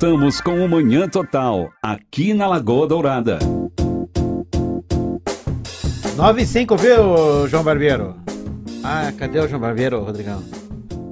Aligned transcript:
voltamos 0.00 0.40
com 0.40 0.64
o 0.64 0.66
Manhã 0.66 1.06
Total, 1.06 1.70
aqui 1.82 2.32
na 2.32 2.46
Lagoa 2.46 2.86
Dourada. 2.86 3.38
9 6.16 6.42
e 6.42 6.46
5, 6.46 6.74
viu, 6.78 7.46
João 7.46 7.62
Barbeiro? 7.62 8.16
Ah, 8.82 9.12
cadê 9.18 9.40
o 9.40 9.46
João 9.46 9.60
Barbeiro, 9.60 10.02
Rodrigão? 10.02 10.42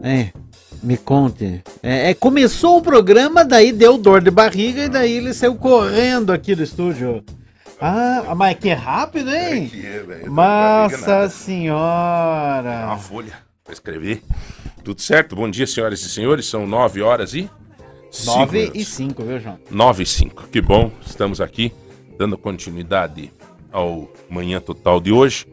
É, 0.03 0.29
me 0.83 0.97
conte. 0.97 1.63
É, 1.83 2.09
é, 2.09 2.15
começou 2.15 2.79
o 2.79 2.83
programa, 2.83 3.45
daí 3.45 3.73
deu 3.73 3.99
dor 3.99 4.23
de 4.23 4.31
barriga 4.31 4.85
e 4.85 4.89
daí 4.89 5.19
ele 5.19 5.35
saiu 5.35 5.57
correndo 5.57 6.33
aqui 6.33 6.55
do 6.55 6.63
estúdio. 6.63 7.23
Ah, 7.79 8.35
mas 8.35 8.57
que 8.59 8.73
rápido, 8.73 9.29
hein? 9.29 9.67
É 9.67 9.69
que 9.69 9.87
é, 9.87 10.03
velho. 10.03 10.33
Nossa 10.33 11.29
senhora. 11.29 12.87
Uma 12.87 12.97
folha 12.97 13.35
pra 13.63 13.75
escrever. 13.75 14.23
Tudo 14.83 15.03
certo? 15.03 15.37
Bom 15.37 15.51
dia, 15.51 15.67
senhoras 15.67 16.01
e 16.01 16.09
senhores. 16.09 16.47
São 16.47 16.67
9 16.67 17.03
horas 17.03 17.35
e. 17.35 17.51
9 18.25 18.73
e 18.75 18.85
5, 18.85 19.23
viu, 19.23 19.39
João? 19.39 19.59
9 19.71 20.03
e 20.03 20.07
5. 20.07 20.49
Que 20.49 20.61
bom, 20.61 20.91
estamos 21.05 21.41
aqui 21.41 21.73
dando 22.17 22.37
continuidade 22.37 23.33
ao 23.71 24.11
Manhã 24.29 24.61
Total 24.61 25.01
de 25.01 25.13
hoje. 25.13 25.47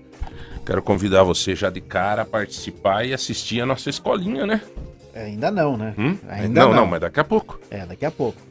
Quero 0.65 0.81
convidar 0.81 1.23
você 1.23 1.55
já 1.55 1.69
de 1.69 1.80
cara 1.81 2.23
a 2.23 2.25
participar 2.25 3.05
e 3.05 3.13
assistir 3.13 3.61
a 3.61 3.65
nossa 3.65 3.89
escolinha, 3.89 4.47
né? 4.47 4.61
É, 5.13 5.25
ainda 5.25 5.52
não, 5.52 5.77
né? 5.77 5.93
Hum? 5.97 6.17
Ainda 6.27 6.61
não, 6.61 6.69
não, 6.69 6.75
não, 6.81 6.88
mas 6.88 7.02
daqui 7.02 7.19
a 7.19 7.23
pouco. 7.23 7.59
É, 7.69 7.85
daqui 7.85 8.05
a 8.05 8.11
pouco. 8.11 8.41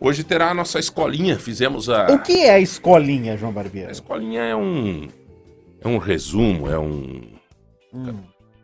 Hoje 0.00 0.24
terá 0.24 0.50
a 0.50 0.54
nossa 0.54 0.78
escolinha. 0.78 1.38
Fizemos 1.38 1.88
a. 1.88 2.06
O 2.06 2.22
que 2.22 2.44
é 2.44 2.54
a 2.54 2.60
escolinha, 2.60 3.36
João 3.36 3.52
Barbeiro? 3.52 3.88
A 3.88 3.92
escolinha 3.92 4.42
é 4.42 4.56
um. 4.56 5.08
É 5.80 5.86
um 5.86 5.98
resumo, 5.98 6.70
é 6.70 6.78
um. 6.78 7.22
Hum. 7.92 8.18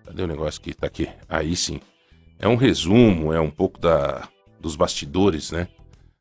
Cadê 0.05 0.23
o 0.23 0.27
negócio 0.27 0.61
que 0.61 0.75
tá 0.75 0.87
aqui? 0.87 1.09
Aí 1.29 1.55
sim. 1.55 1.81
É 2.39 2.49
um 2.49 2.57
resumo, 2.57 3.33
é 3.33 3.41
um 3.41 3.51
pouco 3.51 3.79
da, 3.79 4.29
dos 4.63 4.77
bastidores, 4.77 5.51
né? 5.51 5.69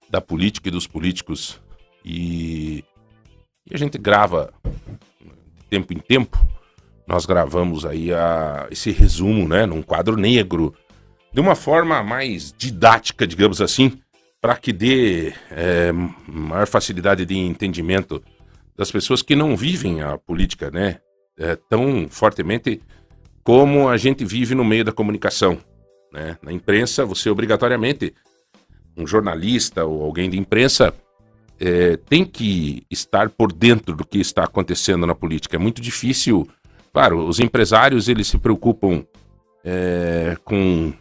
Da 0.10 0.20
política 0.20 0.68
e 0.68 0.72
dos 0.72 0.88
políticos. 0.88 1.62
E 2.04 2.84
e 3.70 3.76
a 3.76 3.78
gente 3.78 3.98
grava 3.98 4.54
de 4.64 5.66
tempo 5.70 5.94
em 5.94 6.00
tempo. 6.00 6.38
Nós 7.08 7.26
gravamos 7.26 7.86
aí 7.86 8.14
a, 8.14 8.68
esse 8.72 8.92
resumo, 8.92 9.48
né, 9.48 9.66
num 9.66 9.82
quadro 9.82 10.16
negro, 10.16 10.74
de 11.34 11.40
uma 11.40 11.56
forma 11.56 12.02
mais 12.04 12.54
didática, 12.58 13.28
digamos 13.28 13.62
assim, 13.62 14.00
para 14.42 14.56
que 14.58 14.74
dê 14.74 15.34
é, 15.50 15.92
maior 16.28 16.68
facilidade 16.68 17.26
de 17.26 17.38
entendimento 17.38 18.24
das 18.78 18.92
pessoas 18.92 19.22
que 19.22 19.36
não 19.36 19.56
vivem 19.56 20.02
a 20.02 20.18
política, 20.18 20.72
né, 20.72 21.00
é, 21.38 21.56
tão 21.56 22.08
fortemente 22.10 22.82
como 23.44 23.90
a 23.90 23.98
gente 23.98 24.24
vive 24.26 24.56
no 24.56 24.64
meio 24.64 24.84
da 24.84 24.92
comunicação, 24.92 25.58
né? 26.14 26.38
Na 26.44 26.52
imprensa, 26.52 27.04
você 27.06 27.30
obrigatoriamente 27.30 28.14
um 28.98 29.08
jornalista 29.08 29.86
ou 29.86 30.04
alguém 30.04 30.30
de 30.30 30.38
imprensa 30.38 30.94
é, 31.60 31.96
tem 31.96 32.26
que 32.26 32.84
estar 32.90 33.30
por 33.30 33.52
dentro 33.54 33.96
do 33.96 34.06
que 34.06 34.20
está 34.20 34.44
acontecendo 34.44 35.06
na 35.06 35.14
política. 35.14 35.58
É 35.58 35.60
muito 35.60 35.82
difícil. 35.82 36.48
Claro, 36.92 37.26
os 37.28 37.40
empresários 37.40 38.10
eles 38.10 38.28
se 38.28 38.38
preocupam 38.38 39.06
é, 39.64 40.36
com 40.44 40.92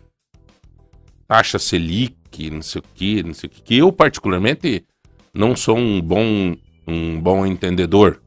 taxa 1.27 1.59
Selic, 1.59 2.50
não 2.50 2.62
sei 2.62 2.81
o 2.81 2.84
que, 2.95 3.23
não 3.23 3.34
sei 3.34 3.49
o 3.49 3.50
que. 3.50 3.62
Que 3.62 3.79
eu 3.79 3.91
particularmente 3.91 4.84
não 5.33 5.56
sou 5.56 5.79
um 5.79 6.00
bom 6.00 6.56
um 6.87 7.21
bom 7.21 7.47
entendedor, 7.47 8.21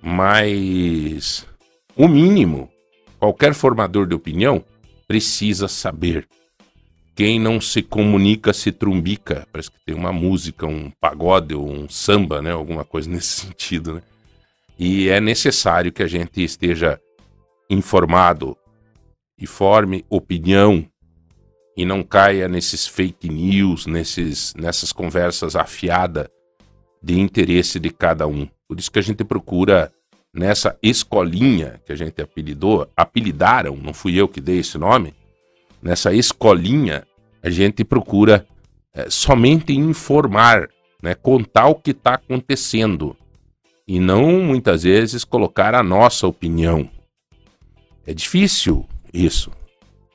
mas 0.00 1.46
o 1.96 2.06
mínimo 2.06 2.68
qualquer 3.18 3.54
formador 3.54 4.06
de 4.06 4.14
opinião 4.14 4.62
precisa 5.08 5.68
saber. 5.68 6.28
Quem 7.14 7.38
não 7.38 7.60
se 7.60 7.82
comunica 7.82 8.52
se 8.52 8.72
trumbica. 8.72 9.46
Parece 9.52 9.70
que 9.70 9.78
tem 9.84 9.94
uma 9.94 10.12
música, 10.12 10.66
um 10.66 10.90
pagode 11.00 11.54
ou 11.54 11.70
um 11.70 11.88
samba, 11.88 12.40
né? 12.40 12.50
Alguma 12.50 12.84
coisa 12.84 13.10
nesse 13.10 13.46
sentido, 13.46 13.94
né? 13.94 14.02
E 14.78 15.08
é 15.08 15.20
necessário 15.20 15.92
que 15.92 16.02
a 16.02 16.08
gente 16.08 16.42
esteja 16.42 16.98
informado 17.68 18.56
e 19.38 19.46
forme 19.46 20.04
opinião 20.08 20.86
e 21.76 21.84
não 21.84 22.02
caia 22.02 22.48
nesses 22.48 22.86
fake 22.86 23.28
news, 23.28 23.86
nesses, 23.86 24.54
nessas 24.54 24.92
conversas 24.92 25.56
afiadas 25.56 26.28
de 27.02 27.18
interesse 27.18 27.80
de 27.80 27.90
cada 27.90 28.26
um. 28.26 28.48
Por 28.68 28.78
isso 28.78 28.90
que 28.90 28.98
a 28.98 29.02
gente 29.02 29.24
procura 29.24 29.92
nessa 30.34 30.78
escolinha 30.82 31.80
que 31.84 31.92
a 31.92 31.96
gente 31.96 32.20
apelidou, 32.22 32.88
apelidaram, 32.96 33.76
não 33.76 33.92
fui 33.92 34.18
eu 34.18 34.28
que 34.28 34.40
dei 34.40 34.58
esse 34.58 34.78
nome, 34.78 35.14
nessa 35.82 36.14
escolinha, 36.14 37.04
a 37.42 37.50
gente 37.50 37.84
procura 37.84 38.46
é, 38.94 39.10
somente 39.10 39.72
informar, 39.72 40.68
né, 41.02 41.14
contar 41.14 41.66
o 41.66 41.74
que 41.74 41.90
está 41.90 42.14
acontecendo 42.14 43.16
e 43.86 43.98
não 43.98 44.40
muitas 44.40 44.84
vezes 44.84 45.24
colocar 45.24 45.74
a 45.74 45.82
nossa 45.82 46.26
opinião. 46.26 46.88
É 48.06 48.14
difícil 48.14 48.86
isso, 49.12 49.50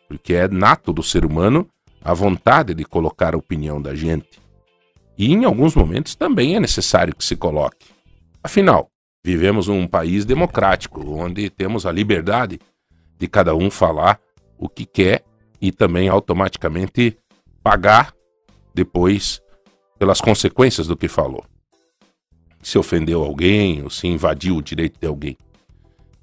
porque 0.07 0.33
é 0.33 0.47
nato 0.47 0.93
do 0.93 1.03
ser 1.03 1.25
humano 1.25 1.67
a 2.01 2.13
vontade 2.13 2.73
de 2.73 2.85
colocar 2.85 3.35
a 3.35 3.37
opinião 3.37 3.81
da 3.81 3.93
gente. 3.93 4.39
E 5.17 5.33
em 5.33 5.43
alguns 5.43 5.75
momentos 5.75 6.15
também 6.15 6.55
é 6.55 6.59
necessário 6.59 7.15
que 7.15 7.25
se 7.25 7.35
coloque. 7.35 7.87
Afinal, 8.41 8.89
vivemos 9.23 9.67
num 9.67 9.87
país 9.87 10.23
democrático, 10.23 11.01
onde 11.05 11.49
temos 11.49 11.85
a 11.85 11.91
liberdade 11.91 12.59
de 13.17 13.27
cada 13.27 13.55
um 13.55 13.69
falar 13.69 14.19
o 14.57 14.69
que 14.69 14.85
quer 14.85 15.23
e 15.61 15.71
também 15.71 16.07
automaticamente 16.09 17.17
pagar 17.63 18.13
depois 18.73 19.41
pelas 19.97 20.21
consequências 20.21 20.87
do 20.87 20.95
que 20.95 21.07
falou. 21.07 21.43
Se 22.61 22.77
ofendeu 22.77 23.23
alguém 23.23 23.83
ou 23.83 23.89
se 23.89 24.07
invadiu 24.07 24.57
o 24.57 24.61
direito 24.61 24.99
de 24.99 25.07
alguém. 25.07 25.37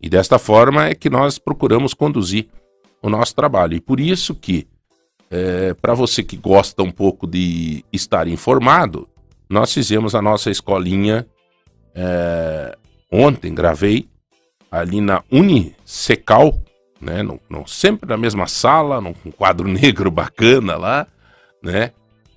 E 0.00 0.08
desta 0.08 0.38
forma 0.38 0.86
é 0.86 0.94
que 0.94 1.08
nós 1.08 1.38
procuramos 1.38 1.94
conduzir 1.94 2.48
o 3.02 3.08
nosso 3.08 3.34
trabalho. 3.34 3.74
E 3.74 3.80
por 3.80 3.98
isso 3.98 4.34
que, 4.34 4.66
é, 5.30 5.74
para 5.74 5.94
você 5.94 6.22
que 6.22 6.36
gosta 6.36 6.82
um 6.82 6.90
pouco 6.90 7.26
de 7.26 7.84
estar 7.92 8.28
informado, 8.28 9.08
nós 9.48 9.72
fizemos 9.72 10.14
a 10.14 10.22
nossa 10.22 10.50
escolinha 10.50 11.26
é, 11.94 12.76
ontem, 13.10 13.54
gravei 13.54 14.08
ali 14.70 15.00
na 15.00 15.22
Unicecal, 15.30 16.60
né? 17.04 17.22
No, 17.22 17.40
no, 17.48 17.66
sempre 17.66 18.08
na 18.08 18.16
mesma 18.16 18.46
sala, 18.46 19.00
num 19.00 19.14
quadro 19.36 19.68
negro 19.68 20.10
bacana 20.10 20.76
lá, 20.76 21.06
né? 21.62 21.92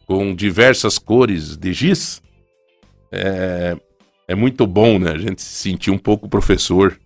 Com 0.05 0.35
diversas 0.35 0.97
cores 0.97 1.57
de 1.57 1.73
giz. 1.73 2.21
É, 3.11 3.77
é 4.27 4.35
muito 4.35 4.67
bom, 4.67 4.99
né? 4.99 5.11
A 5.11 5.17
gente 5.17 5.41
se 5.41 5.69
sentir 5.69 5.91
um 5.91 5.97
pouco 5.97 6.29
professor. 6.29 6.99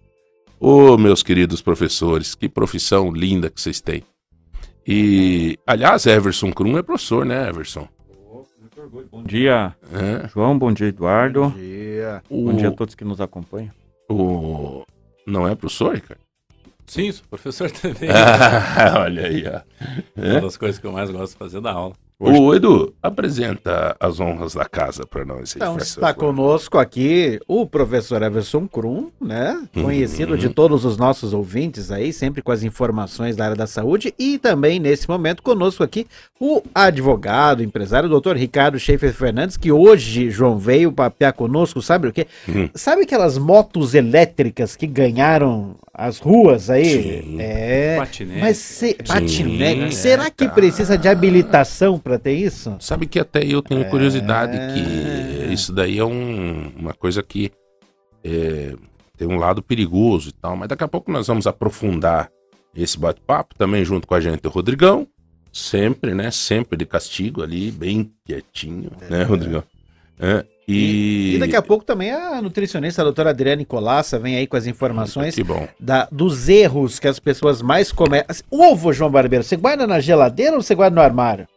Ô, 0.59 0.93
oh, 0.93 0.97
meus 0.97 1.23
queridos 1.23 1.61
professores, 1.61 2.35
que 2.35 2.47
profissão 2.47 3.11
linda 3.11 3.49
que 3.49 3.59
vocês 3.59 3.81
têm. 3.81 4.03
E, 4.85 5.57
aliás, 5.65 6.05
Everson 6.05 6.51
Krum 6.51 6.77
é 6.77 6.83
professor, 6.83 7.25
né, 7.25 7.47
Everson? 7.49 7.87
Bom 9.11 9.23
dia, 9.23 9.75
é. 9.93 10.27
João. 10.27 10.57
Bom 10.57 10.71
dia, 10.71 10.87
Eduardo. 10.87 11.49
Bom 11.49 11.57
dia. 11.57 12.23
O... 12.29 12.45
Bom 12.45 12.53
dia 12.55 12.69
a 12.69 12.71
todos 12.71 12.95
que 12.95 13.03
nos 13.03 13.21
acompanham. 13.21 13.71
O... 14.09 14.83
Não 15.25 15.47
é 15.47 15.55
professor, 15.55 15.93
Ricardo? 15.93 16.30
Sim, 16.91 17.09
sou 17.09 17.25
professor 17.29 17.71
também. 17.79 18.09
Ah, 18.09 18.99
olha 19.07 19.25
aí, 19.25 19.45
ó. 19.47 19.61
É? 20.21 20.33
Uma 20.33 20.41
das 20.41 20.57
coisas 20.57 20.77
que 20.77 20.85
eu 20.85 20.91
mais 20.91 21.09
gosto 21.09 21.31
de 21.31 21.37
fazer 21.39 21.59
é 21.59 21.61
da 21.61 21.71
aula. 21.71 21.95
Hoje... 22.21 22.39
O 22.39 22.53
Edu, 22.53 22.93
apresenta 23.01 23.95
as 23.99 24.19
honras 24.19 24.53
da 24.53 24.65
casa 24.65 25.07
para 25.07 25.25
nós. 25.25 25.55
Então, 25.55 25.75
está 25.77 26.13
conosco 26.13 26.77
aqui 26.77 27.39
o 27.47 27.65
professor 27.65 28.21
Everson 28.21 28.67
Krum, 28.67 29.09
né? 29.19 29.59
Uhum. 29.75 29.85
Conhecido 29.85 30.33
uhum. 30.33 30.37
de 30.37 30.49
todos 30.49 30.85
os 30.85 30.97
nossos 30.97 31.33
ouvintes 31.33 31.89
aí, 31.89 32.13
sempre 32.13 32.43
com 32.43 32.51
as 32.51 32.61
informações 32.61 33.35
da 33.35 33.45
área 33.45 33.55
da 33.55 33.65
saúde. 33.65 34.13
E 34.19 34.37
também, 34.37 34.79
nesse 34.79 35.09
momento, 35.09 35.41
conosco 35.41 35.83
aqui 35.83 36.05
o 36.39 36.61
advogado, 36.75 37.63
empresário, 37.63 38.07
doutor 38.07 38.37
Ricardo 38.37 38.77
Schaefer 38.77 39.13
Fernandes, 39.13 39.57
que 39.57 39.71
hoje, 39.71 40.29
João, 40.29 40.59
veio 40.59 40.91
papear 40.91 41.33
conosco, 41.33 41.81
sabe 41.81 42.07
o 42.07 42.13
quê? 42.13 42.27
Uhum. 42.47 42.69
Sabe 42.75 43.01
aquelas 43.01 43.39
motos 43.39 43.95
elétricas 43.95 44.75
que 44.75 44.85
ganharam 44.85 45.75
as 45.93 46.19
ruas 46.19 46.69
aí? 46.69 47.23
Sim. 47.23 47.35
É. 47.39 47.97
Patinete. 47.97 48.39
Mas 48.39 48.57
se... 48.57 48.93
patinete. 48.93 49.95
Será 49.95 50.29
que 50.29 50.47
precisa 50.47 50.97
de 50.97 51.07
habilitação 51.07 51.99
para 51.99 52.10
para 52.11 52.19
ter 52.19 52.33
isso? 52.33 52.75
Sabe 52.79 53.07
que 53.07 53.19
até 53.19 53.41
eu 53.45 53.61
tenho 53.61 53.89
curiosidade 53.89 54.57
é... 54.57 54.73
que 54.73 55.53
isso 55.53 55.71
daí 55.71 55.97
é 55.97 56.03
um, 56.03 56.71
uma 56.75 56.93
coisa 56.93 57.23
que 57.23 57.51
é, 58.21 58.75
tem 59.17 59.27
um 59.27 59.37
lado 59.37 59.63
perigoso 59.63 60.29
e 60.29 60.33
tal, 60.33 60.57
mas 60.57 60.67
daqui 60.67 60.83
a 60.83 60.87
pouco 60.89 61.09
nós 61.09 61.27
vamos 61.27 61.47
aprofundar 61.47 62.29
esse 62.75 62.99
bate-papo 62.99 63.55
também 63.55 63.85
junto 63.85 64.05
com 64.05 64.13
a 64.13 64.19
gente, 64.19 64.45
o 64.45 64.49
Rodrigão, 64.49 65.07
sempre, 65.53 66.13
né? 66.13 66.31
Sempre 66.31 66.77
de 66.77 66.85
castigo 66.85 67.41
ali, 67.41 67.71
bem 67.71 68.11
quietinho, 68.25 68.91
né, 69.01 69.07
é. 69.07 69.09
né, 69.09 69.23
Rodrigão? 69.23 69.63
É, 70.19 70.45
e... 70.67 71.35
e... 71.35 71.39
daqui 71.39 71.55
a 71.55 71.61
pouco 71.61 71.83
também 71.83 72.11
a 72.11 72.41
nutricionista, 72.41 73.01
a 73.01 73.05
doutora 73.05 73.31
Adriana 73.31 73.57
Nicolassa, 73.57 74.19
vem 74.19 74.35
aí 74.35 74.45
com 74.45 74.57
as 74.57 74.67
informações 74.67 75.35
da, 75.79 76.07
dos 76.11 76.49
erros 76.49 76.99
que 76.99 77.07
as 77.07 77.19
pessoas 77.19 77.61
mais 77.61 77.91
cometem. 77.91 78.35
O 78.49 78.63
ovo, 78.63 78.91
João 78.91 79.09
Barbeiro, 79.09 79.43
você 79.43 79.55
guarda 79.55 79.87
na 79.87 79.99
geladeira 79.99 80.55
ou 80.55 80.61
você 80.61 80.75
guarda 80.75 80.95
no 80.95 81.01
armário? 81.01 81.47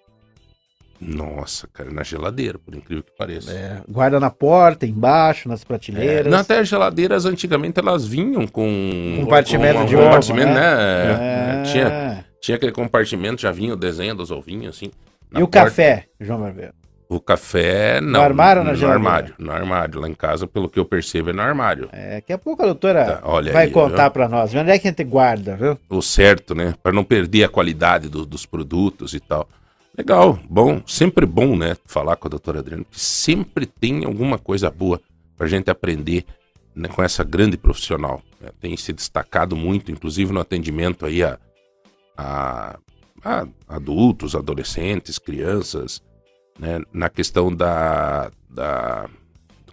Nossa, 1.05 1.69
cara, 1.73 1.91
na 1.91 2.03
geladeira, 2.03 2.59
por 2.59 2.75
incrível 2.75 3.03
que 3.05 3.12
pareça. 3.17 3.51
É, 3.53 3.81
guarda 3.89 4.19
na 4.19 4.31
porta, 4.31 4.87
embaixo, 4.87 5.49
nas 5.49 5.62
É, 5.62 5.67
prateleiras. 5.67 6.33
até 6.33 6.59
as 6.61 6.69
geladeiras 6.69 7.27
antigamente 7.27 7.79
elas 7.79 8.06
vinham 8.06 8.47
com 8.47 9.19
Compartimento 9.21 9.81
com 9.81 9.85
de 9.87 9.97
ovo, 9.97 10.05
compartimento, 10.05 10.49
né? 10.53 10.55
né? 10.55 11.61
É. 11.61 11.62
Tinha, 11.65 12.25
tinha 12.41 12.56
aquele 12.56 12.73
compartimento, 12.73 13.43
já 13.43 13.51
vinha 13.53 13.75
o 13.75 13.77
desenho 13.77 14.15
dos 14.15 14.31
ovinhos, 14.31 14.77
assim. 14.77 14.91
E 15.33 15.43
o 15.43 15.49
porta. 15.49 15.65
café, 15.65 16.05
João 16.21 16.41
Barbeiro? 16.41 16.73
O 17.06 17.21
café, 17.21 18.01
não. 18.01 18.23
armário 18.23 18.61
ou 18.62 18.65
na 18.67 18.73
No 18.73 18.79
geladeira? 18.79 19.09
armário, 19.09 19.35
no 19.39 19.53
armário. 19.53 20.01
Lá 20.01 20.09
em 20.09 20.15
casa, 20.15 20.47
pelo 20.47 20.71
que 20.71 20.79
eu 20.81 20.87
percebo, 20.87 21.31
é 21.31 21.33
no 21.35 21.43
armário. 21.43 21.89
É, 21.93 22.15
daqui 22.17 22.33
a 22.33 22.39
pouco 22.39 22.62
a 22.62 22.67
doutora 22.67 23.05
Tá, 23.05 23.21
olha 23.25 23.53
vai 23.53 23.67
aí, 23.67 23.71
contar 23.71 24.09
pra 24.11 24.27
nós. 24.27 24.55
Onde 24.55 24.71
é 24.71 24.79
que 24.79 24.89
a 24.89 24.91
gente 24.91 25.05
guarda, 25.05 25.55
viu? 25.55 25.79
O 25.91 26.01
certo, 26.01 26.55
né? 26.55 26.75
Para 26.83 26.93
não 26.93 27.05
perder 27.05 27.45
a 27.45 27.49
qualidade 27.49 28.09
do- 28.09 28.25
dos 28.25 28.47
produtos 28.47 29.12
e 29.12 29.21
tal. 29.21 29.47
Legal, 29.96 30.38
bom, 30.49 30.82
sempre 30.87 31.25
bom, 31.25 31.56
né? 31.56 31.76
Falar 31.87 32.17
com 32.17 32.26
a 32.26 32.31
doutora 32.31 32.58
Adriana, 32.58 32.85
que 32.91 32.99
sempre 33.00 33.64
tem 33.64 34.05
alguma 34.05 34.38
coisa 34.38 34.70
boa 34.70 35.00
pra 35.37 35.46
gente 35.46 35.70
aprender 35.70 36.25
né, 36.75 36.88
com 36.88 37.02
essa 37.02 37.23
grande 37.23 37.56
profissional. 37.56 38.20
né? 38.41 38.50
Tem 38.61 38.76
se 38.76 38.93
destacado 38.93 39.55
muito, 39.55 39.93
inclusive 39.93 40.32
no 40.32 40.41
atendimento 40.41 41.06
aí 41.06 41.23
a, 41.23 41.38
a- 42.17 42.79
a 43.25 43.46
adultos, 43.69 44.35
adolescentes, 44.35 45.19
crianças, 45.19 46.02
né? 46.58 46.81
Na 46.93 47.08
questão 47.08 47.55
da, 47.55 48.31
da. 48.50 49.08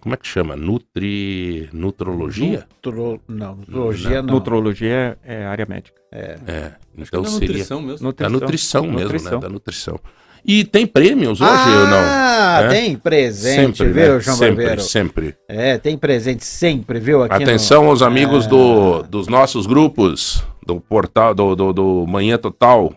Como 0.01 0.15
é 0.15 0.17
que 0.17 0.27
chama? 0.27 0.55
Nutri. 0.55 1.69
Nutrologia? 1.71 2.67
Nutro... 2.83 3.21
Não, 3.27 3.55
nutrologia 3.55 4.21
não. 4.21 4.33
Nutrologia 4.33 5.17
é, 5.23 5.41
é 5.41 5.45
área 5.45 5.65
médica. 5.69 6.01
É. 6.11 6.71
Então 6.97 7.21
que 7.23 7.27
é 7.29 7.31
seria. 7.31 7.47
nutrição 7.49 7.81
mesmo. 7.81 8.11
Da 8.13 8.29
nutrição 8.29 8.83
mesmo, 8.83 8.99
Nutrição. 9.03 9.31
né? 9.33 9.39
Da 9.39 9.49
nutrição. 9.49 9.99
E 10.43 10.63
tem 10.65 10.87
prêmios 10.87 11.39
hoje 11.39 11.51
ou 11.69 11.87
não? 11.87 11.99
Ah, 11.99 12.61
É? 12.63 12.67
tem 12.69 12.95
presente, 12.95 13.77
Sempre, 13.77 13.93
viu, 13.93 14.13
né? 14.15 14.19
João 14.19 14.35
sempre, 14.37 14.55
Barbeiro? 14.55 14.81
sempre. 14.81 15.35
É, 15.47 15.77
tem 15.77 15.95
presente 15.95 16.43
sempre, 16.43 16.99
viu? 16.99 17.21
Aqui 17.23 17.43
Atenção 17.43 17.87
aos 17.87 18.01
amigos 18.01 18.45
Ah. 18.47 18.49
do, 18.49 19.03
dos 19.03 19.27
nossos 19.27 19.67
grupos, 19.67 20.43
do 20.65 20.81
portal, 20.81 21.35
do, 21.35 21.55
do, 21.55 21.71
do 21.73 22.05
Manhã 22.07 22.39
Total. 22.39 22.91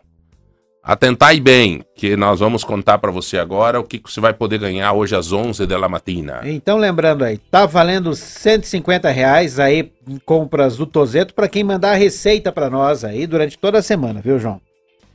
Atentai 0.87 1.41
bem, 1.41 1.81
que 1.97 2.15
nós 2.15 2.41
vamos 2.41 2.63
contar 2.63 2.99
para 2.99 3.11
você 3.11 3.39
agora 3.39 3.81
o 3.81 3.85
que 3.85 4.03
você 4.05 4.21
vai 4.21 4.35
poder 4.35 4.59
ganhar 4.59 4.93
hoje 4.93 5.17
às 5.17 5.33
11 5.33 5.65
da 5.67 5.89
matina. 5.89 6.43
Então, 6.45 6.77
lembrando 6.77 7.25
aí, 7.25 7.39
tá 7.39 7.65
valendo 7.65 8.15
150 8.15 9.09
reais 9.09 9.59
aí 9.59 9.91
em 10.07 10.19
compras 10.19 10.77
do 10.77 10.85
Tozeto 10.85 11.33
pra 11.33 11.49
quem 11.49 11.65
mandar 11.65 11.93
a 11.93 11.97
receita 11.97 12.53
pra 12.53 12.69
nós 12.69 13.03
aí 13.03 13.27
durante 13.27 13.57
toda 13.57 13.79
a 13.79 13.83
semana, 13.83 14.21
viu, 14.21 14.39
João? 14.39 14.61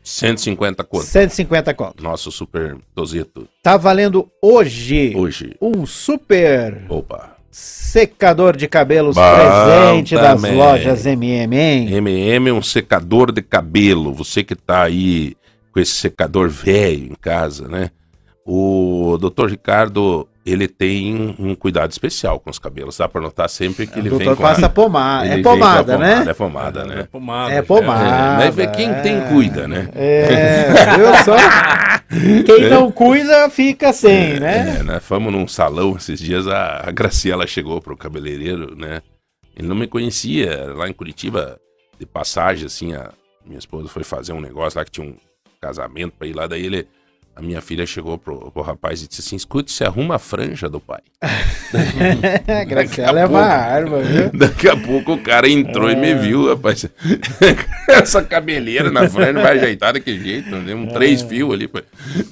150 0.04 0.84
conto. 0.86 1.04
150 1.06 1.74
conto. 1.76 2.02
Nosso 2.04 2.32
super 2.32 2.76
tozeto 2.96 3.48
Tá 3.62 3.78
valendo 3.78 4.28
hoje 4.42 5.14
hoje. 5.16 5.56
um 5.62 5.86
super 5.86 6.84
Opa. 6.90 7.36
secador 7.52 8.56
de 8.58 8.68
cabelos 8.68 9.16
Bom 9.16 9.22
presente 9.22 10.16
das 10.16 10.42
também. 10.42 10.56
lojas 10.56 11.06
MM, 11.06 11.56
hein? 11.56 11.94
MM 11.94 12.52
um 12.54 12.62
secador 12.62 13.32
de 13.32 13.44
cabelo. 13.44 14.12
Você 14.14 14.44
que 14.44 14.56
tá 14.56 14.84
aí 14.84 15.36
com 15.72 15.80
esse 15.80 15.94
secador 15.94 16.50
velho 16.50 17.06
em 17.12 17.16
casa, 17.16 17.68
né? 17.68 17.92
O 18.46 19.18
Dr. 19.20 19.48
Ricardo, 19.48 20.28
ele 20.44 20.68
tem 20.68 21.36
um 21.38 21.54
cuidado 21.54 21.92
especial 21.92 22.40
com 22.40 22.50
os 22.50 22.58
cabelos. 22.58 22.98
Dá 22.98 23.08
pra 23.08 23.22
notar 23.22 23.48
sempre 23.48 23.86
que 23.86 23.98
O 23.98 24.00
ele 24.00 24.10
vem 24.10 24.18
doutor 24.20 24.36
com 24.38 24.42
passa 24.44 24.66
a... 24.66 24.70
pomada. 24.70 25.26
ele 25.26 25.34
É 25.34 25.36
vem 25.36 25.44
com 25.44 25.50
a 25.50 25.54
pomada, 25.54 25.98
né? 26.00 26.26
É 26.28 26.34
pomada, 26.34 26.82
É 26.82 26.86
né? 26.86 27.04
pomada. 27.12 27.52
É 27.52 27.56
já. 27.58 27.64
pomada. 27.64 28.64
É, 28.64 28.68
quem 28.68 28.94
tem, 29.02 29.18
é. 29.18 29.30
cuida, 29.30 29.68
né? 29.68 29.90
É, 29.94 30.96
viu 30.96 31.08
só? 31.24 31.36
Quem 32.44 32.70
não 32.72 32.92
cuida 32.92 33.48
fica 33.52 33.94
sem, 33.94 34.40
né? 34.40 34.78
É, 34.80 34.84
nós 34.84 35.04
fomos 35.04 35.32
num 35.32 35.48
salão 35.48 35.96
esses 35.96 36.20
dias, 36.20 36.48
a, 36.48 36.86
a 36.88 36.92
Graciela 36.92 37.46
chegou 37.46 37.80
pro 37.80 37.96
cabeleireiro, 37.96 38.76
né? 38.76 39.02
Ele 39.56 39.68
não 39.68 39.76
me 39.76 39.86
conhecia, 39.86 40.74
lá 40.74 40.90
em 40.90 40.94
Curitiba, 40.94 41.60
de 42.00 42.06
passagem, 42.08 42.66
assim, 42.66 42.94
a 42.96 43.12
minha 43.46 43.60
esposa 43.60 43.88
foi 43.90 44.04
fazer 44.04 44.34
um 44.34 44.42
negócio 44.42 44.80
lá 44.80 44.86
que 44.86 44.90
tinha 44.92 45.06
um 45.06 45.14
casamento 45.60 46.16
pra 46.18 46.28
ir 46.28 46.36
lá, 46.36 46.48
daí 46.48 46.66
ele, 46.66 46.88
a 47.36 47.42
minha 47.42 47.62
filha 47.62 47.86
chegou 47.86 48.18
pro, 48.18 48.52
pro 48.52 48.62
rapaz 48.62 49.02
e 49.02 49.08
disse 49.08 49.22
assim, 49.22 49.36
escute, 49.36 49.72
você 49.72 49.86
arruma 49.86 50.16
a 50.16 50.20
franja 50.20 50.70
do 50.70 50.80
pai. 50.80 51.00
A 52.48 52.64
Graciela 52.64 53.20
é 53.20 53.26
uma 53.26 53.42
arma, 53.42 54.00
viu? 54.00 54.30
Daqui 54.38 54.68
a 54.68 54.76
pouco 54.76 55.14
o 55.14 55.18
cara 55.18 55.48
entrou 55.48 55.90
e 55.90 55.96
me 55.96 56.14
viu, 56.16 56.48
rapaz. 56.48 56.86
Essa 57.88 58.24
cabeleira 58.24 58.92
na 58.92 59.08
franja 59.08 59.34
vai 59.34 59.58
ajeitar 59.58 59.94
daquele 59.94 60.22
jeito, 60.22 60.50
né? 60.50 60.74
Um 60.74 60.88
três 60.88 61.22
fios 61.22 61.54
ali, 61.54 61.70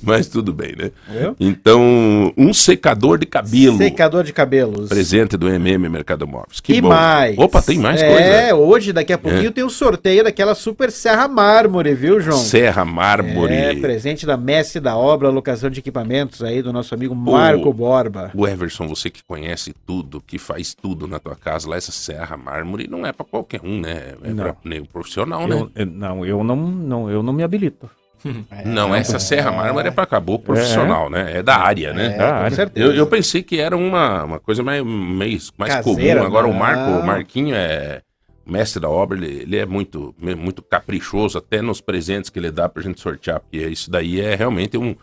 mas 0.01 0.27
tudo 0.27 0.53
bem, 0.53 0.73
né? 0.77 0.91
Viu? 1.07 1.35
Então, 1.39 2.33
um 2.37 2.53
secador 2.53 3.17
de 3.17 3.25
cabelo. 3.25 3.77
Secador 3.77 4.23
de 4.23 4.33
cabelos. 4.33 4.89
Presente 4.89 5.37
do 5.37 5.47
MM 5.47 5.87
Mercado 5.89 6.27
Móveis. 6.27 6.59
Que 6.59 6.73
e 6.73 6.81
bom. 6.81 6.89
mais. 6.89 7.37
Opa, 7.37 7.61
tem 7.61 7.79
mais 7.79 8.01
é, 8.01 8.07
coisa. 8.07 8.23
É, 8.23 8.53
hoje, 8.53 8.91
daqui 8.91 9.13
a 9.13 9.17
pouquinho, 9.17 9.51
tem 9.51 9.63
o 9.63 9.69
sorteio 9.69 10.23
daquela 10.23 10.55
super 10.55 10.91
Serra 10.91 11.27
Mármore, 11.27 11.93
viu, 11.93 12.19
João? 12.19 12.37
Serra 12.37 12.83
Mármore. 12.83 13.53
É, 13.53 13.75
presente 13.75 14.25
da 14.25 14.37
Mestre 14.37 14.79
da 14.79 14.86
Obra, 14.95 15.29
locação 15.29 15.69
de 15.69 15.79
equipamentos 15.79 16.41
aí 16.43 16.61
do 16.61 16.71
nosso 16.71 16.93
amigo 16.93 17.15
Marco 17.15 17.73
Borba. 17.73 18.31
O 18.33 18.47
Everson, 18.47 18.87
você 18.87 19.09
que 19.09 19.23
conhece 19.23 19.73
tudo, 19.85 20.21
que 20.21 20.37
faz 20.37 20.73
tudo 20.73 21.07
na 21.07 21.19
tua 21.19 21.35
casa, 21.35 21.67
lá 21.69 21.75
essa 21.75 21.91
Serra 21.91 22.37
Mármore 22.37 22.87
não 22.87 23.05
é 23.05 23.11
pra 23.11 23.25
qualquer 23.25 23.61
um, 23.63 23.79
né? 23.81 24.13
É 24.23 24.29
Não. 24.29 24.43
pra 24.43 24.55
nego 24.63 24.87
profissional, 24.87 25.47
né? 25.47 25.55
Eu, 25.59 25.71
eu- 25.75 25.85
não, 25.85 26.25
eu 26.25 26.43
não, 26.43 26.55
não, 26.55 27.09
eu 27.09 27.23
não 27.23 27.33
me 27.33 27.43
habilito. 27.43 27.89
Não, 28.65 28.95
essa 28.95 29.19
Serra 29.19 29.51
Mármore 29.51 29.89
é 29.89 29.91
pra 29.91 30.03
caboclo 30.05 30.43
profissional, 30.55 31.07
né? 31.07 31.37
É 31.37 31.43
da 31.43 31.55
área, 31.55 31.93
né? 31.93 32.15
É, 32.15 32.17
Da 32.17 32.27
com 32.29 32.33
área. 32.35 32.55
certeza. 32.55 32.85
Eu, 32.87 32.93
eu 32.95 33.05
pensei 33.05 33.43
que 33.43 33.59
era 33.59 33.77
uma, 33.77 34.23
uma 34.23 34.39
coisa 34.39 34.63
mais, 34.63 34.83
mais, 34.83 35.51
mais 35.55 35.71
Caseira, 35.75 36.21
comum. 36.21 36.27
Agora 36.27 36.47
o 36.47 36.51
não. 36.51 36.57
Marco, 36.59 36.91
o 36.99 37.05
Marquinho 37.05 37.53
é 37.55 38.01
mestre 38.51 38.81
da 38.81 38.89
obra, 38.89 39.17
ele, 39.17 39.41
ele 39.43 39.57
é 39.57 39.65
muito, 39.65 40.15
muito 40.17 40.61
caprichoso, 40.61 41.37
até 41.37 41.61
nos 41.61 41.81
presentes 41.81 42.29
que 42.29 42.39
ele 42.39 42.51
dá 42.51 42.67
pra 42.69 42.81
gente 42.81 43.01
sortear, 43.01 43.39
porque 43.39 43.57
isso 43.57 43.91
daí 43.91 44.19
é 44.19 44.35
realmente 44.35 44.77
um, 44.77 44.95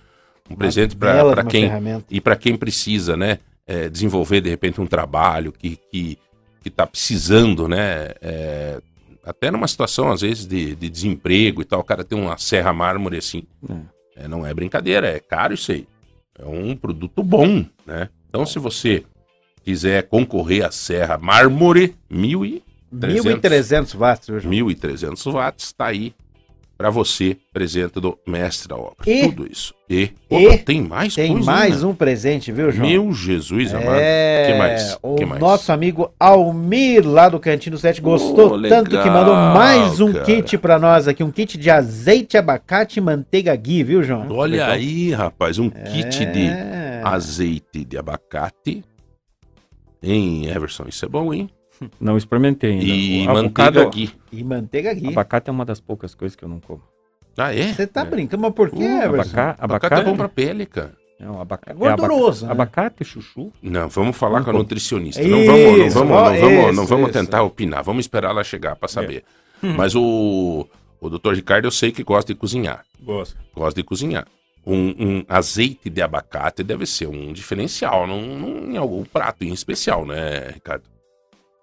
um 0.51 0.57
presente 0.57 0.97
uma 0.97 1.45
quem 1.45 1.63
ferramenta. 1.63 2.07
e 2.11 2.21
para 2.21 2.37
quem 2.37 2.57
precisa, 2.57 3.17
né, 3.17 3.39
é, 3.67 3.89
desenvolver 3.89 4.41
de 4.41 4.51
repente 4.51 4.81
um 4.81 4.87
trabalho 4.87 5.53
que 5.53 5.79
que, 5.91 6.19
que 6.61 6.71
tá 6.71 6.87
precisando, 6.87 7.69
né, 7.69 8.13
é, 8.21 8.81
até 9.25 9.51
numa 9.51 9.69
situação 9.69 10.11
às 10.11 10.21
vezes 10.21 10.47
de, 10.47 10.75
de 10.75 10.89
desemprego 10.89 11.63
e 11.63 11.65
tal, 11.65 11.81
o 11.81 11.85
cara 11.85 12.05
tem 12.05 12.19
uma 12.19 12.39
serra 12.39 12.73
mármore 12.73 13.19
assim, 13.19 13.45
é, 14.17 14.29
não 14.29 14.47
é 14.47 14.53
brincadeira, 14.53 15.09
é 15.09 15.21
caro 15.21 15.55
isso 15.55 15.73
aí, 15.73 15.87
é 16.39 16.45
um 16.45 16.77
produto 16.77 17.23
bom, 17.23 17.65
né? 17.87 18.09
Então 18.29 18.45
se 18.45 18.59
você 18.59 19.05
quiser 19.65 20.09
concorrer 20.09 20.65
à 20.65 20.71
serra 20.71 21.17
mármore, 21.17 21.97
mil 22.11 22.45
e 22.45 22.63
1.300 22.95 23.97
watts, 23.97 24.29
viu, 24.29 24.41
João? 24.41 24.53
1.300 24.55 25.33
watts, 25.33 25.73
tá 25.73 25.87
aí 25.87 26.15
para 26.77 26.91
você, 26.91 27.37
presente 27.53 28.01
do 28.01 28.19
mestre 28.27 28.67
da 28.69 28.75
obra. 28.77 28.97
E- 29.07 29.29
Tudo 29.29 29.47
isso. 29.51 29.73
E, 29.89 30.11
e 30.29 30.47
Opa, 30.49 30.59
tem 30.59 30.83
mais 30.83 31.15
Tem 31.15 31.31
coisa 31.33 31.47
mais 31.47 31.85
um 31.85 31.95
presente, 31.95 32.51
viu, 32.51 32.73
João? 32.73 32.89
Meu 32.89 33.13
Jesus 33.13 33.73
amado. 33.73 33.95
É, 34.01 34.47
que 34.51 34.59
mais? 34.59 34.99
o 35.01 35.15
que 35.15 35.25
mais? 35.25 35.41
nosso 35.41 35.71
amigo 35.71 36.13
Almir, 36.19 37.07
lá 37.09 37.29
do 37.29 37.39
Cantinho 37.39 37.79
7, 37.79 38.01
gostou 38.01 38.55
Oh, 38.55 38.63
tanto 38.69 38.91
que 38.91 38.97
legal, 38.97 39.13
mandou 39.15 39.37
mais 39.37 40.01
um 40.01 40.13
cara. 40.13 40.25
kit 40.25 40.59
pra 40.59 40.77
nós 40.77 41.07
aqui, 41.07 41.23
um 41.23 41.31
kit 41.31 41.57
de 41.57 41.71
azeite, 41.71 42.37
abacate 42.37 42.99
e 42.99 43.03
manteiga 43.03 43.55
ghee, 43.55 43.85
viu, 43.85 44.03
João? 44.03 44.27
Olha 44.31 44.67
aí, 44.67 45.13
rapaz, 45.13 45.61
um 45.61 45.71
kit 45.71 46.25
de 46.27 46.47
É. 46.49 47.03
azeite 47.05 47.85
de 47.85 47.97
abacate. 47.97 48.83
Hein, 50.03 50.49
Everson? 50.49 50.87
Isso 50.89 51.05
é 51.05 51.09
bom, 51.09 51.33
hein? 51.33 51.49
Não 52.01 52.17
experimentei 52.17 52.73
ainda. 52.73 52.85
E 52.85 53.23
O 53.23 53.25
manteiga 53.33 53.41
avocado- 53.41 53.81
aqui. 53.81 54.11
E 54.33 54.45
manteiga 54.45 54.95
ghee. 54.95 55.09
Abacate 55.09 55.49
é 55.49 55.53
uma 55.53 55.65
das 55.65 55.81
poucas 55.81 56.15
coisas 56.15 56.35
que 56.37 56.45
eu 56.45 56.49
não 56.49 56.61
como. 56.61 56.83
Ah, 57.37 57.55
é? 57.55 57.73
Você 57.73 57.87
tá 57.87 58.05
brincando, 58.05 58.43
mas 58.43 58.53
por 58.55 58.71
quê, 58.71 58.77
Uh, 58.85 59.03
Everson? 59.03 59.31
Abaca, 59.33 59.43
Abacate 59.51 59.65
abacate 59.65 60.01
é 60.01 60.05
bom 60.05 60.17
pra 60.17 60.29
pele, 60.29 60.67
cara. 60.67 60.93
Não, 61.19 61.41
abaca, 61.41 61.71
É 61.71 61.75
gorduroso, 61.75 62.45
abaca- 62.45 62.81
né? 62.81 62.87
Abacate, 62.87 63.05
chuchu. 63.05 63.53
Não, 63.63 63.89
vamos 63.89 64.17
falar 64.17 64.43
com 64.43 64.51
a 64.51 64.53
Isso, 64.53 64.59
nutricionista. 64.63 65.23
Não 65.23 65.45
vamos, 65.45 65.63
não 65.79 65.91
vamos, 65.91 65.95
não 65.95 66.07
vamos, 66.09 66.41
não 66.41 66.71
isso, 66.83 66.87
vamos 66.87 67.11
isso. 67.11 67.19
tentar 67.19 67.43
opinar. 67.43 67.83
Vamos 67.83 68.05
esperar 68.05 68.31
ela 68.31 68.45
chegar 68.45 68.77
pra 68.77 68.89
saber. 68.89 69.25
Mas 69.63 69.95
o, 69.95 70.67
o 71.01 71.09
doutor 71.09 71.35
Ricardo 71.35 71.65
eu 71.67 71.71
sei 71.71 71.91
que 71.91 72.03
gosta 72.05 72.33
de 72.33 72.39
cozinhar. 72.39 72.85
Gosto. 73.03 73.37
Gosta 73.55 73.81
de 73.81 73.85
cozinhar. 73.85 74.27
Um, 74.67 74.95
um 74.99 75.25
azeite 75.29 75.89
de 75.91 76.01
abacate 76.03 76.63
deve 76.63 76.87
ser 76.87 77.07
um 77.07 77.33
diferencial 77.33 78.07
num, 78.07 78.39
num- 78.39 78.73
em 78.73 78.77
algum 78.77 79.05
prato 79.05 79.45
em 79.45 79.53
especial, 79.53 80.07
né, 80.07 80.51
Ricardo? 80.55 80.85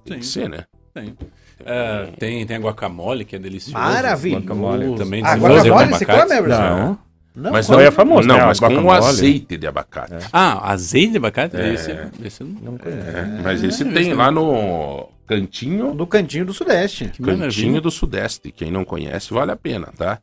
Tem 0.05 0.20
que 0.20 0.25
Sim. 0.25 0.31
ser, 0.31 0.50
né? 0.50 0.63
Tem. 0.93 1.17
É, 1.63 2.10
tem, 2.17 2.46
tem 2.46 2.58
a 2.58 2.60
guacamole, 2.60 3.24
que 3.24 3.36
é 3.36 3.39
delicioso. 3.39 3.77
Maravilhoso. 3.77 4.43
Guacamole 4.46 4.96
também. 4.98 5.24
Ah, 5.24 5.36
guacamole 5.36 5.89
você 5.89 6.05
come, 6.05 6.34
Everson? 6.34 6.62
Não. 6.62 7.00
Não, 7.34 7.51
mas 7.51 7.70
não, 7.70 7.79
é 7.79 7.89
famoso, 7.89 8.27
não, 8.27 8.36
né? 8.36 8.46
mas 8.46 8.60
com 8.60 8.84
o 8.84 8.91
azeite 8.91 9.55
de 9.55 9.65
abacate. 9.65 10.15
Ah, 10.34 10.70
azeite 10.70 11.12
de 11.12 11.17
abacate? 11.17 11.55
É. 11.55 11.74
Esse, 11.74 11.98
esse 12.25 12.43
não. 12.43 12.72
Não 12.72 12.77
conheço. 12.77 13.08
É, 13.08 13.41
mas 13.41 13.63
esse 13.63 13.86
tem 13.86 14.13
lá 14.13 14.29
no 14.29 15.08
cantinho, 15.25 15.93
do 15.93 16.05
Cantinho 16.05 16.46
do 16.46 16.53
Sudeste. 16.53 17.05
Que 17.05 17.24
cantinho 17.24 17.38
maravilha. 17.38 17.81
do 17.81 17.89
Sudeste. 17.89 18.51
Quem 18.51 18.70
não 18.70 18.84
conhece, 18.84 19.34
vale 19.34 19.51
a 19.51 19.55
pena, 19.55 19.88
tá? 19.98 20.20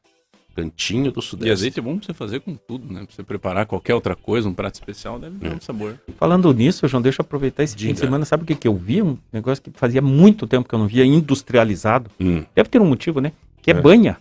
Cantinho 0.63 1.13
do 1.13 1.21
E 1.21 1.23
Sudeste. 1.23 1.53
azeite 1.53 1.79
é 1.79 1.83
bom 1.83 1.97
pra 1.99 2.07
você 2.07 2.15
fazer 2.15 2.41
com 2.41 2.55
tudo, 2.55 2.93
né? 2.93 3.05
Pra 3.05 3.15
você 3.15 3.23
preparar 3.23 3.67
qualquer 3.67 3.95
outra 3.95 4.17
coisa, 4.17 4.49
um 4.49 4.55
prato 4.55 4.75
especial, 4.75 5.19
deve 5.19 5.37
dar 5.39 5.55
um 5.55 5.61
sabor. 5.61 5.99
Falando 6.19 6.53
nisso, 6.53 6.87
João, 6.89 7.01
deixa 7.03 7.21
eu 7.21 7.25
aproveitar 7.25 7.63
esse 7.63 7.75
fim 7.75 7.79
de 7.81 7.87
Diga. 7.89 7.99
semana. 8.01 8.25
Sabe 8.25 8.43
o 8.43 8.47
que, 8.47 8.55
que 8.55 8.67
eu 8.69 8.75
vi? 8.75 9.03
Um 9.03 9.17
negócio 9.33 9.63
que 9.63 9.71
fazia 9.75 10.03
muito 10.03 10.47
tempo 10.47 10.69
que 10.69 10.75
eu 10.75 10.79
não 10.79 10.87
via 10.89 11.05
industrializado. 11.05 12.11
Hum. 12.21 12.45
Deve 12.55 12.69
ter 12.69 12.81
um 12.81 12.87
motivo, 12.87 13.21
né? 13.21 13.33
Que 13.63 13.71
é, 13.71 13.75
É. 13.75 13.81
banha. 13.81 14.17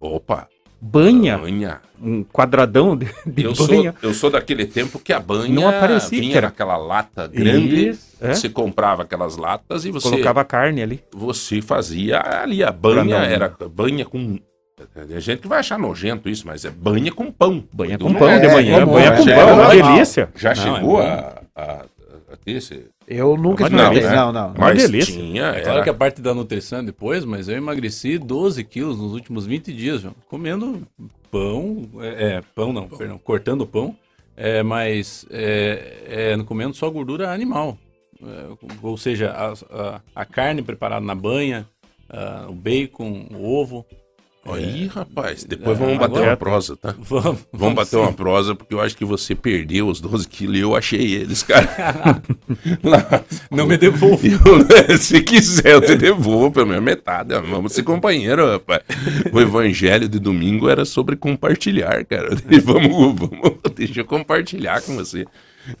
Opa! 0.00 0.48
Banha. 0.82 1.36
Banha. 1.36 1.80
Um 2.02 2.24
quadradão 2.24 2.96
de, 2.96 3.06
de 3.26 3.42
Eu 3.44 3.54
sou, 3.54 3.66
banha. 3.68 3.94
eu 4.00 4.14
sou 4.14 4.30
daquele 4.30 4.64
tempo 4.64 4.98
que 4.98 5.12
a 5.12 5.20
banha 5.20 5.52
Não 5.54 5.68
aparecia, 5.68 6.18
vinha 6.18 6.36
era- 6.38 6.46
naquela 6.46 6.78
lata 6.78 7.26
grande. 7.26 7.88
Isso, 7.90 8.16
é. 8.18 8.32
Você 8.32 8.48
comprava 8.48 9.02
aquelas 9.02 9.36
latas 9.36 9.84
e 9.84 9.90
você, 9.90 10.08
Colocava 10.08 10.42
carne 10.42 10.82
ali. 10.82 11.00
você 11.14 11.60
fazia 11.60 12.18
ali 12.42 12.64
a 12.64 12.72
banha. 12.72 13.16
Era 13.16 13.54
banha 13.70 14.06
com. 14.06 14.38
Tem 14.94 15.20
gente 15.20 15.40
que 15.40 15.48
vai 15.48 15.60
achar 15.60 15.78
nojento 15.78 16.28
isso, 16.28 16.46
mas 16.46 16.64
é 16.64 16.70
banha 16.70 17.12
com 17.12 17.30
pão. 17.30 17.64
Banha 17.72 17.98
com 17.98 18.12
pão 18.12 18.28
norte. 18.28 18.40
de 18.40 18.46
é, 18.46 18.52
manhã. 18.54 18.80
como 18.80 18.92
banha 18.92 19.06
é, 19.06 19.16
com 19.16 19.24
pão, 19.24 19.34
é 19.34 19.52
uma 19.52 19.68
delícia. 19.68 20.28
Já 20.34 20.54
Não, 20.54 20.56
chegou 20.56 21.02
é 21.02 21.08
a, 21.08 21.42
a, 21.54 21.84
a 22.32 22.36
ter 22.44 22.52
esse. 22.52 22.86
Eu 23.06 23.36
nunca 23.36 23.64
Mas 23.64 23.72
não, 23.72 23.78
experimentei. 23.78 24.10
né? 24.10 24.16
Não, 24.16 24.32
não. 24.32 24.54
Mas 24.56 24.78
delícia. 24.78 25.14
tinha. 25.14 25.46
É 25.46 25.60
claro 25.60 25.78
Era... 25.78 25.82
que 25.82 25.90
a 25.90 25.94
parte 25.94 26.22
da 26.22 26.32
nutrição 26.32 26.78
é 26.78 26.82
depois, 26.82 27.24
mas 27.24 27.48
eu 27.48 27.56
emagreci 27.56 28.18
12 28.18 28.62
quilos 28.64 28.98
nos 28.98 29.12
últimos 29.12 29.46
20 29.46 29.72
dias, 29.72 30.00
João. 30.02 30.14
Comendo 30.28 30.86
pão, 31.30 31.88
é, 32.00 32.36
é, 32.36 32.42
pão 32.54 32.72
não, 32.72 32.88
perdão, 32.88 33.18
cortando 33.18 33.66
pão, 33.66 33.96
é, 34.36 34.62
mas 34.62 35.26
é, 35.30 36.34
é, 36.36 36.44
comendo 36.44 36.74
só 36.74 36.90
gordura 36.90 37.32
animal. 37.32 37.78
É, 38.22 38.66
ou 38.82 38.96
seja, 38.96 39.30
a, 39.30 39.52
a, 39.52 40.00
a 40.14 40.24
carne 40.24 40.62
preparada 40.62 41.04
na 41.04 41.14
banha, 41.14 41.66
o 42.48 42.52
bacon, 42.52 43.28
o 43.32 43.54
ovo. 43.54 43.86
Aí, 44.46 44.86
rapaz, 44.86 45.44
depois 45.44 45.76
É, 45.76 45.80
vamos 45.80 45.98
bater 45.98 46.12
agora- 46.16 46.30
uma 46.30 46.36
prosa, 46.36 46.76
tá? 46.76 46.94
Vamos, 46.98 47.38
Vamos 47.52 47.74
bater 47.74 47.90
sim. 47.90 47.96
uma 47.98 48.12
prosa, 48.12 48.54
porque 48.54 48.72
eu 48.74 48.80
acho 48.80 48.96
que 48.96 49.04
você 49.04 49.34
perdeu 49.34 49.86
os 49.86 50.00
12 50.00 50.26
quilos 50.26 50.56
e 50.56 50.60
eu 50.60 50.74
achei 50.74 51.12
eles, 51.14 51.42
cara. 51.42 51.68
Lá- 52.82 53.22
Não 53.50 53.66
me 53.66 53.76
devolve. 53.76 54.30
Eu- 54.88 54.96
se 54.98 55.20
quiser, 55.22 55.72
eu 55.74 55.80
te 55.80 55.94
devolvo 55.94 56.50
pelo 56.50 56.66
menos 56.66 56.82
metade. 56.82 57.34
Vamos 57.48 57.72
ser 57.72 57.82
companheiro, 57.82 58.50
rapaz. 58.50 58.82
O 59.32 59.40
evangelho 59.40 60.08
de 60.08 60.18
domingo 60.18 60.68
era 60.68 60.84
sobre 60.84 61.16
compartilhar, 61.16 62.04
cara. 62.06 62.30
Vamos, 62.64 63.14
vamos, 63.20 63.58
deixa 63.74 64.00
eu 64.00 64.04
compartilhar 64.04 64.80
com 64.82 64.96
você. 64.96 65.26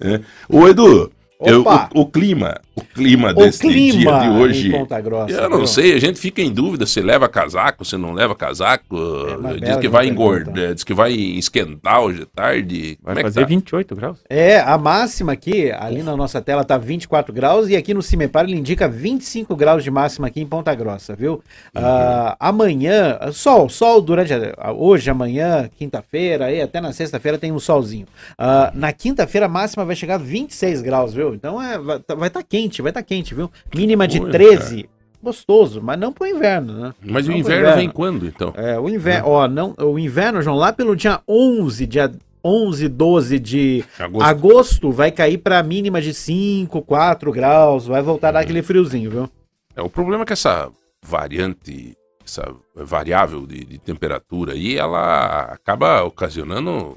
É. 0.00 0.20
Ô, 0.48 0.68
Edu, 0.68 1.10
eu- 1.48 1.64
o, 1.94 2.00
o 2.02 2.06
clima, 2.06 2.60
o 2.74 2.80
clima 2.82 3.30
O 3.30 3.34
desse 3.34 3.60
clima 3.60 3.98
dia 3.98 4.18
de 4.20 4.26
em 4.26 4.30
hoje. 4.40 4.70
Ponta 4.70 5.00
Grossa, 5.00 5.32
Eu 5.32 5.48
não 5.48 5.58
viu? 5.58 5.66
sei, 5.66 5.94
a 5.94 5.98
gente 6.00 6.18
fica 6.18 6.40
em 6.42 6.52
dúvida 6.52 6.86
se 6.86 7.00
leva 7.00 7.28
casaco, 7.28 7.84
se 7.84 7.96
não 7.96 8.12
leva 8.12 8.34
casaco. 8.34 8.96
uma 9.38 9.58
diz 9.58 9.76
que 9.76 9.88
vai 9.88 10.08
engordar, 10.08 10.74
diz 10.74 10.84
que 10.84 10.92
vai 10.94 11.12
esquentar 11.12 12.00
hoje 12.02 12.20
de 12.20 12.26
tarde. 12.26 12.98
Vai 13.02 13.14
Como 13.14 13.20
é 13.20 13.22
fazer 13.22 13.40
tá? 13.40 13.46
28 13.46 13.94
graus. 13.96 14.18
É, 14.28 14.60
a 14.60 14.76
máxima 14.78 15.32
aqui, 15.32 15.70
ali 15.72 16.02
na 16.02 16.16
nossa 16.16 16.40
tela 16.40 16.64
tá 16.64 16.76
24 16.78 17.32
graus 17.32 17.68
e 17.68 17.76
aqui 17.76 17.92
no 17.94 18.02
Cimepar 18.02 18.44
ele 18.44 18.56
indica 18.56 18.88
25 18.88 19.54
graus 19.56 19.82
de 19.84 19.90
máxima 19.90 20.26
aqui 20.26 20.40
em 20.40 20.46
Ponta 20.46 20.74
Grossa, 20.74 21.14
viu? 21.14 21.42
Ah, 21.74 22.36
amanhã, 22.40 23.18
sol, 23.32 23.68
sol 23.68 24.00
durante 24.00 24.32
a- 24.32 24.72
hoje, 24.72 25.08
amanhã, 25.10 25.68
quinta-feira, 25.76 26.46
aí 26.46 26.60
até 26.60 26.80
na 26.80 26.92
sexta-feira 26.92 27.38
tem 27.38 27.52
um 27.52 27.58
solzinho. 27.58 28.06
Ah, 28.38 28.70
na 28.74 28.92
quinta-feira 28.92 29.46
a 29.46 29.48
máxima 29.48 29.84
vai 29.84 29.96
chegar 29.96 30.14
a 30.16 30.18
26 30.18 30.82
graus, 30.82 31.12
viu? 31.14 31.29
Então 31.34 31.60
é, 31.60 31.78
vai 31.78 32.28
estar 32.28 32.42
quente, 32.42 32.82
vai 32.82 32.90
estar 32.90 33.02
quente, 33.02 33.34
viu? 33.34 33.50
Mínima 33.74 34.06
de 34.08 34.20
Olha, 34.20 34.30
13. 34.32 34.88
Gostoso, 35.22 35.82
mas 35.82 35.98
não 36.00 36.12
pro 36.14 36.26
inverno, 36.26 36.72
né? 36.72 36.94
Mas 37.02 37.26
o 37.26 37.30
Não, 37.30 37.36
inverno 37.36 37.60
inverno. 37.62 37.76
vem 37.80 37.90
quando, 37.90 38.26
então? 38.26 38.54
É, 38.56 38.78
o 38.80 38.88
inverno, 38.88 39.28
ó, 39.28 39.46
não, 39.46 39.74
o 39.78 39.98
inverno, 39.98 40.40
João, 40.40 40.56
lá 40.56 40.72
pelo 40.72 40.96
dia 40.96 41.20
11, 41.28 41.86
dia 41.86 42.10
11, 42.42 42.88
12 42.88 43.38
de 43.38 43.84
Agosto. 43.98 44.26
agosto, 44.26 44.90
vai 44.90 45.10
cair 45.10 45.36
pra 45.36 45.62
mínima 45.62 46.00
de 46.00 46.14
5, 46.14 46.80
4 46.80 47.30
graus, 47.32 47.86
vai 47.86 48.00
voltar 48.00 48.30
dar 48.32 48.40
aquele 48.40 48.62
friozinho, 48.62 49.10
viu? 49.10 49.28
É, 49.76 49.82
o 49.82 49.90
problema 49.90 50.22
é 50.22 50.26
que 50.26 50.32
essa 50.32 50.70
variante, 51.04 51.94
essa 52.24 52.54
variável 52.74 53.46
de, 53.46 53.62
de 53.64 53.78
temperatura 53.78 54.54
aí, 54.54 54.78
ela 54.78 55.42
acaba 55.52 56.02
ocasionando 56.02 56.96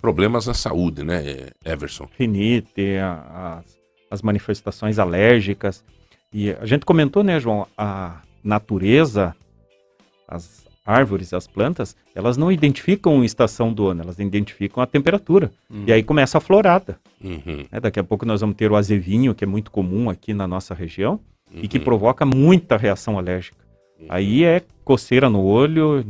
problemas 0.00 0.46
na 0.46 0.54
saúde, 0.54 1.04
né, 1.04 1.48
Everson? 1.64 2.08
Rinite, 2.18 2.96
a- 2.96 3.58
as, 3.58 3.76
as 4.10 4.22
manifestações 4.22 4.98
alérgicas. 4.98 5.84
E 6.32 6.50
a 6.52 6.64
gente 6.66 6.84
comentou, 6.86 7.22
né, 7.22 7.38
João, 7.40 7.66
a 7.76 8.20
natureza, 8.42 9.34
as 10.26 10.64
árvores, 10.86 11.32
as 11.34 11.46
plantas, 11.46 11.94
elas 12.14 12.36
não 12.36 12.50
identificam 12.50 13.22
estação 13.24 13.72
do 13.72 13.86
ano, 13.88 14.02
elas 14.02 14.18
identificam 14.18 14.82
a 14.82 14.86
temperatura. 14.86 15.52
E 15.86 15.92
aí 15.92 16.02
começa 16.02 16.38
a 16.38 16.40
florada. 16.40 16.98
Uhum, 17.22 17.64
né? 17.70 17.78
Daqui 17.80 18.00
a 18.00 18.04
pouco 18.04 18.24
nós 18.26 18.40
vamos 18.40 18.56
ter 18.56 18.70
o 18.70 18.76
azevinho, 18.76 19.34
que 19.34 19.44
é 19.44 19.46
muito 19.46 19.70
comum 19.70 20.08
aqui 20.10 20.32
na 20.32 20.46
nossa 20.48 20.74
região, 20.74 21.20
e 21.52 21.68
que 21.68 21.78
uhum. 21.78 21.84
provoca 21.84 22.24
muita 22.24 22.76
reação 22.76 23.18
alérgica. 23.18 23.58
Aí 24.08 24.44
é 24.44 24.62
coceira 24.84 25.28
no 25.28 25.42
olho, 25.44 26.04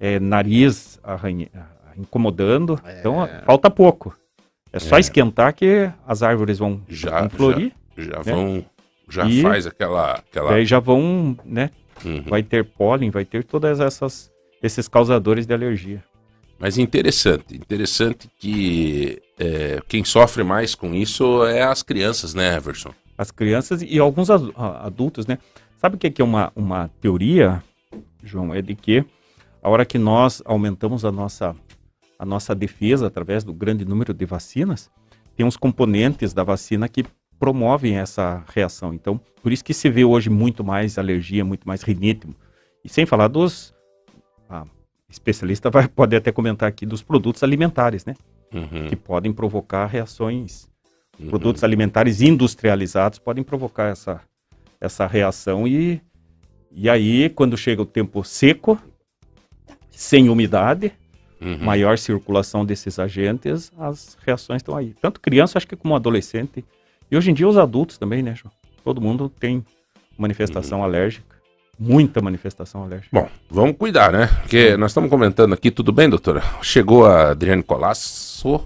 é 0.00 0.18
nariz 0.18 0.98
arranha- 1.02 1.48
incomodando. 1.96 2.80
Então 2.98 3.28
falta 3.44 3.70
pouco. 3.70 4.16
É 4.72 4.78
só 4.78 4.96
É. 4.96 5.00
esquentar 5.00 5.54
que 5.54 5.90
as 6.06 6.22
árvores 6.22 6.58
vão, 6.58 6.80
Já, 6.88 7.20
vão 7.20 7.30
florir, 7.30 7.72
Já 7.96 8.20
vão, 8.22 8.64
já 9.08 9.26
E- 9.28 9.42
faz 9.42 9.66
aquela... 9.66 10.12
aquela 10.14 10.50
daí 10.52 10.64
já 10.64 10.78
vão, 10.80 11.36
né? 11.44 11.70
Uhum. 12.04 12.22
Vai 12.26 12.42
ter 12.42 12.64
pólen, 12.64 13.10
vai 13.10 13.24
ter 13.24 13.44
todas 13.44 13.80
essas 13.80 14.30
esses 14.62 14.86
causadores 14.88 15.44
de 15.46 15.52
alergia. 15.52 16.02
Mas 16.58 16.78
interessante, 16.78 17.54
interessante 17.56 18.30
que 18.38 19.20
é, 19.38 19.80
quem 19.88 20.04
sofre 20.04 20.44
mais 20.44 20.74
com 20.76 20.94
isso 20.94 21.44
é 21.44 21.62
as 21.62 21.82
crianças, 21.82 22.32
né, 22.32 22.56
Everson? 22.56 22.94
As 23.18 23.30
crianças 23.32 23.82
e 23.82 23.98
alguns 23.98 24.30
adultos, 24.30 25.26
né? 25.26 25.38
Sabe 25.78 25.96
o 25.96 25.98
que 25.98 26.06
é, 26.06 26.10
que 26.10 26.22
é 26.22 26.24
uma, 26.24 26.52
uma 26.54 26.88
teoria, 27.00 27.62
João? 28.22 28.54
É 28.54 28.62
de 28.62 28.74
que 28.76 29.04
a 29.60 29.68
hora 29.68 29.84
que 29.84 29.98
nós 29.98 30.40
aumentamos 30.44 31.04
a 31.04 31.10
nossa, 31.10 31.56
a 32.22 32.24
nossa 32.24 32.54
defesa 32.54 33.08
através 33.08 33.42
do 33.42 33.52
grande 33.52 33.84
número 33.84 34.14
de 34.14 34.24
vacinas, 34.24 34.88
tem 35.34 35.44
uns 35.44 35.56
componentes 35.56 36.32
da 36.32 36.44
vacina 36.44 36.88
que 36.88 37.04
promovem 37.36 37.96
essa 37.96 38.44
reação. 38.54 38.94
Então, 38.94 39.20
por 39.42 39.50
isso 39.50 39.64
que 39.64 39.74
se 39.74 39.90
vê 39.90 40.04
hoje 40.04 40.30
muito 40.30 40.62
mais 40.62 40.98
alergia, 40.98 41.44
muito 41.44 41.66
mais 41.66 41.82
rinite. 41.82 42.28
E 42.84 42.88
sem 42.88 43.04
falar 43.04 43.26
dos. 43.26 43.74
A 44.48 44.64
especialista 45.10 45.68
vai, 45.68 45.88
pode 45.90 46.14
até 46.14 46.30
comentar 46.30 46.68
aqui 46.68 46.86
dos 46.86 47.02
produtos 47.02 47.42
alimentares, 47.42 48.04
né? 48.04 48.14
Uhum, 48.54 48.86
Que 48.88 48.94
podem 48.94 49.32
provocar 49.32 49.86
reações 49.86 50.68
uhum. 51.18 51.28
produtos 51.28 51.64
alimentares 51.64 52.22
industrializados 52.22 53.18
podem 53.18 53.42
provocar 53.42 53.88
essa, 53.88 54.20
essa 54.80 55.08
reação 55.08 55.66
e, 55.66 56.00
e 56.70 56.88
aí 56.88 57.28
quando 57.30 57.56
chega 57.56 57.82
o 57.82 57.86
tempo 57.86 58.22
seco, 58.22 58.78
sem 59.90 60.28
umidade, 60.28 60.92
Uhum. 61.42 61.58
maior 61.60 61.98
circulação 61.98 62.64
desses 62.64 62.98
agentes, 62.98 63.72
as 63.78 64.16
reações 64.24 64.60
estão 64.60 64.76
aí. 64.76 64.94
Tanto 65.00 65.20
criança, 65.20 65.58
acho 65.58 65.66
que 65.66 65.74
como 65.74 65.96
adolescente. 65.96 66.64
E 67.10 67.16
hoje 67.16 67.30
em 67.30 67.34
dia 67.34 67.48
os 67.48 67.58
adultos 67.58 67.98
também, 67.98 68.22
né, 68.22 68.34
João? 68.34 68.52
Todo 68.84 69.00
mundo 69.00 69.28
tem 69.28 69.64
manifestação 70.16 70.82
alérgica. 70.84 71.32
Muita 71.78 72.20
manifestação 72.20 72.84
alérgica. 72.84 73.08
Bom, 73.12 73.28
vamos 73.50 73.76
cuidar, 73.76 74.12
né? 74.12 74.28
Porque 74.42 74.76
nós 74.76 74.92
estamos 74.92 75.10
comentando 75.10 75.52
aqui, 75.52 75.70
tudo 75.70 75.90
bem, 75.90 76.08
doutora? 76.08 76.42
Chegou 76.62 77.06
a 77.06 77.30
Adriane 77.30 77.62
Colasso. 77.62 78.60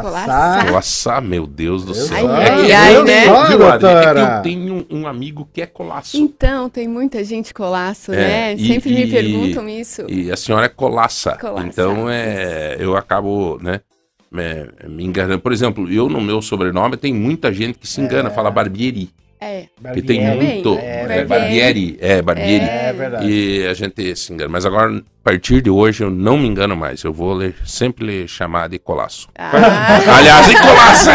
Colassar. 0.00 0.66
Colassar, 0.66 1.22
meu 1.22 1.46
Deus 1.46 1.84
do 1.84 1.94
céu. 1.94 2.16
Ai, 2.16 2.24
É 2.46 2.50
ai, 2.50 2.64
que- 2.66 2.72
ai, 2.72 2.96
eu- 2.96 3.04
né? 3.04 3.24
É 3.26 4.38
eu 4.38 4.42
tenho 4.42 4.86
um 4.90 5.06
amigo 5.06 5.48
que 5.52 5.60
é 5.62 5.66
colasso. 5.66 6.16
Então, 6.16 6.68
tem 6.68 6.88
muita 6.88 7.22
gente 7.24 7.52
colaço, 7.52 8.12
É, 8.12 8.16
né? 8.16 8.54
e- 8.54 8.66
Sempre 8.66 8.90
e- 8.90 8.94
me 8.94 9.06
perguntam 9.10 9.68
isso. 9.68 10.04
E 10.08 10.30
a 10.30 10.36
senhora 10.36 10.66
é 10.66 10.68
colassa. 10.68 11.36
Colassa. 11.36 11.66
Então 11.66 12.08
é, 12.08 12.76
eu 12.78 12.96
acabo, 12.96 13.58
né, 13.62 13.80
me, 14.30 14.88
me 14.88 15.04
enganando. 15.04 15.40
Por 15.40 15.52
exemplo, 15.52 15.90
eu 15.92 16.08
no 16.08 16.20
meu 16.20 16.40
sobrenome 16.40 16.96
tem 16.96 17.12
muita 17.12 17.52
gente 17.52 17.78
que 17.78 17.86
se 17.86 18.00
engana, 18.00 18.30
fala 18.30 18.50
Barbieri. 18.50 19.10
É. 19.42 19.66
Porque 19.82 20.02
tem 20.02 20.22
Barbieri. 20.24 20.52
muito. 20.54 20.78
É, 20.78 21.18
É, 21.20 21.24
Barbieri. 21.24 21.98
É, 22.00 22.22
Barbieri. 22.22 22.64
É 22.64 22.92
verdade. 22.92 23.26
E 23.30 23.66
a 23.66 23.74
gente 23.74 24.16
se 24.16 24.32
engana. 24.32 24.48
Mas 24.50 24.64
agora, 24.64 24.96
a 24.96 25.02
partir 25.24 25.60
de 25.60 25.68
hoje, 25.70 26.04
eu 26.04 26.10
não 26.10 26.38
me 26.38 26.46
engano 26.46 26.76
mais. 26.76 27.02
Eu 27.02 27.12
vou 27.12 27.38
lhe- 27.40 27.54
sempre 27.64 28.06
lhe 28.06 28.28
chamar 28.28 28.68
de 28.68 28.78
colasso. 28.78 29.28
Ah, 29.36 29.50
Aliás, 30.18 30.48
em 30.50 30.54
colaça! 30.56 31.10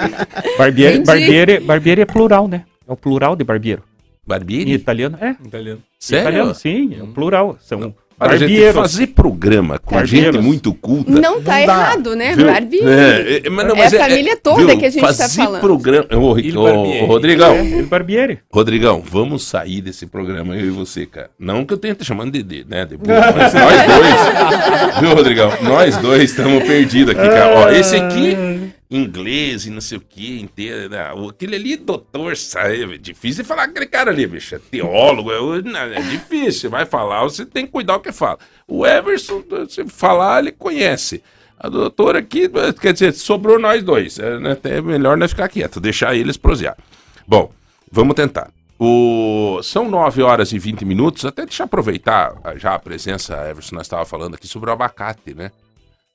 Barbieri, 0.58 1.04
barbieri, 1.04 1.60
barbieri 1.60 2.00
é 2.02 2.06
plural, 2.06 2.48
né? 2.48 2.64
É 2.88 2.92
o 2.92 2.96
plural 2.96 3.36
de 3.36 3.44
barbeiro. 3.44 3.82
Em 4.24 4.28
Barbieri? 4.28 4.72
italiano, 4.72 5.16
é. 5.20 5.36
Italiano. 5.44 5.82
Sério? 5.98 6.22
Italiano, 6.22 6.54
sim, 6.54 6.96
é 6.98 7.02
o 7.02 7.06
plural. 7.08 7.56
São 7.60 7.94
Olha, 8.18 8.38
gente, 8.38 8.48
Barbeiros. 8.48 8.74
fazer 8.74 9.06
programa 9.08 9.78
com 9.78 9.94
Barbeiros. 9.94 10.34
gente 10.34 10.42
muito 10.42 10.72
culta. 10.72 11.10
Não 11.10 11.42
tá 11.42 11.60
errado, 11.60 12.16
né? 12.16 12.34
viu? 12.34 12.46
Barbieri. 12.46 12.86
É, 12.88 13.42
é, 13.46 13.50
mas 13.50 13.66
não, 13.66 13.74
É 13.76 13.78
mas 13.78 13.92
a 13.94 13.98
família 13.98 14.36
toda 14.36 14.74
que 14.76 14.86
a 14.86 14.90
gente 14.90 15.00
tá 15.02 15.06
fazer 15.08 15.42
falando. 15.42 15.60
programa. 15.60 16.06
Ô, 16.16 16.32
Ric- 16.32 16.48
Il 16.48 16.58
ô, 16.58 17.04
Rodrigão, 17.06 17.54
Ele 17.56 17.82
Barbieri. 17.82 18.38
Rodrigão, 18.50 19.02
vamos 19.04 19.42
sair 19.44 19.82
desse 19.82 20.06
programa, 20.06 20.54
eu 20.56 20.66
e 20.66 20.70
você, 20.70 21.04
cara. 21.04 21.28
Não 21.38 21.64
que 21.64 21.74
eu 21.74 21.78
tenha 21.78 21.94
te 21.94 22.04
chamando 22.04 22.32
de, 22.32 22.42
de, 22.42 22.64
né, 22.66 22.86
de 22.86 22.96
burro, 22.96 23.12
mas 23.36 23.52
nós 23.52 23.74
dois, 23.84 24.96
viu, 25.00 25.14
Rodrigão? 25.14 25.52
Nós 25.62 25.96
dois 25.98 26.22
estamos 26.30 26.64
perdidos 26.64 27.14
aqui, 27.14 27.28
cara. 27.28 27.54
Ó, 27.58 27.70
esse 27.70 27.96
aqui, 27.96 28.34
inglês 28.90 29.66
e 29.66 29.70
não 29.70 29.80
sei 29.80 29.98
o 29.98 30.00
que, 30.00 30.40
inteiro, 30.40 30.88
né? 30.88 31.12
O- 31.12 31.28
aquele 31.30 31.56
ali, 31.56 31.76
doutor, 31.76 32.36
sabe? 32.36 32.94
É 32.94 32.98
difícil 32.98 33.44
falar 33.44 33.64
aquele 33.64 33.86
cara 33.86 34.10
ali, 34.10 34.26
bicho. 34.26 34.54
É 34.54 34.58
teólogo, 34.58 35.32
é, 35.32 35.62
não, 35.62 35.80
é 35.80 36.00
difícil. 36.02 36.70
Vai 36.70 36.86
falar, 36.86 37.22
você 37.24 37.44
tem 37.44 37.66
que 37.66 37.72
cuidar 37.72 37.96
o 37.96 38.00
que 38.00 38.12
fala. 38.12 38.38
O 38.66 38.86
Everson, 38.86 39.42
se 39.68 39.84
falar, 39.86 40.40
ele 40.40 40.52
conhece. 40.52 41.22
A 41.58 41.68
doutora 41.68 42.18
aqui, 42.18 42.50
quer 42.80 42.92
dizer, 42.92 43.12
sobrou 43.14 43.58
nós 43.58 43.82
dois. 43.82 44.18
É 44.18 44.38
né, 44.38 44.52
até 44.52 44.80
melhor 44.80 45.16
nós 45.16 45.30
ficar 45.30 45.48
quieto, 45.48 45.80
deixar 45.80 46.14
eles 46.14 46.36
prosear. 46.36 46.76
Bom, 47.26 47.50
vamos 47.90 48.14
tentar. 48.14 48.50
O... 48.78 49.58
São 49.62 49.88
9 49.88 50.22
horas 50.22 50.52
e 50.52 50.58
20 50.58 50.84
minutos. 50.84 51.24
Até 51.24 51.46
deixa 51.46 51.62
eu 51.62 51.64
aproveitar 51.64 52.34
já 52.56 52.74
a 52.74 52.78
presença, 52.78 53.34
Everson, 53.48 53.74
nós 53.74 53.86
estávamos 53.86 54.10
falando 54.10 54.34
aqui 54.34 54.46
sobre 54.46 54.68
o 54.68 54.72
abacate, 54.72 55.34
né? 55.34 55.50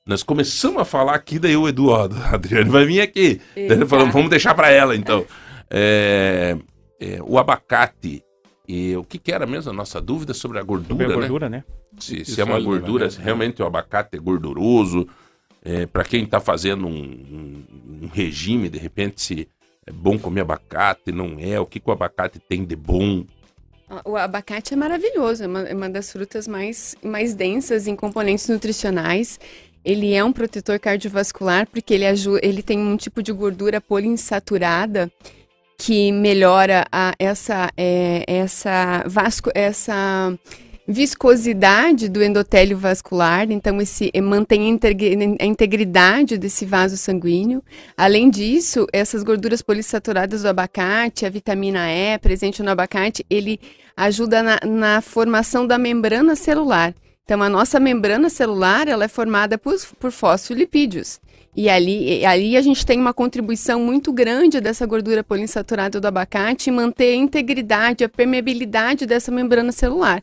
Nós 0.04 0.22
começamos 0.22 0.80
a 0.82 0.84
falar 0.84 1.14
aqui, 1.14 1.38
daí 1.38 1.56
o 1.56 1.68
Eduardo, 1.68 2.16
a 2.22 2.34
Adriane 2.34 2.68
vai 2.70 2.84
vir 2.84 3.00
aqui. 3.00 3.40
Daí 3.54 3.70
ele 3.70 3.86
falou, 3.86 4.10
vamos 4.10 4.30
deixar 4.30 4.54
para 4.54 4.70
ela 4.70 4.96
então. 4.96 5.24
É, 5.70 6.56
é, 7.00 7.18
o 7.22 7.38
abacate, 7.38 8.22
e 8.68 8.96
o 8.96 9.04
que, 9.04 9.18
que 9.18 9.32
era 9.32 9.46
mesmo 9.46 9.70
a 9.70 9.74
nossa 9.74 10.00
dúvida 10.00 10.34
sobre 10.34 10.58
a 10.58 10.62
Sobre 10.62 10.84
gordura, 10.84 11.04
a 11.04 11.08
né? 11.08 11.14
gordura, 11.14 11.48
né? 11.48 11.64
Se, 11.98 12.22
Isso, 12.22 12.34
se 12.34 12.40
é 12.40 12.44
uma 12.44 12.58
gordura, 12.60 13.04
né? 13.04 13.10
se 13.10 13.20
realmente 13.20 13.62
o 13.62 13.66
abacate 13.66 14.16
é 14.16 14.18
gorduroso. 14.18 15.06
É, 15.64 15.86
para 15.86 16.02
quem 16.04 16.24
está 16.24 16.40
fazendo 16.40 16.86
um, 16.88 16.90
um- 16.92 17.64
um 18.04 18.08
regime, 18.12 18.68
de 18.68 18.78
repente, 18.78 19.20
se 19.22 19.48
é 19.86 19.92
bom 19.92 20.18
comer 20.18 20.40
abacate, 20.40 21.12
não 21.12 21.36
é? 21.38 21.60
O 21.60 21.66
que, 21.66 21.78
que 21.78 21.88
o 21.88 21.92
abacate 21.92 22.40
tem 22.40 22.64
de 22.64 22.74
bom? 22.74 23.24
O 24.04 24.16
abacate 24.16 24.74
é 24.74 24.76
maravilhoso, 24.76 25.44
é 25.44 25.46
uma, 25.46 25.60
é 25.60 25.74
uma 25.74 25.88
das 25.90 26.10
frutas 26.10 26.48
mais, 26.48 26.96
mais 27.04 27.34
densas 27.34 27.86
em 27.86 27.94
componentes 27.94 28.48
nutricionais. 28.48 29.38
Ele 29.84 30.12
é 30.12 30.22
um 30.22 30.32
protetor 30.32 30.78
cardiovascular 30.78 31.66
porque 31.66 31.92
ele, 31.94 32.06
ajuda, 32.06 32.40
ele 32.42 32.62
tem 32.62 32.78
um 32.78 32.96
tipo 32.96 33.22
de 33.22 33.32
gordura 33.32 33.80
poliinsaturada 33.80 35.10
que 35.76 36.12
melhora 36.12 36.86
a, 36.92 37.12
essa, 37.18 37.70
é, 37.76 38.24
essa, 38.28 39.02
vasco, 39.06 39.50
essa 39.54 40.32
viscosidade 40.86 42.08
do 42.08 42.22
endotélio 42.22 42.76
vascular, 42.76 43.50
então 43.50 43.80
esse 43.80 44.10
eh, 44.12 44.20
mantém 44.20 44.66
a 44.66 44.68
integri- 44.68 45.36
a 45.40 45.44
integridade 45.44 46.36
desse 46.36 46.66
vaso 46.66 46.96
sanguíneo. 46.96 47.62
Além 47.96 48.28
disso, 48.28 48.86
essas 48.92 49.22
gorduras 49.22 49.62
polissaturadas 49.62 50.42
do 50.42 50.48
abacate, 50.48 51.24
a 51.24 51.30
vitamina 51.30 51.88
E 51.90 52.18
presente 52.18 52.62
no 52.62 52.70
abacate, 52.70 53.24
ele 53.30 53.60
ajuda 53.96 54.42
na, 54.42 54.60
na 54.66 55.00
formação 55.00 55.66
da 55.66 55.78
membrana 55.78 56.34
celular. 56.34 56.94
Então, 57.24 57.42
a 57.42 57.48
nossa 57.48 57.78
membrana 57.78 58.28
celular 58.28 58.88
ela 58.88 59.04
é 59.04 59.08
formada 59.08 59.56
por, 59.56 59.74
por 59.98 60.10
fosfolipídios. 60.10 61.20
E 61.54 61.68
ali, 61.68 62.24
ali 62.24 62.56
a 62.56 62.62
gente 62.62 62.84
tem 62.84 62.98
uma 62.98 63.12
contribuição 63.12 63.78
muito 63.78 64.10
grande 64.10 64.58
dessa 64.60 64.86
gordura 64.86 65.22
poliinsaturada 65.22 66.00
do 66.00 66.06
abacate 66.08 66.70
em 66.70 66.72
manter 66.72 67.12
a 67.12 67.16
integridade, 67.16 68.02
a 68.02 68.08
permeabilidade 68.08 69.04
dessa 69.04 69.30
membrana 69.30 69.70
celular. 69.70 70.22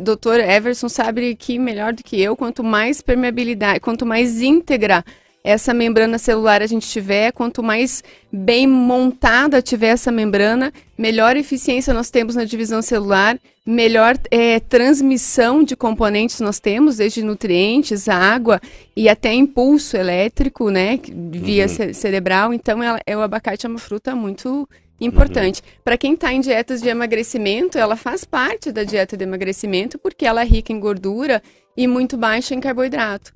Doutor 0.00 0.40
Everson 0.40 0.88
sabe 0.88 1.34
que 1.36 1.58
melhor 1.58 1.92
do 1.92 2.02
que 2.02 2.20
eu, 2.20 2.34
quanto 2.34 2.64
mais 2.64 3.02
permeabilidade, 3.02 3.80
quanto 3.80 4.06
mais 4.06 4.40
íntegra 4.40 5.04
essa 5.44 5.74
membrana 5.74 6.18
celular 6.18 6.62
a 6.62 6.66
gente 6.66 6.88
tiver, 6.88 7.32
quanto 7.32 7.62
mais 7.62 8.02
bem 8.32 8.66
montada 8.66 9.60
tiver 9.60 9.88
essa 9.88 10.12
membrana, 10.12 10.72
melhor 10.96 11.36
eficiência 11.36 11.92
nós 11.92 12.10
temos 12.10 12.36
na 12.36 12.44
divisão 12.44 12.80
celular, 12.80 13.38
melhor 13.66 14.16
eh, 14.30 14.60
transmissão 14.60 15.62
de 15.64 15.74
componentes 15.76 16.40
nós 16.40 16.60
temos, 16.60 16.96
desde 16.96 17.22
nutrientes, 17.22 18.08
água 18.08 18.60
e 18.96 19.08
até 19.08 19.32
impulso 19.32 19.96
elétrico, 19.96 20.70
né, 20.70 20.98
via 21.32 21.66
ce- 21.68 21.94
cerebral. 21.94 22.52
Então, 22.52 22.82
ela, 22.82 23.00
é, 23.06 23.16
o 23.16 23.20
abacate 23.20 23.66
é 23.66 23.68
uma 23.68 23.78
fruta 23.78 24.14
muito 24.14 24.68
importante. 25.00 25.62
Para 25.84 25.98
quem 25.98 26.14
está 26.14 26.32
em 26.32 26.40
dietas 26.40 26.80
de 26.80 26.88
emagrecimento, 26.88 27.76
ela 27.78 27.96
faz 27.96 28.24
parte 28.24 28.70
da 28.70 28.84
dieta 28.84 29.16
de 29.16 29.24
emagrecimento 29.24 29.98
porque 29.98 30.24
ela 30.24 30.42
é 30.42 30.44
rica 30.44 30.72
em 30.72 30.78
gordura 30.78 31.42
e 31.76 31.86
muito 31.88 32.16
baixa 32.16 32.54
em 32.54 32.60
carboidrato. 32.60 33.32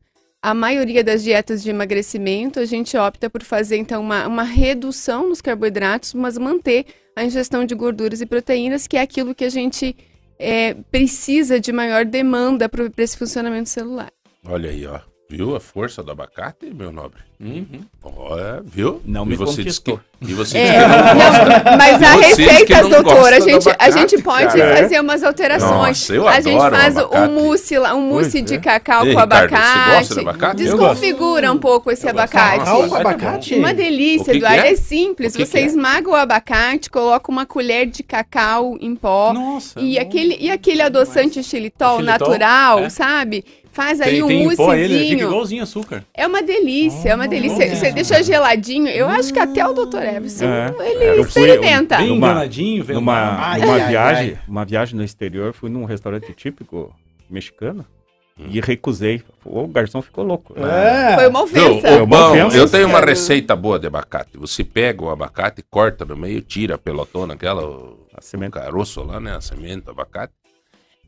A 0.46 0.54
maioria 0.54 1.02
das 1.02 1.24
dietas 1.24 1.60
de 1.60 1.70
emagrecimento, 1.70 2.60
a 2.60 2.64
gente 2.64 2.96
opta 2.96 3.28
por 3.28 3.42
fazer, 3.42 3.78
então, 3.78 4.00
uma, 4.00 4.28
uma 4.28 4.44
redução 4.44 5.28
nos 5.28 5.40
carboidratos, 5.40 6.14
mas 6.14 6.38
manter 6.38 6.86
a 7.16 7.24
ingestão 7.24 7.64
de 7.64 7.74
gorduras 7.74 8.20
e 8.20 8.26
proteínas, 8.26 8.86
que 8.86 8.96
é 8.96 9.00
aquilo 9.00 9.34
que 9.34 9.44
a 9.44 9.48
gente 9.48 9.96
é, 10.38 10.74
precisa 10.74 11.58
de 11.58 11.72
maior 11.72 12.04
demanda 12.04 12.68
para 12.68 12.88
esse 12.98 13.18
funcionamento 13.18 13.68
celular. 13.68 14.12
Olha 14.46 14.70
aí, 14.70 14.86
ó. 14.86 15.00
Viu 15.28 15.56
a 15.56 15.60
força 15.60 16.04
do 16.04 16.12
abacate, 16.12 16.66
meu 16.72 16.92
nobre? 16.92 17.18
Uhum. 17.40 17.80
Olha, 18.04 18.62
viu? 18.64 19.02
Não 19.04 19.24
e 19.24 19.30
me 19.30 19.36
você 19.36 19.64
diz 19.64 19.78
que, 19.80 19.90
conquistou. 19.90 20.00
E 20.22 20.32
você 20.32 20.56
É, 20.56 20.62
diz 20.66 20.72
que 20.72 20.88
não 20.88 21.72
não, 21.72 21.76
mas 21.76 22.02
a 22.02 22.14
receita, 22.14 22.82
não 22.82 22.90
doutor, 22.90 23.32
a 23.32 23.40
gente, 23.40 23.68
a 23.68 23.72
abacate, 23.72 23.92
gente 23.98 24.22
pode 24.22 24.56
cara. 24.56 24.76
fazer 24.76 25.00
umas 25.00 25.22
alterações. 25.24 25.70
Nossa, 25.98 26.14
eu 26.14 26.28
a 26.28 26.40
gente 26.40 26.60
faz 26.70 26.96
abacate. 26.96 27.28
um 27.28 27.34
mousse, 27.34 27.76
lá- 27.76 27.94
um 27.94 28.02
mousse 28.08 28.30
Pois 28.30 28.44
de 28.44 28.54
é. 28.54 28.58
cacau 28.58 29.04
Ei, 29.04 29.12
com 29.14 29.20
Ricardo, 29.20 29.48
você 29.50 29.54
abacate. 29.56 29.98
gosta 29.98 30.14
de 30.14 30.20
abacate? 30.20 30.56
Desconfigura 30.56 31.52
um 31.52 31.58
pouco 31.58 31.90
esse 31.90 32.08
abacate. 32.08 32.58
Cacau 32.60 32.88
com 32.88 32.94
abacate? 32.96 33.54
Uma 33.56 33.74
delícia, 33.74 34.24
que 34.26 34.30
que 34.30 34.36
Eduardo. 34.38 34.60
é? 34.64 34.72
É? 34.72 34.76
simples. 34.76 35.36
Que 35.36 35.44
Você 35.44 35.58
que 35.58 35.64
é? 35.64 35.66
esmaga 35.66 36.08
o 36.08 36.14
abacate, 36.14 36.88
coloca 36.88 37.30
uma 37.32 37.44
colher 37.44 37.86
de 37.86 38.02
cacau 38.04 38.78
em 38.80 38.94
pó. 38.94 39.32
Nossa. 39.34 39.80
E 39.80 39.96
bom 39.96 40.00
aquele, 40.02 40.36
e 40.40 40.50
aquele 40.50 40.80
adoçante 40.82 41.42
xilitol, 41.42 41.96
Xilitol, 41.98 42.02
natural, 42.28 42.78
é. 42.78 42.88
sabe? 42.88 43.44
Faz 43.76 44.00
aí 44.00 44.12
Tem, 44.12 44.22
um 44.22 44.26
tem 44.28 44.40
ele, 44.40 44.50
fica 44.52 44.62
moussezinho. 44.62 45.28
igualzinho 45.28 45.62
açúcar. 45.62 46.04
É 46.14 46.26
uma 46.26 46.42
delícia, 46.42 47.10
é 47.10 47.14
uma 47.14 47.28
delícia. 47.28 47.76
Você 47.76 47.92
deixa 47.92 48.22
geladinho. 48.22 48.88
Eu 48.88 49.06
acho 49.06 49.30
que 49.34 49.38
até 49.38 49.66
o 49.68 49.74
Dr. 49.74 49.98
Everson, 50.02 50.46
É. 50.46 50.74
ele 50.80 51.20
Eu 51.20 51.24
fui- 51.24 51.42
experimenta. 51.50 51.98
Bem 51.98 52.08
Numa- 52.08 52.28
enganadinho, 52.30 52.82
vendo 52.82 52.96
Numa, 52.96 53.14
Ai, 53.38 53.60
numa 53.60 53.74
ai, 53.74 53.88
viagem, 53.90 54.28
ai. 54.30 54.38
uma 54.48 54.64
viagem 54.64 54.96
no 54.96 55.04
exterior, 55.04 55.52
fui 55.52 55.68
num 55.68 55.84
restaurante 55.84 56.32
típico 56.32 56.90
mexicano 57.28 57.84
Hum. 58.40 58.46
e 58.50 58.60
recusei. 58.62 59.22
O 59.44 59.66
garçom 59.66 60.00
ficou 60.00 60.24
louco. 60.24 60.54
É. 60.58 61.14
Foi 61.16 61.28
uma 61.28 61.42
ofensa. 61.42 62.06
bom, 62.06 62.34
eu 62.54 62.66
tenho 62.70 62.86
uma 62.88 63.00
receita 63.00 63.54
boa 63.54 63.78
de 63.78 63.86
abacate. 63.86 64.38
Você 64.38 64.64
pega 64.64 65.04
o 65.04 65.10
abacate, 65.10 65.62
corta 65.70 66.02
no 66.06 66.16
meio, 66.16 66.40
tira 66.40 66.76
a 66.76 66.78
pelotona, 66.78 67.34
aquela, 67.34 67.62
o, 67.62 68.06
A 68.14 68.20
o 68.20 68.22
semente. 68.22 68.52
caroço 68.52 69.02
lá, 69.02 69.20
né? 69.20 69.36
A 69.36 69.40
semente 69.42 69.82
do 69.84 69.90
abacate. 69.90 70.32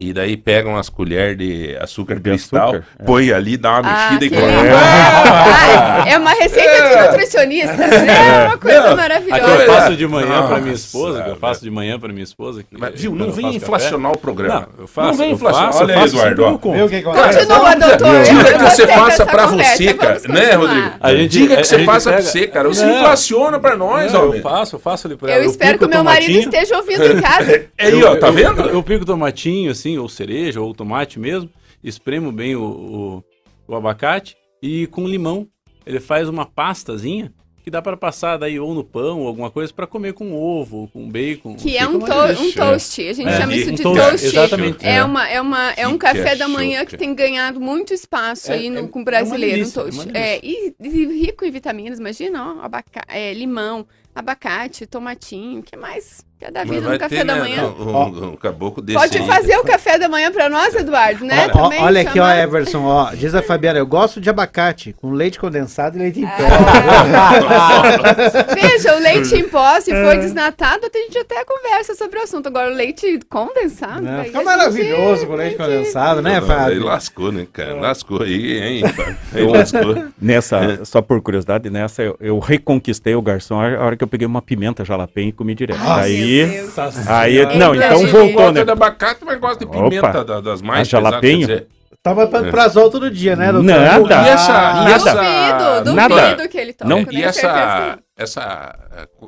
E 0.00 0.12
daí 0.12 0.36
pega 0.36 0.68
umas 0.68 0.88
colheres 0.88 1.36
de 1.36 1.76
açúcar 1.80 2.14
De 2.16 2.20
cristal, 2.20 2.68
açúcar, 2.70 2.84
é. 3.00 3.04
põe 3.04 3.32
ali, 3.32 3.56
dá 3.56 3.80
uma 3.80 3.90
Ah, 3.90 4.10
mexida 4.12 4.24
e 4.26 4.30
que 4.30 4.36
come. 4.36 4.52
Ah, 4.52 6.04
é 6.06 6.18
uma 6.18 6.30
receita 6.30 6.88
de 6.88 7.06
nutricionista. 7.08 7.72
É 7.84 8.46
uma 8.46 8.58
coisa 8.58 8.80
Não, 8.82 8.92
A 8.92 8.96
maravilhosa. 8.96 9.40
que 9.42 9.50
eu 9.50 9.60
É. 9.60 9.66
faço 9.66 9.96
de 9.96 10.06
manhã 10.06 10.46
pra 10.46 10.58
minha 10.60 10.74
esposa, 10.74 11.22
que 11.24 11.30
eu 11.30 11.36
faço 11.36 11.62
de 11.64 11.70
manhã 11.70 11.98
pra 11.98 12.08
minha 12.12 12.22
esposa. 12.22 12.62
que- 12.62 12.78
Mas, 12.78 13.00
viu, 13.00 13.12
não 13.14 13.32
vem 13.32 13.56
inflacionar 13.56 14.12
o 14.12 14.18
programa. 14.18 14.68
Não, 14.76 14.82
eu 14.84 14.86
faço, 14.86 15.08
Não 15.08 15.14
vem 15.16 15.32
inflacionar. 15.32 15.76
Olha 15.76 15.96
aí, 15.98 16.04
Eduardo. 16.08 16.44
ó. 16.44 16.58
que 16.88 16.96
acontece? 16.96 17.38
Continua, 17.46 17.74
doutor. 17.76 18.22
Diga 18.22 18.52
que 18.58 18.64
você 18.70 18.86
faça 18.86 19.26
conversa, 19.26 19.76
você, 19.76 19.94
cara. 19.94 20.20
Né. 20.28 20.52
Rodrigo? 20.52 20.90
A 21.00 21.14
gente- 21.14 21.28
Diga 21.28 21.54
que 21.56 21.60
a 21.60 21.64
você 21.64 21.84
faça 21.84 22.10
pra 22.10 22.18
pega- 22.18 22.30
você, 22.30 22.46
cara. 22.46 22.68
Você 22.68 22.84
inflaciona 22.84 23.58
pra 23.58 23.76
nós, 23.76 24.12
Não, 24.12 24.32
eu 24.34 24.40
faço, 24.42 24.76
eu 24.76 24.80
faço 24.80 25.06
ali 25.08 25.16
pra 25.16 25.32
Eu 25.32 25.44
espero 25.44 25.76
que 25.78 25.84
o 25.84 25.88
meu 25.88 26.04
marido 26.04 26.38
esteja 26.38 26.76
ouvindo 26.76 27.04
em 27.04 27.20
casa. 27.20 27.64
Aí, 27.78 28.04
ó, 28.04 28.14
tá 28.16 28.30
vendo? 28.30 28.60
Eu, 28.62 28.74
eu 28.74 28.82
pico 28.82 29.04
tomatinho, 29.04 29.70
assim, 29.72 29.87
ou 29.96 30.08
cereja, 30.08 30.60
ou 30.60 30.74
tomate 30.74 31.20
mesmo, 31.20 31.48
espremo 31.82 32.32
bem 32.32 32.56
o, 32.56 32.64
o, 32.64 33.24
o 33.68 33.74
abacate 33.76 34.36
e 34.60 34.88
com 34.88 35.06
limão. 35.06 35.46
Ele 35.86 36.00
faz 36.00 36.28
uma 36.28 36.44
pastazinha 36.44 37.32
que 37.62 37.70
dá 37.70 37.80
para 37.82 37.96
passar 37.98 38.38
daí 38.38 38.58
ou 38.58 38.74
no 38.74 38.82
pão 38.82 39.20
ou 39.20 39.26
alguma 39.28 39.50
coisa 39.50 39.72
para 39.72 39.86
comer 39.86 40.14
com 40.14 40.32
ovo, 40.34 40.78
ou 40.78 40.88
com 40.88 41.06
bacon. 41.08 41.54
Que 41.54 41.76
é 41.76 41.86
um, 41.86 41.98
to 41.98 42.06
um 42.06 42.52
toast. 42.52 43.00
A 43.08 43.12
gente 43.12 43.28
É, 43.28 43.36
chama 43.40 43.54
isso 43.54 43.70
um 43.70 43.74
de 43.74 43.82
toast, 43.82 44.00
toast. 44.10 44.26
exatamente. 44.26 44.86
É, 44.86 45.04
uma, 45.04 45.28
é, 45.28 45.40
uma, 45.40 45.70
é 45.72 45.86
um 45.86 45.92
Que 45.92 45.98
café 45.98 46.32
é 46.32 46.36
da 46.36 46.48
manhã 46.48 46.78
choque? 46.80 46.92
que 46.92 46.96
tem 46.96 47.14
ganhado 47.14 47.60
muito 47.60 47.92
espaço 47.92 48.50
É- 48.50 48.54
aí 48.54 48.70
no, 48.70 48.78
é- 48.80 48.88
com 48.88 48.98
o 48.98 49.00
é 49.00 49.02
uma 49.02 49.04
brasileiro, 49.04 49.54
delícia, 49.56 49.80
um 49.82 49.84
toast. 49.84 50.00
é 50.00 50.04
uma 50.10 50.18
É, 50.18 50.40
e, 50.42 50.74
e 50.80 51.06
rico 51.26 51.44
em 51.44 51.50
vitaminas, 51.50 51.98
imagina, 51.98 52.54
ó, 52.56 52.64
abaca 52.64 53.02
é, 53.06 53.34
limão, 53.34 53.86
abacate, 54.14 54.86
tomatinho, 54.86 55.60
o 55.60 55.62
que 55.62 55.76
mais? 55.76 56.26
Quer 56.38 56.52
dar 56.52 56.60
Mas 56.64 56.70
vida 56.70 56.82
vai 56.86 56.92
no 56.94 57.00
café 57.00 57.16
ter, 57.16 57.24
da 57.24 57.34
né, 57.34 57.40
manhã? 57.40 57.64
Um, 57.64 57.90
um- 57.90 58.28
um 58.32 58.36
caboclo 58.36 58.80
desse 58.80 58.96
Pode 58.96 59.18
aí. 59.18 59.26
fazer 59.26 59.56
o 59.56 59.64
café 59.64 59.98
da 59.98 60.08
manhã 60.08 60.30
pra 60.30 60.48
nós, 60.48 60.72
Eduardo, 60.72 61.24
né? 61.24 61.48
Ó, 61.52 61.58
ó, 61.58 61.62
Também 61.64 61.82
olha 61.82 62.00
aqui, 62.02 62.20
ó, 62.20 62.30
Everson, 62.30 62.84
ó. 62.84 63.10
Diz 63.12 63.34
a 63.34 63.42
Fabiana, 63.42 63.80
eu 63.80 63.86
gosto 63.86 64.20
de 64.20 64.30
abacate, 64.30 64.94
com 65.00 65.10
leite 65.10 65.38
condensado 65.38 65.96
e 65.96 66.00
leite 66.00 66.20
em 66.20 66.26
pé. 66.26 66.36
Veja, 68.54 68.96
o 68.96 69.00
leite 69.00 69.34
em 69.34 69.48
pó, 69.48 69.80
se 69.80 69.92
É. 69.92 70.04
for 70.04 70.16
desnatado, 70.16 70.86
a 70.86 70.98
gente 70.98 71.18
até 71.18 71.44
conversa 71.44 71.94
sobre 71.94 72.18
o 72.18 72.22
assunto. 72.22 72.46
Agora, 72.46 72.70
o 72.70 72.74
leite 72.74 73.18
condensado. 73.28 74.06
Aí 74.08 74.26
Fica 74.26 74.42
maravilhoso 74.44 75.26
com 75.26 75.34
leite 75.34 75.56
condensado, 75.56 76.22
né, 76.22 76.36
Aí 76.36 76.40
Fábio? 76.46 76.84
lascou, 76.84 77.32
né, 77.32 77.46
cara? 77.52 77.74
Lascou 77.74 78.22
aí, 78.22 78.58
hein? 78.62 78.88
Fábio? 78.88 79.16
Aí 79.34 79.46
lascou. 79.46 80.04
Nessa, 80.20 80.84
só 80.84 81.00
por 81.02 81.20
curiosidade, 81.20 81.68
nessa 81.70 82.02
eu, 82.02 82.16
eu 82.20 82.38
reconquistei 82.38 83.14
o 83.14 83.22
garçom 83.22 83.60
a 83.60 83.82
hora 83.84 83.96
que 83.96 84.04
eu 84.04 84.08
peguei 84.08 84.26
uma 84.26 84.42
pimenta 84.42 84.84
jalapeno 84.84 85.28
e 85.28 85.32
comi 85.32 85.54
direto. 85.54 85.80
Ai, 85.82 86.04
aí, 86.04 86.27
meu 86.46 86.70
Deus. 86.70 87.08
aí, 87.08 87.56
não, 87.56 87.74
então 87.74 88.06
voltou, 88.06 88.32
Gosta 88.32 88.52
né? 88.52 88.64
de 88.64 88.70
abacate, 88.70 89.24
mas 89.24 89.38
gosta 89.40 89.64
de 89.64 89.70
pimenta 89.70 90.08
Opa. 90.08 90.24
da- 90.24 90.40
das 90.40 90.62
mais 90.62 90.80
A 90.88 90.90
jalapeño? 90.90 91.46
pesadas. 91.46 91.66
Tava 92.02 92.26
pra 92.28 92.44
prazol 92.44 92.90
todo 92.90 93.10
dia, 93.10 93.34
né, 93.34 93.50
doutor? 93.52 93.66
Nada. 93.66 94.14
E 94.26 94.28
essa- 94.28 94.52
e 94.52 94.54
Ah, 94.54 94.90
essa- 94.90 95.14
Duvido, 95.14 95.84
duvido 95.94 96.14
Nada. 96.16 96.48
que 96.48 96.56
ele 96.58 96.72
toca. 96.72 96.88
Não, 96.88 97.04
E 97.10 97.22
essa, 97.24 97.98
essa 98.16 98.78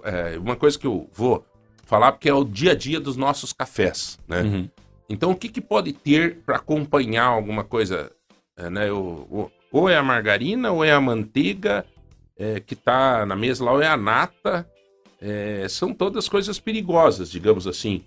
é, 0.04 0.38
uma 0.38 0.56
coisa 0.56 0.78
que 0.78 0.86
eu 0.86 1.08
vou 1.12 1.44
falar, 1.84 2.12
porque 2.12 2.28
é 2.28 2.34
o 2.34 2.44
dia 2.44 2.72
a 2.72 2.74
dia 2.74 3.00
dos 3.00 3.16
nossos 3.16 3.52
cafés, 3.52 4.18
né? 4.28 4.42
Uhum. 4.42 4.68
Então, 5.08 5.32
o 5.32 5.34
que, 5.36 5.48
que 5.48 5.60
pode 5.60 5.92
ter 5.92 6.38
para 6.46 6.56
acompanhar 6.56 7.24
alguma 7.24 7.64
coisa, 7.64 8.10
é, 8.56 8.70
né? 8.70 8.90
O- 8.92 9.26
o- 9.30 9.50
ou 9.72 9.88
é 9.90 9.96
a 9.96 10.02
margarina, 10.02 10.70
ou 10.70 10.84
é 10.84 10.92
a 10.92 11.00
manteiga 11.00 11.84
é, 12.38 12.58
que 12.60 12.72
está 12.74 13.26
na 13.26 13.34
mesa 13.36 13.62
lá, 13.64 13.72
ou 13.72 13.82
é 13.82 13.86
a 13.88 13.96
nata. 13.96 14.66
É, 15.20 15.66
são 15.68 15.92
todas 15.92 16.28
coisas 16.28 16.59
perigosas, 16.59 17.30
digamos 17.30 17.66
assim. 17.66 18.02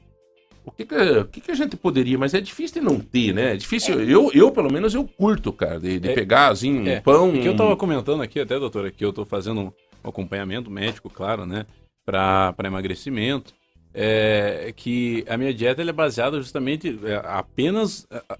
O 0.65 0.71
que 0.71 0.85
que, 0.85 0.95
o 0.95 1.25
que 1.25 1.41
que 1.41 1.51
a 1.51 1.55
gente 1.55 1.75
poderia, 1.75 2.17
mas 2.17 2.33
é 2.33 2.39
difícil 2.39 2.81
de 2.81 2.87
não 2.87 2.97
ter, 2.99 3.33
né? 3.33 3.53
É 3.53 3.57
difícil, 3.57 4.01
eu, 4.01 4.31
eu 4.33 4.49
pelo 4.49 4.71
menos 4.71 4.95
eu 4.95 5.05
curto, 5.05 5.51
cara, 5.51 5.77
de, 5.79 5.99
de 5.99 6.09
É, 6.09 6.13
pegar 6.15 6.47
assim 6.47 6.79
um 6.79 6.87
é, 6.87 7.01
pão. 7.01 7.35
É 7.35 7.39
que 7.39 7.47
eu 7.49 7.55
tava 7.55 7.75
comentando 7.75 8.23
aqui 8.23 8.39
até, 8.39 8.57
doutora, 8.57 8.89
que 8.89 9.03
eu 9.03 9.11
tô 9.11 9.25
fazendo 9.25 9.59
um 9.61 10.09
acompanhamento 10.09 10.71
médico, 10.71 11.09
claro, 11.09 11.45
né? 11.45 11.65
Para 12.05 12.55
emagrecimento. 12.63 13.53
É, 13.93 14.73
que 14.75 15.23
a 15.29 15.37
minha 15.37 15.53
dieta 15.53 15.81
é 15.83 15.91
baseada 15.91 16.37
justamente 16.41 16.97
é, 17.03 17.21
apenas 17.25 18.07
a- 18.09 18.37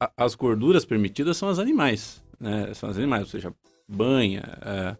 a- 0.00 0.10
as 0.18 0.34
gorduras 0.34 0.84
permitidas 0.84 1.38
são 1.38 1.48
as 1.48 1.58
animais, 1.58 2.22
né? 2.38 2.74
São 2.74 2.90
as 2.90 2.98
animais, 2.98 3.22
ou 3.22 3.28
seja, 3.28 3.54
banha, 3.88 4.42
é, 4.60 4.70
a- 4.70 4.96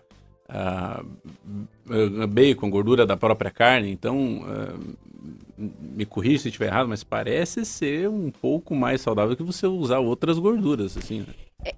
a- 0.53 2.27
bacon, 2.29 2.71
gordura 2.71 3.07
da 3.07 3.17
própria 3.17 3.51
carne. 3.51 3.91
Então, 3.91 4.45
é, 4.49 5.01
me 5.95 6.05
corrija 6.07 6.43
se 6.43 6.49
estiver 6.49 6.67
errado, 6.67 6.89
mas 6.89 7.05
parece 7.05 7.65
ser 7.65 8.09
um 8.09 8.31
pouco 8.31 8.75
mais 8.75 9.01
saudável 9.01 9.37
que 9.37 9.43
você 9.43 9.67
usar 9.67 9.99
outras 9.99 10.39
gorduras, 10.39 10.97
assim. 10.97 11.21
né? 11.21 11.27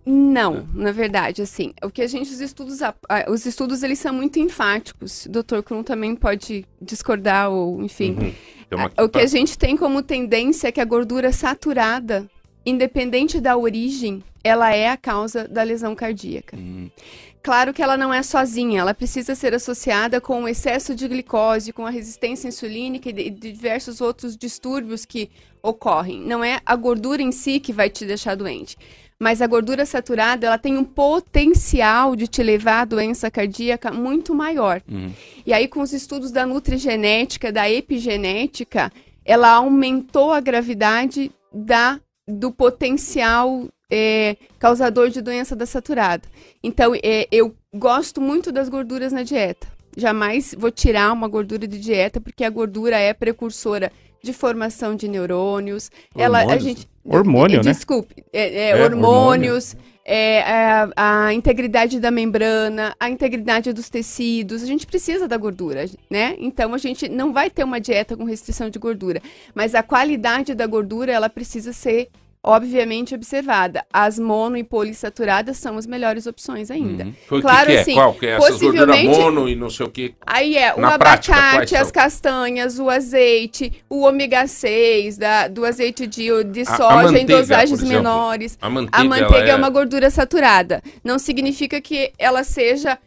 Não, 0.06 0.68
na 0.74 0.92
verdade, 0.92 1.42
assim, 1.42 1.72
o 1.82 1.90
que 1.90 2.02
a 2.02 2.06
gente, 2.06 2.30
os 2.30 2.40
estudos, 2.40 2.80
a- 2.82 2.94
a- 3.08 3.28
os 3.28 3.44
estudos, 3.46 3.82
eles 3.82 3.98
são 3.98 4.14
muito 4.14 4.38
enfáticos. 4.38 5.26
O 5.26 5.28
Dr. 5.30 5.60
Krum 5.64 5.82
também 5.82 6.14
pode 6.14 6.64
discordar, 6.80 7.50
ou 7.50 7.82
enfim. 7.82 8.12
Uhum. 8.12 8.32
Uma- 8.78 8.92
O 9.04 9.08
que 9.08 9.18
a 9.18 9.26
gente 9.26 9.58
tem 9.58 9.76
como 9.76 10.00
tendência 10.00 10.68
é 10.68 10.72
que 10.72 10.80
a 10.80 10.84
gordura 10.84 11.32
saturada, 11.32 12.30
independente 12.64 13.40
da 13.40 13.56
origem, 13.56 14.22
ela 14.44 14.72
é 14.72 14.88
a 14.88 14.96
causa 14.96 15.48
da 15.48 15.64
lesão 15.64 15.96
cardíaca. 15.96 16.56
Hum. 16.56 16.88
Claro 17.42 17.74
que 17.74 17.82
ela 17.82 17.96
não 17.96 18.14
é 18.14 18.22
sozinha, 18.22 18.80
ela 18.80 18.94
precisa 18.94 19.34
ser 19.34 19.52
associada 19.52 20.20
com 20.20 20.44
o 20.44 20.48
excesso 20.48 20.94
de 20.94 21.08
glicose, 21.08 21.72
com 21.72 21.84
a 21.84 21.90
resistência 21.90 22.46
insulínica 22.46 23.08
e 23.08 23.12
de, 23.12 23.30
diversos 23.30 24.00
outros 24.00 24.36
distúrbios 24.36 25.04
que 25.04 25.28
ocorrem. 25.60 26.20
Não 26.20 26.44
é 26.44 26.60
a 26.64 26.76
gordura 26.76 27.20
em 27.20 27.32
si 27.32 27.58
que 27.58 27.72
vai 27.72 27.90
te 27.90 28.06
deixar 28.06 28.36
doente. 28.36 28.76
Mas 29.18 29.42
a 29.42 29.46
gordura 29.46 29.84
saturada, 29.84 30.46
ela 30.46 30.58
tem 30.58 30.76
um 30.76 30.84
potencial 30.84 32.14
de 32.14 32.26
te 32.26 32.42
levar 32.42 32.82
à 32.82 32.84
doença 32.84 33.30
cardíaca 33.30 33.92
muito 33.92 34.34
maior. 34.34 34.82
Uhum. 34.88 35.12
E 35.44 35.52
aí, 35.52 35.68
com 35.68 35.80
os 35.80 35.92
estudos 35.92 36.32
da 36.32 36.44
nutrigenética, 36.44 37.52
da 37.52 37.70
epigenética, 37.70 38.92
ela 39.24 39.50
aumentou 39.50 40.32
a 40.32 40.40
gravidade 40.40 41.30
da, 41.52 42.00
do 42.26 42.50
potencial 42.50 43.68
é, 43.92 44.38
causador 44.58 45.10
de 45.10 45.20
doença 45.20 45.54
da 45.54 45.66
saturada. 45.66 46.26
Então, 46.62 46.94
é, 46.94 47.28
eu 47.30 47.54
gosto 47.74 48.22
muito 48.22 48.50
das 48.50 48.70
gorduras 48.70 49.12
na 49.12 49.22
dieta. 49.22 49.66
Jamais 49.94 50.54
vou 50.58 50.70
tirar 50.70 51.12
uma 51.12 51.28
gordura 51.28 51.68
de 51.68 51.78
dieta, 51.78 52.18
porque 52.18 52.42
a 52.42 52.48
gordura 52.48 52.96
é 52.96 53.12
precursora 53.12 53.92
de 54.22 54.32
formação 54.32 54.96
de 54.96 55.06
neurônios. 55.08 55.90
Ela, 56.16 56.38
a 56.38 56.42
Hormônios, 56.42 56.64
gente, 56.64 56.88
Hormônio, 57.04 57.60
é, 57.60 57.64
né? 57.64 57.72
Desculpe, 57.72 58.24
é, 58.32 58.40
é, 58.40 58.70
É, 58.70 58.84
hormônios, 58.84 59.76
é, 60.06 60.40
a, 60.40 61.26
a 61.26 61.34
integridade 61.34 62.00
da 62.00 62.10
membrana, 62.10 62.96
a 62.98 63.10
integridade 63.10 63.74
dos 63.74 63.90
tecidos. 63.90 64.62
A 64.62 64.66
gente 64.66 64.86
precisa 64.86 65.28
da 65.28 65.36
gordura, 65.36 65.84
né? 66.08 66.34
Então 66.38 66.72
a 66.72 66.78
gente 66.78 67.10
não 67.10 67.30
vai 67.30 67.50
ter 67.50 67.64
uma 67.64 67.80
dieta 67.80 68.16
com 68.16 68.24
restrição 68.24 68.70
de 68.70 68.78
gordura, 68.78 69.20
mas 69.54 69.74
a 69.74 69.82
qualidade 69.82 70.54
da 70.54 70.66
gordura 70.66 71.12
ela 71.12 71.28
precisa 71.28 71.74
ser 71.74 72.08
obviamente 72.44 73.14
observada. 73.14 73.84
As 73.92 74.18
mono 74.18 74.56
e 74.56 74.64
polissaturadas 74.64 75.56
são 75.58 75.76
as 75.76 75.86
melhores 75.86 76.26
opções 76.26 76.70
ainda. 76.70 77.04
Uhum. 77.04 77.14
Foi 77.28 77.40
Claro, 77.40 77.66
que, 77.66 77.72
que 77.72 77.78
é? 77.78 77.80
assim, 77.80 77.94
Qual 77.94 78.14
que 78.14 78.26
é? 78.26 78.30
Essas 78.32 78.50
possivelmente- 78.50 79.06
mono 79.08 79.48
e 79.48 79.54
não 79.54 79.70
sei 79.70 79.86
o 79.86 79.88
que. 79.88 80.14
Aí 80.26 80.56
é 80.56 80.72
o 80.72 80.76
prática, 80.98 81.34
abacate, 81.36 81.76
as 81.76 81.90
castanhas, 81.92 82.78
o 82.78 82.90
azeite, 82.90 83.72
o 83.88 84.02
ômega 84.02 84.46
6, 84.46 85.16
da, 85.16 85.46
do 85.48 85.64
azeite 85.64 86.06
de, 86.06 86.28
de 86.44 86.60
A- 86.60 86.62
a 86.62 86.76
soja 86.76 87.08
em 87.08 87.20
manteiga, 87.22 87.36
dosagens 87.38 87.82
menores. 87.82 88.58
A 88.60 88.68
manteiga, 88.68 88.96
A 88.98 89.04
manteiga 89.04 89.50
é... 89.52 89.54
uma 89.56 89.70
gordura 89.70 90.10
saturada. 90.10 90.82
Não 91.04 91.18
significa 91.18 91.80
que 91.80 92.12
ela 92.18 92.42
seja 92.42 92.98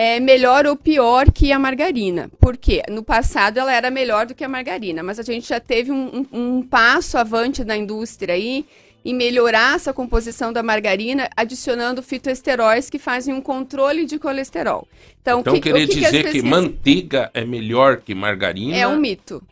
é, 0.00 0.20
melhor 0.20 0.64
ou 0.66 0.76
pior 0.76 1.32
que 1.32 1.50
a 1.50 1.58
margarina. 1.58 2.30
Por 2.38 2.56
quê? 2.56 2.82
No 2.88 3.02
passado 3.02 3.58
ela 3.58 3.72
era 3.72 3.90
melhor 3.90 4.26
do 4.26 4.34
que 4.34 4.44
a 4.44 4.48
margarina, 4.48 5.02
mas 5.02 5.18
a 5.18 5.24
gente 5.24 5.48
já 5.48 5.58
teve 5.58 5.90
um, 5.90 6.24
um- 6.32 6.40
um 6.58 6.62
passo 6.62 7.18
avante 7.18 7.64
da 7.64 7.76
indústria 7.76 8.34
aí 8.34 8.64
em 9.04 9.14
melhorar 9.14 9.74
essa 9.76 9.92
composição 9.92 10.52
da 10.52 10.62
margarina, 10.62 11.28
adicionando 11.36 12.02
fitoesteróis 12.02 12.88
que 12.90 12.98
fazem 12.98 13.32
um 13.34 13.40
controle 13.40 14.04
de 14.04 14.18
colesterol. 14.18 14.86
Então, 15.22 15.40
Então 15.40 15.54
que, 15.54 15.60
querer 15.60 15.84
o 15.84 15.88
que 15.88 15.94
que 15.94 16.00
dizer 16.00 16.16
que, 16.18 16.22
pesquisas- 16.24 16.48
manteiga 16.50 17.30
é 17.34 17.44
melhor 17.44 17.96
que 17.98 18.14
margarina. 18.14 18.76
é 18.76 18.86
um 18.86 18.96
mito. 19.00 19.42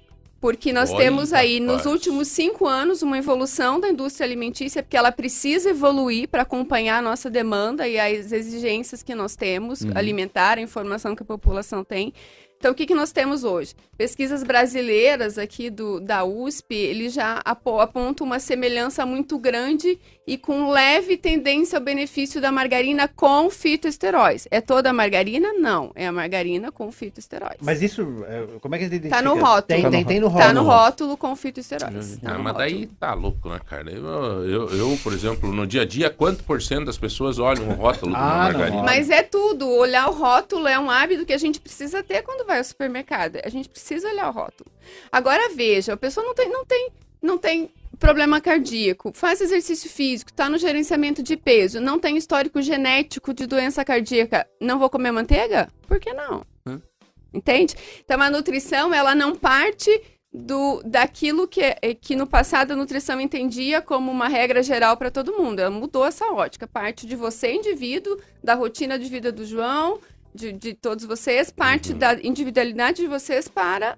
Porque 0.47 0.73
nós 0.73 0.91
Olha, 0.91 0.99
temos 0.99 1.33
aí, 1.33 1.59
nos 1.59 1.79
rapaz. 1.79 1.87
últimos 1.93 2.29
cinco 2.29 2.69
anos, 2.69 3.03
uma 3.03 3.19
evolução 3.19 3.81
da 3.81 3.89
indústria 3.89 4.25
alimentícia, 4.25 4.81
porque 4.81 4.97
ela 4.97 5.11
precisa 5.11 5.71
evoluir 5.71 6.29
para 6.29 6.43
acompanhar 6.43 6.99
a 6.99 7.03
nossa 7.03 7.29
demanda 7.29 7.89
e 7.89 7.99
as 7.99 8.31
exigências 8.31 9.03
que 9.03 9.13
nós 9.13 9.35
temos, 9.35 9.81
Uhum. 9.81 9.91
alimentar, 9.97 10.59
a 10.59 10.61
informação 10.61 11.17
que 11.17 11.23
a 11.25 11.27
população 11.27 11.83
tem. 11.83 12.13
Então, 12.59 12.71
o 12.71 12.75
que, 12.77 12.87
que 12.87 12.95
nós 12.95 13.11
temos 13.11 13.43
hoje? 13.43 13.75
Pesquisas 13.99 14.45
brasileiras 14.45 15.37
aqui 15.37 15.69
do, 15.69 15.99
da 16.01 16.25
USP, 16.25 16.75
eles 16.77 17.13
já 17.13 17.41
apo- 17.45 17.81
apontam 17.81 18.25
uma 18.25 18.39
semelhança 18.39 19.05
muito 19.05 19.37
grande 19.41 19.99
e 20.27 20.37
com 20.37 20.71
leve 20.71 21.17
tendência 21.17 21.79
ao 21.79 21.85
benefício 21.85 22.41
da 22.41 22.51
margarina 22.51 23.07
com 23.07 23.49
fitoesteróis. 23.49 24.49
É 24.51 24.61
toda 24.61 24.91
a 24.91 24.93
margarina? 24.93 25.53
Não. 25.53 25.93
É 25.95 26.07
a 26.09 26.13
margarina 26.13 26.73
com 26.73 26.91
fitoesteróis. 26.91 27.59
Mas 27.63 27.81
isso, 27.81 28.03
é, 28.27 28.59
como 28.61 28.75
é 28.75 28.79
que 28.79 28.85
a 28.85 28.89
gente 28.89 29.09
Tá 29.09 29.23
no 29.23 29.35
rótulo. 29.39 29.63
Tem, 29.63 29.83
Tá 29.83 29.91
tem, 29.91 30.01
no 30.03 30.07
tem 30.09 30.21
no 30.21 30.31
Tá 30.31 30.53
no 30.53 30.63
rótulo. 30.63 30.83
rótulo 30.85 31.17
com 31.17 31.37
fitoesteróis. 31.37 32.17
Tá 32.19 32.33
Ah, 32.35 32.39
mas 32.39 32.53
rótulo. 32.55 32.59
daí 32.59 32.87
tá 32.99 33.15
louco, 33.15 33.49
né, 33.49 33.61
cara? 33.65 33.89
Eu, 33.91 34.05
eu, 34.45 34.69
eu, 34.77 34.99
por 35.03 35.13
exemplo, 35.13 35.53
no 35.53 35.65
dia 35.65 35.83
a 35.83 35.87
dia, 35.87 36.11
quanto 36.11 36.43
por 36.43 36.61
cento 36.61 36.87
das 36.87 36.99
pessoas 36.99 37.39
olham 37.39 37.69
o 37.69 37.73
rótulo 37.75 38.11
de 38.13 38.19
uma 38.19 38.27
Ah, 38.27 38.37
não, 38.37 38.59
margarina? 38.59 38.83
Mas 38.83 39.11
é 39.11 39.23
tudo. 39.23 39.69
Olhar 39.69 40.09
o 40.09 40.13
rótulo 40.13 40.67
é 40.67 40.77
um 40.79 40.91
hábito 40.91 41.25
que 41.25 41.33
a 41.33 41.39
gente 41.39 41.61
precisa 41.61 42.03
ter 42.03 42.23
quando 42.23 42.45
vai 42.45 42.59
ao 42.59 42.65
supermercado. 42.65 43.39
A 43.45 43.49
gente 43.49 43.69
precisa 43.69 44.09
olhar 44.09 44.29
o 44.29 44.33
rótulo. 44.33 44.69
Agora 45.13 45.55
veja, 45.55 45.93
a 45.93 45.97
pessoa 45.97 46.27
não 46.27 46.35
tem, 46.35 46.49
não 46.51 46.65
tem, 46.65 46.89
não 47.23 47.39
tem 47.39 47.71
problema 47.99 48.41
cardíaco, 48.41 49.13
faz 49.15 49.41
exercício 49.41 49.91
físico, 49.91 50.31
está 50.31 50.49
no 50.49 50.59
gerenciamento 50.59 51.23
de 51.23 51.37
peso, 51.37 51.81
não 51.81 51.99
tem 51.99 52.17
histórico 52.17 52.61
genético 52.63 53.33
de 53.35 53.47
doença 53.47 53.85
cardíaca, 53.85 54.47
não 54.61 54.79
vou 54.79 54.91
comer 54.91 55.13
manteiga? 55.13 55.69
Por 55.87 55.99
que 55.99 56.13
não? 56.13 56.45
Hã? 56.67 56.81
Entende? 57.33 57.75
Então 58.05 58.21
a 58.21 58.31
nutrição, 58.31 58.93
ela 58.95 59.15
não 59.15 59.35
parte 59.35 59.91
do 60.33 60.83
daquilo 60.85 61.49
que, 61.49 61.63
é- 61.63 61.95
que 61.95 62.15
no 62.15 62.27
passado 62.27 62.73
a 62.73 62.77
nutrição 62.77 63.21
entendia 63.21 63.81
como 63.81 64.11
uma 64.11 64.29
regra 64.29 64.63
geral 64.63 64.97
para 64.97 65.11
todo 65.11 65.33
mundo. 65.33 65.61
Ela 65.61 65.71
mudou 65.71 66.05
essa 66.05 66.27
ótica. 66.27 66.67
Parte 66.67 67.07
de 67.07 67.17
você, 67.17 67.53
indivíduo, 67.55 68.19
da 68.45 68.55
rotina 68.55 68.99
de 68.99 69.09
vida 69.09 69.33
do 69.33 69.47
João, 69.47 69.99
de, 70.35 70.53
de 70.53 70.75
todos 70.75 71.05
vocês, 71.07 71.51
parte 71.51 71.95
da 71.95 72.15
individualidade 72.23 73.01
de 73.01 73.09
vocês 73.09 73.49
para 73.49 73.97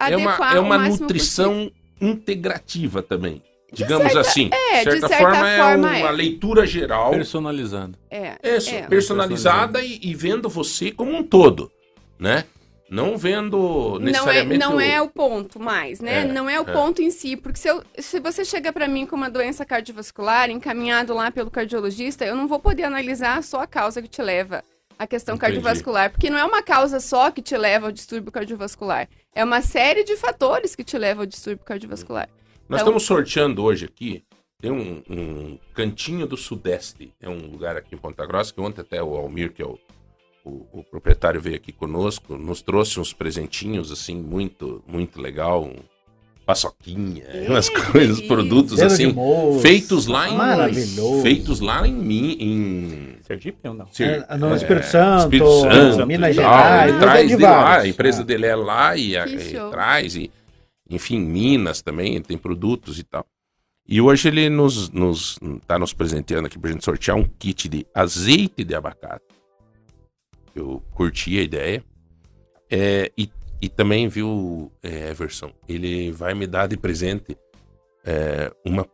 é 0.00 0.16
uma, 0.16 0.54
é 0.54 0.58
o 0.60 0.62
uma 0.62 0.78
nutrição 0.88 1.70
integrativa 2.00 3.02
também. 3.02 3.42
Digamos 3.72 4.12
certa- 4.12 4.20
assim. 4.28 4.50
é, 4.52 4.78
de 4.84 4.90
certa, 4.90 5.08
certa 5.08 5.22
forma, 5.24 5.48
é 5.48 5.58
forma, 5.58 5.88
uma 5.88 5.96
é. 5.98 6.10
leitura 6.10 6.66
geral. 6.66 7.10
Personalizando. 7.12 7.96
É, 8.10 8.36
Isso, 8.56 8.70
é. 8.74 8.82
personalizada 8.82 9.80
e, 9.80 10.00
e 10.02 10.12
vendo 10.14 10.48
você 10.48 10.90
como 10.90 11.16
um 11.16 11.22
todo, 11.22 11.70
né? 12.18 12.44
Não 12.90 13.16
vendo 13.16 13.56
Não 13.56 13.96
é, 14.00 14.10
necessariamente. 14.10 14.58
não 14.58 14.76
o- 14.76 14.80
é 14.80 15.00
o 15.00 15.08
ponto 15.08 15.60
mais, 15.60 16.00
né? 16.00 16.22
É, 16.22 16.24
não 16.24 16.50
é 16.50 16.58
o 16.60 16.68
é. 16.68 16.72
ponto 16.72 17.00
em 17.00 17.12
si, 17.12 17.36
porque 17.36 17.56
se, 17.60 17.68
eu- 17.68 17.84
se 17.96 18.18
você 18.18 18.44
chega 18.44 18.72
para 18.72 18.88
mim 18.88 19.06
com 19.06 19.14
uma 19.14 19.30
doença 19.30 19.64
cardiovascular, 19.64 20.50
encaminhado 20.50 21.14
lá 21.14 21.30
pelo 21.30 21.52
cardiologista, 21.52 22.24
eu 22.24 22.34
não 22.34 22.48
vou 22.48 22.58
poder 22.58 22.82
analisar 22.82 23.40
só 23.44 23.60
a 23.60 23.66
causa 23.68 24.02
que 24.02 24.08
te 24.08 24.20
leva 24.20 24.64
à 25.00 25.06
questão 25.06 25.34
Entendi. 25.34 25.52
cardiovascular, 25.54 26.10
porque 26.10 26.28
não 26.28 26.36
é 26.36 26.44
uma 26.44 26.62
causa 26.62 27.00
só 27.00 27.30
que 27.30 27.40
te 27.40 27.56
leva 27.56 27.86
ao 27.86 27.92
distúrbio 27.92 28.30
cardiovascular, 28.30 29.08
é 29.34 29.42
uma 29.42 29.62
série 29.62 30.04
de 30.04 30.14
fatores 30.14 30.76
que 30.76 30.84
te 30.84 30.98
levam 30.98 31.22
ao 31.22 31.26
distúrbio 31.26 31.64
cardiovascular. 31.64 32.28
Nós 32.68 32.82
Então- 32.82 32.98
estamos 32.98 33.04
sorteando 33.04 33.62
hoje 33.64 33.86
aqui. 33.86 34.22
Tem 34.60 34.70
um, 34.70 35.02
um 35.08 35.58
cantinho 35.72 36.26
do 36.26 36.36
Sudeste. 36.36 37.14
É 37.18 37.30
um 37.30 37.50
lugar 37.50 37.78
aqui 37.78 37.94
em 37.94 37.98
Ponta 37.98 38.26
Grossa 38.26 38.52
que 38.52 38.60
ontem 38.60 38.82
até 38.82 39.02
o 39.02 39.16
Almir, 39.16 39.54
que 39.54 39.62
é 39.62 39.64
o, 39.64 39.78
o, 40.44 40.66
o 40.70 40.84
proprietário, 40.84 41.40
veio 41.40 41.56
aqui 41.56 41.72
conosco, 41.72 42.36
nos 42.36 42.60
trouxe 42.60 43.00
uns 43.00 43.14
presentinhos 43.14 43.90
assim 43.90 44.14
muito, 44.16 44.84
muito 44.86 45.18
legal. 45.18 45.64
Um 45.64 45.76
paçoquinha, 46.50 47.24
umas 47.48 47.68
que 47.68 47.80
coisas, 47.92 48.20
produtos 48.22 48.80
assim. 48.80 49.12
moço. 49.12 49.60
Feitos 49.60 50.06
lá 50.06 50.28
em. 50.28 50.36
Maravilhoso. 50.36 51.22
Feitos 51.22 51.60
lá 51.60 51.86
em. 51.86 51.92
Mi- 51.94 52.34
em 52.40 53.16
Sergipe 53.22 53.68
ou 53.68 53.74
não? 53.74 53.86
Ser- 53.92 54.26
É, 54.28 54.36
no 54.36 54.52
é, 54.52 54.56
Espírito 54.56 54.86
Santo, 54.86 55.22
Espírito 55.24 55.60
Santo, 55.60 56.06
Minas 56.06 56.34
tal, 56.36 56.44
Gerais, 56.44 56.92
mas 56.92 57.00
traz 57.02 57.32
é 57.32 57.36
de 57.36 57.42
lá, 57.42 57.78
a 57.78 57.88
empresa 57.88 58.22
É. 58.22 58.24
dele 58.24 58.46
é 58.46 58.56
lá 58.56 58.96
e, 58.96 59.16
a- 59.16 59.26
e 59.26 59.70
traz, 59.70 60.16
e, 60.16 60.30
enfim, 60.90 61.20
Minas 61.20 61.80
também, 61.82 62.20
tem 62.20 62.36
produtos 62.36 62.98
e 62.98 63.04
tal. 63.04 63.24
E 63.88 64.00
hoje 64.00 64.28
ele 64.28 64.48
nos, 64.48 64.88
nos 64.90 65.38
tá 65.66 65.78
nos 65.78 65.92
presenteando 65.92 66.46
aqui 66.46 66.58
pra 66.58 66.70
gente 66.72 66.84
sortear 66.84 67.16
um 67.16 67.24
kit 67.38 67.68
de 67.68 67.86
azeite 67.94 68.64
de 68.64 68.74
abacate. 68.74 69.24
Eu 70.54 70.82
curti 70.94 71.38
a 71.38 71.42
ideia. 71.42 71.84
É, 72.70 73.10
e, 73.18 73.28
e 73.60 73.68
também, 73.68 74.08
viu, 74.08 74.72
é, 74.82 75.10
Everson, 75.10 75.52
ele 75.68 76.10
vai 76.10 76.34
me 76.34 76.46
dar 76.46 76.66
de 76.66 76.76
presente 76.76 77.36
é, 78.04 78.50
uma 78.64 78.86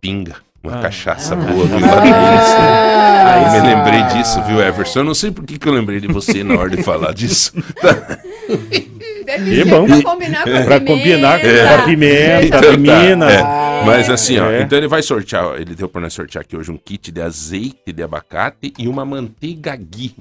pinga, 0.00 0.36
uma 0.62 0.78
Ah. 0.78 0.82
cachaça 0.82 1.34
boa, 1.36 1.66
viu? 1.66 1.78
Ah. 1.86 3.34
Aí 3.34 3.60
me 3.60 3.68
lembrei 3.74 4.02
disso, 4.14 4.42
viu, 4.44 4.60
Everson? 4.60 5.00
Eu 5.00 5.04
não 5.04 5.14
sei 5.14 5.30
por 5.30 5.44
que, 5.44 5.58
que 5.58 5.68
eu 5.68 5.72
lembrei 5.72 6.00
de 6.00 6.06
você 6.08 6.42
na 6.44 6.54
hora 6.58 6.70
de 6.70 6.82
falar 6.82 7.12
disso. 7.12 7.52
Deve 9.24 9.50
Que 9.50 9.56
ser 9.56 9.64
bom. 9.66 9.86
pra 9.86 10.02
combinar 10.02 10.44
com 10.44 10.50
Pra 10.50 10.80
pimenta. 10.80 10.84
combinar 10.84 11.40
com 11.40 11.46
É. 11.46 11.74
a 11.74 11.82
pimenta, 11.82 12.44
Então 12.46 12.58
a 12.58 12.62
tá, 12.62 13.30
é. 13.32 13.62
Mas 13.86 14.10
assim, 14.10 14.38
ó, 14.38 14.50
É. 14.50 14.62
então 14.62 14.76
ele 14.78 14.88
vai 14.88 15.02
sortear, 15.02 15.54
ele 15.60 15.74
deu 15.74 15.88
pra 15.88 16.00
nós 16.00 16.12
sortear 16.12 16.42
aqui 16.42 16.56
hoje 16.56 16.70
um 16.70 16.76
kit 16.76 17.10
de 17.10 17.20
azeite 17.20 17.92
de 17.92 18.02
abacate 18.02 18.72
e 18.78 18.86
uma 18.88 19.04
manteiga 19.04 19.76
ghee. 19.76 20.14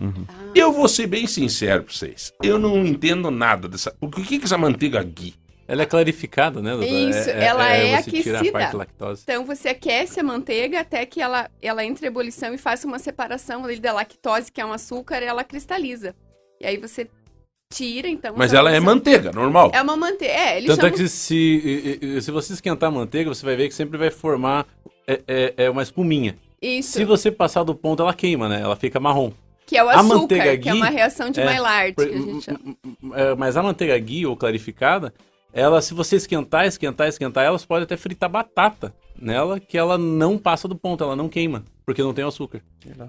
Eu 0.56 0.72
vou 0.72 0.88
ser 0.88 1.08
bem 1.08 1.26
sincero 1.28 1.84
pra 1.84 1.94
vocês, 1.94 2.32
eu 2.44 2.58
não 2.60 2.78
entendo 2.86 3.30
nada 3.32 3.68
dessa... 3.68 3.94
O 4.00 4.08
que 4.10 4.24
que 4.24 4.36
é 4.36 4.40
essa 4.44 4.58
manteiga 4.58 5.04
ghee? 5.04 5.34
Ela 5.68 5.84
é 5.84 5.86
clarificada, 5.86 6.62
né, 6.62 6.72
doutor? 6.72 6.88
Isso, 6.88 7.30
ela 7.30 7.70
é 7.70 8.02
você 8.02 8.12
tira 8.12 8.40
a 8.40 8.42
aquecida. 8.42 8.88
Então 9.24 9.46
você 9.46 9.70
aquece 9.70 10.20
a 10.20 10.24
manteiga 10.24 10.82
até 10.82 11.06
que 11.06 11.22
ela, 11.22 11.50
ela 11.62 11.86
entre 11.86 12.06
em 12.06 12.10
ebulição 12.10 12.54
e 12.54 12.58
faça 12.58 12.86
uma 12.88 13.00
separação 13.00 13.64
ali 13.64 13.80
da 13.80 13.94
lactose, 13.94 14.52
que 14.52 14.60
é 14.60 14.66
um 14.66 14.74
açúcar, 14.74 15.22
e 15.22 15.26
ela 15.26 15.44
cristaliza. 15.44 16.14
E 16.60 16.66
aí 16.66 16.78
você 16.78 17.08
tira, 17.74 18.10
então. 18.10 18.34
Mas 18.36 18.54
ela 18.54 18.72
é 18.72 18.80
manteiga, 18.80 19.32
normal. 19.32 19.72
É 19.74 19.82
uma 19.82 19.96
manteiga. 19.96 20.34
É, 20.34 20.58
eles 20.58 20.68
Tanto 20.76 20.86
é 20.88 20.92
que 20.92 21.08
se, 21.08 22.20
se 22.22 22.32
você 22.32 22.54
esquentar 22.54 22.90
a 22.90 22.92
manteiga, 22.92 23.34
você 23.34 23.46
vai 23.46 23.56
ver 23.56 23.70
que 23.70 23.74
sempre 23.74 23.98
vai 23.98 24.12
formar 24.12 24.68
é, 25.08 25.22
é- 25.28 25.54
é 25.66 25.70
uma 25.70 25.82
espuminha. 25.84 26.38
Isso, 26.62 26.92
Se 26.92 27.06
você 27.06 27.32
passar 27.32 27.64
do 27.64 27.74
ponto, 27.74 28.04
ela 28.04 28.14
queima, 28.14 28.48
né? 28.48 28.62
Ela 28.62 28.76
fica 28.76 29.00
marrom. 29.00 29.32
que 29.66 29.78
é 29.78 29.84
o 29.84 29.90
a 29.90 29.94
açúcar, 29.94 30.16
manteiga 30.16 30.58
que 30.58 30.70
é 30.70 30.74
uma 30.74 30.88
ghee, 30.90 30.96
reação 30.96 31.30
de 31.30 31.40
é, 31.40 31.46
Maillard, 31.46 31.96
que 31.96 32.02
a 32.02 32.08
gente 32.08 32.44
chama. 32.46 32.60
É, 33.14 33.36
Mas 33.36 33.56
a 33.58 33.64
manteiga 33.64 33.98
ghee 33.98 34.26
ou 34.26 34.36
clarificada, 34.36 35.14
ela, 35.54 35.82
se 35.82 35.94
você 35.94 36.16
esquentar, 36.16 36.66
esquentar, 36.66 37.08
esquentar, 37.08 37.44
ela 37.46 37.58
você 37.58 37.68
pode 37.68 37.84
até 37.84 37.98
fritar 37.98 38.30
batata 38.30 38.94
nela, 39.20 39.60
que 39.60 39.78
ela 39.78 39.98
não 39.98 40.38
passa 40.38 40.68
do 40.68 40.76
ponto, 40.76 41.04
ela 41.04 41.16
não 41.16 41.28
queima, 41.30 41.64
porque 41.86 42.02
não 42.02 42.14
tem 42.14 42.26
açúcar. 42.26 42.62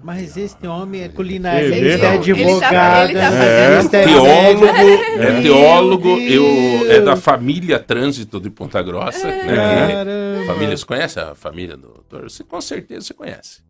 Mas 0.03 0.35
este 0.37 0.67
homem 0.67 1.01
é 1.01 1.09
culinário, 1.09 1.69
vê, 1.69 1.77
ele 1.77 2.05
é 2.05 2.09
advogado. 2.09 3.09
Ele 3.09 3.19
tá- 3.19 3.79
ele 3.79 3.89
tá 3.89 3.97
é, 3.97 4.03
é 4.03 4.05
Teólogo, 4.05 4.65
é 4.65 5.41
teólogo, 5.41 6.09
eu, 6.19 6.91
é 6.91 7.01
da 7.01 7.15
família 7.15 7.79
Trânsito 7.79 8.39
de 8.39 8.49
Ponta 8.49 8.81
Grossa, 8.81 9.27
né? 9.27 9.39
que- 9.39 9.55
Caramba. 9.55 10.45
família, 10.45 10.77
você 10.77 10.85
conhece 10.85 11.19
a 11.19 11.33
família 11.35 11.77
do 11.77 11.87
doutor? 11.87 12.29
Você 12.29 12.43
com 12.43 12.59
certeza 12.61 13.07
você 13.07 13.13
conhece. 13.13 13.61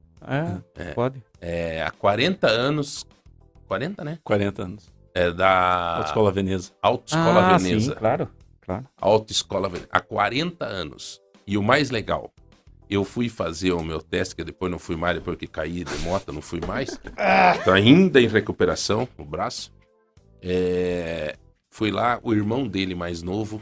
É, 0.77 0.85
pode. 0.93 1.21
É, 1.39 1.83
há 1.83 1.91
40 1.91 2.47
anos, 2.47 3.05
40, 3.67 4.03
né? 4.03 4.17
40 4.23 4.63
anos. 4.63 4.91
É 5.13 5.29
da 5.29 5.97
Autoescola 5.97 6.31
Veneza. 6.31 6.71
Autoescola 6.81 7.39
ah, 7.41 7.57
Veneza. 7.57 7.91
sim, 7.91 7.99
claro, 7.99 8.27
claro. 8.65 8.85
Autoescola 8.99 9.67
Veneza. 9.69 9.87
Há 9.91 9.99
40 9.99 10.65
anos. 10.65 11.21
E 11.45 11.57
o 11.57 11.63
mais 11.63 11.89
legal, 11.89 12.31
eu 12.89 13.03
fui 13.03 13.27
fazer 13.29 13.71
o 13.73 13.83
meu 13.83 14.01
teste, 14.01 14.35
que 14.35 14.43
depois 14.43 14.71
não 14.71 14.79
fui 14.79 14.95
mais, 14.95 15.15
depois 15.17 15.37
que 15.37 15.47
caí 15.47 15.83
de 15.83 15.97
moto, 15.99 16.31
não 16.31 16.41
fui 16.41 16.61
mais. 16.65 16.97
Tô 17.65 17.71
ainda 17.71 18.21
em 18.21 18.27
recuperação, 18.27 19.07
o 19.17 19.23
braço. 19.25 19.71
É, 20.41 21.35
fui 21.69 21.91
lá, 21.91 22.19
o 22.23 22.33
irmão 22.33 22.67
dele 22.67 22.95
mais 22.95 23.21
novo, 23.21 23.61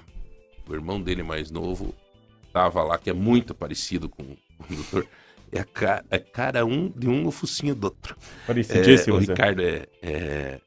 o 0.68 0.74
irmão 0.74 1.02
dele 1.02 1.24
mais 1.24 1.52
novo, 1.52 1.94
tava 2.54 2.84
lá, 2.84 2.98
que 2.98 3.10
é 3.10 3.14
muito 3.14 3.54
parecido 3.54 4.10
com, 4.10 4.24
com 4.24 4.74
o 4.74 4.76
doutor. 4.76 5.08
É, 5.52 5.60
a 5.60 5.66
ca- 5.66 6.04
é 6.10 6.18
cara 6.18 6.66
um 6.66 6.88
de 6.90 7.08
um 7.10 7.28
o 7.28 7.32
focinho 7.32 7.76
do 7.76 7.86
outro. 7.86 8.16
É, 8.44 8.48
Parecidíssimo. 8.48 9.18
o 9.18 9.22
Zé. 9.22 9.34
Ricardo, 9.34 9.62
é, 9.62 9.86
é, 10.02 10.60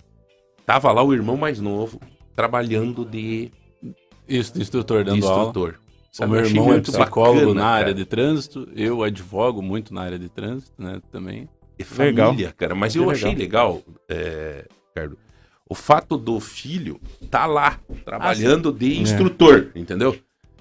tava 0.66 0.92
lá 0.92 1.02
o 1.02 1.12
irmão 1.14 1.36
mais 1.36 1.58
novo, 1.60 2.00
trabalhando 2.36 3.04
de, 3.04 3.50
Isso, 4.28 4.54
de 4.54 4.62
instrutor 4.62 5.04
de 5.04 5.10
dando 5.10 5.26
aula. 5.26 5.42
instrutor. 5.48 5.74
O 6.12 6.16
Sabe, 6.16 6.30
meu 6.30 6.40
eu 6.40 6.46
achei 6.46 6.56
irmão 6.58 6.74
é 6.74 6.80
psicólogo 6.80 7.40
bacana, 7.40 7.54
na 7.54 7.60
cara. 7.62 7.74
área 7.76 7.94
de 7.94 8.04
trânsito, 8.04 8.68
eu 8.76 9.02
advogo 9.02 9.60
muito 9.60 9.92
na 9.92 10.02
área 10.02 10.18
de 10.18 10.28
trânsito, 10.28 10.72
né, 10.80 11.00
também. 11.10 11.48
É 11.76 11.82
família, 11.82 12.52
cara. 12.56 12.74
Mas 12.74 12.92
Que 12.92 13.00
eu 13.00 13.02
legal. 13.06 13.14
achei 13.16 13.34
legal, 13.34 13.82
é, 14.08 14.64
Ricardo, 14.88 15.18
o 15.68 15.74
fato 15.74 16.16
do 16.16 16.38
filho 16.38 17.00
tá 17.30 17.46
lá, 17.46 17.80
trabalhando 18.04 18.72
de 18.72 19.00
instrutor, 19.00 19.72
entendeu? 19.74 20.16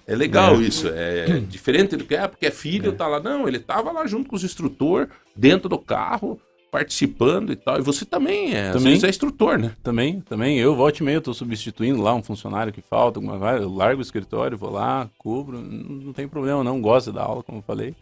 É 0.08 0.16
legal 0.16 0.60
isso. 0.62 0.90
É 0.90 1.40
diferente 1.40 1.96
do 1.96 2.04
que 2.04 2.16
é 2.16 2.28
porque 2.28 2.48
é 2.48 2.52
filho, 2.52 2.92
tá 2.94 3.08
lá. 3.08 3.20
Não, 3.20 3.48
ele 3.48 3.60
tava 3.60 3.92
lá 3.92 4.06
junto 4.08 4.28
com 4.30 4.36
os 4.36 4.44
instrutor, 4.44 5.08
dentro 5.36 5.70
do 5.70 5.78
carro, 5.78 6.40
participando 6.74 7.52
e 7.52 7.56
tal. 7.56 7.78
E 7.78 7.84
você 7.84 8.04
também 8.04 8.56
é, 8.56 8.72
Também. 8.72 8.94
é 8.94 9.08
instrutor, 9.08 9.60
né? 9.60 9.76
Também, 9.84 10.20
também, 10.22 10.58
eu 10.58 10.76
volta 10.76 11.04
e 11.04 11.06
meia, 11.06 11.18
eu 11.18 11.22
tô 11.22 11.32
substituindo 11.32 12.02
lá 12.02 12.16
um 12.16 12.24
funcionário 12.24 12.74
que 12.74 12.82
falta, 12.82 13.20
alguma 13.20 13.38
coisa, 13.38 13.60
eu 13.60 13.72
largo 13.72 14.00
o 14.00 14.02
escritório, 14.02 14.58
vou 14.58 14.72
lá, 14.72 15.08
cubro, 15.20 15.62
não, 15.62 16.06
não 16.08 16.14
tem 16.14 16.28
problema 16.28 16.64
não, 16.64 16.82
gosto 16.82 17.12
da 17.12 17.22
aula, 17.22 17.44
como 17.44 17.60
eu 17.60 17.62
falei. 17.62 17.96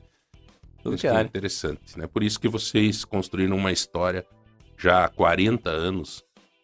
Tudo 0.82 0.96
Isso 0.96 1.02
que 1.02 1.08
é 1.08 1.22
interessante, 1.22 2.00
né? 2.00 2.08
Por 2.08 2.24
isso 2.24 2.40
que 2.40 2.48
vocês 2.48 3.04
construíram 3.04 3.58
uma 3.58 3.74
história 3.74 4.26
já 4.78 5.04
há 5.04 5.10
40 5.10 5.70
anos 5.70 6.24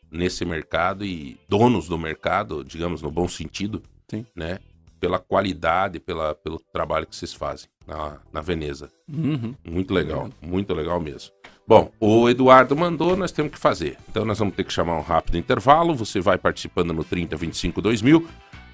nesse 0.10 0.46
mercado 0.46 1.04
e 1.04 1.38
donos 1.50 1.90
do 1.90 1.98
mercado, 1.98 2.64
digamos, 2.64 3.02
no 3.02 3.12
bom 3.12 3.28
sentido, 3.28 3.84
Sim. 4.10 4.26
né? 4.34 4.60
Pela 4.98 5.20
qualidade, 5.20 6.00
pela, 6.00 6.34
pelo 6.34 6.58
trabalho 6.72 7.06
que 7.06 7.18
vocês 7.18 7.34
fazem 7.34 7.70
na, 7.86 8.18
na 8.32 8.40
Veneza. 8.40 8.90
Uhum. 9.12 9.54
Muito 9.64 9.94
legal, 9.94 10.30
muito 10.42 10.74
legal 10.74 11.02
mesmo. 11.02 11.34
Bom, 11.68 11.92
o 12.00 12.30
Eduardo 12.30 12.78
mandou, 12.78 13.18
nós 13.18 13.34
temos 13.34 13.52
que 13.52 13.60
fazer. 13.60 13.98
Então 14.08 14.24
nós 14.24 14.40
vamos 14.40 14.56
ter 14.56 14.64
que 14.64 14.72
chamar 14.72 14.98
um 14.98 15.02
rápido 15.02 15.38
intervalo. 15.38 15.94
Você 15.96 16.22
vai 16.22 16.38
participando 16.38 16.94
no 16.94 17.04
30 17.04 17.36
25 17.36 17.82
2000. 17.82 18.26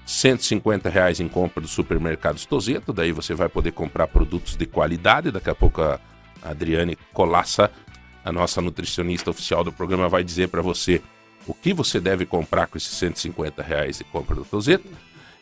150 0.06 0.88
reais 0.88 1.18
em 1.18 1.26
compra 1.26 1.60
do 1.60 1.66
supermercado 1.66 2.38
Stozeto. 2.38 2.92
Daí 2.92 3.10
você 3.10 3.34
vai 3.34 3.48
poder 3.48 3.72
comprar 3.72 4.06
produtos 4.06 4.54
de 4.54 4.64
qualidade. 4.64 5.32
Daqui 5.32 5.50
a 5.50 5.54
pouco 5.56 5.82
a 5.82 5.98
Adriane 6.40 6.96
Colassa, 7.12 7.68
a 8.24 8.30
nossa 8.30 8.60
nutricionista 8.60 9.28
oficial 9.28 9.64
do 9.64 9.72
programa, 9.72 10.08
vai 10.08 10.22
dizer 10.22 10.48
para 10.48 10.62
você 10.62 11.02
o 11.48 11.52
que 11.54 11.74
você 11.74 11.98
deve 11.98 12.24
comprar 12.24 12.68
com 12.68 12.78
esses 12.78 12.96
150 12.96 13.60
reais 13.60 13.98
de 13.98 14.04
compra 14.04 14.36
do 14.36 14.44
Tozeto. 14.44 14.88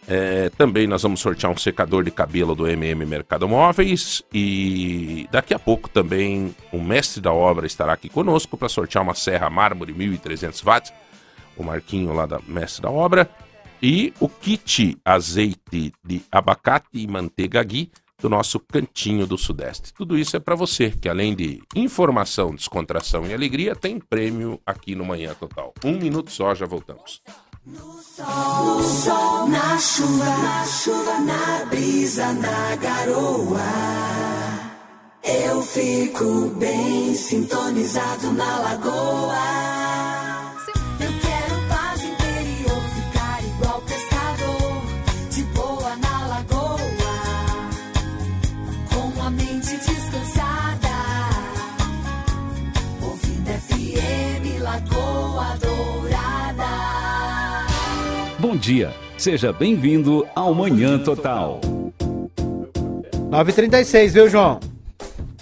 É, 0.07 0.51
também 0.51 0.87
nós 0.87 1.03
vamos 1.03 1.21
sortear 1.21 1.53
um 1.53 1.57
secador 1.57 2.03
de 2.03 2.11
cabelo 2.11 2.55
do 2.55 2.67
MM 2.67 3.07
Mercado 3.07 3.49
Móveis 3.49 4.23
e 4.35 5.29
daqui 5.31 5.55
a 5.55 5.59
pouco 5.59 5.89
também 5.89 6.55
o 6.73 6.81
mestre 6.81 7.21
da 7.21 7.33
obra 7.33 7.67
estará 7.67 7.93
aqui 7.93 8.09
conosco 8.09 8.57
para 8.57 8.69
sortear 8.69 9.05
uma 9.05 9.15
serra 9.15 9.49
mármore 9.49 9.93
1300 9.93 10.61
watts, 10.63 10.93
o 11.57 11.63
Marquinho 11.63 12.13
lá 12.13 12.27
da 12.27 12.41
mestre 12.49 12.83
da 12.83 12.91
obra 12.91 13.31
e 13.81 14.13
o 14.19 14.29
kit 14.29 14.97
azeite 15.05 15.93
de 16.05 16.23
abacate 16.31 16.89
e 16.95 17.07
manteiga 17.07 17.63
ghee 17.63 17.91
do 18.21 18.29
nosso 18.29 18.61
cantinho 18.61 19.27
do 19.27 19.37
Sudeste. 19.37 19.93
Tudo 19.93 20.17
isso 20.17 20.37
é 20.37 20.41
para 20.41 20.55
você 20.55 20.91
que 20.91 21.09
além 21.09 21.35
de 21.35 21.61
informação, 21.75 22.55
descontração 22.55 23.27
e 23.27 23.35
alegria 23.35 23.75
tem 23.75 23.99
prêmio 23.99 24.61
aqui 24.65 24.95
no 24.95 25.05
Manhã 25.05 25.35
Total. 25.35 25.75
Um 25.85 25.99
minuto 25.99 26.31
só, 26.31 26.55
já 26.55 26.65
voltamos. 26.65 27.21
No 27.65 28.03
sol, 28.03 29.47
na 29.47 29.79
chuva, 29.79 30.25
na 30.25 30.67
chuva, 30.67 31.21
na 31.21 31.65
brisa, 31.67 32.33
na 32.33 32.75
garoa. 32.75 33.61
Eu 35.23 35.63
fico 35.63 36.51
bem 36.59 37.15
sintonizado 37.15 38.33
na 38.33 38.59
lagoa. 38.59 39.72
Dia, 58.63 58.93
seja 59.19 59.53
bem-vindo 59.53 60.25
ao 60.35 60.55
Manhã 60.55 60.99
Total. 60.99 61.61
9h36, 63.31 64.11
viu, 64.11 64.29
João? 64.29 64.61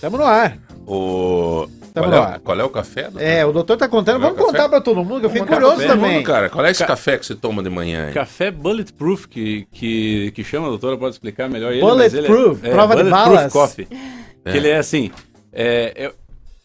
Tamo 0.01 0.17
no 0.17 0.25
ar. 0.25 0.57
O... 0.87 1.67
Tamo 1.93 2.07
Qual, 2.07 2.11
no 2.11 2.17
é, 2.17 2.33
ar. 2.35 2.39
qual 2.41 2.61
é 2.61 2.65
o 2.65 2.71
café? 2.71 3.03
doutor? 3.03 3.21
É, 3.23 3.45
o 3.45 3.53
doutor 3.53 3.77
tá 3.77 3.89
contando. 3.89 4.21
Qual 4.21 4.31
é 4.31 4.35
Vamos 4.35 4.47
contar 4.47 4.59
café? 4.59 4.69
pra 4.71 4.81
todo 4.81 5.05
mundo, 5.05 5.21
que 5.21 5.27
eu 5.27 5.31
fiquei 5.31 5.47
curioso 5.47 5.77
todo 5.77 5.87
também. 5.89 6.15
mundo, 6.15 6.25
cara. 6.25 6.49
Qual 6.49 6.65
é 6.65 6.71
esse 6.71 6.81
Ca- 6.81 6.87
café 6.87 7.19
que 7.19 7.27
você 7.27 7.35
toma 7.35 7.63
de 7.63 7.69
manhã? 7.69 8.07
hein? 8.09 8.15
Café 8.15 8.51
Bulletproof, 8.51 9.27
que, 9.27 9.67
que, 9.73 10.31
que 10.33 10.45
chama, 10.45 10.67
a 10.69 10.71
doutora 10.71 10.97
pode 10.97 11.15
explicar 11.17 11.49
melhor 11.51 11.73
ele. 11.73 11.83
mas 11.83 12.15
ele 12.15 12.29
Bulletproof, 12.29 12.65
é, 12.65 12.71
prova 12.71 12.97
de 12.97 13.03
Bulletproof 13.03 13.27
balas. 13.35 13.53
Coffee. 13.53 13.89
É. 14.45 14.51
Que 14.53 14.57
ele 14.57 14.69
é 14.69 14.77
assim, 14.79 15.11
é, 15.53 16.13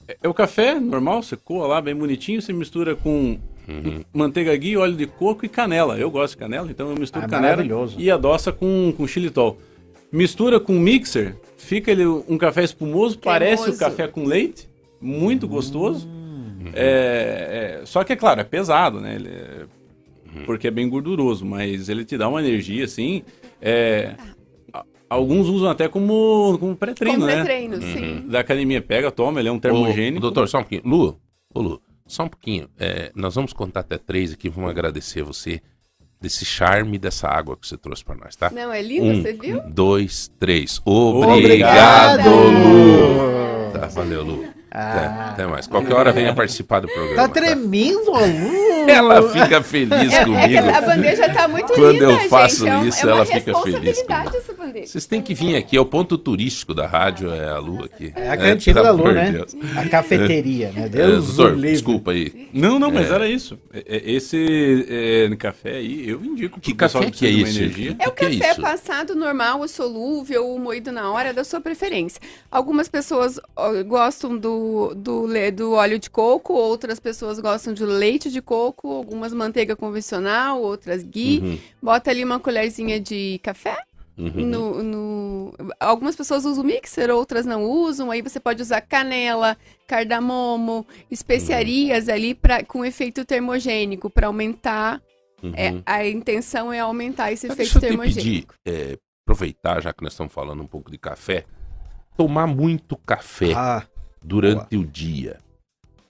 é, 0.08 0.16
é 0.24 0.30
o 0.30 0.34
café 0.34 0.80
normal, 0.80 1.24
você 1.24 1.36
coa 1.36 1.66
lá 1.68 1.82
bem 1.82 1.96
bonitinho, 1.96 2.40
você 2.42 2.54
mistura 2.54 2.96
com 2.96 3.38
Uhum. 3.68 4.04
manteiga 4.14 4.56
ghee, 4.56 4.78
óleo 4.78 4.96
de 4.96 5.06
coco 5.08 5.46
e 5.46 5.50
canela. 5.50 5.98
Eu 5.98 6.12
gosto 6.12 6.34
de 6.34 6.38
canela, 6.38 6.70
então 6.70 6.90
eu 6.90 6.96
misturo 6.98 7.26
Ah, 7.26 7.28
canela 7.30 7.52
maravilhoso. 7.56 7.96
e 8.00 8.12
adoça 8.12 8.52
com, 8.52 8.94
com 8.96 9.08
xilitol. 9.08 9.58
Mistura 10.12 10.60
com 10.60 10.74
mixer, 10.74 11.36
fica 11.58 11.92
ele 11.92 12.06
um 12.06 12.38
café 12.38 12.64
espumoso, 12.64 13.18
parece 13.20 13.70
o 13.70 13.78
café 13.78 14.08
com 14.08 14.24
leite, 14.26 14.70
muito 15.02 15.48
gostoso. 15.48 16.08
Hum. 16.08 16.70
É, 16.74 17.80
é, 17.82 17.86
só 17.86 18.04
que 18.04 18.14
é 18.14 18.16
claro, 18.16 18.42
é 18.42 18.44
pesado, 18.44 19.00
né? 19.02 19.16
Ele 19.16 19.30
é- 19.30 19.66
porque 20.46 20.68
é 20.68 20.72
bem 20.72 20.88
gorduroso, 20.90 21.46
mas 21.46 21.88
ele 21.90 22.04
te 22.04 22.18
dá 22.18 22.28
uma 22.28 22.42
energia 22.42 22.84
assim. 22.86 23.24
é, 23.62 24.16
alguns 25.10 25.48
usam 25.48 25.70
até 25.70 25.88
como, 25.88 26.58
como 26.60 26.76
pré-treino, 26.76 27.20
Como 27.20 27.28
né? 27.28 27.36
pré-treino, 27.44 27.82
sim. 27.82 28.26
Da 28.28 28.40
academia 28.42 28.82
pega, 28.82 29.10
toma, 29.12 29.40
ele 29.40 29.48
é 29.50 29.52
um 29.52 29.56
Ô, 29.56 29.60
termogênico. 29.60 30.20
doutor, 30.22 30.48
só 30.48 30.60
um 30.60 30.62
pouquinho. 30.62 30.82
Lu, 30.86 31.18
ô 31.54 31.62
Lu, 31.62 31.82
só 32.08 32.24
um 32.24 32.28
pouquinho. 32.30 32.70
É, 32.80 33.12
nós 33.16 33.36
vamos 33.36 33.54
contar 33.54 33.82
até 33.82 33.98
três 33.98 34.32
aqui, 34.34 34.50
vamos 34.50 34.70
agradecer 34.70 35.22
você 35.24 35.62
desse 36.22 36.46
charme 36.46 36.98
dessa 36.98 37.28
água 37.28 37.56
que 37.58 37.68
você 37.68 37.78
trouxe 37.78 38.04
pra 38.04 38.16
nós, 38.16 38.36
tá? 38.36 38.50
Não, 38.50 38.72
é 38.72 38.82
lindo, 38.82 39.06
Um, 39.06 39.22
você 39.22 39.34
viu? 39.34 39.62
dois, 39.68 40.32
três. 40.40 40.82
Obrigado. 40.86 42.28
Obrigado, 42.28 42.30
Lu. 42.30 43.72
Tá, 43.72 43.88
valeu, 43.88 44.24
Lu. 44.24 44.46
Ah. 44.72 44.90
Até, 44.92 45.06
até 45.32 45.48
mais. 45.48 45.68
Qualquer 45.68 45.94
hora 45.94 46.12
venha 46.12 46.34
participar 46.34 46.80
do 46.82 46.88
programa. 46.88 47.16
Tá 47.16 47.28
tremendo, 47.30 48.12
aluno. 48.14 48.75
Ela 48.90 49.30
fica 49.30 49.62
feliz 49.64 50.14
É, 50.14 50.18
é 50.22 50.24
comigo. 50.26 50.54
essa 50.54 50.82
bandeja 50.82 51.34
tá 51.34 51.48
muito 51.48 51.68
Quando 51.68 51.92
linda, 51.92 52.06
eu 52.06 52.12
gente. 52.18 52.30
faço 52.30 52.68
é 52.68 52.78
um- 52.78 52.88
isso, 52.88 53.02
é 53.02 53.06
uma 53.06 53.12
ela 53.18 53.26
fica 53.26 53.60
feliz 53.62 54.02
comigo. 54.02 54.86
Vocês 54.86 55.06
têm 55.06 55.22
que 55.22 55.34
vir 55.34 55.56
aqui, 55.56 55.78
é 55.78 55.80
o 55.82 55.86
ponto 55.86 56.18
turístico 56.18 56.74
da 56.74 56.86
rádio, 56.88 57.32
é 57.34 57.50
a 57.50 57.58
Lu 57.60 57.84
aqui. 57.84 58.12
É 58.16 58.30
a 58.30 58.38
cantina 58.38 58.82
da 58.82 58.90
pelo 58.90 58.98
Lu, 58.98 59.04
amor 59.04 59.14
né? 59.14 59.26
de 59.26 59.32
Deus. 59.34 59.56
A 59.78 59.90
cafeteria, 59.90 60.72
né? 60.72 60.86
É, 60.86 60.90
Deus 60.90 61.36
doutor, 61.36 61.56
livre. 61.56 61.72
desculpa 61.72 62.12
aí. 62.12 62.50
Não, 62.54 62.78
não, 62.80 62.92
mas 62.92 63.10
era 63.12 63.28
isso. 63.28 63.58
É- 63.74 63.84
é- 63.98 64.16
Esse 64.16 64.86
é, 64.90 65.36
café 65.36 65.76
aí, 65.78 66.10
eu 66.10 66.24
indico. 66.24 66.60
Que 66.60 66.74
café 66.74 67.10
que 67.12 67.26
é 67.26 67.32
energia. 67.32 67.96
É 68.00 68.08
o, 68.08 68.10
é 68.10 68.12
café 68.12 68.52
isso? 68.52 68.62
passado 68.62 69.16
normal, 69.16 69.62
o 69.62 69.68
solúvel, 69.68 70.48
o 70.54 70.60
moído 70.60 70.92
na 70.92 71.12
hora, 71.12 71.34
da 71.34 71.44
sua 71.44 71.60
preferência. 71.62 72.22
Algumas 72.52 72.88
pessoas 72.88 73.40
gostam 73.88 74.38
do, 74.38 74.94
do, 74.96 75.28
do 75.54 75.72
óleo 75.74 76.00
de 76.00 76.10
coco, 76.10 76.54
outras 76.54 77.00
pessoas 77.00 77.40
gostam 77.40 77.74
de 77.74 77.84
leite 77.86 78.30
de 78.32 78.42
coco, 78.42 78.75
algumas 78.84 79.34
manteiga 79.34 79.76
convencional, 79.76 80.62
outras 80.62 81.04
ghee. 81.04 81.40
Uhum, 81.40 81.60
Bota 81.82 82.10
ali 82.12 82.24
uma 82.24 82.40
colherzinha 82.40 83.00
de 83.00 83.40
café. 83.44 83.78
uhum. 84.18 84.32
No, 84.46 84.84
no- 84.84 85.54
Algumas 85.80 86.16
pessoas 86.16 86.46
usam 86.46 86.64
mixer, 86.64 87.10
outras 87.10 87.46
não 87.46 87.64
usam. 87.64 88.12
Aí 88.12 88.22
você 88.22 88.40
pode 88.40 88.62
usar 88.62 88.82
canela, 88.82 89.58
cardamomo, 89.88 90.86
especiarias 91.12 92.10
ali 92.10 92.34
pra, 92.34 92.64
com 92.64 92.84
efeito 92.86 93.24
termogênico 93.26 94.10
para 94.10 94.28
aumentar. 94.28 95.02
uhum. 95.44 95.54
é, 95.56 95.82
a 95.86 96.08
intenção 96.08 96.72
é 96.74 96.80
aumentar 96.80 97.32
esse 97.32 97.48
Mas 97.48 97.60
efeito 97.60 97.80
Deixa 97.80 97.88
eu 97.88 97.98
te 97.98 97.98
pedir, 98.16 98.22
termogênico. 98.46 98.54
é, 98.66 98.98
aproveitar, 99.26 99.82
já 99.82 99.94
que 99.94 100.04
nós 100.04 100.14
estamos 100.14 100.34
falando 100.34 100.62
um 100.64 100.68
pouco 100.68 100.90
de 100.92 100.98
café, 100.98 101.46
tomar 102.18 102.48
muito 102.48 102.96
café 102.98 103.52
Ah, 103.54 103.84
durante 104.24 104.76
o 104.78 104.86
dia 104.86 105.38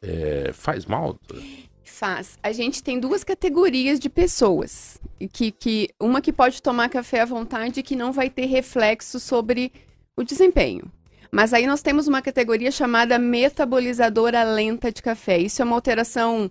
é, 0.01 0.51
faz 0.54 0.86
mal? 0.86 1.17
doutor? 1.28 1.41
Faz. 1.86 2.38
A 2.41 2.52
gente 2.52 2.84
tem 2.84 3.00
duas 3.00 3.24
categorias 3.24 4.00
de 4.00 4.10
pessoas. 4.10 5.00
Que, 5.32 5.52
que, 5.52 5.89
uma 6.00 6.19
que 6.19 6.34
pode 6.34 6.62
tomar 6.62 6.89
café 6.89 7.21
à 7.21 7.26
vontade 7.26 7.80
e 7.80 7.84
que 7.84 7.95
não 7.95 8.12
vai 8.12 8.30
ter 8.30 8.45
reflexo 8.45 9.19
sobre 9.19 9.71
o 10.17 10.24
desempenho. 10.24 10.91
Mas 11.32 11.54
aí 11.54 11.67
nós 11.67 11.82
temos 11.82 12.08
uma 12.08 12.21
categoria 12.21 12.71
chamada 12.71 13.19
metabolizadora 13.19 14.43
lenta 14.43 14.91
de 14.91 15.02
café. 15.02 15.38
Isso 15.38 15.62
é 15.62 15.65
uma 15.65 15.76
alteração 15.76 16.50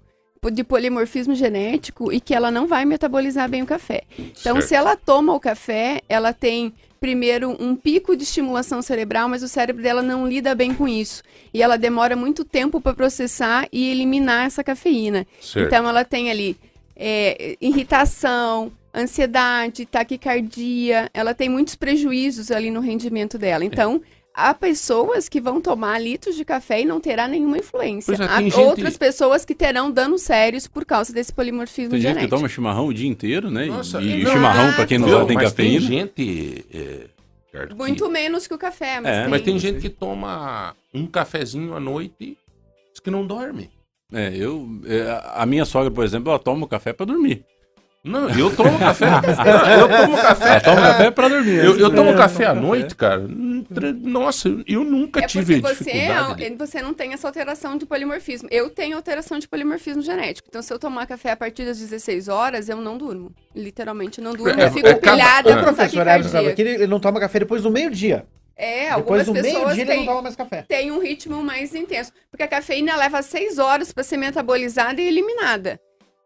de 0.50 0.64
polimorfismo 0.64 1.34
genético 1.34 2.12
e 2.12 2.20
que 2.20 2.34
ela 2.34 2.50
não 2.50 2.66
vai 2.66 2.84
metabolizar 2.84 3.48
bem 3.48 3.62
o 3.62 3.66
café. 3.66 4.02
Então, 4.18 4.56
Certo. 4.56 4.68
se 4.68 4.74
ela 4.74 4.96
toma 4.96 5.34
o 5.34 5.40
café, 5.40 6.00
ela 6.08 6.32
tem 6.32 6.72
primeiro 7.00 7.54
um 7.60 7.76
pico 7.76 8.16
de 8.16 8.22
estimulação 8.22 8.80
cerebral, 8.80 9.28
mas 9.28 9.42
o 9.42 9.48
cérebro 9.48 9.82
dela 9.82 10.00
não 10.02 10.26
lida 10.26 10.54
bem 10.54 10.72
com 10.72 10.88
isso. 10.88 11.22
E 11.52 11.62
ela 11.62 11.76
demora 11.76 12.16
muito 12.16 12.44
tempo 12.44 12.80
para 12.80 12.94
processar 12.94 13.68
e 13.70 13.90
eliminar 13.90 14.46
essa 14.46 14.64
cafeína. 14.64 15.26
Certo. 15.40 15.66
Então 15.66 15.86
ela 15.86 16.02
tem 16.02 16.30
ali 16.30 16.56
é, 16.96 17.56
irritação, 17.60 18.72
ansiedade, 18.94 19.84
taquicardia, 19.84 21.10
ela 21.12 21.34
tem 21.34 21.48
muitos 21.48 21.74
prejuízos 21.74 22.50
ali 22.50 22.70
no 22.70 22.80
rendimento 22.80 23.36
dela. 23.36 23.64
Então, 23.64 24.00
há 24.34 24.52
pessoas 24.52 25.28
que 25.28 25.40
vão 25.40 25.60
tomar 25.60 25.98
litros 26.00 26.34
de 26.36 26.44
café 26.44 26.82
e 26.82 26.84
não 26.84 27.00
terá 27.00 27.28
nenhuma 27.28 27.56
influência. 27.58 28.14
Pois 28.16 28.20
é, 28.20 28.30
há 28.32 28.36
tem 28.38 28.50
gente- 28.50 28.60
outras 28.60 28.96
pessoas 28.96 29.44
que 29.44 29.54
terão 29.54 29.90
danos 29.90 30.22
sérios 30.22 30.66
por 30.66 30.84
causa 30.84 31.12
desse 31.12 31.32
polimorfismo 31.32 31.90
Tem 31.92 32.00
gente 32.00 32.08
que 32.08 32.14
genético. 32.20 32.36
toma 32.36 32.48
chimarrão 32.48 32.88
o 32.88 32.92
dia 32.94 33.08
inteiro, 33.08 33.50
né? 33.50 33.66
E- 33.66 33.70
Nossa, 33.70 34.02
e 34.02 34.24
não, 34.24 34.32
chimarrão, 34.32 34.72
pra 34.74 34.86
quem 34.86 34.98
não 34.98 35.08
sabe, 35.08 35.26
tem 35.28 35.36
mas 35.36 35.50
cafeína. 35.50 35.80
tem 35.80 35.88
gente... 35.88 36.66
É, 36.74 37.06
Ricardo, 37.46 37.68
que- 37.70 37.74
Muito 37.76 38.10
menos 38.10 38.46
que 38.48 38.54
o 38.54 38.58
café, 38.58 39.00
mas 39.00 39.12
É, 39.16 39.20
tem. 39.22 39.30
Mas 39.30 39.42
tem 39.42 39.58
gente 39.60 39.80
que 39.80 39.88
toma 39.88 40.74
um 40.92 41.06
cafezinho 41.06 41.72
à 41.74 41.78
noite 41.78 42.14
e 42.20 42.26
diz 42.90 42.98
que 43.00 43.10
não 43.12 43.24
dorme. 43.24 43.70
É, 44.12 44.32
eu, 44.36 44.68
é, 44.86 45.22
a 45.34 45.46
minha 45.46 45.64
sogra, 45.64 45.90
por 45.90 46.04
exemplo, 46.04 46.30
ela 46.30 46.38
toma 46.38 46.64
o 46.64 46.68
café 46.68 46.92
pra 46.92 47.06
dormir. 47.06 47.44
Não, 48.04 48.28
eu 48.28 48.54
tomo 48.54 48.78
café. 48.78 49.06
eu 49.80 49.88
tomo 49.88 50.16
café. 50.18 50.48
Ela 50.50 50.60
toma 50.60 50.80
café 50.82 51.10
pra 51.10 51.28
dormir. 51.28 51.64
Eu, 51.64 51.78
eu 51.78 51.94
tomo 51.94 52.10
É, 52.10 52.14
café 52.14 52.44
à 52.44 52.48
café. 52.48 52.60
noite, 52.60 52.94
cara. 52.94 53.20
Hum, 53.22 53.64
tra- 53.72 53.92
Nossa, 53.94 54.48
eu 54.66 54.84
nunca 54.84 55.20
É 55.20 55.26
tive 55.26 55.60
porque 55.62 55.74
você, 55.74 55.84
dificuldade. 55.84 56.34
de- 56.36 56.44
é- 56.44 56.56
você 56.56 56.82
não 56.82 56.92
tem 56.92 57.14
essa 57.14 57.26
alteração 57.26 57.78
de 57.78 57.86
polimorfismo. 57.86 58.46
Eu 58.52 58.68
tenho 58.68 58.94
alteração 58.96 59.38
de 59.38 59.48
polimorfismo 59.48 60.02
genético. 60.02 60.46
Então, 60.50 60.60
se 60.60 60.70
eu 60.72 60.78
tomar 60.78 61.06
café 61.06 61.30
a 61.30 61.36
partir 61.36 61.64
das 61.64 61.78
16 61.78 62.28
horas, 62.28 62.68
eu 62.68 62.76
não 62.76 62.98
durmo. 62.98 63.32
Literalmente, 63.54 64.20
não 64.20 64.34
durmo. 64.34 64.60
É, 64.60 64.66
eu 64.66 64.70
fico 64.72 64.86
é 64.86 64.94
pilhada 64.94 65.50
é. 65.50 65.56
com 65.56 65.62
professor 65.62 66.06
aqui, 66.06 66.60
ele 66.62 66.86
não 66.86 67.00
toma 67.00 67.18
café 67.18 67.38
depois 67.38 67.62
do 67.62 67.70
meio-dia. 67.70 68.26
É, 68.56 68.94
Depois 68.94 69.26
algumas 69.26 69.26
do 69.26 69.32
pessoas 69.32 69.52
meio-dia 69.74 69.82
ele 69.82 69.90
não 69.90 69.96
têm, 69.96 70.06
toma 70.06 70.22
mais 70.22 70.36
café. 70.36 70.64
têm 70.68 70.92
um 70.92 71.00
ritmo 71.00 71.42
mais 71.42 71.74
intenso. 71.74 72.12
Porque 72.30 72.42
a 72.44 72.46
cafeína 72.48 72.94
leva 72.96 73.20
6 73.20 73.58
horas 73.58 73.90
para 73.92 74.04
ser 74.04 74.16
metabolizada 74.16 75.00
e 75.00 75.08
eliminada. 75.08 75.80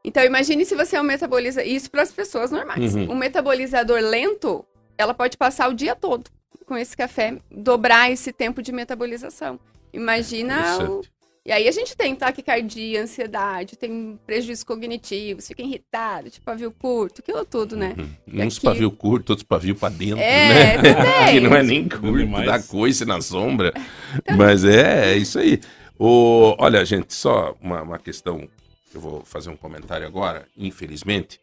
Então, 0.04 0.24
imagine 0.24 0.64
se 0.64 0.74
você 0.74 0.96
é 0.96 1.00
um 1.00 1.04
metabolizador. 1.04 1.68
Isso 1.68 1.90
para 1.90 2.02
as 2.02 2.12
pessoas 2.12 2.50
normais. 2.50 2.94
Uhum. 2.94 3.10
Um 3.12 3.14
metabolizador 3.14 4.00
lento, 4.00 4.64
ela 4.96 5.12
pode 5.12 5.36
passar 5.36 5.68
o 5.68 5.74
dia 5.74 5.94
todo 5.96 6.24
com 6.66 6.76
esse 6.76 6.96
café, 6.96 7.36
dobrar 7.50 8.10
esse 8.10 8.32
tempo 8.32 8.62
de 8.62 8.72
metabolização. 8.72 9.58
Imagina 9.92 10.78
o. 10.84 11.02
E 11.46 11.50
aí 11.52 11.66
a 11.66 11.72
gente 11.72 11.96
tem 11.96 12.14
taquicardia, 12.14 13.00
ansiedade, 13.02 13.74
tem 13.74 14.18
prejuízos 14.26 14.62
cognitivos, 14.62 15.48
fica 15.48 15.62
irritado, 15.62 16.28
tipo 16.28 16.44
pavio 16.44 16.70
curto, 16.70 17.22
aquilo 17.22 17.42
tudo, 17.42 17.74
né? 17.74 17.94
Uhum. 17.96 18.46
Uns 18.46 18.58
aqui- 18.58 18.66
pavio 18.66 18.90
curto, 18.90 19.30
outros 19.30 19.46
pavio 19.48 19.74
pra 19.74 19.88
dentro, 19.88 20.18
É, 20.20 20.76
né? 20.76 20.82
também. 20.94 21.32
que 21.32 21.40
não 21.40 21.56
é 21.56 21.62
nem 21.62 21.88
curto, 21.88 22.18
demais. 22.18 22.44
dá 22.44 22.62
coice 22.62 23.06
na 23.06 23.22
sombra. 23.22 23.72
Mas 24.36 24.62
é, 24.62 25.12
é 25.12 25.16
isso 25.16 25.38
aí. 25.38 25.58
O, 25.98 26.54
olha, 26.58 26.84
gente, 26.84 27.14
só 27.14 27.56
uma, 27.62 27.80
uma 27.80 27.98
questão. 27.98 28.46
Eu 28.94 29.00
vou 29.00 29.24
fazer 29.24 29.50
um 29.50 29.56
comentário 29.56 30.06
agora. 30.06 30.48
Infelizmente, 30.56 31.40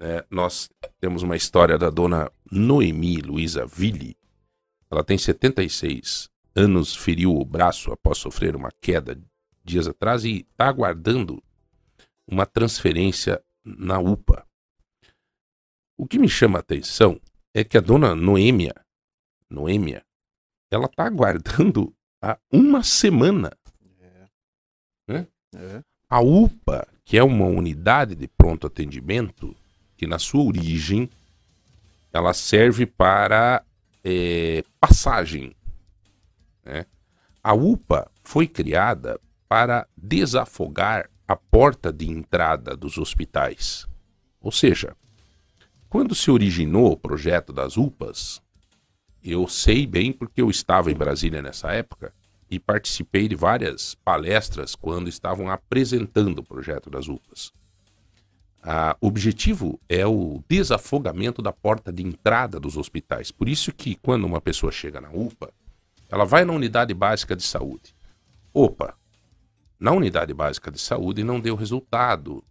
né, 0.00 0.24
nós 0.30 0.70
temos 1.00 1.22
uma 1.22 1.36
história 1.36 1.76
da 1.76 1.90
dona 1.90 2.30
Noemi 2.50 3.20
Luiza 3.20 3.66
Ville. 3.66 4.16
Ela 4.90 5.04
tem 5.04 5.18
76 5.18 6.30
anos, 6.54 6.94
feriu 6.94 7.36
o 7.36 7.44
braço 7.44 7.92
após 7.92 8.18
sofrer 8.18 8.56
uma 8.56 8.70
queda 8.80 9.20
dias 9.62 9.86
atrás 9.86 10.24
e 10.24 10.46
está 10.50 10.68
aguardando 10.68 11.42
uma 12.26 12.46
transferência 12.46 13.42
na 13.64 13.98
UPA. 13.98 14.46
O 15.96 16.06
que 16.06 16.18
me 16.18 16.28
chama 16.28 16.58
a 16.58 16.60
atenção 16.60 17.20
é 17.54 17.64
que 17.64 17.76
a 17.76 17.80
dona 17.80 18.14
Noêmia, 18.14 18.74
Noêmia, 19.50 20.04
ela 20.70 20.86
está 20.86 21.04
aguardando 21.04 21.94
há 22.22 22.38
uma 22.52 22.82
semana. 22.82 23.50
Né? 25.06 25.26
É. 25.54 25.82
A 26.08 26.20
UPA, 26.20 26.88
que 27.04 27.18
é 27.18 27.22
uma 27.22 27.44
unidade 27.44 28.14
de 28.14 28.26
pronto 28.26 28.66
atendimento, 28.66 29.54
que 29.96 30.06
na 30.06 30.18
sua 30.18 30.42
origem 30.42 31.10
ela 32.12 32.32
serve 32.32 32.86
para 32.86 33.62
eh, 34.02 34.64
passagem. 34.80 35.54
né? 36.64 36.86
A 37.42 37.52
UPA 37.52 38.10
foi 38.24 38.46
criada 38.46 39.20
para 39.46 39.86
desafogar 39.96 41.10
a 41.26 41.36
porta 41.36 41.92
de 41.92 42.08
entrada 42.08 42.74
dos 42.74 42.96
hospitais. 42.96 43.86
Ou 44.40 44.50
seja, 44.50 44.96
quando 45.90 46.14
se 46.14 46.30
originou 46.30 46.92
o 46.92 46.96
projeto 46.96 47.52
das 47.52 47.76
UPAs, 47.76 48.40
eu 49.22 49.46
sei 49.46 49.86
bem 49.86 50.12
porque 50.12 50.40
eu 50.40 50.48
estava 50.48 50.90
em 50.90 50.94
Brasília 50.94 51.42
nessa 51.42 51.70
época 51.72 52.14
e 52.50 52.58
participei 52.58 53.28
de 53.28 53.34
várias 53.34 53.94
palestras 53.96 54.74
quando 54.74 55.08
estavam 55.08 55.50
apresentando 55.50 56.38
o 56.38 56.44
projeto 56.44 56.88
das 56.88 57.08
UPAs. 57.08 57.52
Ah, 58.62 58.96
o 59.00 59.06
objetivo 59.06 59.80
é 59.88 60.06
o 60.06 60.42
desafogamento 60.48 61.40
da 61.40 61.52
porta 61.52 61.92
de 61.92 62.02
entrada 62.02 62.58
dos 62.58 62.76
hospitais. 62.76 63.30
Por 63.30 63.48
isso 63.48 63.72
que 63.72 63.94
quando 63.96 64.24
uma 64.24 64.40
pessoa 64.40 64.72
chega 64.72 65.00
na 65.00 65.10
UPA, 65.10 65.52
ela 66.08 66.24
vai 66.24 66.44
na 66.44 66.52
unidade 66.52 66.92
básica 66.92 67.36
de 67.36 67.42
saúde. 67.42 67.94
Opa, 68.52 68.94
na 69.78 69.92
unidade 69.92 70.34
básica 70.34 70.70
de 70.70 70.80
saúde 70.80 71.22
não 71.22 71.40
deu 71.40 71.54
resultado. 71.54 72.42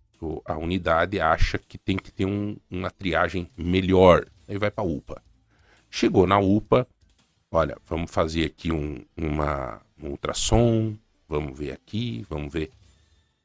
A 0.45 0.57
unidade 0.57 1.19
acha 1.19 1.57
que 1.57 1.77
tem 1.77 1.97
que 1.97 2.11
ter 2.11 2.25
um, 2.25 2.55
uma 2.69 2.89
triagem 2.89 3.49
melhor. 3.57 4.25
Aí 4.47 4.57
vai 4.57 4.71
para 4.71 4.83
a 4.83 4.87
UPA. 4.87 5.21
Chegou 5.89 6.25
na 6.25 6.39
UPA, 6.39 6.87
olha, 7.51 7.77
vamos 7.85 8.09
fazer 8.09 8.45
aqui 8.45 8.71
um, 8.71 9.03
uma, 9.15 9.81
um 10.01 10.09
ultrassom, 10.09 10.95
vamos 11.27 11.57
ver 11.57 11.71
aqui, 11.71 12.25
vamos 12.29 12.51
ver. 12.51 12.71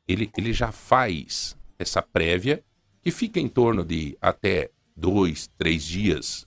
Ele, 0.06 0.30
ele 0.36 0.52
já 0.52 0.72
faz 0.72 1.56
essa 1.78 2.02
prévia, 2.02 2.62
que 3.02 3.10
fica 3.10 3.40
em 3.40 3.48
torno 3.48 3.84
de 3.84 4.16
até 4.20 4.70
dois, 4.96 5.48
três 5.58 5.82
dias, 5.82 6.46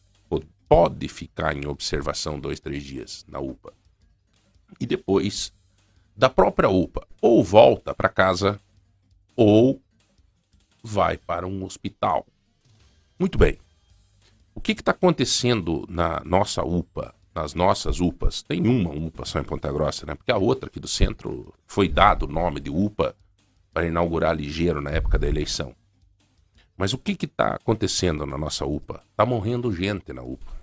pode 0.67 1.07
ficar 1.07 1.55
em 1.55 1.67
observação 1.67 2.39
dois, 2.39 2.59
três 2.59 2.83
dias 2.83 3.25
na 3.27 3.39
UPA. 3.39 3.73
E 4.79 4.85
depois, 4.85 5.53
da 6.15 6.29
própria 6.29 6.69
UPA, 6.69 7.07
ou 7.21 7.43
volta 7.43 7.93
para 7.93 8.09
casa, 8.09 8.59
ou 9.35 9.81
vai 10.83 11.17
para 11.17 11.47
um 11.47 11.63
hospital. 11.63 12.25
Muito 13.19 13.37
bem. 13.37 13.57
O 14.53 14.61
que 14.61 14.71
está 14.71 14.91
acontecendo 14.91 15.85
na 15.89 16.21
nossa 16.23 16.63
UPA, 16.63 17.13
nas 17.35 17.53
nossas 17.53 17.99
UPAs? 17.99 18.41
Tem 18.41 18.65
uma 18.65 18.89
UPA 18.91 19.25
só 19.25 19.39
em 19.39 19.43
Ponta 19.43 19.71
Grossa, 19.71 20.05
né? 20.05 20.15
Porque 20.15 20.31
a 20.31 20.37
outra 20.37 20.69
aqui 20.69 20.79
do 20.79 20.87
centro 20.87 21.53
foi 21.67 21.89
dado 21.89 22.23
o 22.23 22.31
nome 22.31 22.61
de 22.61 22.69
UPA 22.69 23.15
para 23.73 23.85
inaugurar 23.85 24.33
ligeiro 24.33 24.81
na 24.81 24.89
época 24.89 25.19
da 25.19 25.27
eleição. 25.27 25.75
Mas 26.77 26.93
o 26.93 26.97
que 26.97 27.25
está 27.25 27.55
acontecendo 27.55 28.25
na 28.25 28.37
nossa 28.37 28.65
UPA? 28.65 29.03
Está 29.11 29.25
morrendo 29.25 29.73
gente 29.73 30.13
na 30.13 30.21
UPA. 30.21 30.53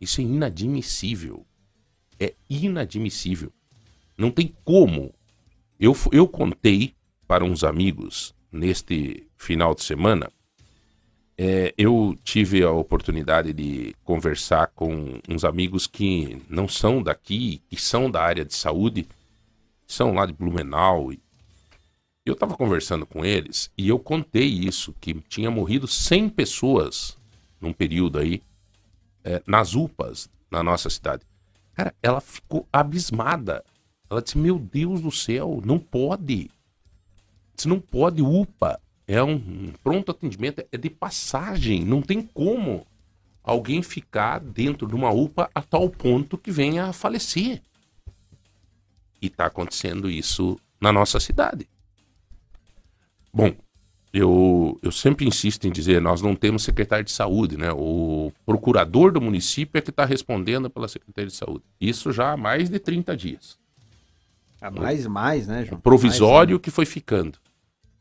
Isso 0.00 0.20
é 0.20 0.24
inadmissível. 0.24 1.46
É 2.20 2.34
inadmissível. 2.48 3.50
Não 4.16 4.30
tem 4.30 4.54
como. 4.64 5.14
Eu, 5.80 5.96
eu 6.12 6.28
contei 6.28 6.94
para 7.26 7.44
uns 7.44 7.64
amigos 7.64 8.34
neste 8.50 9.26
final 9.36 9.74
de 9.74 9.82
semana. 9.82 10.30
É, 11.40 11.72
eu 11.78 12.16
tive 12.24 12.64
a 12.64 12.72
oportunidade 12.72 13.52
de 13.52 13.94
conversar 14.02 14.66
com 14.74 15.20
uns 15.28 15.44
amigos 15.44 15.86
que 15.86 16.42
não 16.50 16.66
são 16.66 17.00
daqui, 17.00 17.62
que 17.70 17.80
são 17.80 18.10
da 18.10 18.20
área 18.20 18.44
de 18.44 18.54
saúde, 18.54 19.06
são 19.86 20.12
lá 20.14 20.26
de 20.26 20.32
Blumenau 20.32 21.12
eu 22.28 22.34
estava 22.34 22.56
conversando 22.56 23.06
com 23.06 23.24
eles 23.24 23.70
e 23.76 23.88
eu 23.88 23.98
contei 23.98 24.46
isso, 24.46 24.94
que 25.00 25.14
tinha 25.28 25.50
morrido 25.50 25.86
100 25.86 26.28
pessoas 26.28 27.16
num 27.60 27.72
período 27.72 28.18
aí, 28.18 28.42
é, 29.24 29.42
nas 29.46 29.74
UPAs 29.74 30.28
na 30.50 30.62
nossa 30.62 30.88
cidade. 30.90 31.22
Cara, 31.74 31.94
ela 32.02 32.20
ficou 32.20 32.66
abismada. 32.72 33.64
Ela 34.10 34.22
disse: 34.22 34.38
Meu 34.38 34.58
Deus 34.58 35.00
do 35.00 35.10
céu, 35.10 35.60
não 35.64 35.78
pode. 35.78 36.50
Disse, 37.54 37.68
não 37.68 37.80
pode, 37.80 38.22
UPA. 38.22 38.80
É 39.08 39.22
um, 39.22 39.72
pronto 39.82 40.10
atendimento, 40.10 40.62
é 40.70 40.76
de 40.76 40.90
passagem. 40.90 41.82
Não 41.82 42.02
tem 42.02 42.20
como 42.20 42.86
alguém 43.42 43.82
ficar 43.82 44.38
dentro 44.38 44.86
de 44.86 44.94
uma 44.94 45.10
UPA 45.10 45.50
a 45.54 45.62
tal 45.62 45.88
ponto 45.88 46.36
que 46.36 46.50
venha 46.50 46.84
a 46.84 46.92
falecer. 46.92 47.62
E 49.20 49.28
está 49.28 49.46
acontecendo 49.46 50.10
isso 50.10 50.60
na 50.78 50.92
nossa 50.92 51.18
cidade. 51.18 51.66
Bom, 53.32 53.54
eu, 54.12 54.78
eu 54.82 54.92
sempre 54.92 55.26
insisto 55.26 55.66
em 55.66 55.72
dizer, 55.72 56.02
nós 56.02 56.20
não 56.20 56.36
temos 56.36 56.62
secretário 56.62 57.04
de 57.04 57.12
saúde, 57.12 57.56
né? 57.56 57.72
O 57.72 58.30
procurador 58.44 59.10
do 59.10 59.22
município 59.22 59.78
é 59.78 59.82
que 59.82 59.88
está 59.88 60.04
respondendo 60.04 60.68
pela 60.68 60.86
Secretaria 60.86 61.28
de 61.28 61.36
Saúde. 61.36 61.64
Isso 61.80 62.12
já 62.12 62.32
há 62.32 62.36
mais 62.36 62.68
de 62.68 62.78
30 62.78 63.16
dias. 63.16 63.58
A 64.60 64.70
mais, 64.70 65.06
mais, 65.06 65.46
né, 65.46 65.64
João? 65.64 65.78
O 65.78 65.82
provisório 65.82 66.56
mais, 66.56 66.62
que 66.62 66.70
foi 66.70 66.84
ficando. 66.84 67.38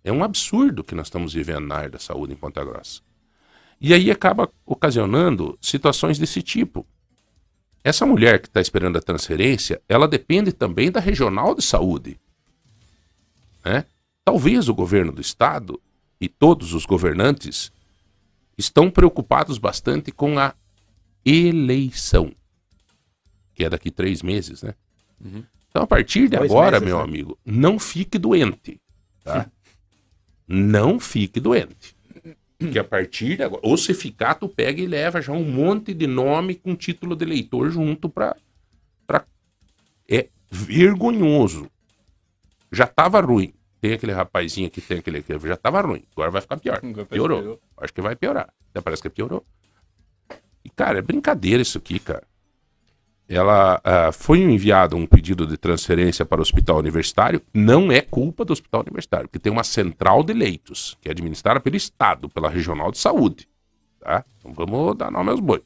É 0.07 0.11
um 0.13 0.23
absurdo 0.23 0.85
que 0.85 0.95
nós 0.95 1.07
estamos 1.07 1.33
vivendo 1.33 1.67
na 1.67 1.75
área 1.75 1.89
da 1.89 1.99
saúde 1.99 2.31
em 2.31 2.37
Ponta 2.37 2.63
Grossa. 2.63 3.01
E 3.79 3.93
aí 3.93 4.09
acaba 4.09 4.49
ocasionando 4.65 5.59
situações 5.61 6.17
desse 6.17 6.41
tipo. 6.41 6.87
Essa 7.83 8.05
mulher 8.05 8.39
que 8.39 8.47
está 8.47 8.61
esperando 8.61 8.97
a 8.97 9.01
transferência, 9.01 9.81
ela 9.89 10.07
depende 10.07 10.53
também 10.53 10.89
da 10.89 11.01
regional 11.01 11.53
de 11.53 11.61
saúde. 11.61 12.17
Né? 13.65 13.83
Talvez 14.23 14.69
o 14.69 14.73
governo 14.73 15.11
do 15.11 15.19
estado 15.19 15.77
e 16.21 16.29
todos 16.29 16.73
os 16.73 16.85
governantes 16.85 17.69
estão 18.57 18.89
preocupados 18.89 19.57
bastante 19.57 20.09
com 20.09 20.39
a 20.39 20.55
eleição, 21.25 22.33
que 23.53 23.65
é 23.65 23.69
daqui 23.69 23.91
três 23.91 24.21
meses, 24.21 24.63
né? 24.63 24.73
Uhum. 25.19 25.43
Então, 25.69 25.83
a 25.83 25.87
partir 25.87 26.29
de 26.29 26.37
Dois 26.37 26.49
agora, 26.49 26.79
meses, 26.79 26.87
meu 26.87 26.97
né? 26.99 27.03
amigo, 27.03 27.37
não 27.45 27.77
fique 27.77 28.17
doente, 28.17 28.79
tá? 29.21 29.51
não 30.47 30.99
fique 30.99 31.39
doente. 31.39 31.95
Que 32.57 32.79
a 32.79 32.83
partir 32.83 33.37
de 33.37 33.43
agora, 33.43 33.61
ou 33.63 33.77
se 33.77 33.93
ficar, 33.93 34.33
tu 34.33 34.49
pega 34.49 34.81
e 34.81 34.87
leva 34.87 35.21
já 35.21 35.31
um 35.31 35.43
monte 35.43 35.93
de 35.93 36.07
nome 36.07 36.55
com 36.55 36.75
título 36.75 37.15
de 37.15 37.23
eleitor 37.23 37.69
junto 37.69 38.09
para 38.09 38.35
pra... 39.05 39.25
É 40.09 40.27
vergonhoso. 40.49 41.69
Já 42.71 42.85
estava 42.85 43.21
ruim. 43.21 43.53
Tem 43.79 43.93
aquele 43.93 44.11
rapazinho 44.11 44.71
que 44.71 44.81
tem 44.81 44.97
aquele. 44.97 45.23
Já 45.45 45.55
tava 45.55 45.81
ruim, 45.81 46.03
agora 46.11 46.31
vai 46.31 46.41
ficar 46.41 46.57
pior. 46.57 46.81
Piorou. 46.81 47.05
piorou. 47.07 47.61
Acho 47.77 47.93
que 47.93 48.01
vai 48.01 48.15
piorar. 48.15 48.51
Até 48.71 48.81
parece 48.81 49.03
que 49.03 49.09
piorou. 49.09 49.45
E, 50.65 50.69
cara, 50.69 50.97
é 50.97 51.01
brincadeira 51.01 51.61
isso 51.61 51.77
aqui, 51.77 51.99
cara. 51.99 52.23
Ela 53.29 53.79
uh, 53.79 54.13
foi 54.13 54.39
enviado 54.39 54.95
um 54.95 55.05
pedido 55.05 55.45
de 55.45 55.57
transferência 55.57 56.25
para 56.25 56.39
o 56.39 56.41
hospital 56.41 56.77
universitário. 56.77 57.41
Não 57.53 57.91
é 57.91 57.99
culpa 57.99 58.45
do 58.45 58.53
hospital 58.53 58.81
universitário, 58.81 59.27
porque 59.27 59.39
tem 59.39 59.51
uma 59.51 59.65
central 59.65 60.23
de 60.23 60.31
leitos, 60.31 60.97
que 61.01 61.09
é 61.09 61.11
administrada 61.11 61.59
pelo 61.59 61.75
Estado, 61.75 62.29
pela 62.29 62.49
Regional 62.49 62.89
de 62.89 62.97
Saúde. 62.97 63.47
Tá? 63.99 64.23
Então 64.39 64.53
vamos 64.53 64.95
dar 64.95 65.11
nome 65.11 65.29
aos 65.31 65.41
bois. 65.41 65.61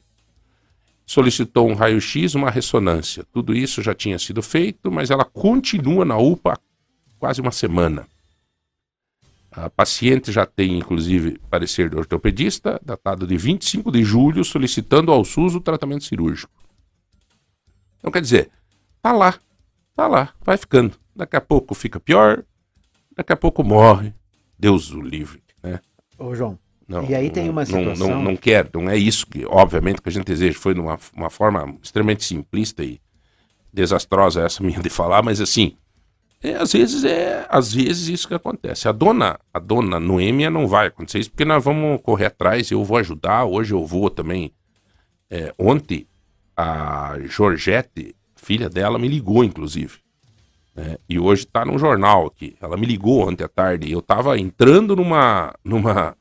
Solicitou 1.06 1.68
um 1.68 1.74
raio-x, 1.74 2.34
uma 2.34 2.50
ressonância. 2.50 3.24
Tudo 3.32 3.54
isso 3.54 3.82
já 3.82 3.94
tinha 3.94 4.18
sido 4.18 4.42
feito, 4.42 4.90
mas 4.90 5.10
ela 5.10 5.24
continua 5.24 6.04
na 6.04 6.16
UPA 6.16 6.58
quase 7.18 7.40
uma 7.40 7.52
semana. 7.52 8.08
A 9.50 9.68
paciente 9.68 10.32
já 10.32 10.46
tem, 10.46 10.78
inclusive, 10.78 11.38
parecer 11.50 11.90
do 11.90 11.98
ortopedista, 11.98 12.80
datado 12.82 13.26
de 13.26 13.36
25 13.36 13.92
de 13.92 14.02
julho, 14.02 14.42
solicitando 14.42 15.12
ao 15.12 15.24
SUS 15.24 15.54
o 15.54 15.60
tratamento 15.60 16.04
cirúrgico. 16.04 16.61
Então, 18.02 18.10
quer 18.10 18.20
dizer, 18.20 18.50
tá 19.00 19.12
lá, 19.12 19.38
tá 19.94 20.08
lá, 20.08 20.34
vai 20.44 20.56
ficando. 20.56 20.96
Daqui 21.14 21.36
a 21.36 21.40
pouco 21.40 21.72
fica 21.72 22.00
pior, 22.00 22.42
daqui 23.16 23.32
a 23.32 23.36
pouco 23.36 23.62
morre. 23.62 24.12
Deus 24.58 24.90
o 24.90 25.00
livre, 25.00 25.40
né? 25.62 25.78
Ô, 26.18 26.34
João, 26.34 26.58
não, 26.88 27.04
e 27.04 27.14
aí 27.14 27.30
tem 27.30 27.48
uma 27.48 27.64
situação... 27.64 28.08
Não, 28.08 28.16
não, 28.16 28.22
não 28.24 28.36
quer, 28.36 28.68
não 28.74 28.90
é 28.90 28.96
isso 28.96 29.24
que, 29.26 29.46
obviamente, 29.46 30.02
que 30.02 30.08
a 30.08 30.12
gente 30.12 30.26
deseja. 30.26 30.58
Foi 30.58 30.74
numa 30.74 30.98
uma 31.14 31.30
forma 31.30 31.76
extremamente 31.80 32.24
simplista 32.24 32.82
e 32.82 33.00
desastrosa 33.72 34.42
essa 34.42 34.62
minha 34.64 34.80
de 34.80 34.90
falar, 34.90 35.22
mas 35.22 35.40
assim, 35.40 35.76
é, 36.42 36.56
às 36.56 36.72
vezes 36.72 37.04
é, 37.04 37.46
às 37.48 37.72
vezes 37.72 38.08
isso 38.08 38.26
que 38.26 38.34
acontece. 38.34 38.88
A 38.88 38.92
dona, 38.92 39.38
a 39.54 39.60
dona 39.60 40.00
Noêmia 40.00 40.50
não 40.50 40.66
vai 40.66 40.88
acontecer 40.88 41.20
isso 41.20 41.30
porque 41.30 41.44
nós 41.44 41.62
vamos 41.62 42.02
correr 42.02 42.26
atrás. 42.26 42.68
Eu 42.68 42.82
vou 42.82 42.96
ajudar. 42.96 43.44
Hoje 43.44 43.72
eu 43.72 43.86
vou 43.86 44.10
também. 44.10 44.52
É, 45.30 45.54
ontem 45.56 46.06
a 46.56 47.16
Georgette, 47.28 48.14
filha 48.36 48.68
dela, 48.68 48.98
me 48.98 49.08
ligou 49.08 49.44
inclusive. 49.44 49.98
Né? 50.74 50.96
E 51.08 51.18
hoje 51.18 51.44
está 51.44 51.64
no 51.64 51.78
jornal 51.78 52.26
aqui. 52.26 52.56
Ela 52.60 52.76
me 52.76 52.86
ligou 52.86 53.28
ontem 53.28 53.44
à 53.44 53.48
tarde. 53.48 53.90
Eu 53.90 54.00
estava 54.00 54.38
entrando 54.38 54.96
numa, 54.96 55.54
numa, 55.64 56.16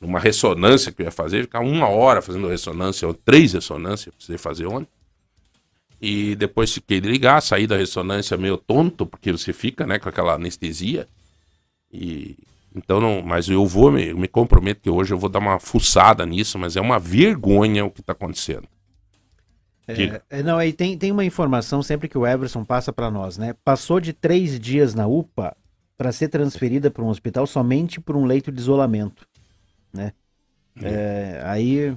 numa 0.00 0.18
ressonância 0.18 0.92
que 0.92 1.02
eu 1.02 1.06
ia 1.06 1.12
fazer, 1.12 1.42
ficar 1.42 1.60
uma 1.60 1.88
hora 1.88 2.22
fazendo 2.22 2.48
ressonância, 2.48 3.06
ou 3.06 3.14
três 3.14 3.52
ressonâncias, 3.52 4.14
precisei 4.14 4.38
fazer 4.38 4.66
ontem. 4.66 4.88
E 6.00 6.34
depois 6.36 6.72
fiquei 6.72 7.00
de 7.00 7.08
ligar, 7.08 7.42
saí 7.42 7.66
da 7.66 7.76
ressonância 7.76 8.36
meio 8.36 8.56
tonto, 8.56 9.04
porque 9.04 9.30
você 9.30 9.52
fica, 9.52 9.86
né, 9.86 9.98
com 9.98 10.08
aquela 10.08 10.34
anestesia. 10.34 11.06
E 11.92 12.36
então 12.74 13.00
não, 13.00 13.20
mas 13.20 13.48
eu 13.48 13.66
vou 13.66 13.90
me, 13.90 14.14
me 14.14 14.28
comprometo 14.28 14.80
que 14.80 14.88
hoje 14.88 15.12
eu 15.12 15.18
vou 15.18 15.28
dar 15.28 15.40
uma 15.40 15.58
fuçada 15.58 16.24
nisso, 16.24 16.58
mas 16.58 16.76
é 16.76 16.80
uma 16.80 16.98
vergonha 16.98 17.84
o 17.84 17.90
que 17.90 18.00
está 18.00 18.12
acontecendo. 18.12 18.66
É, 20.28 20.42
não, 20.42 20.58
aí 20.58 20.72
tem, 20.72 20.96
tem 20.96 21.10
uma 21.10 21.24
informação 21.24 21.82
sempre 21.82 22.08
que 22.08 22.18
o 22.18 22.26
Everson 22.26 22.64
passa 22.64 22.92
para 22.92 23.10
nós, 23.10 23.38
né? 23.38 23.54
Passou 23.64 24.00
de 24.00 24.12
três 24.12 24.58
dias 24.58 24.94
na 24.94 25.06
UPA 25.06 25.56
para 25.96 26.12
ser 26.12 26.28
transferida 26.28 26.90
para 26.90 27.04
um 27.04 27.08
hospital 27.08 27.46
somente 27.46 28.00
por 28.00 28.16
um 28.16 28.24
leito 28.24 28.50
de 28.50 28.60
isolamento, 28.60 29.26
né? 29.92 30.12
É, 30.82 31.42
aí 31.44 31.88
é 31.88 31.96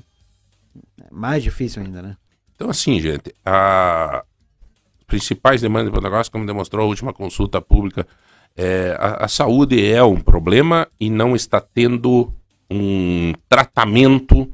mais 1.12 1.44
difícil 1.44 1.82
ainda, 1.82 2.02
né? 2.02 2.18
Então, 2.56 2.70
assim, 2.70 3.00
gente, 3.00 3.34
a 3.46 4.26
principais 5.08 5.62
demandas 5.62 5.92
do 5.92 6.02
negócio, 6.02 6.32
como 6.32 6.46
demonstrou 6.46 6.86
a 6.86 6.88
última 6.88 7.14
consulta 7.14 7.62
pública, 7.62 8.08
é, 8.56 8.96
a, 9.00 9.26
a 9.26 9.28
saúde 9.28 9.86
é 9.86 10.04
um 10.04 10.20
problema 10.20 10.88
e 11.00 11.10
não 11.10 11.36
está 11.36 11.62
tendo 11.62 12.34
um 12.70 13.34
tratamento 13.48 14.52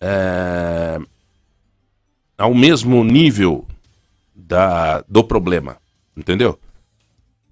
é, 0.00 0.98
ao 2.36 2.54
mesmo 2.54 3.02
nível 3.02 3.66
da, 4.34 5.02
do 5.08 5.24
problema, 5.24 5.78
entendeu? 6.16 6.58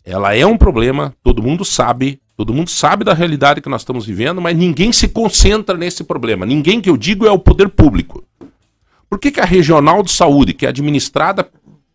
Ela 0.05 0.37
é 0.37 0.45
um 0.45 0.57
problema, 0.57 1.15
todo 1.23 1.43
mundo 1.43 1.65
sabe, 1.65 2.21
todo 2.37 2.53
mundo 2.53 2.69
sabe 2.69 3.05
da 3.05 3.15
realidade 3.15 3.61
que 3.61 3.69
nós 3.69 3.81
estamos 3.81 4.05
vivendo, 4.05 4.41
mas 4.41 4.57
ninguém 4.57 4.93
se 4.93 5.09
concentra 5.09 5.77
nesse 5.77 6.05
problema. 6.05 6.45
Ninguém 6.45 6.81
que 6.81 6.91
eu 6.91 6.97
digo 6.97 7.27
é 7.27 7.31
o 7.31 7.39
poder 7.39 7.71
público. 7.71 8.23
Por 9.09 9.19
que, 9.19 9.31
que 9.31 9.41
a 9.41 9.45
regional 9.45 10.03
de 10.03 10.11
saúde, 10.11 10.53
que 10.53 10.67
é 10.67 10.69
administrada 10.69 11.49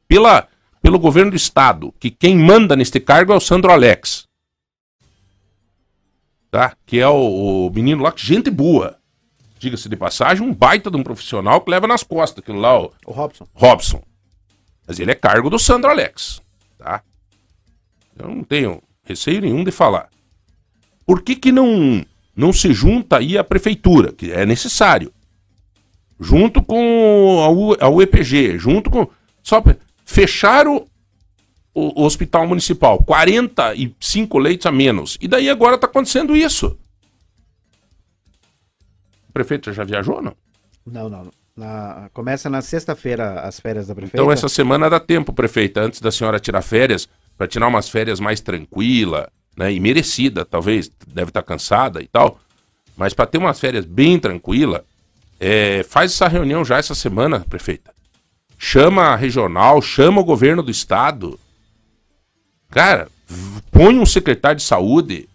pela, 0.07 0.47
pelo 0.81 0.97
governo 0.97 1.31
do 1.31 1.37
estado, 1.37 1.93
que 1.99 2.09
quem 2.09 2.37
manda 2.37 2.75
neste 2.75 2.99
cargo 2.99 3.31
é 3.31 3.35
o 3.35 3.41
Sandro 3.41 3.71
Alex, 3.71 4.23
tá? 6.49 6.75
Que 6.85 6.99
é 6.99 7.07
o, 7.07 7.67
o 7.67 7.71
menino 7.71 8.01
lá, 8.01 8.13
gente 8.15 8.49
boa. 8.49 8.98
Diga-se 9.59 9.89
de 9.89 9.97
passagem, 9.97 10.47
um 10.47 10.53
baita 10.53 10.89
de 10.89 10.95
um 10.95 11.03
profissional 11.03 11.59
que 11.59 11.69
leva 11.69 11.85
nas 11.85 12.01
costas 12.01 12.41
aquilo 12.41 12.59
lá, 12.59 12.79
o 12.79 12.91
O 13.05 13.11
Robson. 13.11 13.45
Robson. 13.53 14.01
Mas 14.87 14.99
ele 14.99 15.11
é 15.11 15.15
cargo 15.15 15.49
do 15.49 15.59
Sandro 15.59 15.91
Alex, 15.91 16.41
tá? 16.77 17.03
Eu 18.17 18.29
não 18.29 18.43
tenho 18.43 18.81
receio 19.03 19.41
nenhum 19.41 19.63
de 19.63 19.71
falar. 19.71 20.09
Por 21.05 21.21
que 21.21 21.35
que 21.35 21.51
não, 21.51 22.05
não 22.35 22.53
se 22.53 22.73
junta 22.73 23.17
aí 23.17 23.37
a 23.37 23.43
prefeitura, 23.43 24.13
que 24.13 24.31
é 24.31 24.45
necessário? 24.45 25.11
Junto 26.19 26.61
com 26.61 27.41
a, 27.43 27.49
U, 27.49 27.77
a 27.79 27.89
UEPG, 27.89 28.57
junto 28.57 28.89
com... 28.89 29.07
Só 29.43 29.63
fecharam 30.05 30.85
o, 31.73 32.01
o 32.01 32.05
hospital 32.05 32.47
municipal, 32.47 32.99
45 33.03 34.37
leitos 34.37 34.65
a 34.65 34.71
menos. 34.71 35.17
E 35.21 35.27
daí 35.27 35.49
agora 35.49 35.77
tá 35.77 35.87
acontecendo 35.87 36.35
isso. 36.35 36.77
Prefeito 39.39 39.71
já 39.71 39.85
viajou 39.85 40.17
ou 40.17 40.21
não? 40.21 40.33
Não, 40.85 41.07
não. 41.09 41.31
Na- 41.55 42.09
começa 42.13 42.49
na 42.49 42.61
sexta-feira 42.61 43.39
as 43.39 43.57
férias 43.57 43.87
da 43.87 43.95
prefeita. 43.95 44.17
Então 44.17 44.29
essa 44.29 44.49
semana 44.49 44.89
dá 44.89 44.99
tempo, 44.99 45.31
prefeita, 45.31 45.79
antes 45.79 46.01
da 46.01 46.11
senhora 46.11 46.41
tirar 46.41 46.61
férias, 46.61 47.07
para 47.37 47.47
tirar 47.47 47.67
umas 47.67 47.87
férias 47.87 48.19
mais 48.19 48.41
tranquila, 48.41 49.29
né, 49.55 49.71
e 49.71 49.79
merecida, 49.79 50.43
talvez, 50.43 50.91
deve 51.07 51.29
estar 51.29 51.41
cansada 51.41 52.01
e 52.01 52.07
tal, 52.07 52.37
mas 52.97 53.13
para 53.13 53.25
ter 53.27 53.37
umas 53.37 53.57
férias 53.61 53.85
bem 53.85 54.19
tranquila, 54.19 54.83
é, 55.39 55.83
faz 55.83 56.11
essa 56.11 56.27
reunião 56.27 56.65
já 56.65 56.77
essa 56.77 56.93
semana, 56.93 57.39
prefeita. 57.49 57.93
Chama 58.57 59.03
a 59.03 59.15
regional, 59.15 59.81
chama 59.81 60.19
o 60.19 60.25
governo 60.25 60.61
do 60.61 60.69
estado. 60.69 61.39
Cara, 62.69 63.07
põe 63.71 63.97
um 63.97 64.05
secretário 64.05 64.57
de 64.57 64.63
saúde 64.63 65.29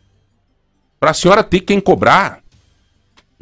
para 1.00 1.10
a 1.10 1.14
senhora 1.14 1.42
ter 1.42 1.60
quem 1.60 1.80
cobrar. 1.80 2.43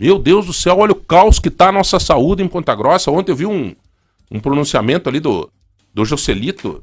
Meu 0.02 0.18
Deus 0.18 0.46
do 0.46 0.52
céu, 0.52 0.78
olha 0.78 0.90
o 0.90 0.96
caos 0.96 1.38
que 1.38 1.48
tá 1.48 1.68
a 1.68 1.72
nossa 1.72 2.00
saúde 2.00 2.42
em 2.42 2.48
Ponta 2.48 2.74
Grossa. 2.74 3.08
Ontem 3.08 3.30
eu 3.30 3.36
vi 3.36 3.46
um, 3.46 3.72
um 4.32 4.40
pronunciamento 4.40 5.08
ali 5.08 5.20
do, 5.20 5.48
do 5.94 6.04
Joselito. 6.04 6.82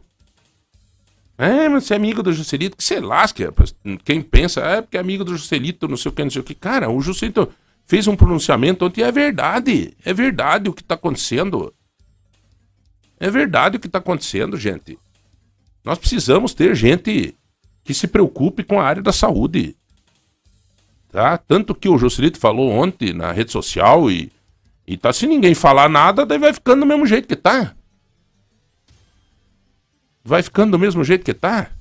É, 1.38 1.68
mas 1.68 1.84
você 1.84 1.96
é 1.96 1.98
amigo 1.98 2.24
do 2.24 2.32
Joselito, 2.32 2.78
que 2.78 2.84
se 2.84 2.98
lasque. 2.98 3.44
rapaz. 3.44 3.76
Quem 4.06 4.22
pensa, 4.22 4.62
é 4.62 4.82
porque 4.82 4.96
é 4.96 5.02
amigo 5.02 5.26
do 5.26 5.36
Joselito, 5.36 5.86
não 5.86 5.98
sei 5.98 6.10
o 6.10 6.14
que, 6.14 6.24
não 6.24 6.32
sei 6.32 6.42
o 6.42 6.46
que. 6.46 6.56
Cara, 6.56 6.90
o 6.90 7.02
Joselito 7.02 7.50
fez 7.86 8.08
um 8.08 8.16
pronunciamento 8.16 8.86
ontem 8.86 9.02
é 9.02 9.12
verdade. 9.12 9.94
É 10.06 10.14
verdade 10.14 10.70
o 10.70 10.74
que 10.74 10.82
tá 10.82 10.96
acontecendo. 10.96 11.74
É 13.20 13.30
verdade 13.30 13.76
o 13.76 13.82
que 13.82 13.90
tá 13.90 13.98
acontecendo, 13.98 14.56
gente. 14.56 14.98
Nós 15.84 15.98
precisamos 15.98 16.54
ter 16.54 16.74
gente 16.74 17.36
que 17.84 17.94
se 17.94 18.08
preocupe 18.08 18.64
com 18.64 18.80
a 18.80 18.86
área 18.86 19.04
da 19.04 19.12
saúde. 19.12 19.76
Tá? 21.12 21.38
Tanto 21.38 21.74
que 21.74 21.90
o 21.90 21.98
Joselito 21.98 22.38
falou 22.38 22.70
ontem 22.70 23.14
na 23.14 23.32
rede 23.32 23.52
social 23.52 24.10
e, 24.12 24.32
e 24.88 24.96
tá, 24.96 25.12
se 25.12 25.26
ninguém 25.26 25.56
falar 25.56 25.90
nada, 25.90 26.26
daí 26.26 26.38
vai 26.38 26.54
ficando 26.54 26.82
do 26.82 26.86
mesmo 26.86 27.06
jeito 27.06 27.28
que 27.28 27.36
tá. 27.36 27.76
Vai 30.24 30.44
ficando 30.44 30.72
do 30.72 30.80
mesmo 30.80 31.04
jeito 31.04 31.26
que 31.26 31.34
tá. 31.34 31.72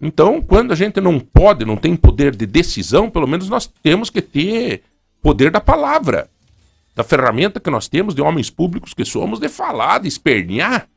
Então, 0.00 0.40
quando 0.40 0.72
a 0.72 0.76
gente 0.76 1.00
não 1.00 1.18
pode, 1.18 1.64
não 1.64 1.76
tem 1.76 1.96
poder 1.96 2.36
de 2.36 2.46
decisão, 2.46 3.10
pelo 3.10 3.26
menos 3.26 3.48
nós 3.48 3.66
temos 3.82 4.10
que 4.10 4.22
ter 4.22 4.82
poder 5.22 5.50
da 5.50 5.60
palavra. 5.60 6.30
Da 6.94 7.02
ferramenta 7.02 7.58
que 7.58 7.70
nós 7.70 7.88
temos 7.88 8.14
de 8.14 8.20
homens 8.20 8.50
públicos 8.50 8.92
que 8.92 9.04
somos, 9.04 9.40
de 9.40 9.48
falar, 9.48 10.00
de 10.00 10.08
espernear. 10.08 10.88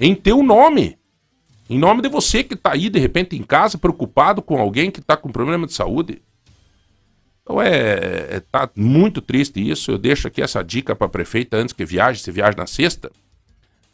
Em 0.00 0.14
teu 0.14 0.42
nome. 0.42 0.98
Em 1.72 1.78
nome 1.78 2.02
de 2.02 2.08
você 2.10 2.44
que 2.44 2.52
está 2.52 2.72
aí, 2.72 2.90
de 2.90 2.98
repente, 2.98 3.34
em 3.34 3.42
casa, 3.42 3.78
preocupado 3.78 4.42
com 4.42 4.58
alguém 4.58 4.90
que 4.90 5.00
está 5.00 5.16
com 5.16 5.32
problema 5.32 5.66
de 5.66 5.72
saúde. 5.72 6.20
Então 7.42 7.62
é, 7.62 8.36
é- 8.36 8.42
tá 8.52 8.68
muito 8.76 9.22
triste 9.22 9.58
isso. 9.70 9.90
Eu 9.90 9.96
deixo 9.96 10.28
aqui 10.28 10.42
essa 10.42 10.62
dica 10.62 10.94
para 10.94 11.06
a 11.06 11.10
prefeita 11.10 11.56
antes 11.56 11.72
que 11.72 11.84
viaje, 11.86 12.20
se 12.20 12.30
viaja 12.30 12.54
na 12.58 12.66
sexta, 12.66 13.10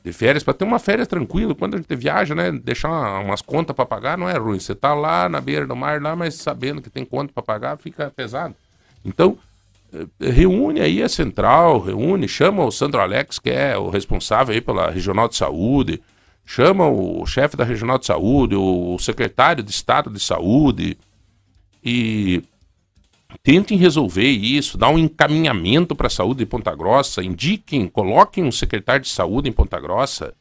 de 0.05 0.13
férias, 0.13 0.43
para 0.43 0.55
ter 0.55 0.65
uma 0.65 0.81
férias 0.81 1.07
tranquila. 1.07 1.55
Quando 1.55 1.75
a 1.75 1.77
gente 1.77 1.95
viaja, 1.95 2.35
né? 2.35 2.51
Deixar 2.51 2.89
uma- 2.89 3.21
umas 3.21 3.43
contas 3.43 3.77
para 3.77 3.87
pagar 3.87 4.19
não 4.19 4.29
é 4.29 4.37
ruim. 4.37 4.59
Você 4.59 4.75
tá 4.75 4.93
lá 4.93 5.29
na 5.29 5.41
beira 5.41 5.65
do 5.65 5.77
mar, 5.77 6.03
lá, 6.03 6.17
mas 6.17 6.35
sabendo 6.35 6.83
que 6.83 6.91
tem 6.91 7.05
conta 7.05 7.33
para 7.33 7.43
pagar, 7.45 7.79
fica 7.79 8.11
pesado. 8.11 8.57
Então, 9.05 9.39
eh, 9.95 10.05
reúne 10.33 10.81
aí 10.81 11.01
a 11.01 11.09
central, 11.09 11.79
reúne, 11.81 12.27
chama 12.27 12.65
o 12.65 12.73
Sandro 12.73 13.01
Alex, 13.01 13.39
que 13.39 13.51
é 13.51 13.79
o 13.79 13.89
responsável 13.89 14.53
aí 14.53 14.61
pela 14.61 14.91
Regional 14.91 15.29
de 15.29 15.37
Saúde, 15.37 16.03
chama 16.49 16.89
o 16.89 17.27
chefe 17.27 17.59
da 17.59 17.63
Regional 17.63 17.99
de 17.99 18.07
Saúde, 18.07 18.57
o 18.57 18.99
secretário 18.99 19.63
de 19.63 19.71
Estado 19.71 20.09
de 20.09 20.19
Saúde 20.19 20.97
e 21.85 22.43
tentem 23.43 23.77
resolver 23.77 24.31
isso, 24.31 24.79
dar 24.79 24.89
um 24.89 24.99
encaminhamento 24.99 25.95
para 25.95 26.07
a 26.07 26.11
saúde 26.11 26.39
de 26.39 26.47
Ponta 26.47 26.75
Grossa, 26.75 27.23
indiquem, 27.23 27.87
coloquem 27.87 28.45
um 28.45 28.51
secretário 28.51 29.03
de 29.03 29.11
saúde 29.11 29.51
em 29.51 29.53
Ponta 29.53 29.79
Grossa. 29.79 30.35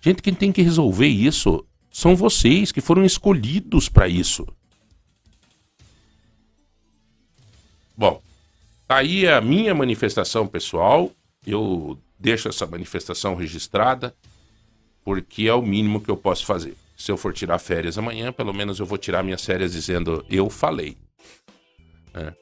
Gente, 0.00 0.22
quem 0.22 0.32
tem 0.32 0.52
que 0.52 0.62
resolver 0.62 1.08
isso 1.08 1.66
são 1.90 2.14
vocês 2.14 2.70
que 2.70 2.80
foram 2.80 3.04
escolhidos 3.04 3.88
para 3.88 4.06
isso. 4.06 4.46
Bom, 7.96 8.22
tá 8.86 8.98
aí 8.98 9.26
a 9.26 9.40
minha 9.40 9.74
manifestação 9.74 10.46
pessoal. 10.46 11.10
Eu 11.44 11.98
deixo 12.16 12.48
essa 12.48 12.68
manifestação 12.68 13.34
registrada 13.34 14.14
porque 15.04 15.48
é 15.48 15.54
o 15.54 15.62
mínimo 15.62 16.00
que 16.00 16.10
eu 16.10 16.16
posso 16.16 16.44
fazer. 16.46 16.74
Se 16.96 17.10
eu 17.10 17.16
for 17.16 17.32
tirar 17.32 17.58
férias 17.58 17.96
amanhã, 17.96 18.32
pelo 18.32 18.52
menos 18.52 18.78
eu 18.78 18.86
vou 18.86 18.98
tirar 18.98 19.22
minhas 19.22 19.44
férias 19.44 19.72
dizendo 19.72 20.24
eu 20.28 20.50
falei. 20.50 20.96
É. 22.14 22.32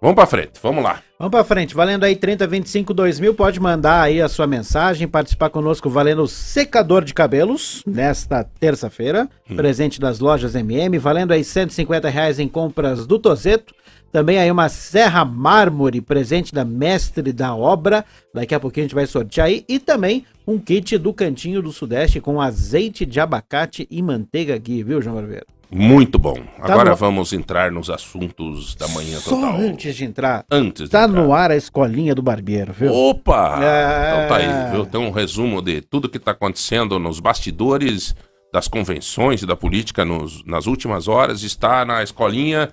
Vamos 0.00 0.14
pra 0.14 0.26
frente, 0.26 0.52
vamos 0.62 0.82
lá. 0.82 1.02
Vamos 1.18 1.32
pra 1.32 1.42
frente, 1.42 1.74
valendo 1.74 2.04
aí 2.04 2.14
30, 2.14 2.46
25, 2.46 2.94
2 2.94 3.18
mil, 3.18 3.34
pode 3.34 3.58
mandar 3.58 4.02
aí 4.02 4.22
a 4.22 4.28
sua 4.28 4.46
mensagem, 4.46 5.08
participar 5.08 5.50
conosco 5.50 5.90
valendo 5.90 6.22
o 6.22 6.28
secador 6.28 7.04
de 7.04 7.12
cabelos, 7.12 7.82
nesta 7.84 8.44
terça-feira, 8.44 9.28
presente 9.56 9.98
das 9.98 10.20
lojas 10.20 10.54
MM, 10.54 10.96
valendo 10.98 11.32
aí 11.32 11.42
150 11.42 12.08
reais 12.08 12.38
em 12.38 12.46
compras 12.46 13.08
do 13.08 13.18
Tozeto, 13.18 13.74
também 14.12 14.38
aí 14.38 14.50
uma 14.52 14.68
serra 14.68 15.24
mármore, 15.24 16.00
presente 16.00 16.54
da 16.54 16.64
mestre 16.64 17.32
da 17.32 17.54
obra, 17.54 18.04
daqui 18.32 18.54
a 18.54 18.60
pouquinho 18.60 18.84
a 18.84 18.86
gente 18.86 18.94
vai 18.94 19.06
sortear 19.06 19.48
aí, 19.48 19.64
e 19.68 19.80
também 19.80 20.24
um 20.50 20.58
kit 20.58 20.96
do 20.96 21.12
Cantinho 21.12 21.60
do 21.60 21.70
Sudeste 21.72 22.20
com 22.20 22.40
azeite 22.40 23.04
de 23.04 23.20
abacate 23.20 23.86
e 23.90 24.00
manteiga 24.02 24.56
ghee, 24.56 24.82
viu, 24.82 25.02
João 25.02 25.14
Barbeiro? 25.16 25.44
Muito 25.70 26.18
bom. 26.18 26.38
Agora 26.58 26.90
no- 26.92 26.96
vamos 26.96 27.34
entrar 27.34 27.70
nos 27.70 27.90
assuntos 27.90 28.74
da 28.74 28.88
manhã 28.88 29.18
Só 29.18 29.36
total. 29.36 29.56
antes 29.60 29.94
de 29.94 30.04
entrar, 30.06 30.46
Antes 30.50 30.88
tá 30.88 31.04
entrar. 31.04 31.22
no 31.22 31.34
ar 31.34 31.50
a 31.50 31.56
escolinha 31.56 32.14
do 32.14 32.22
barbeiro, 32.22 32.72
viu? 32.72 32.90
Opa! 32.90 33.58
É. 33.62 34.14
Então 34.14 34.28
tá 34.28 34.36
aí, 34.36 34.72
viu? 34.72 34.86
Tem 34.86 34.98
um 34.98 35.10
resumo 35.10 35.60
de 35.60 35.82
tudo 35.82 36.08
que 36.08 36.18
tá 36.18 36.30
acontecendo 36.30 36.98
nos 36.98 37.20
bastidores 37.20 38.16
das 38.50 38.66
convenções 38.66 39.42
e 39.42 39.46
da 39.46 39.54
política 39.54 40.06
nos- 40.06 40.42
nas 40.46 40.66
últimas 40.66 41.06
horas. 41.06 41.42
Está 41.42 41.84
na 41.84 42.02
escolinha. 42.02 42.70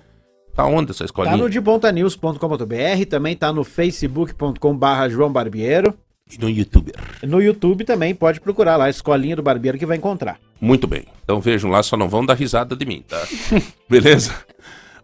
Tá 0.54 0.64
onde 0.64 0.90
essa 0.92 1.04
escolinha? 1.04 1.36
Tá 1.36 1.42
no 1.42 1.50
debontanews.com.br, 1.50 3.04
também 3.10 3.36
tá 3.36 3.52
no 3.52 3.62
facebook.com 3.62 4.74
barra 4.74 5.06
João 5.10 5.30
Barbeiro. 5.30 5.92
E 6.30 6.38
no 6.38 6.50
YouTube. 6.50 6.92
No 7.22 7.40
YouTube 7.40 7.84
também 7.84 8.14
pode 8.14 8.40
procurar 8.40 8.76
lá, 8.76 8.90
Escolinha 8.90 9.36
do 9.36 9.42
Barbeiro, 9.42 9.78
que 9.78 9.86
vai 9.86 9.96
encontrar. 9.96 10.40
Muito 10.60 10.86
bem. 10.86 11.04
Então 11.22 11.40
vejam 11.40 11.70
lá, 11.70 11.82
só 11.82 11.96
não 11.96 12.08
vão 12.08 12.26
dar 12.26 12.34
risada 12.34 12.74
de 12.74 12.84
mim, 12.84 13.04
tá? 13.06 13.22
Beleza? 13.88 14.34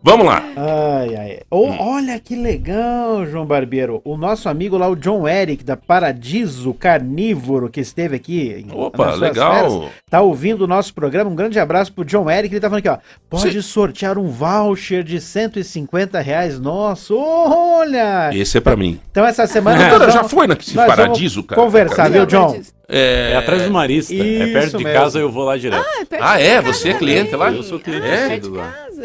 Vamos 0.04 0.26
lá. 0.26 0.42
Ai, 0.56 1.14
ai. 1.16 1.38
Ô, 1.48 1.68
Olha 1.78 2.18
que 2.18 2.34
legal, 2.34 3.24
João 3.24 3.46
Barbeiro. 3.46 4.00
O 4.04 4.16
nosso 4.16 4.48
amigo 4.48 4.76
lá, 4.76 4.88
o 4.88 4.96
John 4.96 5.28
Eric, 5.28 5.62
da 5.62 5.76
Paradiso 5.76 6.74
Carnívoro, 6.74 7.68
que 7.70 7.80
esteve 7.80 8.16
aqui. 8.16 8.66
em- 8.68 8.72
Opa, 8.76 9.14
legal. 9.14 9.54
férias, 9.54 9.90
tá 10.10 10.20
ouvindo 10.20 10.62
o 10.62 10.66
nosso 10.66 10.92
programa. 10.92 11.30
Um 11.30 11.36
grande 11.36 11.58
abraço 11.60 11.92
pro 11.92 12.04
John 12.04 12.28
Eric. 12.28 12.52
Ele 12.52 12.60
tá 12.60 12.68
falando 12.68 12.84
aqui, 12.84 12.88
ó. 12.88 12.98
Pode 13.30 13.62
sortear 13.62 14.18
um 14.18 14.26
voucher 14.26 15.04
de 15.04 15.20
150 15.20 16.20
reais 16.20 16.58
nosso. 16.58 17.16
Olha! 17.16 18.30
Esse 18.34 18.58
é 18.58 18.60
pra 18.60 18.76
mim. 18.76 18.98
Então 19.10 19.24
essa 19.24 19.46
semana. 19.46 19.78
Doutora, 19.88 20.10
já 20.10 20.24
foi 20.24 20.48
nesse 20.48 20.74
nós 20.74 20.86
vamos 20.86 20.96
paradiso, 20.96 21.42
cara? 21.44 21.60
Conversar, 21.62 22.10
viu, 22.10 22.26
John? 22.26 22.60
É 22.94 23.36
atrás 23.36 23.62
do 23.62 23.70
Marista. 23.70 24.12
é 24.12 24.46
perto 24.52 24.66
Isso 24.68 24.78
de 24.78 24.84
mesmo. 24.84 24.98
casa, 25.00 25.18
eu 25.18 25.30
vou 25.30 25.44
lá 25.44 25.56
direto. 25.56 25.80
Ah, 25.82 26.04
perto 26.04 26.22
Ah, 26.22 26.36
de 26.36 26.42
é? 26.42 26.56
casa 26.56 26.72
Você 26.72 26.88
é 26.88 26.92
também. 26.92 26.98
cliente 27.14 27.36
lá? 27.36 27.50
Eu 27.50 27.62
sou 27.62 27.78
cliente 27.80 28.06
É? 28.06 28.28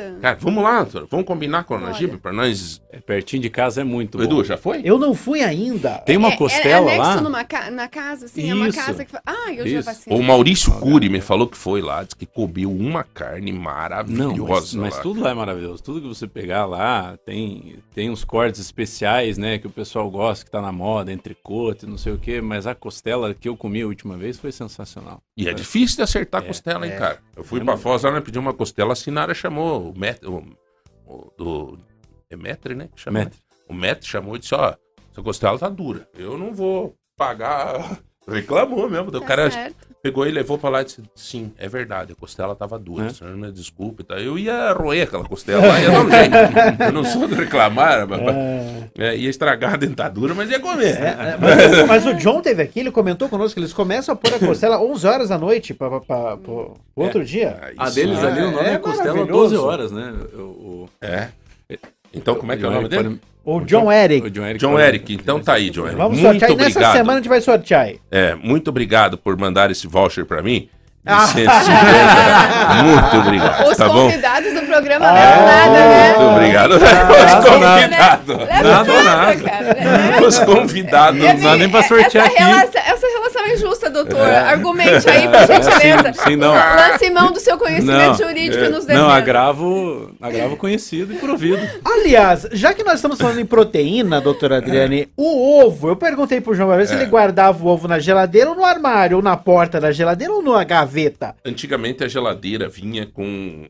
Casa. 0.01 0.19
Cara, 0.21 0.37
vamos 0.39 0.63
lá, 0.63 0.81
doutora. 0.83 1.07
Vamos 1.09 1.25
combinar 1.25 1.63
com 1.63 1.75
a. 1.75 1.79
Najib 1.79 2.17
pra 2.17 2.31
nós. 2.33 2.81
É 2.91 2.99
pertinho 2.99 3.41
de 3.41 3.49
casa 3.49 3.81
é 3.81 3.83
muito 3.83 4.21
Edu, 4.21 4.37
bom. 4.37 4.43
já 4.43 4.57
foi? 4.57 4.81
Eu 4.83 4.97
não 4.97 5.13
fui 5.13 5.41
ainda. 5.41 5.99
Tem 5.99 6.17
uma 6.17 6.29
É- 6.29 6.37
costela 6.37 6.89
é, 6.91 6.95
é 6.95 6.97
lá. 6.99 7.21
numa 7.21 7.43
ca- 7.43 7.69
na 7.69 7.87
casa, 7.87 8.25
assim, 8.25 8.49
é 8.49 8.53
uma 8.55 8.67
Isso. 8.69 8.77
casa 8.77 9.05
que... 9.05 9.15
Ah, 9.25 9.51
eu 9.53 9.67
já 9.67 9.79
Isso. 9.79 9.85
vacinei. 9.85 10.19
O 10.19 10.23
Maurício 10.23 10.71
Cury 10.79 11.09
me 11.09 11.21
falou 11.21 11.47
que 11.47 11.57
foi 11.57 11.81
lá, 11.81 12.03
disse 12.03 12.15
que 12.15 12.25
comeu 12.25 12.71
uma 12.71 13.03
carne 13.03 13.51
Não, 13.51 13.59
maravilhosa. 13.61 14.45
mas, 14.47 14.73
mas 14.73 14.95
lá. 14.95 15.01
tudo 15.01 15.21
lá 15.21 15.29
é 15.31 15.33
maravilhoso. 15.33 15.83
Tudo 15.83 16.01
que 16.01 16.07
você 16.07 16.27
pegar 16.27 16.65
lá, 16.65 17.17
tem, 17.25 17.75
tem 17.93 18.09
uns 18.09 18.23
cortes 18.23 18.59
especiais, 18.61 19.37
né? 19.37 19.57
Que 19.57 19.67
o 19.67 19.69
pessoal 19.69 20.09
gosta, 20.09 20.45
que 20.45 20.51
tá 20.51 20.61
na 20.61 20.71
moda, 20.71 21.11
entrecote, 21.11 21.85
não 21.85 21.97
sei 21.97 22.13
o 22.13 22.17
quê. 22.17 22.41
Mas 22.41 22.65
a 22.67 22.73
costela 22.75 23.33
que 23.33 23.47
eu 23.49 23.55
comi 23.55 23.81
a 23.81 23.87
última 23.87 24.17
vez 24.17 24.37
foi 24.39 24.51
sensacional. 24.51 25.21
E 25.37 25.47
é 25.47 25.53
difícil 25.53 25.97
de 25.97 26.01
acertar 26.03 26.41
a 26.41 26.45
É, 26.45 26.47
costela, 26.47 26.85
hein, 26.85 26.93
é. 26.93 26.97
cara? 26.97 27.19
Eu 27.35 27.43
fui 27.43 27.59
É 27.59 27.63
pra. 27.63 27.77
Foz 27.77 28.03
lá, 28.03 28.11
né, 28.11 28.21
pedi 28.21 28.39
uma 28.39 28.53
costela, 28.53 28.93
a 28.93 28.95
Sinara 28.95 29.33
chamou 29.33 29.86
o 29.89 29.97
Met... 29.97 30.25
O, 30.25 30.43
o- 31.05 31.31
do... 31.37 31.79
É 32.29 32.35
Metre, 32.35 32.75
né? 32.75 32.89
que 32.93 32.99
chama, 33.01 33.19
Metre. 33.19 33.39
O 33.69 33.73
Metre 33.73 34.05
chamou 34.07 34.35
e 34.35 34.39
disse, 34.39 34.53
ó, 34.53 34.75
essa 35.11 35.21
costela 35.23 35.57
tá 35.57 35.69
dura. 35.69 36.07
Eu 36.13 36.37
não 36.37 36.53
vou 36.53 36.95
pagar... 37.15 37.99
Reclamou 38.27 38.89
mesmo. 38.89 39.09
Tá 39.09 39.19
o 39.19 39.21
cara 39.25 39.49
certo. 39.49 39.87
Pegou 40.07 40.25
e 40.25 40.31
levou 40.31 40.57
pra 40.57 40.69
lá 40.69 40.81
e 40.81 40.85
disse, 40.85 41.01
sim, 41.15 41.51
é 41.57 41.67
verdade, 41.67 42.13
a 42.13 42.15
costela 42.15 42.55
tava 42.55 42.79
dura. 42.79 43.07
É. 43.07 43.09
senhor 43.09 43.35
me 43.35 43.51
desculpe, 43.51 44.03
tá? 44.03 44.15
Eu 44.15 44.37
ia 44.39 44.71
roer 44.71 45.03
aquela 45.03 45.23
costela 45.25 45.67
lá, 45.67 45.79
ia 45.81 45.91
dar 45.91 46.01
um 46.05 46.09
jeito. 46.09 46.83
Eu 46.83 46.91
não 46.93 47.03
sou 47.03 47.27
de 47.27 47.35
reclamar, 47.35 48.07
mas, 48.07 48.19
é, 48.97 49.15
ia 49.17 49.29
estragar 49.29 49.73
a 49.73 49.77
dentadura, 49.77 50.33
mas 50.33 50.49
ia 50.49 50.59
comer. 50.59 50.95
É, 50.97 51.37
mas, 51.39 51.87
mas 51.87 52.05
o 52.05 52.13
John 52.13 52.41
teve 52.41 52.61
aqui, 52.61 52.79
ele 52.79 52.91
comentou 52.91 53.27
conosco 53.27 53.55
que 53.55 53.59
eles 53.59 53.73
começam 53.73 54.13
a 54.13 54.15
pôr 54.15 54.33
a 54.33 54.39
costela 54.39 54.79
11 54.81 55.07
horas 55.07 55.29
da 55.29 55.37
noite 55.37 55.73
para 55.73 55.97
o 55.97 56.77
outro 56.95 57.25
dia. 57.25 57.73
Ah, 57.77 57.87
A 57.87 57.89
deles 57.89 58.17
é- 58.23 58.27
ali, 58.27 58.41
o 58.41 58.51
nome 58.51 58.69
é, 58.69 58.73
é 58.73 58.77
costela 58.77 59.13
maravilhoso. 59.13 59.55
12 59.55 59.57
horas, 59.57 59.91
né? 59.91 60.13
O, 60.35 60.39
o- 60.39 60.89
É. 61.01 61.27
Então, 62.13 62.35
como 62.35 62.51
é 62.51 62.57
que 62.57 62.63
é 62.63 62.67
o 62.67 62.71
nome 62.71 62.87
dele? 62.87 63.19
O 63.49 63.61
John 63.61 63.89
Eric. 63.89 64.27
O 64.27 64.29
John 64.29 64.45
Eric. 64.45 64.59
John 64.59 64.77
Eric, 64.77 65.13
então 65.13 65.39
tá 65.39 65.53
aí, 65.53 65.69
John 65.69 65.85
Eric. 65.85 65.95
Vamos 65.97 66.19
Muito 66.19 66.31
sortear. 66.31 66.51
E 66.51 66.55
nessa 66.57 66.69
obrigado. 66.71 66.93
semana 66.97 67.13
a 67.13 67.15
gente 67.21 67.29
vai 67.29 67.39
sortear 67.39 67.81
aí. 67.85 67.99
É, 68.11 68.35
muito 68.35 68.67
obrigado 68.69 69.17
por 69.17 69.37
mandar 69.37 69.71
esse 69.71 69.87
voucher 69.87 70.25
pra 70.25 70.41
mim. 70.43 70.67
Ah. 71.05 71.25
150. 71.27 71.47
Muito 72.83 73.17
obrigado, 73.25 73.69
Os 73.69 73.77
tá 73.77 73.87
bom? 73.87 73.93
convidados 73.93 74.53
do 74.53 74.61
programa 74.63 75.09
levam 75.13 75.45
nada, 75.45 75.71
né? 75.71 76.15
Muito 76.17 76.31
obrigado. 76.33 76.71
Os 76.75 76.81
nada, 76.81 77.49
convidados. 77.49 78.37
Nada, 78.37 79.03
nada. 79.03 79.35
né? 79.73 80.19
Os 80.27 80.39
convidados. 80.39 81.19
Não 81.21 81.39
dá 81.39 81.55
nem 81.55 81.69
pra 81.69 81.83
sortear 81.83 82.25
essa 82.25 82.33
aqui. 82.35 82.43
Relação, 82.43 82.81
essa 82.85 83.07
relação 83.07 83.26
é 83.47 83.53
injusta, 83.55 83.89
doutor. 83.89 84.19
Argumente 84.29 85.09
aí, 85.09 85.27
por 85.27 85.39
gentileza. 85.47 86.13
Sim, 86.13 86.29
sim, 86.31 86.35
não. 86.35 86.53
Lance 86.53 87.09
mão 87.09 87.31
do 87.31 87.39
seu 87.39 87.57
conhecimento 87.57 87.87
Não. 88.07 88.13
jurídico 88.15 88.63
e 88.63 88.69
nos 88.69 88.85
Não, 88.85 88.95
defenda. 88.95 89.13
agravo, 89.13 90.11
agravo 90.21 90.57
conhecido 90.57 91.13
e 91.13 91.17
por 91.17 91.29
ouvido. 91.29 91.59
Aliás, 91.83 92.47
já 92.51 92.73
que 92.73 92.83
nós 92.83 92.95
estamos 92.95 93.17
falando 93.19 93.39
em 93.39 93.45
proteína, 93.45 94.19
doutora 94.21 94.57
Adriane, 94.57 95.09
o 95.15 95.59
ovo, 95.63 95.89
eu 95.89 95.95
perguntei 95.95 96.39
pro 96.41 96.53
João 96.53 96.67
Barbeiro 96.69 96.89
se 96.89 96.95
É. 96.95 97.01
ele 97.01 97.09
guardava 97.09 97.63
o 97.63 97.67
ovo 97.67 97.87
na 97.87 97.99
geladeira 97.99 98.49
ou 98.49 98.55
no 98.55 98.65
armário, 98.65 99.17
ou 99.17 99.23
na 99.23 99.37
porta 99.37 99.79
da 99.79 99.91
geladeira 99.91 100.33
ou 100.33 100.41
na 100.41 100.63
gaveta. 100.63 101.35
Antigamente 101.45 102.03
a 102.03 102.07
geladeira 102.07 102.67
vinha 102.69 103.05
com 103.05 103.65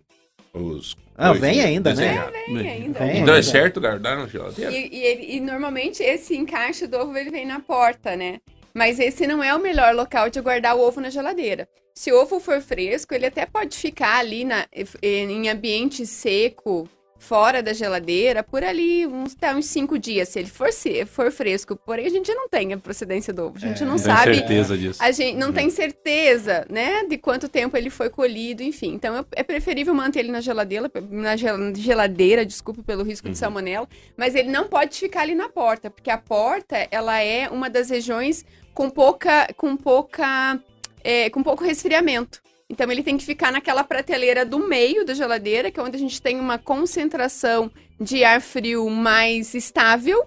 os. 0.54 0.96
Ah, 1.20 1.34
vem 1.34 1.62
ainda, 1.62 1.90
né? 1.94 1.96
desenhadas. 1.96 2.34
Vem 2.48 2.70
ainda. 2.70 3.00
Vem. 3.00 3.10
Então 3.22 3.34
é 3.34 3.38
ainda. 3.38 3.44
certo 3.44 3.82
guardar 3.82 4.18
na 4.18 4.28
geladeira? 4.28 4.72
E, 4.72 4.88
e 4.92 5.04
ele- 5.04 5.36
e 5.36 5.40
normalmente 5.40 6.04
esse 6.04 6.36
encaixe 6.38 6.86
do 6.86 6.98
ovo 6.98 7.18
ele 7.18 7.32
vem 7.32 7.46
na 7.46 7.60
porta, 7.60 8.16
né? 8.16 8.38
Mas 8.78 9.00
esse 9.00 9.26
não 9.26 9.44
é 9.44 9.56
o 9.56 9.60
melhor 9.60 9.96
local 9.96 10.30
de 10.30 10.40
guardar 10.40 10.76
o 10.76 10.82
ovo 10.82 11.02
na 11.02 11.10
geladeira. 11.10 11.68
Se 11.96 12.12
o 12.12 12.22
ovo 12.22 12.40
for 12.40 12.62
fresco, 12.62 13.12
ele 13.16 13.26
até 13.26 13.44
pode 13.44 13.76
ficar 13.76 14.20
ali 14.20 14.46
na, 14.46 14.68
em 15.02 15.50
ambiente 15.50 16.06
seco, 16.06 16.88
fora 17.18 17.64
da 17.64 17.74
geladeira, 17.74 18.44
por 18.44 18.64
ali 18.64 19.08
uns, 19.08 19.34
até 19.36 19.52
uns 19.56 19.66
cinco 19.66 19.98
dias, 19.98 20.30
se 20.30 20.38
ele 20.38 20.48
for, 20.48 20.72
se- 20.72 21.04
for 21.08 21.32
fresco. 21.32 21.76
Porém, 21.76 22.06
a 22.06 22.10
gente 22.10 22.32
não 22.36 22.48
tem 22.48 22.72
a 22.72 22.78
procedência 22.78 23.34
do 23.34 23.46
ovo. 23.48 23.58
A 23.58 23.60
gente 23.60 23.82
não 23.84 23.96
Não 23.96 24.04
tenho 24.04 24.16
sabe 24.16 24.36
certeza 24.36 24.78
disso. 24.78 25.02
a 25.02 25.10
gente 25.12 25.36
não 25.36 25.52
tem 25.52 25.72
certeza, 25.72 26.64
né, 26.70 27.04
de 27.10 27.18
quanto 27.18 27.50
tempo 27.50 27.76
ele 27.76 27.90
foi 27.90 28.12
colhido, 28.12 28.62
enfim. 28.62 28.94
Então 28.94 29.26
é 29.36 29.42
preferível 29.42 29.96
manter 29.96 30.20
ele 30.20 30.32
na 30.32 30.40
geladeira, 30.42 30.92
na 31.10 31.36
gel- 31.36 31.74
geladeira, 31.76 32.46
desculpe 32.46 32.84
pelo 32.84 33.02
risco 33.04 33.28
de 33.28 33.36
salmonela, 33.40 33.90
mas 34.16 34.36
ele 34.36 34.52
não 34.52 34.68
pode 34.68 34.96
ficar 35.00 35.22
ali 35.22 35.34
na 35.34 35.50
porta, 35.50 35.90
porque 35.90 36.12
a 36.12 36.18
porta 36.20 36.88
ela 36.92 37.20
é 37.20 37.50
uma 37.50 37.68
das 37.72 37.90
regiões 37.90 38.46
com 38.78 38.92
pouca, 38.92 39.52
com 39.58 39.76
pouca, 39.76 40.60
é, 41.04 41.32
com 41.32 41.42
pouco 41.42 41.64
resfriamento. 41.64 42.40
Então 42.70 42.92
ele 42.92 43.02
tem 43.02 43.18
que 43.18 43.26
ficar 43.26 43.52
naquela 43.52 43.84
prateleira 43.84 44.46
do 44.46 44.60
meio 44.60 45.04
da 45.04 45.16
geladeira, 45.16 45.72
que 45.72 45.80
é 45.80 45.84
onde 45.84 45.96
a 45.96 46.00
gente 46.00 46.22
tem 46.22 46.40
uma 46.40 46.60
concentração 46.60 47.72
de 48.00 48.24
ar 48.24 48.40
frio 48.40 48.88
mais 48.88 49.56
estável. 49.56 50.24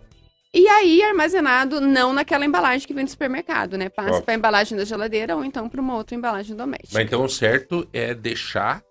E 0.53 0.67
aí, 0.67 1.01
armazenado 1.01 1.81
não 1.81 2.13
naquela 2.13 2.45
embalagem 2.45 2.85
que 2.89 2.93
vem 2.93 3.05
do 3.05 3.11
supermercado, 3.13 3.79
né? 3.79 3.89
Passa 3.89 4.21
para 4.21 4.35
a 4.35 4.37
embalagem 4.37 4.77
da 4.77 4.85
geladeira 4.85 5.37
ou 5.37 5.45
então 5.45 5.69
para 5.69 5.81
uma 5.81 5.95
outra 5.95 6.17
embalagem 6.17 6.57
doméstica. 6.57 6.91
Mas 6.95 7.07
então 7.07 7.25
o 7.25 7.29
certo 7.29 7.89
é 7.93 8.13
deixar 8.15 8.83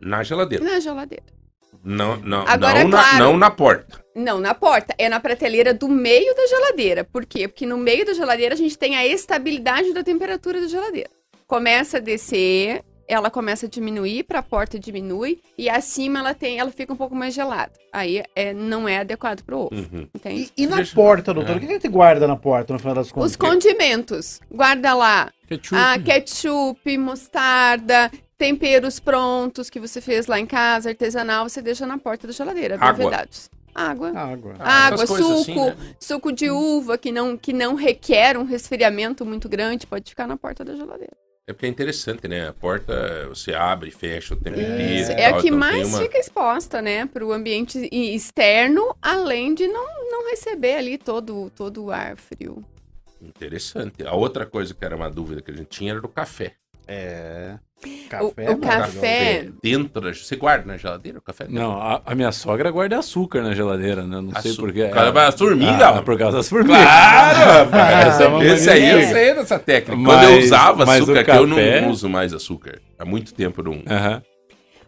na 0.00 0.22
geladeira. 0.22 0.64
Na 0.64 0.80
geladeira. 0.80 1.26
Não, 1.84 2.16
não, 2.18 2.44
Agora, 2.46 2.82
não, 2.84 2.90
na, 2.90 3.02
claro. 3.02 3.18
não 3.24 3.36
na 3.36 3.50
porta. 3.50 4.04
Não, 4.14 4.38
na 4.40 4.54
porta. 4.54 4.94
É 4.98 5.08
na 5.08 5.18
prateleira 5.18 5.72
do 5.74 5.88
meio 5.88 6.34
da 6.34 6.46
geladeira. 6.46 7.02
Por 7.04 7.24
quê? 7.26 7.48
Porque 7.48 7.66
no 7.66 7.76
meio 7.76 8.04
da 8.06 8.12
geladeira 8.14 8.54
a 8.54 8.58
gente 8.58 8.78
tem 8.78 8.94
a 8.96 9.04
estabilidade 9.06 9.92
da 9.92 10.02
temperatura 10.04 10.60
da 10.60 10.68
geladeira. 10.68 11.10
Começa 11.46 11.96
a 11.96 12.00
descer, 12.00 12.82
ela 13.08 13.30
começa 13.30 13.66
a 13.66 13.68
diminuir, 13.68 14.22
para 14.22 14.38
a 14.38 14.42
porta 14.42 14.78
diminui, 14.78 15.40
e 15.58 15.68
acima 15.68 16.20
ela 16.20 16.34
tem, 16.34 16.58
ela 16.58 16.70
fica 16.70 16.92
um 16.92 16.96
pouco 16.96 17.14
mais 17.14 17.34
gelada. 17.34 17.72
Aí 17.92 18.22
é, 18.34 18.54
não 18.54 18.88
é 18.88 18.98
adequado 18.98 19.42
para 19.42 19.56
o 19.56 19.66
ovo. 19.66 19.74
Uhum. 19.74 20.08
E, 20.26 20.50
e 20.56 20.66
na 20.66 20.76
Deixa- 20.76 20.94
porta, 20.94 21.34
doutor? 21.34 21.54
É. 21.54 21.56
O 21.56 21.60
que 21.60 21.66
a 21.66 21.68
gente 21.70 21.88
guarda 21.88 22.26
na 22.28 22.36
porta, 22.36 22.72
no 22.72 22.78
final 22.78 22.94
das 22.94 23.10
contas? 23.10 23.32
Os 23.32 23.36
condimentos. 23.36 24.40
Guarda 24.50 24.94
lá 24.94 25.30
Ketchup. 25.48 25.76
Ah, 25.76 25.98
ketchup, 25.98 26.96
mostarda, 26.98 28.10
temperos 28.42 28.98
prontos 28.98 29.70
que 29.70 29.78
você 29.78 30.00
fez 30.00 30.26
lá 30.26 30.36
em 30.40 30.46
casa, 30.46 30.88
artesanal, 30.88 31.48
você 31.48 31.62
deixa 31.62 31.86
na 31.86 31.96
porta 31.96 32.26
da 32.26 32.32
geladeira, 32.32 32.74
Água. 32.74 33.04
vedados. 33.04 33.48
Água. 33.72 34.08
Água. 34.10 34.54
Ah, 34.58 34.86
Água, 34.88 35.04
essas 35.04 35.08
coisas 35.08 35.26
suco, 35.46 35.60
assim, 35.68 35.70
né? 35.70 35.94
suco 36.00 36.32
de 36.32 36.50
uva 36.50 36.98
que 36.98 37.12
não, 37.12 37.36
que 37.36 37.52
não 37.52 37.76
requer 37.76 38.36
um 38.36 38.42
resfriamento 38.42 39.24
muito 39.24 39.48
grande, 39.48 39.86
pode 39.86 40.10
ficar 40.10 40.26
na 40.26 40.36
porta 40.36 40.64
da 40.64 40.74
geladeira. 40.74 41.12
É 41.46 41.52
porque 41.52 41.66
é 41.66 41.68
interessante, 41.68 42.26
né? 42.26 42.48
A 42.48 42.52
porta 42.52 43.28
você 43.28 43.54
abre 43.54 43.88
e 43.90 43.92
fecha 43.92 44.34
o 44.34 44.36
tempo 44.36 44.58
inteiro. 44.60 45.12
E 45.12 45.12
É 45.14 45.26
a 45.26 45.38
que 45.40 45.46
então 45.46 45.58
mais 45.58 45.88
uma- 45.88 45.98
fica 46.00 46.18
exposta, 46.18 46.82
né, 46.82 47.06
para 47.06 47.24
o 47.24 47.32
ambiente 47.32 47.88
externo, 47.92 48.94
além 49.00 49.54
de 49.54 49.66
não, 49.68 49.86
não 50.10 50.30
receber 50.30 50.74
ali 50.74 50.98
todo, 50.98 51.48
todo 51.56 51.84
o 51.84 51.90
ar 51.92 52.16
frio. 52.16 52.62
Interessante. 53.20 54.04
A 54.04 54.14
outra 54.14 54.44
coisa 54.44 54.74
que 54.74 54.84
era 54.84 54.96
uma 54.96 55.08
dúvida 55.08 55.40
que 55.40 55.50
a 55.52 55.54
gente 55.54 55.68
tinha 55.68 55.92
era 55.92 56.00
do 56.00 56.08
café. 56.08 56.54
É. 56.86 57.54
O- 57.84 58.08
Café. 58.08 58.24
o 58.48 58.52
é 58.52 58.56
maravilhoso. 58.56 58.92
café- 59.00 59.48
Dentro 59.62 60.00
da... 60.00 60.14
Você 60.14 60.36
guarda 60.36 60.64
na 60.66 60.76
geladeira 60.76 61.18
o 61.18 61.22
café? 61.22 61.46
Não, 61.48 61.80
a, 61.80 62.00
a 62.06 62.14
minha 62.14 62.30
sogra 62.30 62.70
guarda 62.70 62.98
açúcar 62.98 63.42
na 63.42 63.54
geladeira, 63.54 64.02
né? 64.04 64.20
Não 64.20 64.40
sei 64.40 64.54
porquê. 64.54 64.84
Por 64.84 64.94
causa 64.94 65.12
das 65.12 65.34
formigas, 65.36 65.82
Ah, 65.82 66.02
por 66.02 66.16
causa 66.18 66.36
das 66.36 66.48
formigas. 66.48 66.76
Claro, 66.78 68.22
é 68.22 68.26
uma 68.28 68.44
Esse 68.44 68.70
aí 68.70 68.88
eu 68.88 69.00
sei 69.08 69.34
dessa 69.34 69.58
técnica. 69.58 69.96
Mas- 69.96 70.14
Quando 70.14 70.30
eu 70.32 70.38
usava 70.38 70.82
açúcar, 70.84 71.02
o 71.12 71.24
que 71.24 71.30
eu 71.30 71.48
café- 71.48 71.80
não 71.80 71.90
uso 71.90 72.08
mais 72.08 72.32
açúcar. 72.32 72.80
Há 72.98 73.04
muito 73.04 73.34
tempo 73.34 73.62
não. 73.64 73.82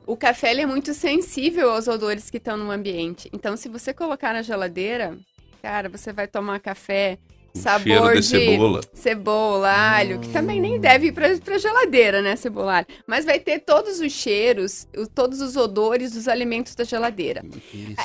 O 0.06 0.16
café 0.16 0.50
ele 0.52 0.60
é 0.60 0.66
muito 0.66 0.92
sensível 0.94 1.70
aos 1.72 1.88
odores 1.88 2.30
que 2.30 2.36
estão 2.36 2.56
no 2.56 2.70
ambiente. 2.70 3.28
Então, 3.32 3.56
se 3.56 3.68
você 3.68 3.92
colocar 3.94 4.32
na 4.34 4.42
geladeira, 4.42 5.16
cara, 5.62 5.88
você 5.88 6.12
vai 6.12 6.28
tomar 6.28 6.60
café 6.60 7.18
Com 7.54 7.60
sabor 7.60 8.14
de 8.14 8.20
de 8.20 8.26
cebola. 8.26 8.80
cebola, 8.92 9.70
alho, 9.70 10.18
que 10.18 10.28
também 10.30 10.60
nem 10.60 10.80
deve 10.80 11.06
ir 11.06 11.12
pra, 11.12 11.28
pra 11.38 11.56
geladeira, 11.56 12.20
né, 12.20 12.34
cebola, 12.34 12.78
alho. 12.78 12.86
Mas 13.06 13.24
vai 13.24 13.38
ter 13.38 13.60
todos 13.60 14.00
os 14.00 14.10
cheiros, 14.12 14.88
o- 14.96 15.06
todos 15.06 15.40
os 15.40 15.56
odores 15.56 16.12
dos 16.12 16.26
alimentos 16.26 16.74
da 16.74 16.82
geladeira. 16.84 17.44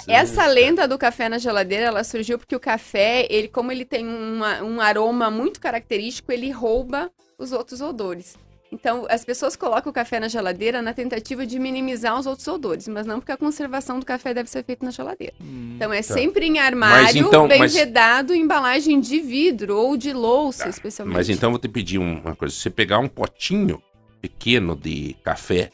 Essa 0.07 0.45
lenda 0.45 0.87
do 0.87 0.97
café 0.99 1.27
na 1.27 1.39
geladeira, 1.39 1.85
ela 1.85 2.03
surgiu 2.03 2.37
porque 2.37 2.55
o 2.55 2.59
café, 2.59 3.25
ele, 3.29 3.47
como 3.47 3.71
ele 3.71 3.85
tem 3.85 4.07
uma- 4.07 4.61
um 4.61 4.79
aroma 4.79 5.31
muito 5.31 5.59
característico, 5.59 6.31
ele 6.31 6.51
rouba 6.51 7.09
os 7.37 7.51
outros 7.51 7.81
odores. 7.81 8.37
Então, 8.71 9.07
as 9.09 9.25
pessoas 9.25 9.55
colocam 9.55 9.89
o 9.89 9.93
café 9.93 10.19
na 10.19 10.27
geladeira 10.27 10.79
na 10.81 10.93
tentativa 10.93 11.43
de 11.45 11.57
minimizar 11.57 12.19
os 12.19 12.27
outros 12.27 12.47
odores, 12.47 12.87
mas 12.87 13.05
não 13.05 13.19
porque 13.19 13.31
a 13.31 13.37
conservação 13.37 13.99
do 13.99 14.05
café 14.05 14.31
deve 14.33 14.47
ser 14.49 14.63
feita 14.63 14.85
na 14.85 14.91
geladeira. 14.91 15.33
Então, 15.75 15.91
é 15.91 16.01
sempre 16.03 16.45
em 16.45 16.59
armário, 16.59 17.03
Mas 17.05 17.15
então- 17.15 17.47
bem 17.47 17.59
mas- 17.59 17.73
vedado, 17.73 18.33
embalagem 18.35 18.99
de 18.99 19.19
vidro 19.19 19.75
ou 19.75 19.97
de 19.97 20.13
louça, 20.13 20.69
especialmente. 20.69 21.15
Mas 21.15 21.29
então 21.29 21.49
vou 21.49 21.59
te 21.59 21.67
pedir 21.67 21.97
uma 21.97 22.35
coisa. 22.35 22.53
Se 22.53 22.61
você 22.61 22.69
pegar 22.69 22.99
um 22.99 23.07
potinho 23.07 23.81
pequeno 24.21 24.75
de 24.75 25.15
café, 25.23 25.71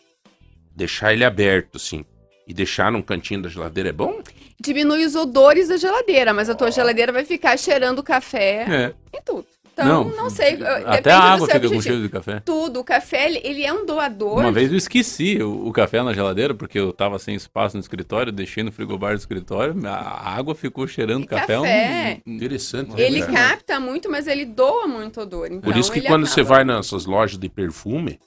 deixar 0.74 1.12
ele 1.14 1.26
aberto, 1.26 1.76
assim, 1.76 2.06
e 2.48 2.54
deixar 2.54 2.92
num 2.92 3.02
cantinho 3.02 3.42
da 3.42 3.50
geladeira, 3.50 3.90
é 3.90 3.92
bom? 3.92 4.22
Diminui 4.62 5.04
os 5.04 5.16
odores 5.16 5.68
da 5.68 5.76
geladeira, 5.78 6.34
mas 6.34 6.50
a 6.50 6.56
tua 6.56 6.72
geladeira 6.72 7.12
vai 7.12 7.26
ficar 7.26 7.58
cheirando 7.58 8.02
café 8.04 8.94
É. 9.14 9.18
em 9.18 9.22
tudo. 9.22 9.46
Então, 9.84 10.06
não, 10.16 10.30
sei. 10.30 10.58
Até 10.86 11.12
a 11.12 11.20
do 11.20 11.26
água 11.26 11.48
fica 11.50 11.70
com 11.70 11.82
cheiro 11.82 12.02
de 12.02 12.08
café. 12.10 12.42
Tudo. 12.46 12.80
O 12.80 12.84
café, 12.84 13.26
ele, 13.26 13.42
ele 13.44 13.64
é 13.64 13.74
um 13.74 13.86
doador. 13.86 14.40
Uma 14.40 14.52
vez 14.52 14.72
eu 14.72 14.78
esqueci 14.78 15.38
o, 15.42 15.68
o 15.68 15.72
café 15.74 16.02
na 16.02 16.14
geladeira, 16.14 16.54
porque 16.56 16.80
eu 16.80 16.94
tava 16.94 17.20
sem 17.20 17.36
espaço 17.36 17.76
no 17.76 17.82
escritório, 17.82 18.32
deixei 18.32 18.64
no 18.64 18.72
frigobar 18.72 19.14
do 19.14 19.20
escritório, 19.20 19.76
a 19.86 20.30
água 20.34 20.56
ficou 20.56 20.88
cheirando 20.88 21.24
E 21.26 21.28
café. 21.28 21.56
café? 21.58 22.22
um- 22.26 22.34
Interessante. 22.36 22.96
né, 22.96 23.02
Ele 23.02 23.20
cara? 23.20 23.34
capta 23.34 23.80
muito, 23.80 24.10
mas 24.10 24.28
ele 24.28 24.46
doa 24.46 24.88
muito 24.88 25.20
odor. 25.20 25.48
Então 25.48 25.60
Por 25.60 25.76
isso 25.76 25.92
que 25.92 26.00
quando 26.02 26.26
você 26.26 26.40
acaba. 26.42 26.56
vai 26.56 26.64
nessas 26.66 27.06
lojas 27.06 27.38
de 27.38 27.50
perfume, 27.50 28.18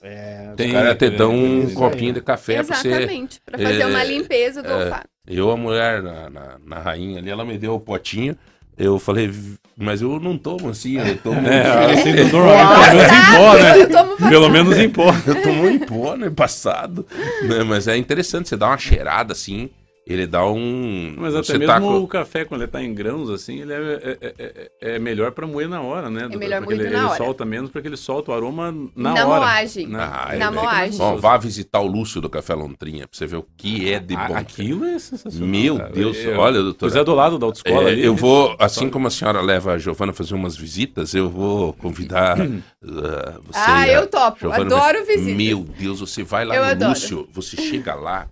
Tem, 0.55 0.67
os 0.67 0.73
caras 0.73 0.97
te 0.97 1.09
dão 1.09 1.33
um 1.33 1.59
isso 1.61 1.69
aí. 1.69 1.75
copinho 1.75 2.13
de 2.13 2.21
café 2.21 2.63
pra 2.63 2.75
você. 2.75 2.87
Exatamente, 2.89 3.41
pra 3.45 3.57
fazer 3.57 3.81
é, 3.81 3.85
uma 3.87 4.03
limpeza 4.03 4.61
do 4.61 4.69
é, 4.69 4.83
olfato. 4.85 5.07
Eu, 5.27 5.49
a 5.51 5.57
mulher 5.57 6.01
na, 6.03 6.29
na, 6.29 6.57
na 6.63 6.79
rainha 6.79 7.19
ali, 7.19 7.29
ela 7.29 7.43
me 7.45 7.57
deu 7.57 7.73
o 7.75 7.79
potinho. 7.79 8.35
Eu 8.79 8.97
falei, 8.97 9.29
mas 9.77 10.01
eu 10.01 10.21
não 10.21 10.37
tomo 10.37 10.69
assim, 10.69 10.97
eu 10.97 11.17
tomo. 11.17 11.45
É, 11.45 11.91
assim, 11.91 12.13
normalmente, 12.31 12.31
pelo 12.31 12.89
menos 12.89 13.11
em 13.11 13.29
pó, 13.29 13.53
né? 13.53 13.81
Eu 13.81 13.89
tomo 13.89 14.29
Pelo 14.29 14.49
menos 14.49 14.77
em 14.77 14.89
pó. 14.89 15.15
Eu 15.27 15.41
tomo 15.43 15.69
em 15.69 15.79
pó, 15.79 16.15
né? 16.15 16.29
Passado. 16.29 17.05
Né? 17.43 17.61
Mas 17.65 17.89
é 17.89 17.97
interessante, 17.97 18.47
você 18.47 18.55
dá 18.55 18.67
uma 18.67 18.77
cheirada 18.77 19.33
assim, 19.33 19.69
ele 20.13 20.25
dá 20.27 20.45
um. 20.45 21.13
Mas 21.17 21.35
até 21.35 21.43
você 21.43 21.57
mesmo 21.57 21.67
tá 21.73 21.79
o 21.79 22.07
café, 22.07 22.43
quando 22.43 22.61
ele 22.61 22.71
tá 22.71 22.83
em 22.83 22.93
grãos, 22.93 23.29
assim, 23.29 23.59
ele 23.61 23.71
é, 23.73 23.77
é, 23.77 24.17
é- 24.21 24.33
é- 24.81 24.95
é 24.95 24.99
melhor 24.99 25.31
pra 25.31 25.45
moer 25.45 25.69
na 25.69 25.81
hora, 25.81 26.09
né? 26.09 26.27
É 26.31 26.35
melhor 26.37 26.63
ele, 26.71 26.83
na 26.83 26.89
ele 26.89 26.95
hora. 26.97 27.17
solta 27.17 27.45
menos, 27.45 27.69
porque 27.69 27.87
ele 27.87 27.95
solta 27.97 28.31
o 28.31 28.33
aroma 28.33 28.71
na, 28.95 29.13
Na 29.13 29.27
hora. 29.27 29.39
moagem. 29.41 29.87
né? 29.87 29.99
Ah, 30.01 30.35
Na 30.37 30.45
é, 30.47 30.49
moagem. 30.51 30.97
Bom, 30.97 31.17
vá 31.17 31.37
visitar 31.37 31.79
o 31.79 31.87
Lúcio 31.87 32.19
do 32.19 32.29
Café 32.29 32.53
Lontrinha 32.55 33.07
pra 33.07 33.17
você 33.17 33.27
ver 33.27 33.37
o 33.37 33.45
que 33.55 33.91
é 33.91 33.99
de 33.99 34.15
bom. 34.15 34.35
Aquilo 34.35 34.85
é 34.85 34.97
sensacional. 34.99 35.47
Meu 35.47 35.77
cara. 35.77 35.89
Deus, 35.91 36.17
Eu- 36.17 36.39
olha, 36.39 36.61
doutora. 36.61 36.91
Pois 36.91 36.95
é 36.95 37.03
do 37.03 37.13
lado 37.13 37.37
da 37.37 37.45
autoescola 37.45 37.89
É, 37.89 37.91
ali. 37.93 38.03
eu 38.05 38.13
né? 38.13 38.19
vou, 38.19 38.55
assim 38.59 38.89
como 38.89 39.07
a 39.07 39.11
senhora 39.11 39.41
leva 39.41 39.73
a 39.73 39.77
Giovana 39.77 40.11
a 40.11 40.15
fazer 40.15 40.33
umas 40.33 40.55
visitas, 40.57 41.13
eu 41.13 41.29
vou 41.29 41.73
convidar 41.73 42.39
uh, 42.39 42.61
você. 43.45 43.59
Ah, 43.59 43.87
e 43.87 43.93
eu 43.93 44.07
topo. 44.07 44.39
Giovana. 44.39 44.63
Adoro 44.75 45.05
visitas. 45.05 45.35
Meu 45.35 45.59
Deus, 45.77 45.99
você 45.99 46.23
vai 46.23 46.45
lá 46.45 46.55
Eu 46.55 46.63
no 46.65 46.69
adoro. 46.71 46.89
Lúcio, 46.91 47.27
você 47.33 47.57
chega 47.57 47.93
lá, 47.95 48.27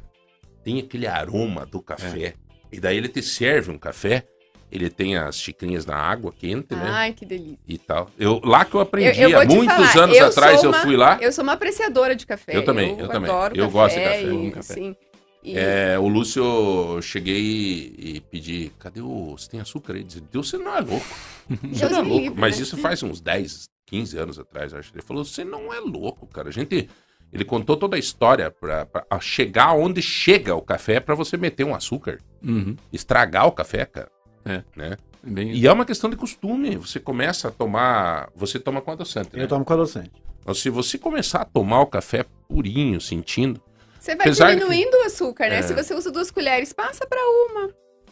tem 0.68 0.80
aquele 0.80 1.07
aroma 1.07 1.65
do 1.65 1.82
café, 1.82 2.34
e 2.70 2.78
daí 2.78 2.97
ele 2.97 3.07
te 3.07 3.22
serve 3.22 3.72
um 3.72 3.78
café, 3.78 4.28
ele 4.70 4.89
tem 4.89 5.15
as 5.15 5.39
xicrinhas 5.39 5.86
na 5.86 5.95
água 5.95 6.30
quente, 6.38 6.76
né? 6.76 6.84
Ai, 6.84 7.13
que 7.13 7.26
delícia. 7.26 7.57
E 7.65 7.78
tal. 7.78 8.11
Eu, 8.20 8.41
lá 8.43 8.65
que 8.65 8.76
eu 8.76 8.82
aprendi, 8.82 9.22
Eu- 9.22 9.30
eu 9.30 9.39
há 9.39 9.45
muitos 9.45 9.74
falar, 9.91 10.03
anos 10.03 10.18
eu 10.18 10.26
atrás 10.26 10.55
sou 10.59 10.65
eu 10.65 10.72
uma- 10.72 10.82
fui 10.82 10.97
lá. 10.97 11.18
Eu 11.22 11.32
sou 11.32 11.41
uma 11.43 11.53
apreciadora 11.53 12.13
de 12.13 12.26
café. 12.28 12.53
Eu 12.53 12.65
também, 12.65 12.99
eu 12.99 13.07
também. 13.07 13.30
adoro 13.32 13.55
Eu 13.55 13.72
gosto 13.72 13.95
de 13.95 14.03
café, 14.03 14.24
E, 14.24 14.51
café. 14.51 14.74
Sim. 14.74 14.95
E- 15.41 15.57
É, 15.57 15.97
o 15.97 16.09
Lúcio, 16.09 16.43
eu 16.43 17.01
cheguei 17.01 17.95
e 17.97 18.20
pedi, 18.30 18.70
cadê 18.78 18.99
o. 18.99 19.38
Você 19.38 19.47
tem 19.49 19.61
açúcar 19.61 19.93
aí? 19.93 19.99
Ele 19.99 20.07
disse, 20.07 20.20
Deus, 20.20 20.49
você 20.49 20.57
não 20.57 20.76
é 20.76 20.82
louco. 20.82 21.05
Você 21.72 21.88
não 21.88 21.99
é 21.99 22.01
louco. 22.01 22.20
livre, 22.24 22.38
Mas 22.41 22.57
né? 22.57 22.63
isso 22.63 22.76
faz 22.76 23.01
uns 23.03 23.22
10, 23.22 23.70
15 23.86 24.18
anos 24.18 24.38
atrás, 24.38 24.74
acho. 24.74 24.91
Ele 24.93 25.01
falou, 25.01 25.24
você 25.24 25.45
não 25.45 25.74
é 25.74 25.80
louco, 25.80 26.28
cara. 26.28 26.49
A 26.49 26.51
gente. 26.51 26.89
Ele 27.32 27.43
contou 27.43 27.75
toda 27.75 27.95
a 27.95 27.99
história 27.99 28.49
pra, 28.49 28.86
pra 28.86 29.05
a 29.09 29.19
chegar 29.19 29.73
onde 29.73 30.01
chega 30.01 30.55
o 30.55 30.61
café 30.61 30.99
pra 30.99 31.13
você 31.13 31.36
meter 31.38 31.65
um 31.65 31.75
açúcar. 31.75 32.19
Uhum. 32.43 32.75
Estragar 32.91 33.47
o 33.47 33.51
café, 33.51 33.86
cara. 33.86 34.09
É. 34.45 34.63
Né? 34.75 34.97
Bem... 35.21 35.51
E 35.51 35.67
é 35.67 35.71
uma 35.71 35.86
questão 35.86 36.09
de 36.09 36.15
costume. 36.15 36.78
Você 36.78 36.99
começa 36.99 37.49
a 37.49 37.51
tomar. 37.51 38.30
Você 38.36 38.59
toma 38.59 38.82
com 38.82 38.91
adoçante, 38.91 39.36
né? 39.36 39.43
Eu 39.43 39.47
tomo 39.47 39.65
com 39.65 39.73
adoçante. 39.73 40.11
Então, 40.41 40.55
se 40.55 40.69
você 40.69 40.97
começar 40.97 41.41
a 41.41 41.45
tomar 41.45 41.82
o 41.82 41.88
café 41.88 42.25
purinho, 42.47 43.01
sentindo. 43.01 43.61
Você 43.99 44.15
vai 44.15 44.55
diminuindo 44.55 44.95
o 44.95 45.01
açúcar, 45.01 45.49
né? 45.49 45.57
É. 45.57 45.61
Se 45.61 45.73
você 45.73 45.93
usa 45.93 46.09
duas 46.09 46.32
colheres, 46.32 46.71
passa 46.71 47.05
pra 47.05 47.19
uma, 47.19 47.69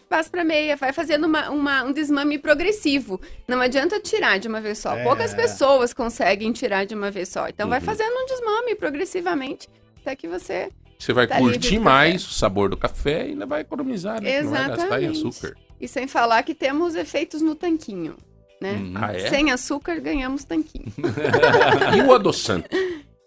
passa 0.10 0.30
pra 0.30 0.44
meia, 0.44 0.76
vai 0.76 0.94
fazendo 0.94 1.26
uma, 1.26 1.50
uma- 1.50 1.84
um 1.84 1.92
desmame 1.92 2.38
progressivo. 2.38 3.20
Não 3.48 3.60
adianta 3.60 4.00
tirar 4.00 4.38
de 4.40 4.48
uma 4.48 4.62
vez 4.62 4.78
só. 4.78 4.96
É. 4.96 5.04
Poucas 5.04 5.34
pessoas 5.34 5.94
conseguem 5.94 6.52
tirar 6.52 6.86
de 6.86 6.94
uma 6.96 7.10
vez 7.12 7.30
só. 7.30 7.48
Então 7.48 7.68
vai 7.70 7.80
Uhum. 7.80 7.86
fazendo 7.86 8.14
um 8.16 8.26
desmame 8.26 8.76
progressivamente 8.76 9.68
até 10.02 10.16
que 10.16 10.28
você. 10.28 10.70
Você 10.98 11.12
vai 11.12 11.28
Tá 11.28 11.38
curtir 11.38 11.78
mais 11.80 12.26
o 12.26 12.32
sabor 12.32 12.70
do 12.70 12.78
café 12.78 13.28
e 13.28 13.32
ainda 13.32 13.46
vai 13.46 13.62
economizar, 13.62 14.22
né? 14.22 14.42
Não 14.42 14.52
vai 14.52 14.68
gastar 14.70 15.02
em 15.02 15.06
Exatamente. 15.08 15.28
açúcar. 15.28 15.58
E 15.82 15.88
sem 15.88 16.08
falar 16.08 16.42
que 16.44 16.56
temos 16.56 16.96
efeitos 16.96 17.42
no 17.42 17.54
tanquinho, 17.54 18.16
né? 18.62 18.74
Uhum. 18.74 18.94
Ah, 18.96 19.14
é? 19.14 19.30
Sem 19.30 19.52
açúcar 19.52 20.00
ganhamos 20.00 20.44
tanquinho. 20.46 20.86
E 21.98 22.02
o 22.02 22.14
adoçante? 22.14 22.70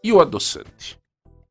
E 0.03 0.13
o 0.13 0.21
adoçante? 0.21 0.97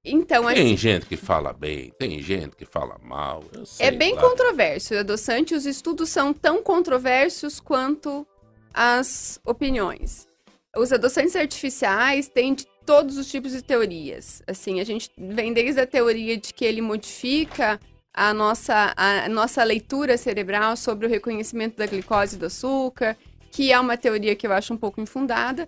Então, 0.10 0.46
Tem 0.46 0.54
assim, 0.54 0.78
gente 0.78 1.06
que 1.06 1.18
fala 1.18 1.52
bem, 1.52 1.92
tem 2.00 2.22
gente 2.22 2.56
que 2.56 2.66
fala 2.66 2.98
mal. 3.04 3.44
é 3.80 3.92
bem 3.92 4.14
lá. 4.14 4.22
controverso. 4.22 4.94
O 4.94 5.00
adoçante, 5.00 5.54
os 5.54 5.66
estudos 5.66 6.10
são 6.10 6.34
tão 6.34 6.64
controversos 6.64 7.60
quanto 7.60 8.26
as 8.74 9.40
opiniões. 9.46 10.28
Os 10.76 10.94
adoçantes 10.94 11.36
artificiais 11.36 12.30
têm 12.30 12.54
de 12.54 12.66
todos 12.86 13.18
os 13.18 13.30
tipos 13.30 13.52
de 13.52 13.62
teorias. 13.62 14.42
Assim, 14.48 14.80
a 14.80 14.84
gente 14.86 15.12
vem 15.18 15.52
desde 15.52 15.82
a 15.82 15.86
teoria 15.86 16.38
de 16.38 16.54
que 16.54 16.64
ele 16.64 16.82
modifica 16.82 17.80
a 18.14 18.34
nossa, 18.34 18.94
a 18.96 19.28
nossa 19.28 19.64
leitura 19.64 20.18
cerebral 20.18 20.78
sobre 20.78 21.06
o 21.06 21.10
reconhecimento 21.10 21.76
da 21.76 21.86
glicose 21.86 22.36
e 22.36 22.40
do 22.40 22.46
açúcar, 22.46 23.18
que 23.52 23.72
é 23.72 23.80
uma 23.80 23.98
teoria 23.98 24.36
que 24.36 24.48
eu 24.48 24.54
acho 24.54 24.74
um 24.74 24.78
pouco 24.78 25.02
infundada. 25.02 25.68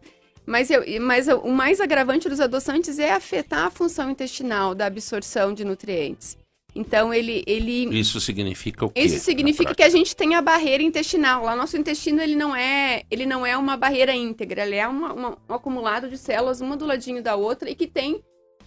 Mas, 0.50 0.72
eu, 0.72 0.84
mas 1.00 1.28
o 1.28 1.50
mais 1.50 1.80
agravante 1.80 2.28
dos 2.28 2.40
adoçantes 2.40 2.98
é 2.98 3.12
afetar 3.14 3.68
a 3.68 3.70
função 3.70 4.10
intestinal 4.10 4.74
da 4.74 4.88
absorção 4.88 5.54
de 5.54 5.64
nutrientes. 5.64 6.36
Então, 6.76 7.14
ele, 7.14 7.44
ele 7.46 7.88
Isso 8.00 8.20
significa 8.20 8.86
o 8.86 8.90
quê? 8.90 9.02
isso 9.02 9.20
significa 9.20 9.74
que 9.76 9.84
a 9.84 9.90
gente 9.90 10.16
tem 10.16 10.34
a 10.36 10.42
barreira 10.42 10.82
intestinal. 10.84 11.44
Lá 11.44 11.56
nosso 11.56 11.78
intestino 11.78 12.20
ele 12.22 12.36
não 12.36 12.56
é, 12.56 13.04
ele 13.12 13.26
não 13.28 13.46
é 13.46 13.56
uma 13.58 13.78
barreira 13.78 14.14
íntegra, 14.16 14.66
ele 14.66 14.76
é 14.76 14.88
uma- 14.88 15.14
uma- 15.14 15.38
um 15.50 15.54
acumulado 15.54 16.10
de 16.10 16.18
células 16.18 16.62
uma 16.62 16.76
do 16.76 16.86
ladinho 16.86 17.22
da 17.22 17.36
outra 17.36 17.70
e 17.70 17.76
que 17.76 17.86
tem 17.88 18.20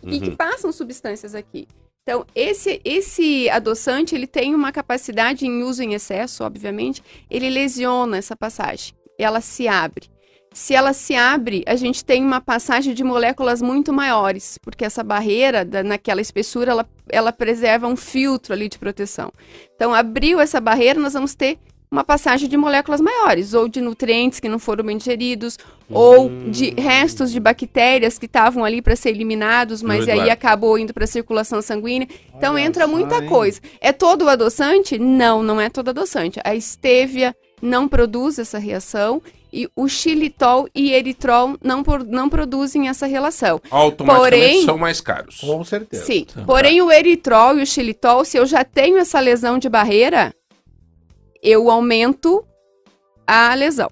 e 0.05 0.21
que 0.21 0.31
Uhum. 0.31 0.37
passam 0.37 0.73
substâncias 0.73 1.35
aqui. 1.35 1.67
Então 2.03 2.25
esse 2.35 2.81
esse 2.85 3.49
adoçante 3.51 4.15
ele 4.17 4.27
tem 4.27 4.53
uma 4.55 4.73
capacidade 4.73 5.47
em 5.47 5.63
uso 5.63 5.83
em 5.83 5.95
excesso, 5.95 6.43
obviamente, 6.45 7.03
ele 7.31 7.49
lesiona 7.49 8.17
essa 8.19 8.37
passagem. 8.37 8.95
Ela 9.19 9.41
se 9.41 9.69
abre. 9.69 10.12
Se 10.53 10.75
ela 10.75 10.93
se 10.93 11.15
abre, 11.15 11.63
a 11.67 11.77
gente 11.77 12.05
tem 12.05 12.23
uma 12.23 12.41
passagem 12.41 12.95
de 12.95 13.03
moléculas 13.03 13.63
muito 13.63 13.93
maiores, 13.93 14.59
porque 14.63 14.85
essa 14.85 15.03
barreira, 15.03 15.65
da- 15.65 15.83
naquela 15.83 16.21
espessura, 16.21 16.73
ela, 16.73 16.89
ela 17.09 17.33
preserva 17.33 17.87
um 17.87 17.97
filtro 17.97 18.53
ali 18.53 18.69
de 18.69 18.79
proteção. 18.79 19.33
Então, 19.75 19.95
abriu 19.95 20.41
essa 20.41 20.61
barreira, 20.61 21.01
nós 21.01 21.15
vamos 21.15 21.35
ter 21.35 21.59
uma 21.91 22.05
passagem 22.05 22.49
de 22.49 22.57
moléculas 22.57 23.03
maiores, 23.03 23.53
ou 23.53 23.69
de 23.69 23.81
nutrientes 23.81 24.41
que 24.41 24.49
não 24.49 24.59
foram 24.59 24.83
bem 24.83 24.97
digeridos, 24.97 25.59
ou 25.91 26.31
de 26.49 26.71
restos 26.71 27.31
de 27.31 27.39
bactérias 27.39 28.19
que 28.19 28.25
estavam 28.25 28.65
ali 28.65 28.81
para 28.81 28.97
ser 28.97 29.11
eliminados, 29.11 29.83
mas 29.83 30.09
aí 30.09 30.31
acabou 30.31 30.79
indo 30.79 30.95
para 30.95 31.05
a 31.05 31.07
circulação 31.07 31.61
sanguínea. 31.61 32.09
Então 32.35 32.55
Olha 32.55 32.63
entra 32.63 32.87
só, 32.87 32.91
muita 32.91 33.23
hein? 33.23 33.27
coisa. 33.29 33.61
É 33.79 33.93
todo 33.93 34.25
o 34.25 34.29
adoçante? 34.31 34.99
Não, 34.99 35.43
não 35.43 35.61
é 35.61 35.69
todo 35.69 35.91
adoçante. 35.91 36.41
A 36.43 36.59
stevia 36.59 37.37
não 37.61 37.87
produz 37.87 38.39
essa 38.39 38.59
reação 38.59 39.21
e 39.53 39.69
o 39.77 39.87
xilitol 39.89 40.67
e 40.75 40.93
eritrol 40.93 41.57
não, 41.63 41.83
por- 41.83 42.05
não 42.05 42.29
produzem 42.29 42.89
essa 42.89 43.07
relação. 43.07 43.61
Automaticamente 43.71 44.31
Porém- 44.47 44.65
são 44.65 44.79
mais 44.79 45.01
caros. 45.01 45.41
Com 45.41 45.63
certeza. 45.63 46.05
Sim. 46.05 46.27
Porém, 46.47 46.81
o 46.81 46.91
eritrol 46.91 47.59
e 47.59 47.63
o 47.63 47.67
xilitol, 47.67 48.25
se 48.25 48.37
eu 48.39 48.47
já 48.47 48.65
tenho 48.65 48.97
essa 48.99 49.21
lesão 49.21 49.59
de 49.59 49.69
barreira, 49.69 50.35
eu 51.43 51.71
aumento 51.71 52.45
a 53.27 53.55
lesão. 53.55 53.91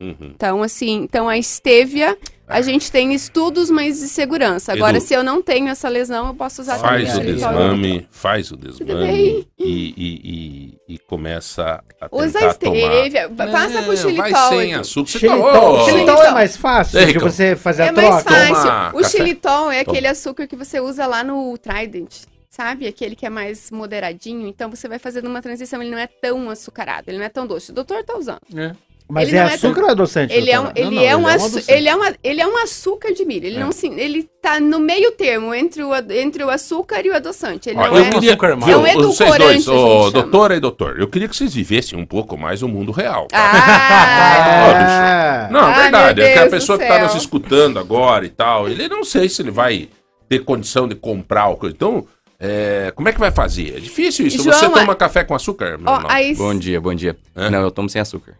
Uhum. 0.00 0.16
Então, 0.34 0.62
assim, 0.62 1.02
então 1.02 1.28
a 1.28 1.40
stevia, 1.40 2.16
a 2.52 2.60
gente 2.62 2.90
tem 2.92 3.12
estudos, 3.14 3.70
mas 3.70 3.98
de 4.00 4.08
segurança. 4.08 4.72
Agora, 4.72 4.96
Edu, 4.98 5.06
se 5.06 5.14
eu 5.14 5.22
não 5.22 5.42
tenho 5.42 5.68
essa 5.68 5.88
lesão, 5.88 6.28
eu 6.28 6.34
posso 6.34 6.62
usar 6.62 6.78
também 6.78 7.06
Faz 7.06 7.16
o 7.16 7.20
desmame, 7.20 8.08
faz 8.10 8.50
o 8.52 8.56
desmame 8.56 9.46
e, 9.58 9.64
e, 9.64 10.74
e, 10.86 10.94
e 10.94 10.98
começa 10.98 11.82
a 12.00 12.08
Usa 12.10 12.32
tentar 12.38 12.46
a 12.50 12.54
stevia, 12.54 13.28
tomar. 13.28 13.50
passa 13.52 13.78
É, 13.78 13.82
pro 13.82 13.96
xilitol. 13.96 14.22
Vai 14.30 14.32
sem 14.58 14.74
açúcar. 14.74 15.10
Você 15.10 15.18
Xilitol, 15.18 15.78
tá... 15.78 15.84
xilitol 15.84 16.22
é 16.24 16.30
mais 16.30 16.56
fácil 16.56 17.06
de 17.06 17.18
você 17.18 17.56
fazer 17.56 17.82
É 17.84 17.88
a 17.88 17.92
mais 17.92 18.22
troca. 18.22 18.30
fácil. 18.30 18.54
Toma 18.62 18.88
o 18.90 18.92
café. 19.02 19.08
xilitol 19.08 19.70
é 19.70 19.80
aquele 19.80 20.06
açúcar 20.06 20.46
que 20.46 20.56
você 20.56 20.80
usa 20.80 21.06
lá 21.06 21.22
no 21.24 21.56
Trident, 21.58 22.10
sabe? 22.50 22.86
Aquele 22.86 23.14
que 23.16 23.24
é 23.26 23.30
mais 23.30 23.70
moderadinho. 23.70 24.46
Então 24.46 24.68
você 24.70 24.88
vai 24.88 24.98
fazendo 24.98 25.26
uma 25.26 25.40
transição, 25.40 25.80
ele 25.80 25.90
não 25.90 25.98
é 25.98 26.06
tão 26.06 26.50
açucarado, 26.50 27.04
ele 27.08 27.18
não 27.18 27.24
é 27.24 27.28
tão 27.28 27.46
doce. 27.46 27.70
O 27.70 27.74
doutor 27.74 28.02
tá 28.04 28.16
usando. 28.16 28.40
É. 28.56 28.72
Mas 29.08 29.28
Ele 29.28 29.36
é 29.36 29.42
não 29.42 29.50
é 29.50 29.54
açúcar 29.54 29.82
ou 29.82 29.88
é 29.88 29.90
adoçante? 29.90 30.32
Ele 30.32 30.50
é 30.50 30.58
um, 30.60 30.68
ele, 30.74 30.84
Não, 30.84 30.90
não, 30.92 31.02
é 31.02 31.16
um 31.16 31.26
açu- 31.26 31.62
ele, 31.68 31.88
é 31.88 31.94
uma, 31.94 32.14
ele 32.24 32.40
é 32.40 32.46
um 32.46 32.56
açúcar 32.58 33.12
de 33.12 33.24
milho. 33.26 33.46
Ele 33.46 33.58
não 33.58 33.70
se, 33.70 33.86
ele 33.88 34.26
tá 34.40 34.58
no 34.58 34.78
meio 34.80 35.12
termo 35.12 35.54
entre 35.54 35.82
o, 35.82 35.90
entre 36.10 36.42
o 36.44 36.48
açúcar 36.48 37.04
e 37.04 37.10
o 37.10 37.14
adoçante. 37.14 37.68
Ele 37.68 37.78
Olha, 37.78 37.90
não 37.90 37.96
eu 37.98 38.04
é, 38.04 38.10
queria, 38.10 38.36
viu. 38.36 38.48
É 38.48 38.54
um 38.96 39.02
vocês 39.02 39.20
edulcorante, 39.20 39.66
dois, 39.66 39.68
a 39.68 39.72
chama. 39.72 40.10
doutora 40.12 40.56
e 40.56 40.60
doutor, 40.60 40.98
eu 40.98 41.08
queria 41.08 41.28
que 41.28 41.36
vocês 41.36 41.52
vivessem 41.52 41.98
um 41.98 42.06
pouco 42.06 42.38
mais 42.38 42.62
o 42.62 42.68
mundo 42.68 42.90
real. 42.92 43.26
tá? 43.28 43.38
Ah, 43.38 45.46
Ah, 45.46 45.48
Não, 45.50 45.60
é 45.68 45.74
Ai, 45.74 45.82
verdade. 45.82 46.20
É 46.22 46.32
que 46.32 46.38
a 46.38 46.48
pessoa 46.50 46.78
que 46.78 46.84
está 46.84 46.98
nos 47.02 47.14
escutando 47.14 47.78
agora 47.78 48.24
e 48.24 48.28
tal, 48.30 48.68
ele 48.68 48.88
não 48.88 49.04
sei 49.04 49.28
se 49.28 49.42
ele 49.42 49.50
vai 49.50 49.88
ter 50.28 50.40
condição 50.44 50.88
de 50.88 50.94
comprar 50.94 51.48
o 51.48 51.56
coisa. 51.56 51.74
Então, 51.74 52.06
é, 52.40 52.92
como 52.94 53.08
é 53.08 53.12
que 53.12 53.20
vai 53.20 53.30
fazer? 53.30 53.76
É 53.76 53.80
difícil 53.80 54.26
isso. 54.26 54.42
João, 54.42 54.58
Você 54.58 54.66
a- 54.66 54.70
toma 54.70 54.94
café 54.94 55.24
com 55.24 55.34
açúcar? 55.34 55.74
ó, 55.74 55.78
Não, 55.96 56.00
não. 56.02 56.10
aí, 56.10 56.34
Bom 56.34 56.54
dia, 56.54 56.80
bom 56.80 56.94
dia. 56.94 57.16
É? 57.36 57.50
Não, 57.50 57.60
eu 57.60 57.70
tomo 57.70 57.88
sem 57.88 58.00
açúcar. 58.00 58.34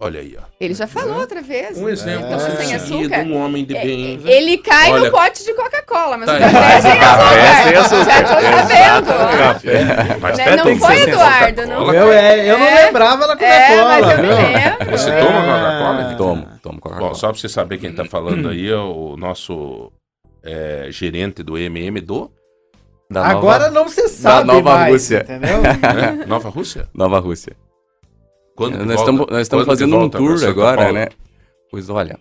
Olha 0.00 0.20
aí, 0.20 0.36
ó. 0.38 0.42
ele 0.60 0.74
já 0.74 0.86
falou 0.86 1.18
outra 1.18 1.42
vez. 1.42 1.76
Um 1.76 1.88
exemplo 1.88 2.38
ser 2.38 2.52
sem 2.52 2.74
açúcar. 2.74 3.18
um 3.22 3.36
homem 3.36 3.64
de 3.64 3.76
É, 3.76 3.82
bem. 3.84 4.20
Ele 4.24 4.58
cai 4.58 4.92
Olha- 4.92 5.06
no 5.06 5.10
pote 5.10 5.44
de 5.44 5.52
Coca-Cola, 5.54 6.16
mas 6.16 6.26
Tá 6.26 6.36
o 6.36 6.38
café 6.40 6.76
é 6.76 6.80
sem 6.80 6.92
açúcar. 6.92 7.16
Café 7.16 7.62
sem 7.64 7.76
açúcar. 7.78 8.04
Já 8.04 8.22
tô 8.22 8.40
sabendo. 8.40 10.20
Mas 10.20 10.38
Né, 10.38 10.56
Não 10.56 10.76
foi, 10.78 10.96
sem 10.98 11.08
Eduardo, 11.08 11.66
não 11.66 11.92
eu, 11.92 12.12
é, 12.12 12.48
eu 12.50 12.58
não 12.58 12.66
É. 12.66 12.84
lembrava 12.86 13.26
da 13.26 13.32
É, 13.32 13.36
Coca-Cola. 13.36 13.88
mas 13.88 14.10
eu 14.10 14.22
lembro. 14.22 14.90
Você 14.98 15.10
É. 15.10 15.18
toma 15.18 15.40
Coca-Cola? 15.42 16.14
Tomo, 16.16 16.42
tomo 16.62 16.74
Bom, 16.74 16.80
Coca-Cola. 16.80 17.14
só 17.14 17.28
pra 17.32 17.40
você 17.40 17.48
saber 17.48 17.78
quem 17.78 17.92
tá 17.92 18.04
falando 18.04 18.48
aí 18.50 18.70
é 18.70 18.76
o 18.76 19.16
nosso 19.16 19.90
é, 20.44 20.86
gerente 20.90 21.42
do 21.42 21.58
MM 21.58 22.00
do 22.00 22.30
Da 23.10 23.26
Agora 23.26 23.68
nova, 23.68 23.80
não 23.80 23.88
se 23.88 24.06
sabe 24.08 24.46
Nova 24.46 24.74
mais, 24.74 24.92
Rússia. 24.92 25.22
entendeu? 25.24 25.60
né? 25.62 26.24
Nova 26.26 26.48
Rússia. 26.50 26.88
Nova 26.94 27.18
Rússia. 27.18 27.56
Quando 28.58 28.72
que 28.72 28.84
nós 28.84 28.96
volta? 28.96 29.00
estamos, 29.02 29.26
nós 29.30 29.42
estamos 29.42 29.66
fazendo 29.66 29.96
um 29.96 30.10
tour 30.10 30.44
agora, 30.44 30.92
né? 30.92 31.06
Pois 31.70 31.88
olha, 31.88 32.18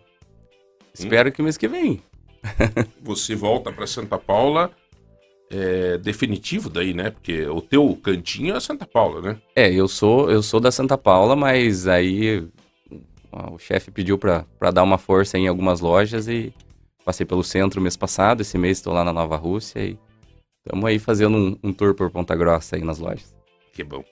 espero 0.94 1.32
que 1.32 1.42
mês 1.42 1.58
que 1.58 1.68
vem. 1.68 2.00
Você 3.02 3.34
volta 3.34 3.74
pra 3.74 3.88
Santa 3.88 4.20
Paula 4.20 4.70
é, 5.50 5.98
definitivo 5.98 6.70
daí, 6.70 6.94
né? 6.94 7.10
Porque 7.10 7.48
o 7.48 7.60
teu 7.60 7.98
cantinho 8.04 8.56
é 8.56 8.60
Santa 8.60 8.86
Paula, 8.86 9.20
né? 9.20 9.42
É, 9.56 9.74
eu 9.74 9.88
sou, 9.88 10.30
eu 10.30 10.44
sou 10.44 10.60
da 10.60 10.70
Santa 10.70 10.96
Paula, 10.96 11.36
mas 11.36 11.88
aí 11.88 12.48
o 13.32 13.58
chefe 13.58 13.90
pediu 13.90 14.20
pra 14.20 14.46
dar 14.72 14.84
uma 14.84 15.00
força 15.00 15.40
em 15.40 15.48
algumas 15.48 15.80
lojas 15.80 16.28
e 16.28 16.54
passei 17.04 17.26
pelo 17.26 17.44
centro 17.44 17.82
mês 17.82 17.98
passado, 17.98 18.42
esse 18.42 18.60
mês 18.60 18.78
estou 18.78 18.94
lá 18.94 19.04
na 19.04 19.12
Nova 19.12 19.38
Rússia 19.38 19.80
e 19.80 19.98
estamos 20.64 20.86
aí 20.86 21.00
fazendo 21.00 21.36
um, 21.36 21.58
um 21.64 21.74
tour 21.74 21.96
por 21.96 22.12
Ponta 22.12 22.36
Grossa 22.36 22.76
aí 22.76 22.84
nas 22.84 23.00
lojas. 23.00 23.36
Que 23.74 23.84
bom. 23.84 24.04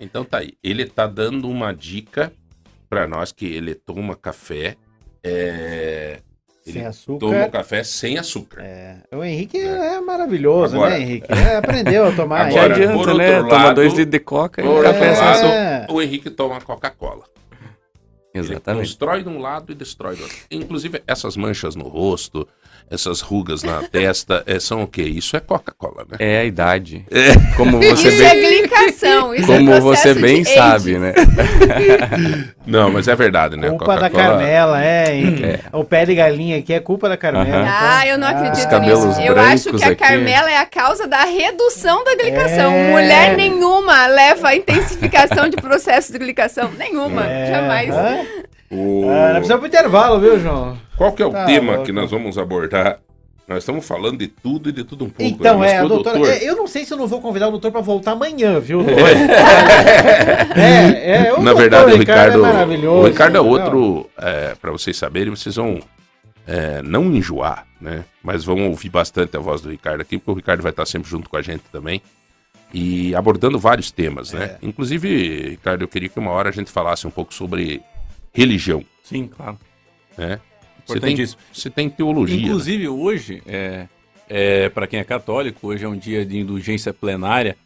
Então 0.00 0.24
tá 0.24 0.38
aí. 0.38 0.54
Ele 0.62 0.86
tá 0.86 1.06
dando 1.06 1.48
uma 1.48 1.72
dica 1.72 2.32
pra 2.88 3.06
nós 3.06 3.32
que 3.32 3.46
ele 3.46 3.74
toma 3.74 4.14
café. 4.16 4.76
É... 5.22 6.20
Ele 6.66 6.78
Sem 6.78 6.86
açúcar. 6.86 7.18
toma 7.26 7.48
café 7.50 7.84
sem 7.84 8.16
açúcar. 8.18 8.62
É, 8.62 9.02
o 9.12 9.22
Henrique 9.22 9.58
é, 9.58 10.00
maravilhoso, 10.00 10.76
Agora- 10.76 10.92
né, 10.92 11.00
Henrique? 11.02 11.26
É, 11.30 11.56
aprendeu 11.56 12.06
a 12.06 12.12
tomar. 12.16 12.46
Agora, 12.46 12.72
é. 12.72 12.72
adianta, 12.72 12.94
por 12.94 13.14
né? 13.18 13.36
outro 13.36 13.48
Toma 13.50 13.64
lado- 13.64 13.74
dois 13.74 13.92
litros 13.92 14.10
de 14.10 14.18
coca 14.18 14.62
e 14.62 14.64
por 14.64 14.82
café 14.82 15.10
outro 15.10 15.24
lado-. 15.24 15.46
É. 15.46 15.86
O 15.90 16.00
Henrique 16.00 16.30
toma 16.30 16.58
Coca-Cola. 16.62 17.24
Ele 18.32 18.44
Exatamente. 18.46 18.86
constrói 18.88 19.22
de 19.22 19.28
um 19.28 19.38
lado 19.38 19.72
e 19.72 19.74
destrói 19.74 20.16
do 20.16 20.22
outro. 20.22 20.36
Inclusive, 20.50 21.02
essas 21.06 21.36
manchas 21.36 21.76
no 21.76 21.84
rosto, 21.86 22.48
essas 22.90 23.20
rugas 23.20 23.62
na 23.62 23.82
testa, 23.90 24.42
é, 24.46 24.58
são 24.60 24.82
o 24.82 24.86
quê? 24.86 25.02
Isso 25.02 25.36
é 25.36 25.40
Coca-Cola, 25.40 26.04
né? 26.10 26.16
É 26.18 26.38
a 26.40 26.44
idade. 26.44 27.04
Como 27.56 27.78
você 27.80 28.08
Isso 28.08 28.18
bem, 28.18 28.26
é 28.26 28.58
glicação. 28.60 29.34
Isso 29.34 29.46
como 29.46 29.72
é 29.72 29.80
você 29.80 30.14
bem 30.14 30.42
de 30.42 30.48
sabe, 30.54 30.96
AIDS. 30.96 31.00
né? 31.00 31.14
Não, 32.66 32.90
mas 32.90 33.08
é 33.08 33.14
verdade, 33.14 33.56
né? 33.56 33.68
Culpa 33.68 33.96
da 33.96 34.08
Carmela, 34.08 34.82
é. 34.82 35.04
É. 35.20 35.60
O 35.72 35.84
pé 35.84 36.04
de 36.06 36.14
galinha 36.14 36.58
aqui 36.58 36.72
é 36.72 36.80
culpa 36.80 37.08
da 37.08 37.16
Carmela. 37.16 37.44
Aham. 37.60 37.64
tá? 37.66 37.98
Ah, 38.00 38.06
eu 38.06 38.16
não 38.18 38.26
acredito 38.26 38.56
Os 38.58 38.64
cabelos 38.66 39.04
nisso. 39.18 39.20
Eu 39.20 39.38
acho 39.38 39.72
que 39.74 39.84
a 39.84 39.88
aqui. 39.88 39.96
Carmela 39.96 40.50
é 40.50 40.56
a 40.56 40.64
causa 40.66 41.06
da 41.06 41.24
redução 41.24 42.02
da 42.04 42.14
glicação. 42.16 42.72
É. 42.72 42.90
Mulher 42.90 43.36
nenhuma 43.36 44.06
leva 44.06 44.48
a 44.48 44.56
intensificação 44.56 45.48
de 45.48 45.56
processo 45.56 46.10
de 46.12 46.18
glicação. 46.18 46.70
Nenhuma, 46.78 47.26
É, 47.26 47.46
jamais. 47.52 47.90
hã? 47.94 48.18
O- 48.70 49.08
Ah, 49.08 49.24
nós 49.28 49.32
precisamos 49.34 49.60
pro 49.60 49.68
intervalo, 49.68 50.20
viu, 50.20 50.38
João? 50.40 50.76
Qual 50.96 51.12
que 51.12 51.22
é 51.22 51.26
o 51.26 51.30
Tá 51.30 51.44
tema 51.46 51.72
louco. 51.72 51.86
que 51.86 51.92
nós 51.92 52.10
vamos 52.10 52.38
abordar? 52.38 52.98
Nós 53.46 53.58
estamos 53.58 53.86
falando 53.86 54.16
de 54.16 54.26
tudo 54.26 54.70
e 54.70 54.72
de 54.72 54.84
tudo 54.84 55.04
um 55.04 55.10
pouco. 55.10 55.22
Então, 55.22 55.58
né? 55.60 55.72
É, 55.72 55.78
a 55.78 55.84
doutora. 55.84 56.16
doutor- 56.18 56.32
é, 56.34 56.42
Eu 56.48 56.56
não 56.56 56.66
sei 56.66 56.84
se 56.86 56.94
eu 56.94 56.96
não 56.98 57.06
vou 57.06 57.20
convidar 57.20 57.48
o 57.48 57.50
doutor 57.50 57.70
pra 57.70 57.82
voltar 57.82 58.12
amanhã, 58.12 58.58
viu? 58.58 58.80
é, 60.56 61.26
é, 61.28 61.32
o 61.34 61.42
Na 61.42 61.52
verdade, 61.52 61.92
o 61.92 61.96
Ricardo, 61.96 62.38
é 62.38 62.42
maravilhoso. 62.42 63.02
o 63.02 63.06
Ricardo 63.06 63.36
é 63.36 63.40
entendeu? 63.40 63.60
outro, 63.60 64.10
é, 64.18 64.54
para 64.60 64.70
vocês 64.70 64.96
saberem, 64.96 65.30
vocês 65.34 65.56
vão 65.56 65.78
é, 66.46 66.82
não 66.82 67.04
enjoar, 67.14 67.66
né? 67.80 68.04
Mas 68.22 68.44
vão 68.44 68.68
ouvir 68.68 68.88
bastante 68.88 69.36
a 69.36 69.40
voz 69.40 69.60
do 69.60 69.70
Ricardo 69.70 70.00
aqui, 70.00 70.18
porque 70.18 70.30
o 70.30 70.34
Ricardo 70.34 70.62
vai 70.62 70.70
estar 70.70 70.86
sempre 70.86 71.08
junto 71.10 71.28
com 71.28 71.36
a 71.36 71.42
gente 71.42 71.62
também. 71.72 72.00
E 72.72 73.14
abordando 73.14 73.58
vários 73.58 73.90
temas, 73.90 74.32
né? 74.32 74.56
É. 74.60 74.66
Inclusive, 74.66 75.50
Ricardo, 75.50 75.82
eu 75.82 75.88
queria 75.88 76.08
que 76.08 76.18
uma 76.18 76.30
hora 76.32 76.48
a 76.48 76.52
gente 76.52 76.70
falasse 76.70 77.06
um 77.06 77.10
pouco 77.10 77.32
sobre 77.32 77.82
religião, 78.34 78.84
Sim, 79.02 79.26
claro. 79.26 79.58
né? 80.18 80.40
Você 80.86 81.00
tem, 81.00 81.16
você 81.52 81.70
tem 81.70 81.88
teologia. 81.88 82.36
né? 82.36 82.42
Inclusive, 82.42 82.88
hoje, 82.88 83.42
é, 83.46 83.86
é, 84.28 84.68
para 84.68 84.86
quem 84.86 85.00
é 85.00 85.04
católico, 85.04 85.68
hoje 85.68 85.84
é 85.84 85.88
um 85.88 85.96
dia 85.96 86.26
de 86.26 86.38
indulgência 86.38 86.92
plenária 86.92 87.56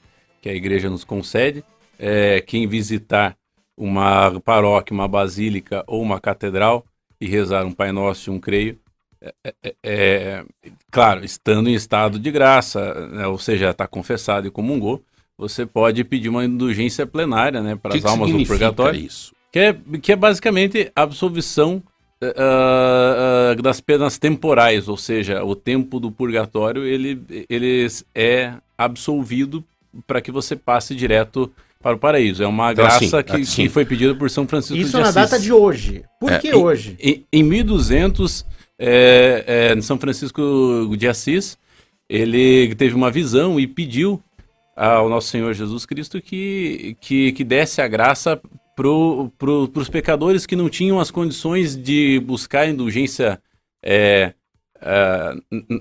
que 0.40 0.48
a 0.48 0.54
igreja 0.54 0.88
nos 0.88 1.02
concede. 1.02 1.64
É, 1.98 2.40
quem 2.40 2.68
visitar 2.68 3.36
uma 3.76 4.40
paróquia, 4.40 4.94
uma 4.94 5.08
basílica 5.08 5.82
ou 5.86 6.00
uma 6.00 6.20
catedral 6.20 6.84
e 7.20 7.26
rezar 7.26 7.64
um 7.64 7.72
Pai 7.72 7.90
Nosso 7.90 8.30
e 8.30 8.32
um 8.32 8.38
Creio, 8.38 8.78
é, 9.20 9.34
é- 9.64 9.74
é- 9.82 10.44
claro, 10.92 11.24
estando 11.24 11.68
em 11.68 11.74
estado 11.74 12.18
de 12.20 12.30
graça, 12.30 13.08
né, 13.08 13.26
ou 13.26 13.38
seja, 13.38 13.70
está 13.70 13.86
confessado 13.88 14.46
e 14.46 14.50
comungou, 14.50 15.02
você 15.36 15.66
pode 15.66 16.04
pedir 16.04 16.28
uma 16.28 16.44
indulgência 16.44 17.04
plenária 17.06 17.60
né, 17.60 17.74
para 17.74 17.92
que 17.92 17.98
as 17.98 18.04
que 18.04 18.08
almas 18.10 18.30
do 18.30 18.44
purgatório. 18.44 19.00
isso? 19.00 19.32
Que 19.52 19.58
é, 19.58 19.76
que 20.02 20.12
é 20.12 20.16
basicamente 20.16 20.90
a 20.94 21.02
absolvição 21.02 21.82
eh, 22.20 22.34
ah, 22.36 23.52
ah, 23.56 23.62
das 23.62 23.80
penas 23.80 24.18
temporais, 24.18 24.88
ou 24.88 24.96
seja, 24.96 25.42
o 25.44 25.54
tempo 25.56 25.98
do 25.98 26.10
purgatório 26.10 26.84
ele, 26.84 27.20
ele 27.48 27.86
é 28.14 28.52
absolvido 28.76 29.64
para 30.06 30.20
que 30.20 30.30
você 30.30 30.54
passe 30.54 30.94
direto 30.94 31.50
para 31.80 31.96
o 31.96 31.98
paraíso. 31.98 32.42
É 32.42 32.46
uma 32.46 32.72
Então, 32.72 32.84
graça 32.84 33.04
assim, 33.20 33.22
que, 33.22 33.36
assim. 33.42 33.62
que 33.62 33.68
foi 33.68 33.84
pedida 33.86 34.14
por 34.14 34.28
São 34.28 34.46
Francisco 34.46 34.76
Isso 34.76 34.90
de 34.96 34.96
na 34.98 35.02
Assis. 35.04 35.14
data 35.14 35.38
de 35.38 35.52
hoje. 35.52 36.02
Por 36.20 36.30
É, 36.32 36.38
que 36.38 36.48
e- 36.48 36.54
hoje? 36.54 36.96
Em, 37.00 37.24
em 37.32 37.42
1200, 37.42 38.44
é, 38.78 39.44
é, 39.46 39.74
em 39.78 39.80
São 39.80 39.98
Francisco 39.98 40.94
de 40.96 41.08
Assis, 41.08 41.56
ele 42.08 42.74
teve 42.74 42.94
uma 42.94 43.10
visão 43.10 43.58
e 43.58 43.66
pediu 43.66 44.20
ao 44.76 45.08
nosso 45.08 45.28
Senhor 45.28 45.52
Jesus 45.54 45.86
Cristo 45.86 46.20
que, 46.20 46.96
que, 47.00 47.32
que 47.32 47.44
desse 47.44 47.80
a 47.80 47.88
graça 47.88 48.40
para 48.78 49.30
pro, 49.36 49.70
os 49.74 49.90
pecadores 49.90 50.46
que 50.46 50.54
não 50.54 50.68
tinham 50.68 51.00
as 51.00 51.10
condições 51.10 51.76
de 51.76 52.20
buscar 52.20 52.68
indulgência 52.68 53.42
é, 53.82 54.34
é, 54.80 55.34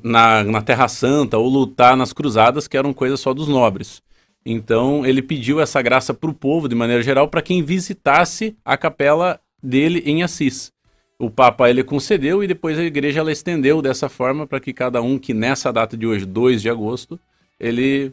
na, 0.03 0.43
na 0.43 0.61
Terra 0.63 0.87
Santa 0.87 1.37
ou 1.37 1.47
lutar 1.47 1.95
nas 1.95 2.11
cruzadas, 2.11 2.67
que 2.67 2.75
eram 2.75 2.93
coisas 2.93 3.19
só 3.19 3.35
dos 3.35 3.47
nobres. 3.47 4.01
Então 4.43 5.05
ele 5.05 5.21
pediu 5.21 5.61
essa 5.61 5.79
graça 5.79 6.11
para 6.11 6.29
o 6.29 6.33
povo, 6.33 6.67
de 6.67 6.73
maneira 6.73 7.03
geral, 7.03 7.27
para 7.27 7.43
quem 7.43 7.61
visitasse 7.61 8.57
a 8.65 8.75
capela 8.75 9.39
dele 9.61 10.01
em 10.03 10.23
Assis. 10.23 10.71
O 11.19 11.29
Papa 11.29 11.69
ele 11.69 11.83
concedeu 11.83 12.43
e 12.43 12.47
depois 12.47 12.79
a 12.79 12.83
igreja 12.83 13.19
ela 13.19 13.31
estendeu 13.31 13.79
dessa 13.79 14.09
forma 14.09 14.47
para 14.47 14.59
que 14.59 14.73
cada 14.73 15.01
um 15.03 15.19
que 15.19 15.33
nessa 15.33 15.71
data 15.71 15.95
de 15.95 16.07
hoje, 16.07 16.25
2 16.25 16.63
de 16.63 16.69
agosto, 16.69 17.19
ele, 17.59 18.11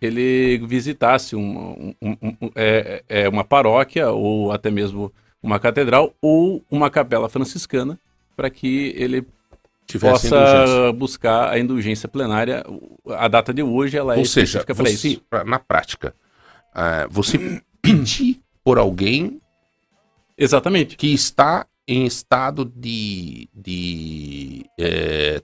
ele 0.00 0.58
visitasse 0.66 1.34
uma, 1.34 1.60
um- 1.60 1.94
um- 2.00 2.16
um- 2.22 2.50
é, 2.54 3.02
é, 3.08 3.28
uma 3.28 3.44
paróquia 3.44 4.10
ou 4.10 4.52
até 4.52 4.70
mesmo 4.70 5.12
uma 5.42 5.58
catedral 5.58 6.14
ou 6.22 6.64
uma 6.70 6.90
capela 6.90 7.28
franciscana 7.28 7.98
para 8.36 8.48
que 8.50 8.92
ele 8.96 9.26
Tivesse 9.86 10.28
possa 10.28 10.92
buscar 10.92 11.50
a 11.50 11.58
indulgência 11.58 12.08
plenária. 12.08 12.64
A 13.16 13.26
data 13.26 13.52
de 13.54 13.62
hoje 13.62 13.96
ela 13.96 14.14
é 14.14 14.18
Ou 14.18 14.24
seja, 14.24 14.62
para 14.64 14.90
isso. 14.90 15.20
na 15.46 15.58
prática, 15.58 16.14
ah, 16.74 17.06
você 17.10 17.62
pedir 17.82 18.40
por 18.62 18.78
alguém 18.78 19.40
Exatamente. 20.36 20.96
que 20.96 21.08
está 21.12 21.66
em 21.86 22.04
estado 22.04 22.64
de, 22.64 23.48
de 23.54 24.66
é, 24.78 25.42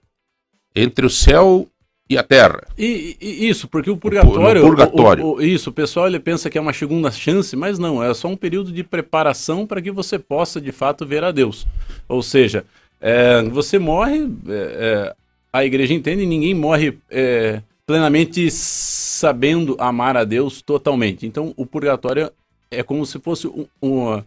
entre 0.76 1.06
o 1.06 1.10
céu 1.10 1.66
e 2.08 2.18
a 2.18 2.22
terra. 2.22 2.62
E, 2.76 3.16
e- 3.20 3.48
isso, 3.48 3.66
porque 3.66 3.90
o 3.90 3.96
purgatório. 3.96 4.60
no 4.62 4.68
purgatório. 4.68 5.24
o- 5.24 5.34
o- 5.36 5.42
isso, 5.42 5.70
o 5.70 5.72
pessoal 5.72 6.06
ele 6.06 6.20
pensa 6.20 6.50
que 6.50 6.58
é 6.58 6.60
uma 6.60 6.72
segunda 6.72 7.10
chance, 7.10 7.56
mas 7.56 7.78
não, 7.78 8.02
é 8.02 8.12
só 8.12 8.28
um 8.28 8.36
período 8.36 8.70
de 8.72 8.84
preparação 8.84 9.66
para 9.66 9.80
que 9.80 9.90
você 9.90 10.18
possa 10.18 10.60
de 10.60 10.70
fato 10.72 11.06
ver 11.06 11.24
a 11.24 11.30
Deus. 11.32 11.66
Ou 12.08 12.22
seja, 12.22 12.64
é, 13.00 13.42
você 13.44 13.78
morre, 13.78 14.18
é, 14.48 14.52
é, 15.10 15.14
a 15.52 15.64
igreja 15.64 15.94
entende, 15.94 16.22
e 16.22 16.26
ninguém 16.26 16.52
morre 16.54 16.98
é, 17.10 17.62
plenamente 17.86 18.50
sabendo 18.50 19.76
amar 19.78 20.16
a 20.16 20.24
Deus 20.24 20.60
totalmente. 20.60 21.26
Então 21.26 21.54
o 21.56 21.64
purgatório 21.64 22.30
é 22.70 22.82
como 22.82 23.06
se 23.06 23.18
fosse 23.18 23.46
um, 23.46 23.66
um, 23.82 24.22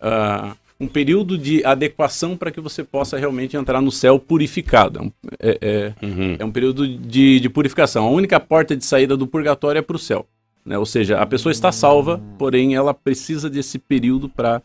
ah, 0.00 0.54
um 0.84 0.88
período 0.88 1.36
de 1.38 1.64
adequação 1.64 2.36
para 2.36 2.50
que 2.50 2.60
você 2.60 2.84
possa 2.84 3.16
realmente 3.18 3.56
entrar 3.56 3.80
no 3.80 3.90
céu 3.90 4.18
purificado. 4.18 4.98
É 4.98 5.02
um- 5.02 5.12
É, 5.40 5.58
é- 5.60 5.92
Uhum. 6.06 6.36
é 6.38 6.44
um 6.44 6.50
período 6.52 6.86
de, 6.86 7.40
de 7.40 7.48
purificação. 7.48 8.06
A 8.06 8.10
única 8.10 8.38
porta 8.38 8.76
de 8.76 8.84
saída 8.84 9.16
do 9.16 9.26
purgatório 9.26 9.78
é 9.78 9.82
para 9.82 9.96
o 9.96 9.98
céu. 9.98 10.26
Né? 10.64 10.78
Ou 10.78 10.86
seja, 10.86 11.18
a 11.18 11.26
pessoa 11.26 11.50
está 11.52 11.70
salva, 11.72 12.20
porém 12.38 12.74
ela 12.74 12.94
precisa 12.94 13.50
desse 13.50 13.78
período 13.78 14.28
para 14.30 14.62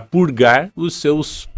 purgar 0.00 0.70
os 0.76 0.94
seus 0.94 1.48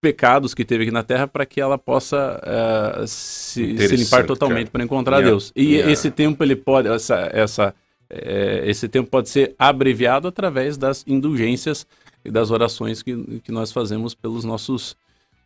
pecados 0.00 0.52
que 0.52 0.64
teve 0.64 0.82
aqui 0.84 0.92
na 0.92 1.02
Terra 1.02 1.26
para 1.26 1.46
que 1.46 1.58
ela 1.60 1.78
possa 1.78 2.38
eh, 2.44 3.04
se, 3.06 3.76
se 3.88 3.96
limpar 3.96 4.26
totalmente 4.26 4.70
para 4.70 4.84
encontrar 4.84 5.16
Minha- 5.18 5.30
Deus. 5.30 5.50
E 5.56 5.64
minha- 5.64 5.90
esse 5.90 6.10
tempo 6.10 6.44
ele 6.44 6.54
pode 6.54 6.88
essa, 6.88 7.30
essa 7.32 7.74
eh, 8.10 8.64
esse 8.66 8.86
tempo 8.86 9.08
pode 9.08 9.30
ser 9.30 9.54
abreviado 9.58 10.28
através 10.28 10.76
das 10.76 11.02
indulgências 11.06 11.86
e 12.24 12.30
das 12.30 12.50
orações 12.50 13.02
que, 13.02 13.40
que 13.40 13.52
nós 13.52 13.70
fazemos 13.72 14.14
pelos 14.14 14.44
nossos 14.44 14.96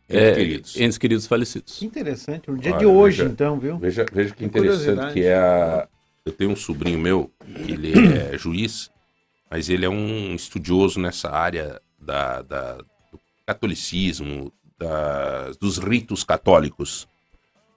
Entes 0.09 0.23
eh, 0.27 0.33
queridos. 0.35 0.75
entes 0.77 0.97
queridos 0.97 1.27
falecidos. 1.27 1.77
Que 1.77 1.85
interessante. 1.85 2.49
Um 2.49 2.55
dia 2.57 2.71
Olha, 2.71 2.79
de 2.79 2.85
hoje, 2.85 3.17
veja- 3.17 3.29
então, 3.31 3.59
viu? 3.59 3.77
Veja, 3.77 4.05
veja 4.11 4.29
que 4.31 4.37
Que 4.37 4.45
interessante 4.45 5.13
que 5.13 5.23
é 5.23 5.35
a. 5.37 5.87
Eu 6.25 6.31
tenho 6.31 6.51
um 6.51 6.55
sobrinho 6.55 6.97
meu, 6.99 7.31
que 7.63 7.71
ele 7.73 7.93
é 8.17 8.35
juiz, 8.37 8.89
mas 9.51 9.69
ele 9.69 9.85
é 9.85 9.89
um 9.89 10.33
estudioso 10.33 10.99
nessa 10.99 11.29
área 11.29 11.79
da, 11.99 12.41
da- 12.41 12.77
do 12.77 13.19
catolicismo, 13.45 14.51
da- 14.77 15.51
dos 15.59 15.77
ritos 15.77 16.23
católicos. 16.23 17.07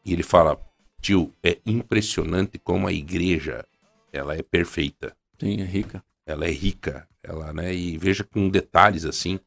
E 0.05 0.13
ele 0.13 0.23
fala, 0.23 0.59
tio, 1.01 1.33
é 1.43 1.59
impressionante 1.67 2.59
como 2.59 2.87
a 2.89 2.93
igreja 2.93 3.65
ela 4.13 4.35
é 4.37 4.43
perfeita. 4.43 5.15
Sim, 5.39 5.61
é 5.61 5.65
rica. 5.65 6.03
ela 6.27 6.47
é 6.47 6.51
rica, 6.51 7.07
ela, 7.23 7.53
né? 7.53 7.75
E 7.75 7.97
veja 7.97 8.25
com 8.25 8.49
detalhes 8.49 9.05
assim. 9.05 9.39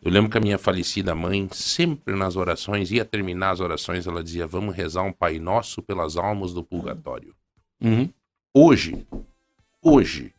Eu 0.00 0.10
lembro 0.10 0.30
que 0.30 0.36
a 0.36 0.40
minha 0.40 0.58
falecida 0.58 1.14
mãe, 1.14 1.48
sempre 1.50 2.14
nas 2.14 2.36
orações, 2.36 2.92
ia 2.92 3.04
terminar 3.04 3.50
as 3.50 3.60
orações, 3.60 4.06
ela 4.06 4.22
dizia: 4.22 4.46
Vamos 4.46 4.74
rezar 4.74 5.02
um 5.02 5.12
Pai 5.12 5.38
Nosso 5.38 5.82
pelas 5.82 6.16
almas 6.16 6.52
do 6.52 6.62
purgatório. 6.62 7.34
Uhum. 7.82 8.08
Hoje, 8.52 9.06
hoje, 9.82 10.32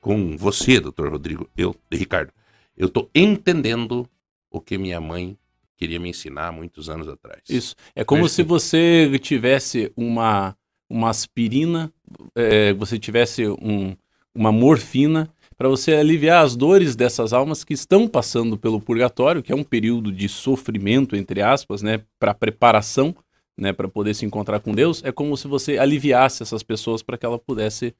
com 0.00 0.36
você, 0.36 0.80
doutor 0.80 1.10
Rodrigo, 1.10 1.48
eu, 1.56 1.74
Ricardo, 1.90 2.32
eu 2.76 2.88
tô 2.88 3.10
entendendo 3.14 4.08
o 4.50 4.60
que 4.60 4.78
minha 4.78 5.00
mãe 5.00 5.36
queria 5.76 5.98
me 5.98 6.10
ensinar 6.10 6.48
há 6.48 6.52
muitos 6.52 6.88
anos 6.88 7.08
atrás. 7.08 7.42
Isso. 7.48 7.74
É 7.94 8.04
como 8.04 8.22
Veja 8.22 8.34
se 8.34 8.42
você 8.44 9.18
tivesse 9.18 9.92
uma, 9.96 10.56
uma 10.88 11.10
aspirina, 11.10 11.92
é, 12.36 12.72
você 12.72 12.98
tivesse 12.98 13.48
um, 13.48 13.96
uma 14.32 14.52
morfina 14.52 15.28
para 15.62 15.68
você 15.68 15.92
aliviar 15.92 16.44
as 16.44 16.56
dores 16.56 16.96
dessas 16.96 17.32
almas 17.32 17.62
que 17.62 17.72
estão 17.72 18.08
passando 18.08 18.58
pelo 18.58 18.80
purgatório, 18.80 19.40
que 19.40 19.52
é 19.52 19.54
um 19.54 19.62
período 19.62 20.10
de 20.10 20.28
sofrimento, 20.28 21.14
entre 21.14 21.40
aspas, 21.40 21.82
né, 21.82 22.00
para 22.18 22.34
preparação, 22.34 23.14
né, 23.56 23.72
para 23.72 23.86
poder 23.86 24.12
se 24.14 24.26
encontrar 24.26 24.58
com 24.58 24.74
Deus. 24.74 25.04
É 25.04 25.12
como 25.12 25.36
se 25.36 25.46
você 25.46 25.78
aliviasse 25.78 26.42
essas 26.42 26.64
pessoas 26.64 27.00
para 27.00 27.16
que 27.16 27.24
ela 27.24 27.38
pudesse 27.38 27.94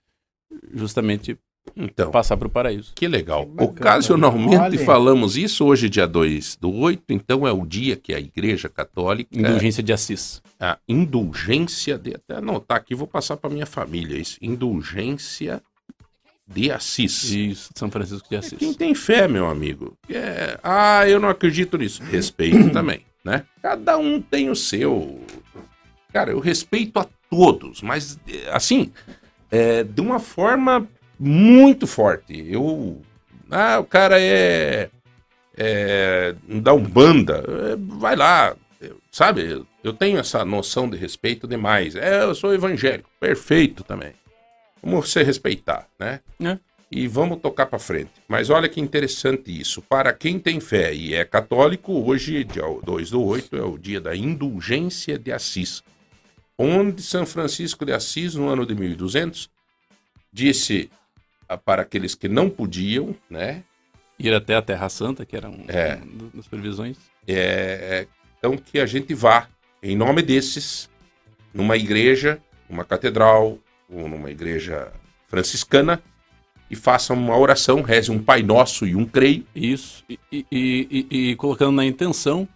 justamente 0.75 1.39
Então, 1.77 2.11
passar 2.11 2.37
para 2.37 2.49
o 2.49 2.51
paraíso. 2.51 2.91
Que 2.97 3.07
legal. 3.07 3.47
bacana. 3.47 3.71
Ocasionalmente 3.71 4.57
Olha. 4.57 4.85
falamos 4.85 5.37
isso, 5.37 5.65
hoje 5.65 5.89
dia 5.89 6.09
2 6.09 6.57
do 6.57 6.75
8, 6.75 7.05
então 7.11 7.47
é 7.47 7.53
o 7.53 7.65
dia 7.65 7.95
que 7.95 8.13
a 8.13 8.19
Igreja 8.19 8.69
Católica... 8.69 9.39
Indulgência 9.39 9.85
de 9.85 9.93
Assis. 9.93 10.43
A 10.59 10.81
indulgência 10.89 11.97
de... 11.97 12.17
Até 12.17 12.39
anotar 12.39 12.79
aqui, 12.79 12.93
vou 12.93 13.07
passar 13.07 13.37
para 13.37 13.51
minha 13.51 13.67
família 13.67 14.19
isso. 14.19 14.37
Indulgência 14.43 15.63
de 16.55 16.71
Assis. 16.71 17.31
Isso, 17.31 17.71
São 17.75 17.91
Francisco 17.91 18.29
de 18.29 18.37
É 18.37 18.39
Assis. 18.39 18.59
Quem 18.59 18.75
tem 18.75 18.95
fé, 18.95 19.27
meu 19.27 19.47
amigo. 19.49 19.97
É, 20.09 20.59
ah, 20.63 21.09
eu 21.09 21.19
não 21.19 21.29
acredito 21.29 21.79
nisso. 21.79 22.03
Respeito 22.03 22.69
também, 22.73 23.05
né? 23.25 23.45
Cada 23.61 23.97
um 23.97 24.21
tem 24.21 24.51
o 24.51 24.57
seu. 24.57 25.21
Cara, 26.13 26.31
eu 26.31 26.41
respeito 26.41 26.99
a 26.99 27.07
todos, 27.31 27.81
mas 27.81 28.19
é, 28.29 28.51
assim, 28.53 28.93
é, 29.51 29.83
de 29.83 30.01
uma 30.01 30.19
forma 30.19 30.87
muito 31.19 31.87
forte. 31.87 32.45
Eu. 32.49 33.01
Ah, 33.51 33.79
o 33.81 33.85
cara 33.85 34.21
é. 34.21 34.91
é 35.57 36.35
da 36.49 36.73
Umbanda. 36.75 37.45
É, 37.47 37.77
vai 37.77 38.17
lá, 38.17 38.55
sabe? 39.11 39.65
Eu 39.83 39.93
tenho 39.93 40.19
essa 40.19 40.45
noção 40.45 40.89
de 40.89 40.97
respeito 40.97 41.47
demais. 41.47 41.97
É, 41.97 42.23
eu 42.23 42.35
sou 42.35 42.55
evangélico. 42.55 43.11
Perfeito 43.19 43.83
também. 43.85 44.13
Vamos 44.83 45.11
se 45.11 45.23
respeitar, 45.23 45.87
né? 45.99 46.21
É. 46.45 46.59
e 46.91 47.07
vamos 47.09 47.41
tocar 47.41 47.67
para 47.67 47.79
frente. 47.79 48.11
Mas 48.29 48.51
olha 48.51 48.69
que 48.69 48.81
interessante 48.81 49.59
isso. 49.59 49.81
Para 49.81 50.13
quem 50.13 50.39
tem 50.39 50.61
fé 50.61 50.93
e 50.93 51.15
é 51.15 51.25
católico, 51.25 51.93
hoje, 51.93 52.45
dia 52.45 52.65
2 52.85 53.11
do 53.11 53.23
8, 53.25 53.57
é 53.57 53.63
o 53.63 53.79
dia 53.79 54.01
da 54.01 54.15
indulgência 54.15 55.19
de 55.19 55.33
Assis. 55.33 55.83
Onde 56.59 57.03
São 57.03 57.25
Francisco 57.25 57.87
de 57.87 57.93
Assis, 57.93 58.35
no 58.35 58.49
ano 58.49 58.67
de 58.67 58.75
1200, 58.75 59.49
disse 60.33 60.91
ah, 61.49 61.57
para 61.57 61.83
aqueles 61.83 62.15
que 62.15 62.29
não 62.29 62.51
podiam, 62.51 63.15
né? 63.31 63.63
Ir 64.19 64.35
até 64.35 64.55
a 64.55 64.63
Terra 64.63 64.89
Santa, 64.89 65.25
que 65.25 65.35
era 65.37 65.49
um, 65.49 65.65
É. 65.69 65.99
das 66.35 66.47
previsões. 66.47 66.99
É, 67.27 68.07
então 68.39 68.57
que 68.57 68.79
a 68.79 68.87
gente 68.87 69.15
vá, 69.15 69.49
em 69.83 69.97
nome 69.97 70.21
desses, 70.23 70.91
numa 71.55 71.77
igreja, 71.77 72.39
numa 72.69 72.85
catedral, 72.85 73.59
numa 73.93 74.31
igreja 74.31 74.93
franciscana, 75.29 76.03
e 76.71 76.77
faça 76.77 77.13
uma 77.13 77.37
oração, 77.37 77.83
reze 77.83 78.11
um 78.11 78.23
Pai 78.23 78.43
Nosso 78.43 78.87
e 78.87 78.97
um 78.97 79.05
Creio, 79.05 79.47
Isso, 79.55 80.03
e, 80.09 80.19
e- 80.33 80.47
e- 80.51 81.07
e- 81.31 81.37
colocando 81.37 81.73
na 81.73 81.85
intenção 81.85 82.49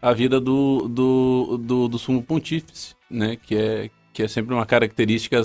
a 0.00 0.12
vida 0.12 0.38
do, 0.40 0.88
do, 0.88 1.56
do, 1.58 1.88
do 1.88 1.98
sumo 1.98 2.22
pontífice, 2.22 2.94
né? 3.10 3.36
Que 3.36 3.56
é, 3.56 3.90
que 4.12 4.22
é 4.22 4.28
sempre 4.28 4.52
uma 4.52 4.66
característica 4.66 5.40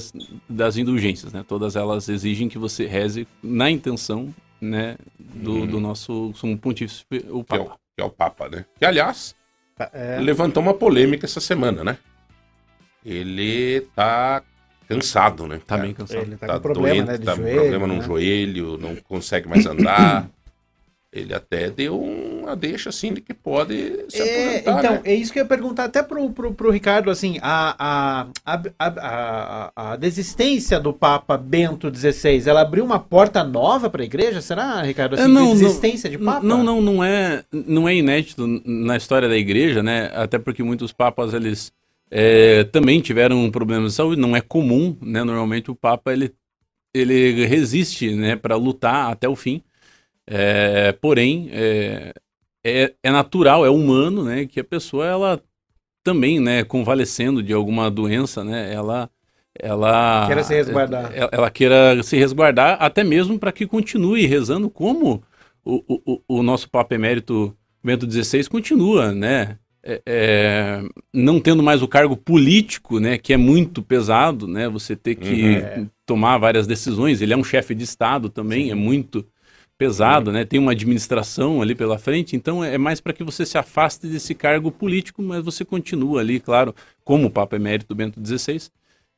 das 0.49 0.75
indulgências, 0.75 1.31
né? 1.31 1.45
Todas 1.47 1.75
elas 1.77 2.09
exigem 2.09 2.49
que 2.49 2.57
você 2.57 2.85
reze 2.85 3.25
na 3.41 3.69
intenção, 3.71 4.33
né? 4.59 4.97
Do, 5.17 5.65
do 5.67 5.79
nosso 5.79 6.33
sumo 6.35 6.57
pontífice, 6.57 7.05
o 7.29 7.43
que 7.43 7.55
é, 7.55 7.59
o, 7.59 7.65
Papa. 7.65 7.79
que 7.95 8.01
é 8.01 8.05
o 8.05 8.09
Papa, 8.09 8.49
né? 8.49 8.65
Que, 8.77 8.85
aliás, 8.85 9.35
É, 9.93 10.19
levantou 10.19 10.61
uma 10.63 10.73
polêmica 10.73 11.25
essa 11.25 11.39
semana, 11.39 11.83
né? 11.83 11.97
Ele 13.05 13.81
tá 13.95 14.41
cansado, 14.87 15.47
né? 15.47 15.59
Tá 15.65 15.77
bem 15.77 15.93
cansado. 15.93 16.21
ele 16.21 16.37
tá, 16.37 16.47
Tá 16.47 16.59
com 16.59 16.59
problema, 16.59 17.05
doente, 17.05 17.07
né? 17.07 17.17
De 17.17 17.25
tá 17.25 17.35
com 17.35 17.41
joelho, 17.43 17.55
problema 17.55 17.87
no 17.87 17.97
né? 17.97 18.01
joelho, 18.01 18.77
não 18.77 18.95
consegue 18.95 19.47
mais 19.47 19.65
andar. 19.65 20.29
Ele 21.11 21.33
até 21.33 21.69
deu 21.69 21.99
uma 21.99 22.55
deixa 22.55 22.89
assim 22.89 23.13
de 23.13 23.21
que 23.21 23.33
pode 23.33 24.05
se 24.09 24.21
É, 24.21 24.61
aposentar, 24.61 24.79
então, 24.79 24.93
né? 24.95 25.01
é 25.05 25.15
isso 25.15 25.31
que 25.31 25.39
eu 25.39 25.43
ia 25.43 25.47
perguntar 25.47 25.85
até 25.85 26.03
pro, 26.03 26.29
pro, 26.31 26.53
pro 26.53 26.69
Ricardo, 26.69 27.09
assim, 27.09 27.39
a, 27.41 27.75
a, 27.79 28.27
a, 28.45 28.61
a, 28.77 29.71
a, 29.75 29.93
a 29.93 29.95
desistência 29.95 30.79
do 30.79 30.93
Papa 30.93 31.37
Bento 31.37 31.89
XVI, 31.95 32.43
ela 32.47 32.61
abriu 32.61 32.83
uma 32.83 32.99
porta 32.99 33.41
nova 33.43 33.89
para 33.89 34.01
a 34.03 34.05
igreja, 34.05 34.41
será, 34.41 34.81
Ricardo? 34.81 35.13
Assim, 35.15 35.23
É, 35.23 35.27
não, 35.27 35.55
de 35.55 35.61
não. 35.63 35.67
desistência 35.69 36.09
de 36.09 36.17
Papa? 36.17 36.45
Não, 36.45 36.61
não, 36.61 36.81
não 36.81 37.03
é, 37.03 37.43
não 37.53 37.87
é 37.87 37.95
inédito 37.95 38.45
na 38.65 38.97
história 38.97 39.29
da 39.29 39.37
igreja, 39.37 39.81
né? 39.81 40.11
Até 40.13 40.37
porque 40.37 40.61
muitos 40.61 40.91
papas 40.91 41.33
eles 41.33 41.71
é, 42.11 42.63
também 42.65 43.01
tiveram 43.01 43.49
problemas 43.51 43.91
de 43.91 43.95
saúde. 43.97 44.21
Não 44.21 44.35
é 44.35 44.41
comum, 44.41 44.97
né? 45.01 45.23
Normalmente 45.23 45.71
o 45.71 45.75
papa 45.75 46.13
ele, 46.13 46.33
ele 46.93 47.45
resiste, 47.45 48.15
né? 48.15 48.35
Para 48.35 48.55
lutar 48.57 49.11
até 49.11 49.29
o 49.29 49.35
fim. 49.35 49.63
É, 50.27 50.91
porém, 50.93 51.49
é, 51.51 52.13
é, 52.65 52.93
é 53.03 53.11
natural, 53.11 53.65
é 53.65 53.69
humano, 53.69 54.23
né? 54.25 54.45
Que 54.45 54.59
a 54.59 54.63
pessoa 54.63 55.05
ela 55.05 55.43
também, 56.03 56.39
né? 56.39 56.63
Convalescendo 56.63 57.43
de 57.43 57.53
alguma 57.53 57.89
doença, 57.91 58.43
né? 58.43 58.73
Ela 58.73 59.09
ela 59.59 60.27
Queira 60.27 60.43
se 60.43 60.53
resguardar. 60.53 61.11
ela, 61.13 61.29
ela 61.33 61.51
queira 61.51 62.03
se 62.03 62.17
resguardar, 62.17 62.77
até 62.81 63.03
mesmo 63.03 63.39
para 63.39 63.51
que 63.51 63.67
continue 63.67 64.25
rezando 64.27 64.69
como 64.69 65.23
o, 65.65 65.83
o, 65.87 66.13
o- 66.29 66.39
o 66.39 66.43
nosso 66.43 66.69
Papa 66.69 66.95
Emérito 66.95 67.57
Bento 67.83 68.07
XVI 68.07 68.49
continua, 68.49 69.13
né? 69.13 69.57
É, 69.89 70.01
é, 70.05 70.83
não 71.13 71.39
tendo 71.39 71.63
mais 71.63 71.81
o 71.81 71.87
cargo 71.87 72.17
político, 72.17 72.99
né? 72.99 73.17
Que 73.17 73.31
é 73.31 73.37
muito 73.37 73.81
pesado, 73.81 74.45
né? 74.45 74.67
Você 74.67 74.97
ter 74.97 75.15
que 75.15 75.87
tomar 76.05 76.37
várias 76.37 76.67
decisões. 76.67 77.21
Ele 77.21 77.31
é 77.31 77.37
um 77.37 77.43
chefe 77.43 77.73
de 77.73 77.85
Estado 77.85 78.29
também, 78.29 78.69
é 78.69 78.75
muito 78.75 79.25
pesado, 79.77 80.29
né? 80.29 80.43
Tem 80.43 80.59
uma 80.59 80.73
administração 80.73 81.61
ali 81.61 81.73
pela 81.73 81.97
frente, 81.97 82.35
então 82.35 82.61
é 82.63 82.77
mais 82.77 82.99
para 82.99 83.13
que 83.13 83.23
você 83.23 83.45
se 83.45 83.57
afaste 83.57 84.07
desse 84.07 84.35
cargo 84.35 84.71
político, 84.71 85.21
mas 85.21 85.43
você 85.43 85.63
continua 85.63 86.19
ali, 86.19 86.39
claro, 86.39 86.75
como 87.05 87.27
o 87.27 87.31
Papa 87.31 87.55
Emérito 87.55 87.95
Bento 87.95 88.19
XVI, 88.25 88.69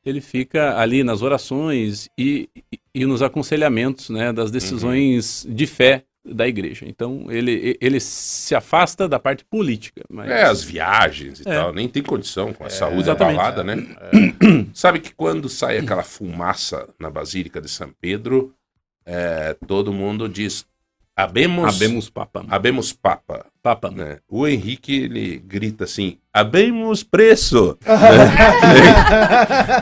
ele 0.04 0.20
fica 0.20 0.78
ali 0.78 1.02
nas 1.02 1.22
orações 1.22 2.08
e, 2.16 2.48
e, 2.72 2.78
e 2.94 3.06
nos 3.06 3.22
aconselhamentos, 3.22 4.10
né, 4.10 4.32
das 4.32 4.50
decisões 4.50 5.46
de 5.48 5.66
fé 5.66 6.04
da 6.24 6.46
igreja. 6.46 6.84
Então 6.86 7.26
ele, 7.30 7.76
ele 7.80 7.98
se 8.00 8.54
afasta 8.54 9.08
da 9.08 9.18
parte 9.18 9.44
política. 9.44 10.02
Mas... 10.08 10.30
É, 10.30 10.42
as 10.44 10.62
viagens 10.62 11.40
e 11.40 11.48
É. 11.48 11.54
tal, 11.54 11.72
nem 11.72 11.88
tem 11.88 12.02
condição 12.02 12.52
com 12.52 12.64
a 12.64 12.70
saúde 12.70 13.00
exatamente. 13.02 13.38
abalada, 13.38 13.64
né? 13.64 13.76
Sabe 14.74 15.00
que 15.00 15.14
quando 15.14 15.48
sai 15.48 15.78
aquela 15.78 16.02
fumaça 16.02 16.88
na 16.98 17.10
Basílica 17.10 17.60
de 17.60 17.68
São 17.68 17.90
Pedro, 18.00 18.54
é, 19.06 19.56
todo 19.66 19.92
mundo 19.92 20.28
diz 20.28 20.66
Abemos, 21.16 21.74
Abemos 21.76 22.08
papa. 22.08 22.46
abemos 22.48 22.92
papa. 22.94 23.44
Papa. 23.62 23.90
né? 23.90 24.20
O 24.28 24.46
Henrique, 24.46 24.94
ele 25.02 25.36
grita 25.38 25.84
assim, 25.84 26.16
abemos 26.32 27.02
preço. 27.02 27.76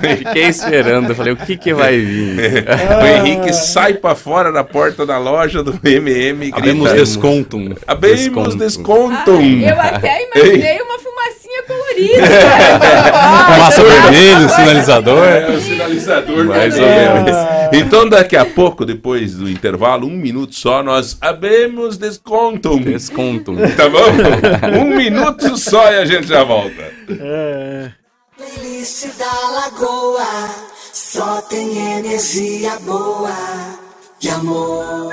Fiquei 0.00 0.44
esperando, 0.46 1.14
falei, 1.14 1.32
o 1.32 1.36
que 1.36 1.56
que 1.56 1.74
vai 1.74 1.98
vir? 1.98 2.64
o 3.02 3.06
Henrique 3.06 3.52
sai 3.52 3.94
pra 3.94 4.14
fora 4.14 4.50
da 4.50 4.64
porta 4.64 5.04
da 5.04 5.18
loja 5.18 5.62
do 5.62 5.78
MM 5.84 6.46
e 6.46 6.50
grita, 6.50 6.58
Abemos 6.58 6.92
desconto. 6.92 7.58
abemos 7.86 8.54
desconto." 8.54 8.56
desconto. 8.58 9.36
Ai, 9.38 9.70
eu 9.70 9.80
até 9.80 10.26
imaginei 10.26 10.80
uma 10.80 10.98
fumacinha 10.98 11.62
colorida. 11.66 12.22
Massa 13.58 13.82
vermelho, 13.82 14.48
sinalizador. 14.48 15.24
É 15.26 15.50
o 15.50 15.60
sinalizador 15.60 16.44
Mais 16.46 16.74
do 16.74 16.82
ou 16.82 16.88
menos. 16.88 17.36
Então 17.72 18.08
daqui 18.08 18.36
a 18.36 18.44
pouco, 18.44 18.84
depois 18.84 19.34
do 19.34 19.48
intervalo, 19.48 20.06
um 20.06 20.16
minuto 20.16 20.54
só, 20.54 20.82
nós 20.82 21.16
abemos 21.20 21.96
desconto. 21.96 22.78
Desconto. 22.80 23.54
Tá 23.76 23.88
bom? 23.88 24.78
um 24.80 24.96
minuto 24.96 25.56
só 25.56 25.92
e 25.92 25.98
a 25.98 26.04
gente 26.04 26.26
já 26.26 26.44
volta. 26.44 26.92
Playlist 28.36 29.06
da 29.18 29.48
Lagoa 29.50 30.48
só 30.92 31.40
tem 31.42 31.98
energia 31.98 32.78
boa 32.80 33.34
e 34.22 34.28
amor. 34.28 35.12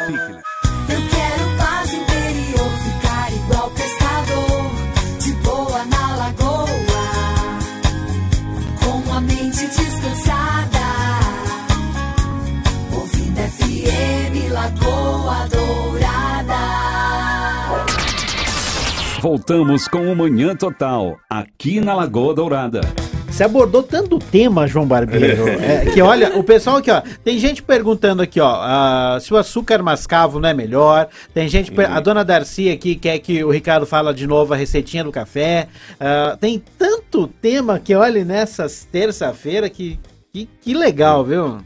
Voltamos 19.25 19.87
com 19.87 20.11
o 20.11 20.15
Manhã 20.15 20.55
Total, 20.55 21.17
aqui 21.27 21.81
na 21.81 21.95
Lagoa 21.95 22.35
Dourada. 22.35 22.81
Você 23.27 23.43
abordou 23.43 23.81
tanto 23.81 24.19
tema, 24.19 24.67
João 24.67 24.85
Barbeiro, 24.85 25.47
é, 25.59 25.87
que 25.87 25.99
olha, 25.99 26.37
o 26.37 26.43
pessoal 26.43 26.77
aqui, 26.77 26.91
ó, 26.91 27.01
tem 27.23 27.39
gente 27.39 27.63
perguntando 27.63 28.21
aqui, 28.21 28.39
ó, 28.39 28.55
ah, 28.61 29.17
se 29.19 29.33
o 29.33 29.37
açúcar 29.37 29.81
mascavo 29.81 30.39
não 30.39 30.47
é 30.47 30.53
melhor, 30.53 31.07
tem 31.33 31.49
gente, 31.49 31.71
per- 31.71 31.91
a 31.91 31.99
dona 31.99 32.23
Darcy 32.23 32.69
aqui 32.69 32.93
quer 32.93 33.17
que 33.17 33.43
o 33.43 33.49
Ricardo 33.49 33.87
fala 33.87 34.13
de 34.13 34.27
novo 34.27 34.53
a 34.53 34.57
receitinha 34.57 35.03
do 35.03 35.11
café, 35.11 35.69
ah, 35.99 36.37
tem 36.39 36.61
tanto 36.77 37.25
tema 37.27 37.79
que, 37.79 37.95
olha, 37.95 38.23
nessas 38.23 38.87
terça-feira 38.91 39.71
que, 39.71 39.99
que, 40.31 40.47
que 40.61 40.75
legal, 40.75 41.25
viu? 41.25 41.57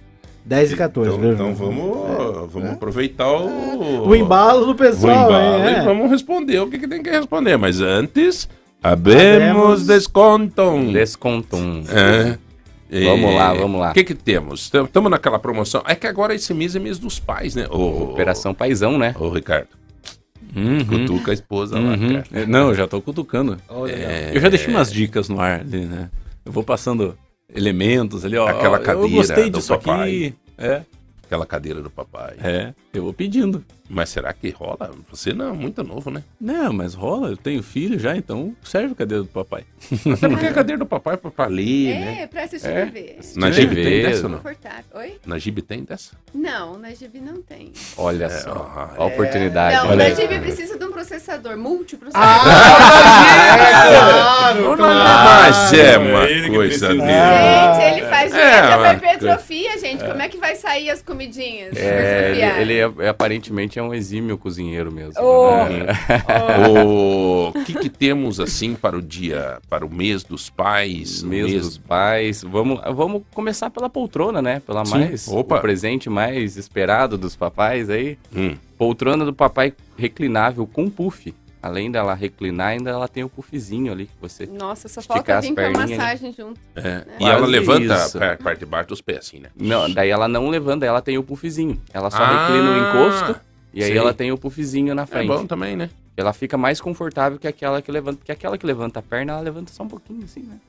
10 0.45 0.71
e 0.71 0.75
14, 0.75 1.15
Então, 1.15 1.31
então 1.31 1.53
vamos, 1.55 2.51
vamos 2.51 2.69
aproveitar 2.71 3.31
o, 3.31 4.07
O 4.07 4.15
embalo 4.15 4.65
do 4.65 4.71
o 4.71 4.75
pessoal, 4.75 5.29
embalo 5.29 5.63
hein, 5.67 5.75
e 5.75 5.75
é. 5.75 5.81
vamos 5.83 6.09
responder 6.09 6.59
o 6.59 6.67
que, 6.69 6.79
que 6.79 6.87
tem 6.87 7.03
que 7.03 7.09
responder. 7.09 7.55
Mas 7.57 7.81
antes, 7.81 8.49
abemos 8.81 9.85
desconto. 9.85 10.91
Desconto. 10.91 11.57
É. 11.89 12.37
E- 12.91 13.05
Vamos 13.05 13.35
lá, 13.35 13.53
vamos 13.53 13.79
lá. 13.79 13.91
O 13.91 13.93
que 13.93 14.03
que 14.03 14.15
temos? 14.15 14.61
Estamos 14.73 15.11
naquela 15.11 15.37
promoção. 15.37 15.83
É 15.85 15.93
que 15.93 16.07
agora 16.07 16.33
esse 16.33 16.51
mês 16.55 16.75
é 16.75 16.79
mês 16.79 16.97
dos 16.97 17.19
pais, 17.19 17.53
né? 17.53 17.67
Ô, 17.69 18.11
Operação 18.13 18.51
Paizão, 18.51 18.97
né? 18.97 19.13
Ô, 19.19 19.29
Ricardo. 19.29 19.67
Uhum. 20.55 20.83
Cutuca 20.83 21.29
a 21.29 21.33
esposa 21.35 21.75
lá, 21.79 21.91
Uhum. 21.91 22.07
cara. 22.13 22.23
É, 22.33 22.45
Não, 22.47 22.69
eu 22.69 22.73
já 22.75 22.87
tô 22.87 22.99
cutucando. 22.99 23.57
É, 23.87 24.31
Eu 24.33 24.41
já 24.41 24.49
deixei 24.49 24.73
umas 24.73 24.91
dicas 24.91 25.29
no 25.29 25.39
ar 25.39 25.59
ali, 25.59 25.85
né? 25.85 26.09
Eu 26.43 26.51
vou 26.51 26.63
passando 26.63 27.15
elementos 27.55 28.23
ali, 28.25 28.37
ó. 28.37 28.47
Aquela 28.47 28.79
cadeira 28.79 29.07
Eu 29.07 29.15
gostei 29.15 29.49
do 29.49 29.57
disso 29.59 29.69
papai. 29.77 30.09
aqui. 30.09 30.33
É, 30.57 30.81
Aquela 31.25 31.45
cadeira 31.45 31.81
do 31.81 31.89
papai. 31.89 32.35
é. 32.41 32.73
Eu 32.93 33.03
vou 33.03 33.13
pedindo. 33.13 33.63
Mas 33.91 34.09
será 34.09 34.31
que 34.33 34.49
rola? 34.51 34.91
Você 35.09 35.33
não, 35.33 35.55
muito 35.55 35.83
novo, 35.83 36.11
né? 36.11 36.23
Não, 36.39 36.71
mas 36.71 36.93
rola, 36.93 37.29
eu 37.29 37.37
tenho 37.37 37.63
filho 37.63 37.97
já, 37.97 38.15
então 38.15 38.55
serve 38.63 38.91
a 38.93 38.95
cadeira 38.95 39.23
do 39.23 39.29
papai. 39.29 39.63
Até 40.13 40.29
porque 40.29 40.45
a 40.45 40.53
cadeira 40.53 40.77
do 40.77 40.85
papai 40.85 41.15
é 41.15 41.17
pra- 41.17 41.31
pra 41.31 41.45
ler, 41.47 41.95
né? 41.99 42.21
É, 42.21 42.27
pra 42.27 42.43
assistir 42.43 42.67
É. 42.69 42.85
TV. 42.85 43.15
Na 43.35 43.49
Gibi 43.49 43.75
tem 43.75 44.01
dessa 44.03 44.23
ou 44.23 44.29
não? 44.29 44.41
Oi? 44.93 45.17
Na 45.25 45.37
Gibi 45.39 45.61
tem 45.63 45.83
dessa? 45.83 46.11
Não, 46.33 46.77
na 46.77 46.91
GB 46.91 47.19
não 47.19 47.41
tem. 47.41 47.73
Olha 47.97 48.29
só. 48.29 48.51
ah, 48.75 48.93
a 49.01 49.05
oportunidade. 49.05 49.75
não, 49.77 49.87
olha 49.89 50.09
na. 50.09 50.15
GB 50.15 50.39
precisa 50.39 50.77
de 50.77 50.85
um 50.85 50.91
processador, 50.91 51.57
multiprocessador. 51.57 52.43
claro, 54.77 54.77
Mas 54.77 55.73
é 55.73 55.97
uma 55.97 56.23
É 56.25 56.41
que 56.43 56.49
coisa 56.49 56.87
dele. 56.89 57.01
Gente, 57.01 57.97
ele 57.97 58.05
faz 58.07 58.33
É, 58.33 58.35
dieta 58.51 58.67
uma 58.67 58.77
pra 58.77 58.93
hipertrofia, 58.93 59.77
gente. 59.79 60.03
Como 60.03 60.21
é 60.21 60.29
que 60.29 60.37
vai 60.37 60.55
sair 60.55 60.89
as 60.91 61.01
comidinhas? 61.01 61.75
É, 61.75 62.31
ele, 62.31 62.61
ele 62.61 62.73
é, 63.01 63.05
é- 63.05 63.09
aparentemente 63.09 63.78
é 63.79 63.83
um 63.83 63.93
exímio 63.93 64.37
cozinheiro 64.37 64.91
mesmo. 64.91 65.13
Oh. 65.21 65.65
né? 65.65 65.87
O 66.85 67.51
que, 67.65 67.73
que 67.73 67.89
temos 67.89 68.39
assim 68.39 68.75
para 68.75 68.97
o 68.97 69.01
dia, 69.01 69.59
para 69.69 69.85
o 69.85 69.89
mês 69.93 70.23
dos 70.23 70.49
pais? 70.49 71.23
Mês 71.23 71.45
mês 71.51 71.61
dos 71.65 71.77
pais. 71.77 72.43
Vamos, 72.43 72.79
vamos 72.93 73.23
começar 73.33 73.69
pela 73.69 73.89
poltrona, 73.89 74.41
né? 74.41 74.61
Pela 74.65 74.85
Sim. 74.85 74.91
mais. 74.91 75.27
Opa. 75.27 75.57
O 75.57 75.61
presente 75.61 76.09
mais 76.09 76.57
esperado 76.57 77.17
dos 77.17 77.35
papais 77.35 77.89
aí. 77.89 78.17
Hum. 78.35 78.55
Poltrona 78.77 79.25
do 79.25 79.33
papai 79.33 79.73
reclinável 79.97 80.65
com 80.67 80.89
puff. 80.89 81.33
Além 81.61 81.91
dela 81.91 82.13
reclinar, 82.13 82.69
ainda 82.69 82.89
ela 82.89 83.05
tem 83.05 83.21
o 83.21 83.27
puffzinho 83.27 83.91
ali 83.91 84.05
que 84.05 84.13
você. 84.21 84.45
Nossa, 84.45 84.87
só 84.87 85.01
falta 85.01 85.41
vir 85.41 85.53
com 85.53 85.59
a 85.59 85.69
né? 85.69 85.97
massagem 85.97 86.31
junto. 86.31 86.57
É. 86.73 87.03
E 87.15 87.17
Quase 87.17 87.33
ela 87.33 87.47
levanta 87.47 87.95
isso. 87.95 88.23
a 88.23 88.37
parte 88.37 88.59
de 88.59 88.65
baixo 88.65 88.87
dos 88.87 89.01
pés, 89.01 89.17
assim, 89.19 89.39
né? 89.39 89.49
Não, 89.57 89.91
daí 89.91 90.09
ela 90.09 90.29
não 90.29 90.47
levanta, 90.47 90.85
ela 90.85 91.01
tem 91.01 91.17
o 91.17 91.23
puffzinho. 91.23 91.77
Ela 91.93 92.09
só 92.09 92.23
Ah, 92.23 92.47
reclina 92.47 92.71
o 92.71 92.77
encosto 92.77 93.41
e 93.73 93.83
aí 93.83 93.89
sei. 93.89 93.97
ela 93.97 94.13
tem 94.13 94.31
o 94.31 94.37
puffzinho 94.37 94.93
na 94.95 95.03
É 95.03 95.05
frente. 95.05 95.27
bom 95.27 95.45
também, 95.45 95.75
né? 95.75 95.89
Ela 96.17 96.33
fica 96.33 96.57
mais 96.57 96.81
confortável 96.81 97.39
que 97.39 97.47
aquela 97.47 97.81
que 97.81 97.91
levanta. 97.91 98.17
Porque 98.17 98.31
aquela 98.31 98.57
que 98.57 98.65
levanta 98.65 98.99
a 98.99 99.01
perna, 99.03 99.33
ela 99.33 99.41
levanta 99.41 99.71
só 99.71 99.83
um 99.83 99.87
pouquinho 99.87 100.23
assim, 100.25 100.41
né? 100.41 100.59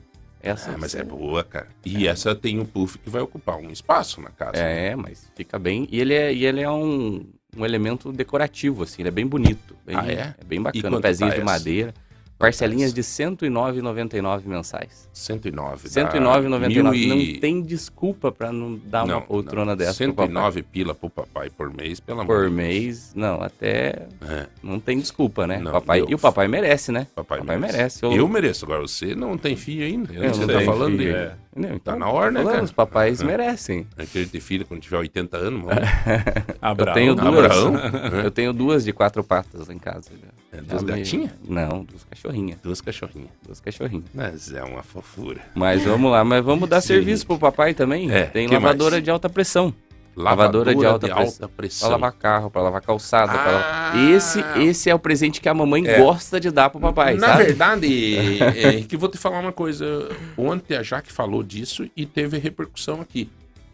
Essa 0.43 0.71
Ah, 0.71 0.77
mas 0.77 0.95
é 0.95 1.03
boa, 1.03 1.43
cara. 1.43 1.67
E 1.85 2.07
essa 2.07 2.33
tem 2.33 2.59
um 2.59 2.65
puff 2.65 2.97
que 2.97 3.09
vai 3.09 3.21
ocupar 3.21 3.57
um 3.57 3.69
espaço 3.69 4.21
na 4.21 4.29
casa. 4.29 4.57
É, 4.57 4.95
mas 4.95 5.29
fica 5.35 5.59
bem. 5.59 5.87
E 5.91 5.99
ele 5.99 6.13
é, 6.13 6.33
e 6.33 6.45
ele 6.45 6.61
é 6.61 6.69
um, 6.71 7.23
um 7.55 7.65
elemento 7.65 8.11
decorativo, 8.11 8.83
assim, 8.83 9.01
ele 9.01 9.09
é 9.09 9.11
bem 9.11 9.27
bonito. 9.27 9.75
Bem, 9.85 9.95
Ah, 9.97 10.11
é? 10.11 10.33
bem 10.45 10.59
E 10.59 10.63
bacana. 10.63 10.89
quanto 10.89 11.01
pezinho 11.03 11.29
tá 11.29 11.35
de 11.35 11.41
essa? 11.41 11.51
madeira. 11.51 11.93
Parcelinhas 12.41 12.93
de 12.93 13.01
R$ 13.01 13.07
109,99 13.07 14.45
mensais. 14.45 15.07
109. 15.13 15.87
R$ 15.87 15.93
dá 15.93 16.11
109,99. 16.11 16.91
mil 16.91 16.93
e- 16.93 17.07
Não 17.33 17.39
tem 17.39 17.61
desculpa 17.61 18.31
pra 18.31 18.51
não 18.51 18.79
dar 18.85 19.03
uma 19.03 19.13
Não, 19.15 19.21
poltrona 19.21 19.71
não. 19.71 19.75
dessa 19.77 20.03
pro 20.03 20.13
papai. 20.13 20.27
109 20.27 20.63
pila 20.63 20.95
pro 20.95 21.09
papai 21.09 21.49
por 21.49 21.73
mês, 21.73 21.99
pelo 21.99 22.21
amor 22.21 22.27
Por 22.35 22.49
de 22.49 22.55
Deus. 22.55 22.67
mês, 22.67 23.11
não, 23.15 23.41
até 23.41 24.07
É, 24.27 24.47
não 24.63 24.79
tem 24.79 24.99
desculpa, 24.99 25.45
né? 25.47 25.59
Não, 25.59 25.71
papai, 25.71 26.01
eu- 26.01 26.09
e 26.09 26.15
o 26.15 26.19
papai 26.19 26.47
merece, 26.47 26.91
né? 26.91 27.07
papai, 27.15 27.39
Papai 27.39 27.57
merece. 27.57 27.77
merece. 27.77 28.05
Eu 28.05 28.27
mereço. 28.27 28.65
Agora 28.65 28.81
você 28.81 29.15
não 29.15 29.37
tem 29.37 29.55
filho 29.55 29.85
ainda. 29.85 30.13
Eu 30.13 30.33
você 30.33 30.45
não 30.45 30.47
tá 30.53 30.61
falando 30.61 30.97
filho. 30.97 31.13
dele. 31.13 31.31
Não, 31.55 31.77
Tá 31.79 31.95
na 31.95 32.09
hora, 32.09 32.31
né, 32.31 32.39
falando, 32.39 32.53
cara? 32.53 32.63
Os 32.63 32.71
papais 32.71 33.21
É. 33.21 33.25
merecem. 33.25 33.85
Aquele 33.97 34.25
ter 34.25 34.39
filho 34.39 34.65
quando 34.65 34.79
tiver 34.81 34.97
80 34.97 35.35
anos, 35.37 35.63
mano. 35.65 35.81
Abraão. 36.61 36.93
tenho 36.93 37.15
duas. 37.15 37.45
Abraão. 37.45 37.75
Eu 38.23 38.31
tenho 38.31 38.53
duas 38.53 38.83
de 38.85 38.93
quatro 38.93 39.23
patas 39.23 39.67
lá 39.67 39.73
em 39.73 39.79
casa. 39.79 40.09
É, 40.51 40.61
duas 40.61 40.83
gatinhas? 40.83 41.31
Não, 41.47 41.83
duas 41.83 42.03
cachorrinhas. 42.05 42.57
Duas 42.63 42.81
cachorrinhas. 42.81 43.29
Duas 43.45 43.59
cachorrinhas. 43.59 44.05
Mas 44.13 44.53
é 44.53 44.63
uma 44.63 44.83
fofura. 44.83 45.41
Mas 45.53 45.83
vamos 45.83 46.11
lá, 46.11 46.23
mas 46.23 46.43
vamos 46.43 46.69
dar 46.69 46.79
Sim. 46.81 46.87
serviço 46.87 47.25
pro 47.27 47.37
papai 47.37 47.73
também. 47.73 48.09
É, 48.11 48.23
Tem 48.25 48.47
lavadora 48.47 48.91
mais? 48.91 49.03
de 49.03 49.09
alta 49.11 49.29
pressão. 49.29 49.73
Lavadora 50.15 50.75
de 50.75 50.85
alta 50.85 51.07
pressão. 51.07 51.49
pressão. 51.55 51.87
Pra 51.89 51.97
lavar 51.97 52.11
carro, 52.13 52.51
pra 52.51 52.61
lavar 52.61 52.81
calçada. 52.81 53.31
pra 53.31 53.45
lavar- 53.51 53.91
Ah. 53.95 53.99
Esse, 54.11 54.39
esse 54.57 54.89
é 54.89 54.95
o 54.95 54.99
presente 54.99 55.39
que 55.41 55.47
a 55.49 55.53
mamãe 55.53 55.85
É. 55.87 55.99
gosta 55.99 56.39
de 56.39 56.51
dar 56.51 56.69
pro 56.69 56.79
papai, 56.79 57.15
Na 57.15 57.27
sabe? 57.27 57.43
verdade, 57.45 58.39
é, 58.41 58.81
que 58.83 58.97
vou 58.97 59.09
te 59.09 59.17
falar 59.17 59.39
uma 59.39 59.51
coisa. 59.53 60.09
Ontem 60.37 60.75
a 60.75 60.83
Jaque 60.83 61.11
falou 61.11 61.41
disso 61.43 61.89
e 61.95 62.05
teve 62.05 62.37
repercussão 62.37 62.99
aqui. 63.01 63.29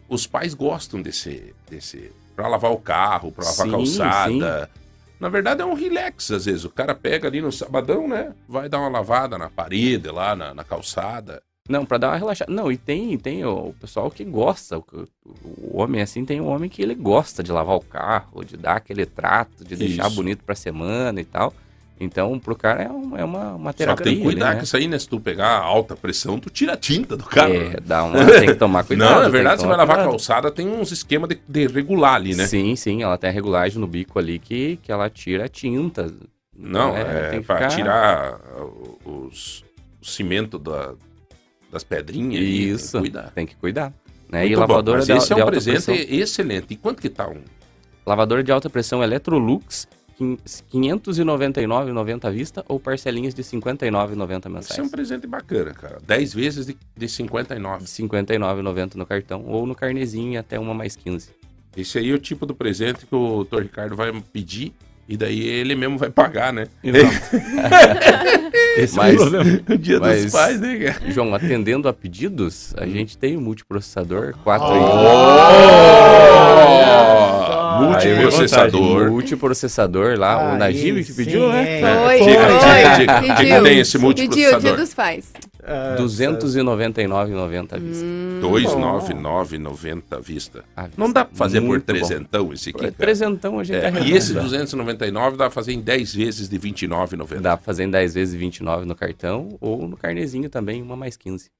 Os 0.08 0.26
pais 0.26 0.54
gostam 0.54 1.02
desse. 1.02 1.54
desse 1.70 2.10
para 2.36 2.46
lavar 2.48 2.70
o 2.70 2.78
carro, 2.78 3.32
para 3.32 3.44
lavar 3.44 3.66
Sim, 3.66 3.70
calçada. 3.72 4.70
Na 5.18 5.28
verdade 5.28 5.60
é 5.60 5.64
um 5.66 5.74
relax, 5.74 6.30
às 6.30 6.44
vezes. 6.44 6.64
O 6.64 6.70
cara 6.70 6.94
pega 6.94 7.26
ali 7.26 7.40
no 7.40 7.50
sabadão, 7.50 8.06
né? 8.06 8.32
Vai 8.48 8.68
dar 8.68 8.78
uma 8.78 8.88
lavada 8.88 9.36
na 9.36 9.50
parede, 9.50 10.08
lá 10.08 10.36
na, 10.36 10.54
na 10.54 10.62
calçada. 10.62 11.42
Não, 11.68 11.84
pra 11.84 11.98
dar 11.98 12.08
uma 12.08 12.16
relaxada. 12.16 12.50
Não, 12.52 12.72
e 12.72 12.76
tem, 12.78 13.16
tem 13.18 13.44
o, 13.44 13.74
pessoal 13.80 14.10
que 14.10 14.24
gosta. 14.24 14.78
O, 14.78 14.84
o 15.26 15.80
homem, 15.80 16.00
assim, 16.00 16.24
tem 16.24 16.40
um 16.40 16.48
homem 16.48 16.70
que 16.70 16.80
ele 16.80 16.94
gosta 16.94 17.42
de 17.42 17.52
lavar 17.52 17.76
o 17.76 17.80
carro, 17.80 18.42
de 18.44 18.56
dar 18.56 18.76
aquele 18.76 19.04
trato, 19.04 19.64
de 19.64 19.76
deixar 19.76 20.06
Isso. 20.06 20.16
bonito 20.16 20.42
pra 20.44 20.54
semana 20.54 21.20
e 21.20 21.24
tal. 21.24 21.52
Então, 22.00 22.38
pro 22.38 22.54
cara 22.54 22.84
é, 22.84 22.88
um- 22.88 23.16
é 23.18 23.24
uma, 23.24 23.54
uma 23.56 23.72
Só 23.72 23.76
terapia. 23.78 24.04
tem 24.04 24.16
que 24.16 24.22
cuidar, 24.22 24.46
ali, 24.46 24.52
que 24.54 24.58
né? 24.58 24.64
isso 24.64 24.76
aí, 24.76 24.86
né? 24.88 24.98
Se 24.98 25.08
tu 25.08 25.18
pegar 25.20 25.58
alta 25.58 25.96
pressão, 25.96 26.38
tu 26.38 26.48
tira 26.48 26.74
a 26.74 26.76
tinta 26.76 27.16
do 27.16 27.24
carro. 27.24 27.52
É, 27.52 27.80
dá 27.80 28.04
uma, 28.04 28.24
tem 28.24 28.46
que 28.46 28.54
tomar 28.54 28.84
cuidado. 28.86 29.14
Não, 29.16 29.22
é 29.24 29.28
verdade, 29.28 29.60
você 29.60 29.66
vai 29.66 29.76
lavar 29.76 29.98
a 29.98 30.04
calçada, 30.04 30.50
tem 30.50 30.68
uns 30.68 30.92
esquemas 30.92 31.28
de, 31.28 31.40
de 31.48 31.66
regular 31.66 32.14
ali, 32.14 32.36
né? 32.36 32.46
Sim, 32.46 32.76
sim, 32.76 33.02
ela 33.02 33.18
tem 33.18 33.28
a 33.28 33.32
regulagem 33.32 33.80
no 33.80 33.86
bico 33.88 34.16
ali 34.18 34.38
que, 34.38 34.76
que 34.80 34.92
ela 34.92 35.10
tira 35.10 35.46
a 35.46 35.48
tinta. 35.48 36.06
Não, 36.56 36.90
Então, 36.90 36.96
é, 36.96 37.30
tem 37.30 37.40
que 37.40 37.46
pra 37.46 37.56
ficar- 37.56 37.68
tirar 37.68 38.40
os, 39.04 39.64
o 40.00 40.06
cimento 40.06 40.58
da- 40.58 40.94
das 41.70 41.84
pedrinhas. 41.84 42.42
Isso, 42.42 42.92
Tem 42.92 43.02
que 43.02 43.10
cuidar. 43.10 43.30
tem 43.32 43.46
que 43.46 43.56
cuidar. 43.56 43.92
Né? 44.30 44.40
Muito 44.40 44.52
e 44.52 44.54
bom, 44.54 44.60
lavadora 44.60 44.98
mas 44.98 45.06
de, 45.06 45.12
esse 45.12 45.32
é 45.32 45.36
um 45.36 45.38
alta 45.40 45.50
presente 45.52 45.84
pressão. 45.84 45.94
excelente. 46.18 46.66
E 46.70 46.76
quanto 46.76 47.00
que 47.00 47.08
tá 47.08 47.28
um? 47.28 47.40
Lavadora 48.06 48.42
de 48.42 48.50
alta 48.52 48.68
pressão 48.70 49.02
Electrolux, 49.02 49.86
quin- 50.16 50.38
599,90 50.72 52.24
à 52.26 52.30
vista 52.30 52.64
ou 52.68 52.78
parcelinhas 52.80 53.34
de 53.34 53.42
59,90 53.42 54.38
Isso 54.38 54.46
é 54.46 54.50
um 54.50 54.52
mensais. 54.52 54.90
presente 54.90 55.26
bacana, 55.26 55.72
cara. 55.72 55.98
10 56.06 56.34
vezes 56.34 56.66
de, 56.66 56.76
de 56.96 57.08
59. 57.08 57.84
59,90 57.84 58.94
no 58.96 59.06
cartão 59.06 59.44
ou 59.46 59.66
no 59.66 59.74
carnezinho 59.74 60.38
até 60.38 60.58
uma 60.58 60.74
mais 60.74 60.96
15. 60.96 61.30
Esse 61.76 61.98
aí 61.98 62.10
é 62.10 62.14
o 62.14 62.18
tipo 62.18 62.44
do 62.46 62.54
presente 62.54 63.06
que 63.06 63.14
o 63.14 63.44
Dr. 63.44 63.62
Ricardo 63.62 63.94
vai 63.96 64.12
pedir 64.32 64.72
e 65.08 65.16
daí 65.16 65.40
ele 65.46 65.74
mesmo 65.74 65.96
vai 65.98 66.10
pagar, 66.10 66.52
né? 66.52 66.66
Esse 68.76 68.96
Mas- 68.96 69.14
é 69.14 69.16
o 69.16 69.18
problema. 69.30 69.60
O 69.68 69.78
dia 69.78 69.98
mas- 70.00 70.24
dos 70.24 70.32
pais, 70.32 70.60
né, 70.60 70.76
cara? 70.78 71.10
João, 71.10 71.34
atendendo 71.34 71.88
a 71.88 71.92
pedidos, 71.92 72.74
a 72.76 72.86
gente 72.86 73.16
tem 73.18 73.36
o 73.36 73.40
multiprocessador 73.40 74.34
4 74.44 74.66
Oh! 74.66 74.74
em 74.74 74.78
1. 74.78 74.82
Oh! 77.54 77.57
Multiprocessador. 77.86 79.10
Multiprocessador 79.10 80.18
lá, 80.18 80.36
o 80.36 80.52
Aí 80.52 80.58
Najib 80.58 80.96
que 81.04 81.04
sim, 81.12 81.14
pediu, 81.24 81.48
né? 81.52 81.80
é. 81.80 82.04
Foi, 82.04 82.18
Diga, 82.18 82.48
foi. 82.48 83.04
O 83.18 83.20
que 83.20 83.28
que 83.34 83.36
Pediu. 83.42 83.62
tem 83.62 83.78
esse 83.78 83.92
Pediu, 83.92 84.06
multiprocessador? 84.06 84.60
dia 84.60 84.76
dos 84.76 84.94
pais. 84.94 85.32
Ah, 85.64 85.96
299,90 85.98 87.72
à 87.74 87.78
vista. 87.78 88.04
Hum. 88.04 88.40
299,90 88.42 90.02
à 90.16 90.18
vista. 90.20 90.64
Não 90.96 91.12
dá 91.12 91.24
pra 91.24 91.36
fazer 91.36 91.60
por 91.60 91.66
Muito 91.68 91.84
bom. 91.86 91.92
trezentão 91.98 92.52
esse 92.52 92.70
aqui, 92.70 92.78
É, 92.78 92.82
cara. 92.82 92.94
Trezentão 92.96 93.58
a 93.58 93.64
gente 93.64 93.76
É, 93.76 93.86
arredonda. 93.86 94.06
e 94.06 94.12
esse 94.16 94.32
299 94.34 95.36
dá 95.36 95.44
pra 95.44 95.50
fazer 95.50 95.72
em 95.72 95.80
10 95.80 96.14
vezes 96.14 96.48
de 96.48 96.58
29,90. 96.58 97.40
Dá 97.42 97.56
pra 97.56 97.64
fazer 97.64 97.84
em 97.84 97.90
10 97.90 98.14
vezes 98.14 98.34
29 98.34 98.86
no 98.86 98.94
cartão 98.94 99.56
ou 99.60 99.86
no 99.86 99.96
carnezinho 99.96 100.48
também, 100.48 100.80
uma 100.82 100.96
mais 100.96 101.16
15. 101.16 101.50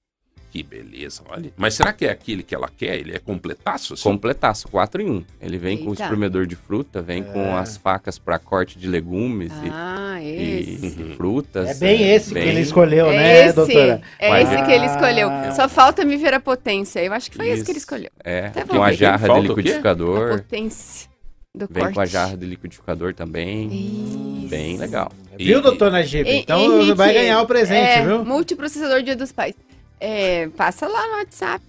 Que 0.51 0.63
beleza, 0.63 1.23
olha. 1.29 1.53
Mas 1.59 1.75
será 1.75 1.93
que 1.93 2.07
é 2.07 2.11
aquele 2.11 2.43
que 2.43 2.55
ela 2.55 2.71
quer? 2.75 2.97
Ele 2.99 3.15
é 3.15 3.19
completaço? 3.19 3.93
Assim? 3.93 4.03
Completaço, 4.03 4.67
4 4.69 5.03
em 5.03 5.11
1. 5.11 5.25
Ele 5.43 5.59
vem 5.59 5.77
com 5.77 5.91
o 5.91 5.93
Eita. 5.93 6.05
espremedor 6.05 6.47
de 6.47 6.57
fruta, 6.57 7.03
vem 7.03 7.23
com 7.23 7.55
as 7.55 7.77
facas 7.77 8.19
para 8.19 8.39
corte 8.39 8.79
de 8.79 8.87
legumes 8.89 9.53
e- 9.63 9.71
Ah, 9.71 10.19
e, 10.23 10.61
esse. 10.61 10.87
e 11.03 11.15
frutas. 11.17 11.69
É 11.69 11.75
bem 11.75 12.11
esse 12.15 12.29
que 12.29 12.35
bem- 12.35 12.49
ele 12.49 12.61
escolheu, 12.61 13.09
É 13.11 13.17
né, 13.17 13.45
esse, 13.47 13.57
doutora? 13.57 14.01
é 14.19 14.31
Mas- 14.31 14.51
esse 14.51 14.65
que 14.65 14.73
ele 14.73 14.87
escolheu. 14.87 15.29
Ah. 15.29 15.51
Só 15.53 15.69
falta 15.69 16.03
me 16.05 16.17
ver 16.17 16.33
a 16.33 16.41
potência. 16.41 17.05
Eu 17.05 17.13
acho 17.13 17.31
que 17.31 17.37
foi 17.37 17.49
esse 17.51 17.63
que 17.63 17.71
ele 17.71 17.77
Isso. 17.79 17.85
escolheu. 17.87 18.11
É, 18.25 18.47
Até 18.47 18.65
tem 18.65 18.79
uma 18.79 18.89
ver. 18.89 18.97
jarra 18.97 19.27
Falta 19.27 19.41
de 19.43 19.47
quê? 19.49 19.53
A 19.53 19.57
liquidificador. 19.57 20.31
potência 20.39 21.09
do 21.55 21.67
Vem 21.71 21.83
corte. 21.83 21.95
com 21.95 22.01
a 22.01 22.07
jarra 22.07 22.37
de 22.39 22.47
liquidificador 22.47 23.13
também. 23.13 23.67
Isso. 23.69 24.49
Bem 24.49 24.79
legal. 24.79 25.13
Viu, 25.37 25.61
doutor 25.61 25.91
Najib? 25.93 26.27
Então 26.27 26.59
Henrique, 26.79 26.95
vai 26.95 27.13
ganhar 27.13 27.41
o 27.43 27.47
presente, 27.47 27.87
é, 27.99 28.03
viu? 28.05 28.25
Multiprocessador 28.25 29.03
Dia 29.03 29.15
dos 29.15 29.31
Pais. 29.31 29.55
É, 30.01 30.49
passa 30.57 30.87
lá 30.87 31.07
no 31.09 31.13
WhatsApp. 31.19 31.63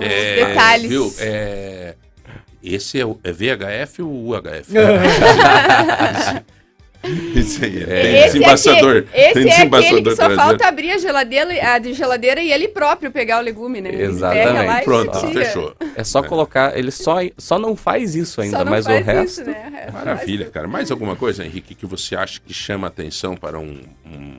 É, 0.00 0.46
detalhes. 0.46 0.88
Viu? 0.88 1.14
É... 1.18 1.94
Esse 2.62 3.00
é, 3.00 3.04
o- 3.04 3.18
é 3.24 3.32
VHF 3.32 4.02
ou 4.02 4.28
UHF? 4.28 4.70
Esse 7.34 7.64
aí 7.64 7.82
é. 7.82 7.86
Tem 7.86 8.14
Esse, 8.14 8.24
desembaçador. 8.38 8.96
aqui, 8.98 9.08
esse 9.12 9.32
Tem 9.34 9.50
é 9.50 9.62
aquele 9.62 10.02
que 10.02 10.10
só 10.10 10.16
traseiro. 10.16 10.36
falta 10.36 10.68
abrir 10.68 10.92
a 10.92 10.98
geladeira, 10.98 11.72
a 11.74 11.78
de 11.80 11.92
geladeira 11.94 12.40
e 12.40 12.52
ele 12.52 12.68
próprio 12.68 13.10
pegar 13.10 13.40
o 13.40 13.42
legume, 13.42 13.80
né? 13.80 13.88
Ele 13.88 14.04
Exatamente. 14.04 14.46
Pega 14.46 14.62
lá 14.62 14.80
e 14.80 14.84
Pronto, 14.84 15.18
fechou. 15.32 15.74
É 15.96 16.04
só 16.04 16.22
colocar. 16.22 16.78
Ele 16.78 16.92
só, 16.92 17.16
só 17.36 17.58
não 17.58 17.74
faz 17.74 18.14
isso 18.14 18.40
ainda, 18.40 18.64
mas 18.64 18.86
o 18.86 18.90
resto. 18.90 19.40
isso, 19.40 19.44
né? 19.50 19.66
O 19.68 19.72
resto 19.72 19.92
Maravilha, 19.94 20.48
cara. 20.50 20.68
Mais 20.68 20.92
alguma 20.92 21.16
coisa, 21.16 21.44
Henrique, 21.44 21.74
que 21.74 21.86
você 21.86 22.14
acha 22.14 22.38
que 22.40 22.54
chama 22.54 22.86
atenção 22.86 23.34
para 23.36 23.58
um. 23.58 23.80
um 24.06 24.38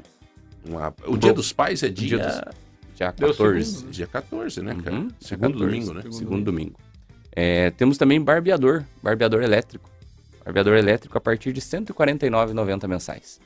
uma- 0.65 0.93
O 1.05 1.17
Dia 1.17 1.33
dos 1.33 1.51
Pais 1.51 1.83
é 1.83 1.89
dia, 1.89 2.17
Dia 2.17 2.19
dos- 2.19 2.41
Dia 2.95 3.11
Deu 3.11 3.29
14. 3.29 3.65
segundo. 3.71 3.91
dia 3.91 4.07
14, 4.07 4.61
né, 4.61 4.75
cara? 4.83 4.95
Uhum, 4.95 5.07
Segundo 5.19 5.53
14, 5.53 5.65
domingo, 5.65 5.93
né? 5.93 6.01
Segundo, 6.11 6.43
domingo. 6.45 6.79
É, 7.35 7.71
temos 7.71 7.97
também 7.97 8.21
barbeador, 8.21 8.83
barbeador 9.01 9.41
elétrico. 9.41 9.89
Barbeador 10.45 10.75
elétrico 10.77 11.17
a 11.17 11.21
partir 11.21 11.51
de 11.53 11.59
R$ 11.59 11.65
149,90 11.65 12.87
mensais. 12.87 13.39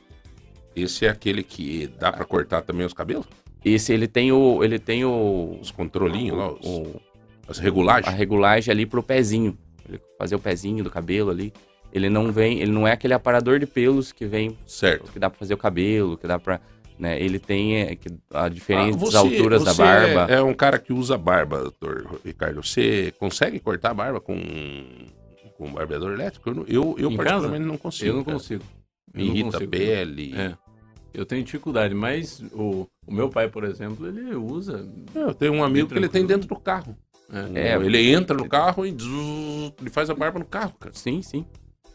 Esse 0.76 1.06
é 1.06 1.10
aquele 1.10 1.44
que 1.44 1.88
dá 2.00 2.12
pra 2.12 2.26
cortar 2.26 2.62
também 2.62 2.86
os 2.86 2.94
cabelos? 2.94 3.26
Esse 3.64 3.94
ele 3.94 4.08
tem 4.08 4.32
o 4.32 4.64
ele 4.64 4.78
tem 4.80 5.04
o, 5.06 5.58
Os 5.62 5.72
controlinhos 5.72 6.38
lá, 6.38 6.52
os- 6.52 6.66
o- 6.66 7.02
as 7.48 7.60
a 7.60 7.62
regulagens? 7.62 8.14
regulagem 8.16 8.72
ali 8.72 8.86
pro 8.86 9.02
pezinho. 9.02 9.58
Ele 9.88 10.00
fazer 10.18 10.36
o 10.36 10.40
pezinho 10.40 10.84
do 10.84 10.90
cabelo 10.92 11.30
ali. 11.32 11.54
Ele 11.94 12.10
não 12.10 12.32
vem, 12.32 12.60
ele 12.60 12.72
não 12.72 12.86
é 12.88 12.92
aquele 12.92 13.14
aparador 13.14 13.60
de 13.60 13.66
pelos 13.66 14.12
que 14.12 14.26
vem 14.26 14.58
Certo. 14.68 15.12
que 15.12 15.18
dá 15.18 15.30
pra 15.30 15.40
fazer 15.40 15.54
o 15.54 15.58
cabelo, 15.58 16.18
que 16.18 16.28
dá 16.28 16.38
pra, 16.38 16.60
né, 17.00 17.22
ele 17.22 17.38
tem 17.40 17.78
é, 17.78 17.96
que, 17.96 18.10
a 18.32 18.46
Ah, 18.46 18.50
diferentes 18.50 18.96
você- 19.00 19.18
alturas 19.18 19.64
da 19.64 19.74
você 19.74 19.82
barba. 19.82 20.28
É, 20.34 20.36
é 20.38 20.42
um 20.42 20.54
cara 20.54 20.80
que 20.80 20.92
usa 20.92 21.18
barba, 21.18 21.60
doutor 21.62 22.20
Ricardo. 22.26 22.64
Você 22.64 23.14
consegue 23.20 23.60
cortar 23.60 23.92
a 23.92 23.94
barba 23.94 24.20
com, 24.20 24.36
com 25.58 25.68
um 25.68 25.74
barbeador 25.74 26.12
elétrico? 26.14 26.50
Eu, 26.50 26.66
eu, 26.68 26.96
eu 26.98 27.12
Em 27.12 27.16
particularmente 27.18 27.58
casa? 27.60 27.68
não 27.72 27.78
consigo. 27.78 28.10
Eu 28.10 28.16
não 28.16 28.24
cara. 28.24 28.38
consigo. 28.38 28.64
Eu 29.14 29.20
Me 29.22 29.28
não 29.28 29.36
irrita 29.36 29.58
a 29.64 29.68
pele. 29.68 30.34
É. 30.36 30.56
Eu 31.14 31.26
tenho 31.26 31.44
dificuldade, 31.44 31.96
mas 31.96 32.42
o, 32.54 32.88
o 33.08 33.14
meu 33.14 33.30
pai, 33.30 33.48
por 33.48 33.64
exemplo, 33.64 34.08
ele 34.08 34.36
usa. 34.36 34.88
Eu 35.16 35.34
tenho 35.34 35.54
um 35.54 35.64
amigo 35.64 35.88
que 35.90 35.96
ele 35.96 36.10
tem 36.10 36.26
dentro 36.26 36.48
do 36.48 36.56
carro. 36.56 36.96
É. 37.56 37.70
É, 37.72 37.76
ele 37.76 38.12
entra 38.12 38.38
no 38.38 38.48
carro 38.48 38.86
e 38.86 38.92
zzz, 38.92 39.74
ele 39.82 39.90
faz 39.90 40.10
a 40.10 40.14
barba 40.14 40.40
no 40.40 40.46
carro, 40.46 40.74
cara. 40.80 40.94
Sim, 40.96 41.22
sim. 41.22 41.46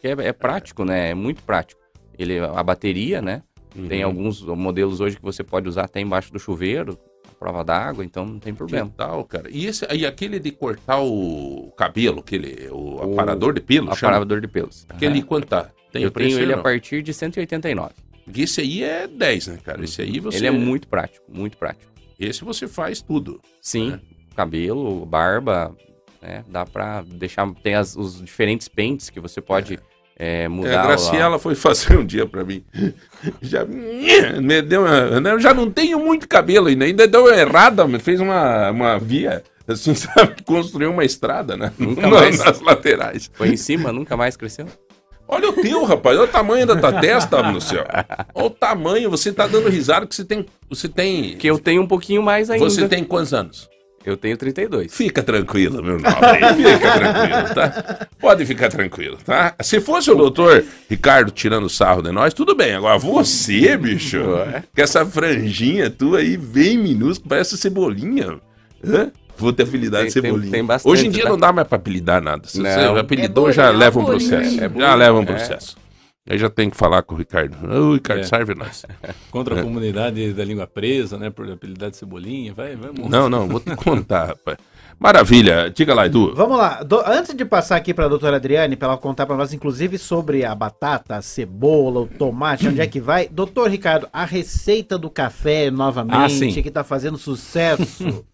Que 0.01 0.09
é, 0.09 0.11
é 0.11 0.33
prático, 0.33 0.85
né? 0.85 1.11
É 1.11 1.15
muito 1.15 1.43
prático. 1.43 1.81
Ele, 2.19 2.39
a 2.39 2.63
bateria, 2.63 3.23
né? 3.23 3.43
Tem 3.89 4.01
Uhum. 4.05 4.11
alguns 4.11 4.43
modelos 4.43 5.01
hoje 5.01 5.17
que 5.17 5.23
você 5.23 5.43
pode 5.43 5.69
usar 5.69 5.85
até 5.85 6.01
embaixo 6.01 6.33
do 6.33 6.39
chuveiro, 6.39 6.99
a 7.31 7.35
prova 7.39 7.65
d'água, 7.65 8.05
então 8.05 8.25
não 8.27 8.39
tem 8.39 8.53
Que 8.53 8.59
problema. 8.59 8.93
tal, 8.97 9.25
cara? 9.25 9.49
E, 9.51 9.67
esse, 9.67 9.87
e 9.93 10.05
aquele 10.07 10.39
de 10.39 10.51
cortar 10.51 11.01
o 11.01 11.73
cabelo, 11.77 12.21
aquele, 12.21 12.69
o, 12.71 12.97
O 12.97 13.13
aparador 13.13 13.55
de 13.55 13.61
pelo, 13.61 13.87
chama? 13.97 14.13
Aparador 14.13 14.41
de 14.41 14.49
pelos. 14.49 14.85
Aquele 14.89 15.19
Aham. 15.19 15.27
quanto 15.27 15.47
tá? 15.47 15.71
Tem 15.91 16.03
Eu 16.03 16.11
tenho 16.11 16.39
ele 16.39 16.53
a 16.53 16.57
não? 16.57 16.63
partir 16.63 17.03
de 17.03 17.13
189. 17.13 17.93
Porque 18.25 18.43
Esse 18.43 18.61
aí 18.61 18.83
é 18.85 19.07
10, 19.09 19.47
né, 19.49 19.59
cara? 19.63 19.83
Esse 19.85 20.01
aí 20.03 20.21
você... 20.21 20.39
Ele 20.39 20.47
é 20.47 20.51
muito 20.51 20.87
prático, 20.89 21.25
muito 21.29 21.57
prático. 21.59 21.91
Esse 22.21 22.45
você 22.45 22.69
faz 22.69 23.03
tudo. 23.03 23.41
Sim, 23.61 23.95
É. 23.95 24.01
cabelo, 24.37 25.05
barba, 25.05 25.75
né? 26.21 26.45
Dá 26.49 26.65
pra 26.65 27.03
deixar. 27.03 27.51
Tem 27.63 27.75
as- 27.75 27.97
os 27.97 28.23
diferentes 28.23 28.69
pentes 28.69 29.11
que 29.11 29.19
você 29.19 29.41
pode 29.41 29.75
é, 29.75 29.79
É, 30.25 30.47
mudar. 30.47 30.83
a 30.83 30.85
o- 30.85 30.87
Graciela 30.87 31.37
foi 31.37 31.57
fazer 31.57 31.99
um 31.99 32.07
dia 32.07 32.25
pra 32.25 32.45
mim. 32.45 32.63
Já 33.43 33.65
me 33.67 34.63
deu 34.63 34.83
uma, 34.83 35.21
né, 35.21 35.33
Eu 35.33 35.41
já 35.41 35.53
não 35.53 35.69
tenho 35.69 35.99
muito 35.99 36.29
cabelo 36.29 36.69
ainda. 36.69 36.85
Ainda 36.85 37.09
deu 37.09 37.29
errada, 37.33 37.89
me 37.89 37.99
fez 37.99 38.21
uma, 38.21 38.71
uma 38.71 38.99
via, 39.01 39.43
assim, 39.67 39.95
sabe? 39.97 40.43
Construiu 40.45 40.93
uma 40.93 41.05
estrada, 41.05 41.57
né? 41.57 41.73
Nunca 41.77 42.07
mais. 42.09 42.39
Nas 42.39 42.61
laterais. 42.61 43.29
Foi 43.35 43.49
em 43.49 43.57
cima, 43.57 43.93
nunca 43.93 44.17
mais 44.17 44.37
cresceu. 44.37 44.67
Olha 45.27 45.49
o 45.49 45.53
teu, 45.55 45.83
rapaz. 45.85 46.17
Olha 46.17 46.29
o 46.29 46.31
tamanho 46.33 46.67
da 46.67 46.77
tua 46.77 46.93
testa, 47.01 47.43
no 47.43 47.61
céu. 47.61 47.85
Olha 48.35 48.47
o 48.47 48.51
tamanho. 48.51 49.11
Você 49.11 49.33
tá 49.33 49.47
dando 49.49 49.69
risada 49.69 50.07
que 50.07 50.15
você 50.15 50.25
tem. 50.25 50.47
Você 50.69 50.89
tem. 50.89 51.37
Que 51.37 51.49
eu 51.49 51.59
tenho 51.59 51.83
um 51.83 51.87
pouquinho 51.87 52.23
mais 52.23 52.49
ainda. 52.49 52.65
Você 52.69 52.87
tem 52.87 53.03
quantos 53.03 53.33
anos? 53.35 53.69
Eu 54.05 54.17
tenho 54.17 54.37
32. 54.37 54.93
Fica 54.93 55.23
tranquilo, 55.23 55.83
meu 55.83 55.99
nobre. 55.99 56.55
Fica 56.57 56.93
tranquilo, 56.93 57.55
tá? 57.55 58.07
Pode 58.21 58.45
ficar 58.47 58.69
tranquilo, 58.69 59.19
tá? 59.25 59.55
Se 59.61 59.81
fosse 59.81 60.11
o 60.11 60.15
doutor 60.17 60.65
Ricardo 60.91 61.31
tirando 61.31 61.69
sarro 61.69 62.03
de 62.03 62.11
nós, 62.11 62.35
tudo 62.35 62.55
bem. 62.55 62.75
Agora 62.75 62.99
você, 62.99 63.77
bicho, 63.77 64.19
com 64.75 64.83
essa 64.83 65.07
franjinha 65.07 65.89
tua 65.91 66.19
aí, 66.19 66.37
bem 66.37 66.77
minúscula, 66.79 67.29
parece 67.29 67.57
cebolinha. 67.57 68.39
Hã? 68.85 69.11
Vou 69.39 69.53
ter 69.53 69.63
apelidado 69.63 70.07
de 70.07 70.13
Tem- 70.13 70.23
tem- 70.23 70.31
cebolinha. 70.31 70.53
tem 70.53 70.65
bastante, 70.65 70.93
Hoje 70.93 71.07
em 71.07 71.11
dia 71.11 71.23
tá? 71.25 71.29
não 71.31 71.39
dá 71.39 71.53
mais 71.53 71.67
pra 71.67 71.77
apelidar 71.77 72.21
nada. 72.21 72.47
Se 72.47 72.59
você 72.61 72.77
Não. 72.77 72.97
apelidou, 72.97 73.49
É 73.49 73.53
já 73.53 73.67
bullying, 73.67 73.79
leva 73.79 73.99
é 73.99 74.03
um 74.03 74.05
bullying. 74.05 74.29
processo. 74.29 74.61
É 74.65 74.69
já 74.81 74.95
leva 74.95 75.19
um 75.19 75.23
É. 75.23 75.27
processo. 75.27 75.77
Aí 76.29 76.39
já 76.39 76.49
tem 76.49 76.71
que 76.71 76.77
falar 76.77 77.03
com 77.03 77.15
o 77.17 77.19
Ricardo. 77.19 77.57
Ô, 77.69 77.95
Ricardo, 77.95 78.21
É. 78.21 78.25
serve 78.25 78.55
nós. 78.55 78.85
Contra 79.31 79.57
É. 79.57 79.61
a 79.61 79.63
comunidade 79.65 80.33
da 80.33 80.45
língua 80.45 80.67
presa, 80.69 81.19
né? 81.19 81.31
Por 81.31 81.51
apelidade 81.51 81.97
Cebolinha. 81.97 82.55
Vai, 82.55 82.77
vai. 82.77 82.91
Não, 83.09 83.29
não, 83.29 83.49
vou 83.49 83.59
te 83.59 83.75
contar, 83.75 84.27
rapaz. 84.27 84.57
Maravilha. 85.01 85.69
Diga 85.75 85.93
lá, 85.95 86.07
Edu. 86.07 86.33
Vamos 86.37 86.57
lá. 86.57 86.85
Do- 86.85 87.03
antes 87.05 87.35
de 87.35 87.45
passar 87.45 87.75
aqui 87.75 87.93
para 87.93 88.05
a 88.05 88.09
doutora 88.09 88.37
Adriane, 88.37 88.77
para 88.77 88.87
ela 88.89 88.97
contar 88.99 89.27
para 89.27 89.37
nós, 89.37 89.53
inclusive, 89.53 89.99
sobre 89.99 90.45
a 90.45 90.55
batata, 90.55 91.17
a 91.17 91.23
cebola, 91.23 92.01
o 92.03 92.07
tomate, 92.07 92.69
onde 92.69 92.81
é 92.81 92.87
que 92.87 93.01
vai. 93.01 93.27
Doutor 93.29 93.69
Ricardo, 93.69 94.09
a 94.13 94.25
receita 94.25 94.97
do 94.97 95.11
café, 95.11 95.67
Ah, 95.67 95.71
novamente, 95.73 96.53
sim. 96.53 96.63
que 96.63 96.69
está 96.69 96.85
fazendo 96.85 97.19
sucesso. 97.19 98.25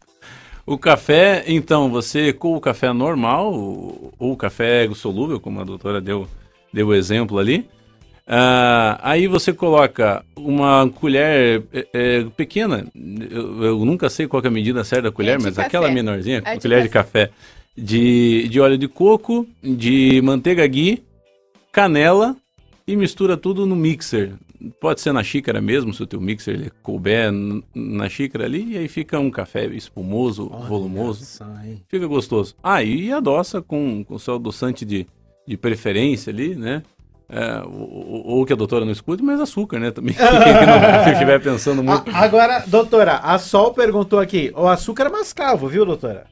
O 0.71 0.77
café, 0.77 1.45
então, 1.47 1.91
você 1.91 2.31
com 2.31 2.55
o 2.55 2.61
café 2.61 2.93
normal, 2.93 3.55
ou 3.55 4.13
ou 4.19 4.33
o 4.33 4.37
café 4.37 4.87
solúvel, 4.95 5.41
como 5.41 5.59
a 5.63 5.65
doutora 5.65 5.99
deu, 5.99 6.29
deu 6.71 6.89
o 6.89 6.95
exemplo 6.95 7.39
ali, 7.39 7.67
ah, 8.31 9.01
aí 9.03 9.27
você 9.27 9.55
coloca 9.55 10.23
uma 10.37 10.87
colher 10.91 11.63
é, 11.73 11.87
é, 11.95 12.25
pequena, 12.37 12.87
eu, 12.95 13.65
eu 13.65 13.85
nunca 13.87 14.11
sei 14.11 14.27
qual 14.27 14.43
é 14.45 14.49
a 14.49 14.51
medida 14.51 14.85
certa 14.85 15.05
da 15.05 15.13
colher, 15.13 15.39
de 15.39 15.45
mas 15.45 15.57
café. 15.57 15.67
aquela 15.67 15.91
menorzinha, 15.91 16.43
É 16.45 16.59
colher 16.59 16.83
de 16.83 16.91
café, 16.91 17.31
de, 17.75 18.47
de 18.49 18.61
óleo 18.61 18.77
de 18.77 18.87
coco, 18.87 19.47
de 19.63 20.21
manteiga 20.23 20.67
ghee, 20.67 21.03
canela 21.73 22.37
e 22.87 22.97
mistura 22.97 23.35
tudo 23.35 23.65
no 23.65 23.75
mixer. 23.75 24.35
Pode 24.79 25.01
ser 25.01 25.13
na 25.13 25.23
xícara 25.23 25.63
mesmo, 25.63 25.95
se 25.95 26.03
o 26.03 26.07
teu 26.07 26.21
mixer 26.21 26.53
ele 26.53 26.71
couber 26.83 27.33
na 27.75 28.11
xícara 28.11 28.45
ali, 28.45 28.73
e 28.73 28.77
aí 28.77 28.89
fica 28.89 29.19
um 29.19 29.31
café 29.31 29.65
espumoso, 29.67 30.51
volumoso. 30.69 31.25
Olha 31.41 31.67
hein? 31.67 31.83
Fica 31.89 32.07
gostoso. 32.07 32.55
Ah, 32.63 32.83
e 32.83 33.11
adoça 33.11 33.63
com, 33.63 34.05
com 34.05 34.19
seu 34.19 34.35
adoçante 34.35 34.85
de, 34.85 35.07
de 35.47 35.57
preferência 35.57 36.31
ali, 36.31 36.55
né? 36.55 36.83
É, 37.31 37.61
ou, 37.67 38.27
ou 38.39 38.47
que 38.47 38.53
a 38.53 38.57
doutora 38.57 38.85
não 38.87 38.93
escute, 38.93 39.23
mas 39.23 39.39
açúcar, 39.41 39.79
né? 39.79 39.91
Também. 39.91 40.15
que 40.17 40.21
não 40.21 41.05
que 41.05 41.11
estiver 41.11 41.41
pensando 41.43 41.83
muito. 41.83 42.11
A- 42.11 42.21
agora, 42.25 42.65
doutora, 42.67 43.17
a 43.19 43.39
Sol 43.39 43.75
perguntou 43.75 44.19
aqui, 44.19 44.51
o 44.57 44.67
açúcar 44.67 45.07
é 45.07 45.11
mascavo, 45.11 45.69
viu, 45.69 45.85
doutora? 45.85 46.27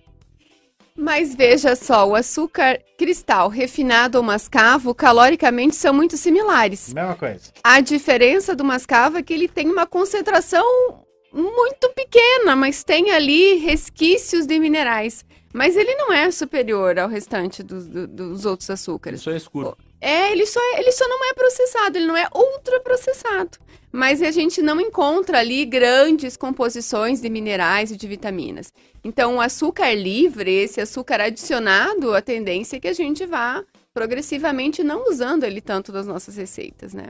Mas 0.98 1.34
veja 1.34 1.76
só, 1.76 2.08
o 2.08 2.14
açúcar 2.14 2.80
cristal, 2.96 3.50
refinado 3.50 4.16
ou 4.16 4.24
mascavo, 4.24 4.94
caloricamente 4.94 5.76
são 5.76 5.92
muito 5.92 6.16
similares. 6.16 6.94
Mesma 6.94 7.14
coisa. 7.14 7.52
A 7.62 7.80
diferença 7.80 8.56
do 8.56 8.64
mascavo 8.64 9.18
é 9.18 9.22
que 9.22 9.34
ele 9.34 9.46
tem 9.48 9.68
uma 9.70 9.86
concentração 9.86 10.64
muito 11.30 11.90
pequena, 11.94 12.56
mas 12.56 12.82
tem 12.82 13.10
ali 13.10 13.56
resquícios 13.56 14.46
de 14.46 14.58
minerais. 14.58 15.22
Mas 15.52 15.76
ele 15.76 15.94
não 15.96 16.10
é 16.10 16.30
superior 16.30 16.98
ao 16.98 17.08
restante 17.10 17.62
dos, 17.62 17.86
do- 17.86 18.06
dos 18.06 18.46
outros 18.46 18.70
açúcares. 18.70 19.20
Isso 19.20 19.28
é 19.30 19.36
escuro. 19.36 19.76
É, 20.06 20.30
ele 20.30 20.46
só, 20.46 20.60
ele 20.78 20.92
só 20.92 21.08
não 21.08 21.28
é 21.28 21.34
processado, 21.34 21.98
ele 21.98 22.06
não 22.06 22.16
é 22.16 22.28
ultraprocessado. 22.32 23.58
Mas 23.90 24.22
a 24.22 24.30
gente 24.30 24.62
não 24.62 24.80
encontra 24.80 25.40
ali 25.40 25.64
grandes 25.64 26.36
composições 26.36 27.20
de 27.20 27.28
minerais 27.28 27.90
e 27.90 27.96
de 27.96 28.06
vitaminas. 28.06 28.72
Então, 29.02 29.34
o 29.34 29.40
açúcar 29.40 29.92
livre, 29.94 30.52
esse 30.52 30.80
açúcar 30.80 31.20
adicionado, 31.20 32.14
a 32.14 32.22
tendência 32.22 32.76
é 32.76 32.80
que 32.80 32.86
a 32.86 32.92
gente 32.92 33.26
vá 33.26 33.64
progressivamente 33.92 34.84
não 34.84 35.10
usando 35.10 35.42
ele 35.42 35.60
tanto 35.60 35.90
nas 35.90 36.06
nossas 36.06 36.36
receitas, 36.36 36.94
né? 36.94 37.06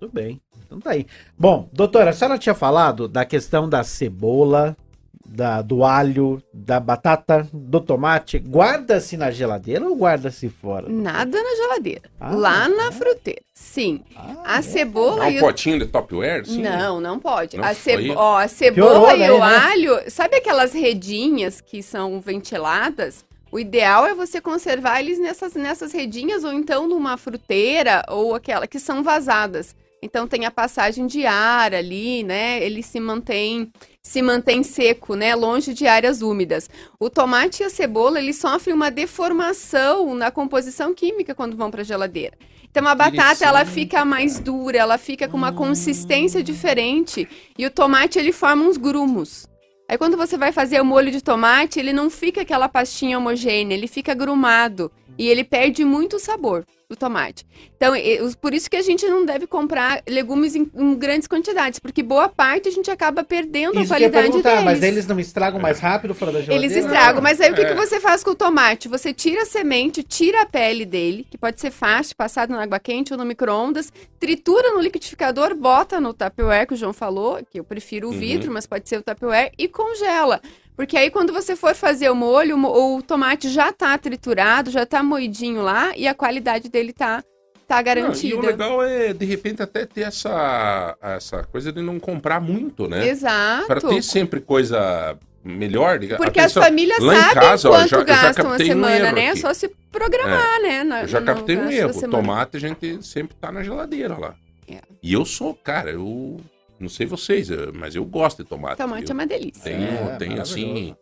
Tudo 0.00 0.10
bem. 0.12 0.40
Então 0.66 0.80
tá 0.80 0.90
aí. 0.90 1.06
Bom, 1.38 1.68
doutora, 1.72 2.10
a 2.10 2.12
senhora 2.12 2.38
tinha 2.38 2.56
falado 2.56 3.06
da 3.06 3.24
questão 3.24 3.68
da 3.68 3.84
cebola, 3.84 4.76
da, 5.24 5.62
do 5.62 5.84
alho, 5.84 6.42
da 6.52 6.78
batata, 6.80 7.48
do 7.52 7.80
tomate. 7.80 8.38
Guarda-se 8.38 9.16
na 9.16 9.30
geladeira 9.30 9.86
ou 9.88 9.96
guarda-se 9.96 10.48
fora? 10.48 10.88
Nada 10.88 11.42
na 11.42 11.56
geladeira. 11.56 12.02
Ah, 12.20 12.34
Lá 12.34 12.68
na 12.68 12.88
é? 12.88 12.92
fruteira. 12.92 13.40
Sim. 13.54 14.02
Ah, 14.16 14.56
A 14.56 14.58
é? 14.58 14.62
cebola 14.62 15.16
Dá 15.20 15.30
e 15.30 15.34
um 15.34 15.38
o 15.38 15.40
potinho 15.40 15.78
de 15.78 15.86
Topware? 15.86 16.46
Sim. 16.46 16.62
Não, 16.62 17.00
não 17.00 17.18
pode. 17.18 17.56
Não, 17.56 17.64
a, 17.64 17.68
aí- 17.68 18.10
Ó, 18.10 18.38
a 18.38 18.48
Piorou 18.48 18.48
cebola 18.48 19.14
e 19.14 19.18
daí, 19.18 19.30
o 19.30 19.38
né? 19.38 19.56
alho, 19.56 20.10
sabe 20.10 20.36
aquelas 20.36 20.72
redinhas 20.72 21.60
que 21.60 21.82
são 21.82 22.20
ventiladas? 22.20 23.24
O 23.50 23.58
ideal 23.58 24.06
é 24.06 24.14
você 24.14 24.40
conservar 24.40 25.00
eles 25.00 25.18
nessas, 25.18 25.52
nessas 25.54 25.92
redinhas 25.92 26.42
ou 26.42 26.52
então 26.54 26.88
numa 26.88 27.16
fruteira 27.18 28.02
ou 28.08 28.34
aquela 28.34 28.66
que 28.66 28.78
são 28.80 29.02
vazadas. 29.02 29.76
Então 30.02 30.26
tem 30.26 30.44
a 30.44 30.50
passagem 30.50 31.06
de 31.06 31.24
ar 31.24 31.72
ali, 31.72 32.24
né? 32.24 32.62
Ele 32.62 32.82
se 32.82 32.98
mantém 32.98 33.70
se 34.02 34.20
mantém 34.20 34.64
seco, 34.64 35.14
né? 35.14 35.32
Longe 35.36 35.72
de 35.72 35.86
áreas 35.86 36.22
úmidas. 36.22 36.68
O 36.98 37.08
tomate 37.08 37.62
e 37.62 37.66
a 37.66 37.70
cebola, 37.70 38.18
eles 38.18 38.36
sofrem 38.36 38.74
uma 38.74 38.90
deformação 38.90 40.12
na 40.12 40.32
composição 40.32 40.92
química 40.92 41.36
quando 41.36 41.56
vão 41.56 41.70
para 41.70 41.82
a 41.82 41.84
geladeira. 41.84 42.36
Então 42.68 42.88
a 42.88 42.94
batata 42.94 43.44
ela 43.44 43.64
fica 43.64 44.04
mais 44.04 44.40
dura, 44.40 44.78
ela 44.78 44.98
fica 44.98 45.28
com 45.28 45.36
uma 45.36 45.52
consistência 45.52 46.42
diferente 46.42 47.28
e 47.56 47.64
o 47.64 47.70
tomate 47.70 48.18
ele 48.18 48.32
forma 48.32 48.64
uns 48.64 48.78
grumos. 48.78 49.46
Aí 49.88 49.98
quando 49.98 50.16
você 50.16 50.38
vai 50.38 50.52
fazer 50.52 50.80
o 50.80 50.84
molho 50.84 51.10
de 51.10 51.22
tomate, 51.22 51.78
ele 51.78 51.92
não 51.92 52.08
fica 52.08 52.40
aquela 52.40 52.68
pastinha 52.68 53.18
homogênea, 53.18 53.74
ele 53.74 53.86
fica 53.86 54.14
grumado 54.14 54.90
e 55.18 55.28
ele 55.28 55.44
perde 55.44 55.84
muito 55.84 56.18
sabor 56.18 56.64
do 56.92 56.96
tomate. 56.96 57.44
Então, 57.76 57.94
por 58.40 58.54
isso 58.54 58.68
que 58.70 58.76
a 58.76 58.82
gente 58.82 59.06
não 59.06 59.24
deve 59.24 59.46
comprar 59.46 60.02
legumes 60.08 60.54
em, 60.54 60.70
em 60.74 60.94
grandes 60.94 61.26
quantidades, 61.26 61.78
porque 61.78 62.02
boa 62.02 62.28
parte 62.28 62.68
a 62.68 62.72
gente 62.72 62.90
acaba 62.90 63.24
perdendo 63.24 63.78
a 63.78 63.82
Isso 63.82 63.94
que 63.94 64.02
eu 64.02 64.06
ia 64.06 64.10
qualidade 64.10 64.26
perguntar, 64.28 64.50
deles. 64.50 64.64
mas 64.64 64.82
eles 64.82 65.06
não 65.06 65.18
estragam 65.18 65.60
mais 65.60 65.78
rápido 65.80 66.14
fora 66.14 66.32
da 66.32 66.40
geladeira? 66.40 66.64
Eles 66.64 66.76
estragam, 66.84 67.22
mas 67.22 67.40
aí 67.40 67.50
o 67.50 67.54
que, 67.54 67.62
É. 67.62 67.64
que 67.66 67.74
você 67.74 67.98
faz 67.98 68.22
com 68.22 68.30
o 68.30 68.34
tomate? 68.34 68.88
Você 68.88 69.12
tira 69.12 69.42
a 69.42 69.46
semente, 69.46 70.02
tira 70.02 70.42
a 70.42 70.46
pele 70.46 70.84
dele, 70.84 71.26
que 71.30 71.38
pode 71.38 71.60
ser 71.60 71.70
fácil, 71.70 72.14
passado 72.14 72.50
na 72.50 72.62
água 72.62 72.78
quente 72.78 73.12
ou 73.12 73.18
no 73.18 73.24
micro-ondas, 73.24 73.92
tritura 74.20 74.70
no 74.72 74.80
liquidificador, 74.80 75.54
bota 75.54 76.00
no 76.00 76.12
Tupperware, 76.12 76.66
que 76.66 76.74
o 76.74 76.76
João 76.76 76.92
falou, 76.92 77.40
que 77.50 77.58
eu 77.58 77.64
prefiro 77.64 78.08
o 78.08 78.12
Uhum. 78.12 78.18
vidro, 78.18 78.52
mas 78.52 78.66
pode 78.66 78.88
ser 78.88 78.98
o 78.98 79.02
Tupperware, 79.02 79.50
e 79.58 79.66
congela. 79.66 80.40
Porque 80.82 80.96
aí 80.96 81.10
quando 81.12 81.32
você 81.32 81.54
for 81.54 81.76
fazer 81.76 82.10
o 82.10 82.14
molho, 82.14 82.58
o 82.58 83.00
tomate 83.02 83.48
já 83.48 83.72
tá 83.72 83.96
triturado, 83.96 84.68
já 84.68 84.84
tá 84.84 85.00
moidinho 85.00 85.62
lá, 85.62 85.96
e 85.96 86.08
a 86.08 86.12
qualidade 86.14 86.68
dele 86.68 86.92
tá, 86.92 87.22
tá 87.68 87.76
Não, 87.76 87.80
e 87.80 87.84
garantida. 87.84 88.36
o 88.36 88.40
legal 88.40 88.82
é, 88.82 89.12
de 89.12 89.24
repente, 89.24 89.62
até 89.62 89.86
ter 89.86 90.00
essa, 90.00 90.96
essa 91.00 91.44
coisa 91.44 91.70
de 91.72 91.80
não 91.80 92.00
comprar 92.00 92.40
muito, 92.40 92.88
né? 92.88 93.06
Exato. 93.06 93.68
Para 93.68 93.80
ter 93.80 94.02
sempre 94.02 94.40
coisa 94.40 95.16
melhor. 95.44 96.00
Porque 96.16 96.40
as 96.40 96.52
famílias 96.52 96.98
sabem 96.98 97.32
casa, 97.34 97.68
ó, 97.68 97.72
quanto 97.74 97.88
já- 97.88 97.96
eu 97.98 98.00
já 98.00 98.04
gastam 98.22 98.46
a 98.46 98.48
captei 98.48 98.66
um 98.66 98.68
semana, 98.70 98.96
erro 99.06 99.14
né? 99.14 99.24
É 99.26 99.30
aqui. 99.30 99.40
só 99.40 99.54
se 99.54 99.68
programar, 99.92 100.60
né? 100.62 100.82
na- 100.82 101.02
Eu 101.02 101.08
já 101.08 101.20
no 101.20 101.26
captei 101.26 101.56
um 101.56 101.70
erro. 101.70 102.10
Tomate 102.10 102.56
a 102.56 102.60
gente 102.60 103.06
sempre 103.06 103.36
tá 103.40 103.52
na 103.52 103.62
geladeira 103.62 104.18
lá. 104.18 104.34
É. 104.68 104.78
E 105.00 105.12
eu 105.12 105.24
sou, 105.24 105.54
cara, 105.54 105.92
eu 105.92 106.40
não 106.82 106.88
sei 106.88 107.06
vocês, 107.06 107.48
eu- 107.50 107.72
mas 107.74 107.94
eu 107.94 108.04
gosto 108.04 108.42
de 108.42 108.48
tomate. 108.48 108.76
Tomate 108.76 109.04
eu 109.04 109.10
é 109.10 109.14
uma 109.14 109.26
delícia. 109.26 109.62
tenho, 109.62 110.10
É, 110.10 110.16
tenho 110.16 110.42
assim. 110.42 110.94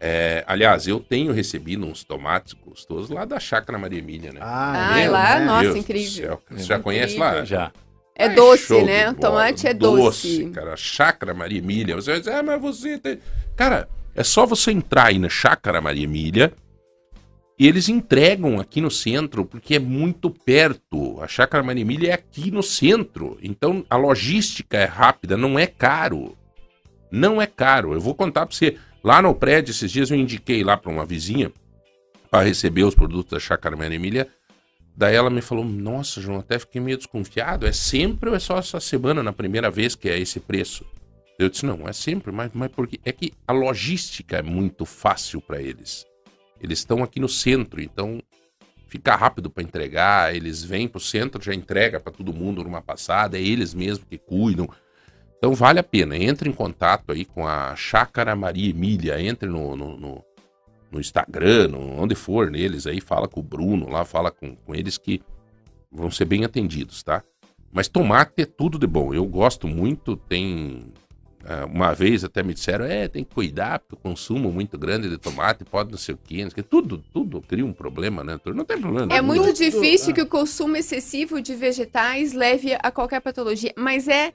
é, 0.00 0.44
aliás, 0.46 0.86
eu 0.86 1.00
tenho 1.00 1.32
recebido 1.32 1.84
uns 1.86 2.04
tomates 2.04 2.52
gostosos 2.52 3.10
lá 3.10 3.24
da 3.24 3.40
Chácara 3.40 3.78
Maria 3.78 3.98
Emília, 3.98 4.32
né? 4.32 4.40
Ah, 4.42 4.92
Ah, 4.94 5.00
é, 5.00 5.08
lá, 5.08 5.38
né? 5.40 5.44
nossa, 5.46 5.62
Deus 5.64 5.76
incrível. 5.76 6.10
céu, 6.26 6.42
Você 6.50 6.64
já 6.64 6.78
conhece 6.78 7.16
lá? 7.18 7.44
Já. 7.44 7.72
É 8.16 8.26
Ai, 8.28 8.34
doce, 8.36 8.82
né? 8.84 9.10
O 9.10 9.14
tomate 9.14 9.66
é 9.66 9.74
doce. 9.74 10.50
cara. 10.54 10.76
Chácara 10.76 11.34
Maria 11.34 11.58
Emília. 11.58 11.96
Você 11.96 12.12
vai 12.12 12.20
dizer, 12.20 12.32
ah, 12.34 12.42
mas 12.44 12.60
você 12.60 12.96
tem... 12.98 13.18
Cara, 13.56 13.88
é 14.14 14.22
só 14.22 14.46
você 14.46 14.70
entrar 14.70 15.06
aí 15.06 15.18
na 15.18 15.28
Chácara 15.28 15.80
Maria 15.80 16.04
Emília 16.04 16.52
e 17.58 17.68
eles 17.68 17.88
entregam 17.88 18.58
aqui 18.58 18.80
no 18.80 18.90
centro, 18.90 19.44
porque 19.44 19.76
é 19.76 19.78
muito 19.78 20.28
perto. 20.28 21.20
A 21.20 21.28
Chácara 21.28 21.62
Maria 21.62 21.82
Emília 21.82 22.10
é 22.10 22.14
aqui 22.14 22.50
no 22.50 22.62
centro. 22.62 23.38
Então, 23.40 23.86
a 23.88 23.96
logística 23.96 24.76
é 24.76 24.84
rápida, 24.84 25.36
não 25.36 25.56
é 25.56 25.66
caro. 25.66 26.36
Não 27.12 27.40
é 27.40 27.46
caro. 27.46 27.92
Eu 27.92 28.00
vou 28.00 28.14
contar 28.14 28.44
pra 28.46 28.54
você. 28.54 28.76
Lá 29.04 29.22
no 29.22 29.34
prédio, 29.34 29.70
esses 29.70 29.90
dias 29.90 30.10
eu 30.10 30.16
indiquei 30.16 30.64
lá 30.64 30.76
pra 30.76 30.90
uma 30.90 31.06
vizinha 31.06 31.52
para 32.28 32.44
receber 32.44 32.82
os 32.82 32.94
produtos 32.94 33.30
da 33.30 33.38
Chácara 33.38 33.76
Maria 33.76 33.96
Emília. 33.96 34.28
Daí 34.96 35.14
ela 35.14 35.30
me 35.30 35.40
falou: 35.40 35.64
Nossa, 35.64 36.20
João, 36.20 36.40
até 36.40 36.58
fiquei 36.58 36.80
meio 36.80 36.96
desconfiado. 36.96 37.66
É 37.66 37.72
sempre 37.72 38.30
ou 38.30 38.34
é 38.34 38.40
só 38.40 38.58
essa 38.58 38.80
semana, 38.80 39.22
na 39.22 39.32
primeira 39.32 39.70
vez, 39.70 39.94
que 39.94 40.08
é 40.08 40.18
esse 40.18 40.40
preço? 40.40 40.84
Eu 41.38 41.48
disse: 41.48 41.64
Não, 41.64 41.86
é 41.86 41.92
sempre, 41.92 42.32
mas, 42.32 42.50
mas 42.52 42.70
porque 42.72 42.98
é 43.04 43.12
que 43.12 43.32
a 43.46 43.52
logística 43.52 44.38
é 44.38 44.42
muito 44.42 44.84
fácil 44.84 45.40
para 45.40 45.62
eles. 45.62 46.04
Eles 46.64 46.78
estão 46.80 47.02
aqui 47.02 47.20
no 47.20 47.28
centro, 47.28 47.80
então 47.80 48.20
fica 48.88 49.14
rápido 49.14 49.50
para 49.50 49.62
entregar. 49.62 50.34
Eles 50.34 50.64
vêm 50.64 50.88
para 50.88 50.98
o 50.98 51.00
centro, 51.00 51.42
já 51.42 51.54
entrega 51.54 52.00
para 52.00 52.12
todo 52.12 52.32
mundo 52.32 52.64
numa 52.64 52.80
passada. 52.82 53.38
É 53.38 53.42
eles 53.42 53.74
mesmos 53.74 54.06
que 54.08 54.18
cuidam. 54.18 54.68
Então 55.38 55.54
vale 55.54 55.78
a 55.78 55.82
pena. 55.84 56.16
Entre 56.16 56.48
em 56.48 56.52
contato 56.52 57.12
aí 57.12 57.24
com 57.24 57.46
a 57.46 57.76
Chácara 57.76 58.34
Maria 58.34 58.70
Emília. 58.70 59.20
Entre 59.20 59.48
no, 59.48 59.76
no, 59.76 59.96
no- 59.96 60.24
no 60.90 61.00
Instagram, 61.00 61.68
no- 61.68 62.00
onde 62.00 62.14
for 62.14 62.50
neles 62.50 62.86
aí. 62.86 63.00
Fala 63.00 63.28
com 63.28 63.40
o 63.40 63.42
Bruno 63.42 63.88
lá, 63.90 64.04
fala 64.04 64.30
com, 64.30 64.54
com 64.56 64.74
eles 64.74 64.96
que 64.96 65.20
vão 65.92 66.10
ser 66.10 66.24
bem 66.24 66.44
atendidos, 66.44 67.02
tá? 67.02 67.22
Mas 67.72 67.88
tomate 67.88 68.42
é 68.42 68.46
tudo 68.46 68.78
de 68.78 68.86
bom. 68.86 69.12
Eu 69.12 69.26
gosto 69.26 69.66
muito. 69.68 70.16
Tem. 70.16 70.92
Ah, 71.46 71.66
uma 71.66 71.92
vez 71.94 72.24
até 72.24 72.42
me 72.42 72.54
disseram, 72.54 72.84
é, 72.84 73.06
tem 73.08 73.24
que 73.24 73.34
cuidar, 73.34 73.78
porque 73.78 73.94
o 73.94 73.98
consumo 73.98 74.50
muito 74.50 74.78
grande 74.78 75.08
de 75.08 75.18
tomate 75.18 75.64
pode 75.64 75.90
não 75.90 75.98
sei 75.98 76.14
o 76.14 76.18
quê. 76.18 76.42
não 76.44 76.50
sei. 76.50 76.62
Tudo, 76.62 77.02
tudo 77.12 77.40
cria 77.42 77.64
um 77.64 77.72
problema, 77.72 78.24
né? 78.24 78.40
Não 78.46 78.64
tem 78.64 78.80
problema. 78.80 79.12
É 79.14 79.20
muito 79.20 79.46
Tudo- 79.46 79.56
difícil 79.56 80.10
ah. 80.10 80.14
que 80.14 80.22
o 80.22 80.26
consumo 80.26 80.76
excessivo 80.76 81.40
de 81.40 81.54
vegetais 81.54 82.32
leve 82.32 82.76
a 82.82 82.90
qualquer 82.90 83.20
patologia, 83.20 83.72
mas 83.76 84.08
é 84.08 84.32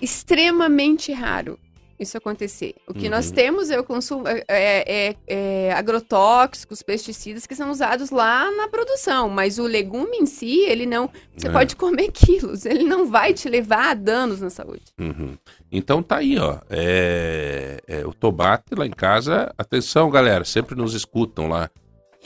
extremamente 0.00 1.12
raro 1.12 1.58
isso 1.98 2.16
acontecer. 2.18 2.74
O 2.86 2.92
que 2.94 3.08
nós 3.08 3.28
Uhum. 3.28 3.34
temos 3.34 3.70
é 3.70 3.78
o 3.80 3.84
consumo 3.84 4.24
é, 4.28 4.44
é- 4.48 5.16
é 5.26 5.72
agrotóxicos, 5.72 6.82
pesticidas 6.82 7.46
que 7.46 7.54
são 7.54 7.70
usados 7.70 8.10
lá 8.10 8.50
na 8.52 8.68
produção, 8.68 9.28
mas 9.28 9.58
o 9.58 9.64
legume 9.64 10.18
em 10.18 10.26
si, 10.26 10.60
ele 10.60 10.86
não. 10.86 11.10
Você 11.36 11.48
É. 11.48 11.50
pode 11.52 11.76
comer 11.76 12.10
quilos, 12.12 12.64
ele 12.66 12.84
não 12.84 13.06
vai 13.10 13.32
te 13.32 13.48
levar 13.48 13.90
a 13.90 13.94
danos 13.94 14.40
na 14.40 14.50
saúde. 14.50 14.84
Uhum. 14.98 15.36
Então 15.72 16.02
tá 16.02 16.16
aí, 16.18 16.38
ó. 16.38 16.58
É, 16.70 17.80
é, 17.86 18.06
o 18.06 18.12
tomate 18.12 18.74
lá 18.76 18.86
em 18.86 18.90
casa. 18.90 19.52
Atenção, 19.58 20.10
galera, 20.10 20.44
sempre 20.44 20.74
nos 20.74 20.94
escutam 20.94 21.48
lá. 21.48 21.70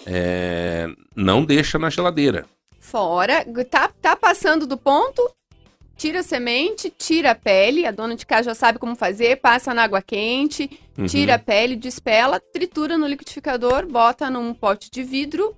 É, 0.07 0.87
não 1.15 1.45
deixa 1.45 1.79
na 1.79 1.91
geladeira. 1.91 2.47
Fora, 2.79 3.45
tá, 3.71 3.91
tá 4.01 4.17
passando 4.17 4.67
do 4.67 4.77
ponto, 4.77 5.31
tira 6.01 6.20
a 6.20 6.22
semente, 6.22 6.89
tira 6.97 7.32
a 7.32 7.35
pele, 7.35 7.85
a 7.85 7.90
dona 7.90 8.16
de 8.16 8.24
casa 8.24 8.44
já 8.44 8.55
sabe 8.55 8.78
como 8.78 8.97
fazer, 8.97 9.36
passa 9.36 9.74
na 9.74 9.82
água 9.82 10.01
quente, 10.01 10.70
Uhum. 10.97 11.05
tira 11.05 11.35
a 11.35 11.39
pele, 11.39 11.77
despela, 11.77 12.40
tritura 12.40 12.97
no 12.97 13.06
liquidificador, 13.06 13.86
bota 13.86 14.31
num 14.31 14.55
pote 14.55 14.90
de 14.90 15.02
vidro, 15.02 15.55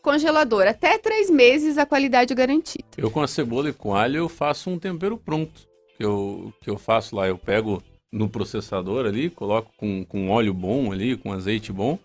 congelador. 0.00 0.68
Até 0.68 0.96
três 0.96 1.28
meses 1.28 1.76
a 1.76 1.84
qualidade 1.84 2.32
garantida. 2.36 2.84
Eu 2.96 3.10
com 3.10 3.20
a 3.20 3.26
cebola 3.26 3.70
e 3.70 3.72
com 3.72 3.92
alho 3.92 4.18
eu 4.18 4.28
faço 4.28 4.70
um 4.70 4.78
tempero 4.78 5.16
pronto. 5.16 5.68
Que 5.96 6.04
eu, 6.04 6.52
que 6.62 6.70
eu 6.70 6.78
faço 6.78 7.16
lá, 7.16 7.26
eu 7.26 7.36
pego 7.36 7.82
no 8.12 8.28
processador 8.28 9.06
ali, 9.06 9.28
coloco 9.28 9.72
com, 9.76 10.04
com 10.04 10.30
óleo 10.30 10.54
bom 10.54 10.92
ali, 10.92 11.16
com 11.16 11.32
azeite 11.32 11.72
bom, 11.72 11.98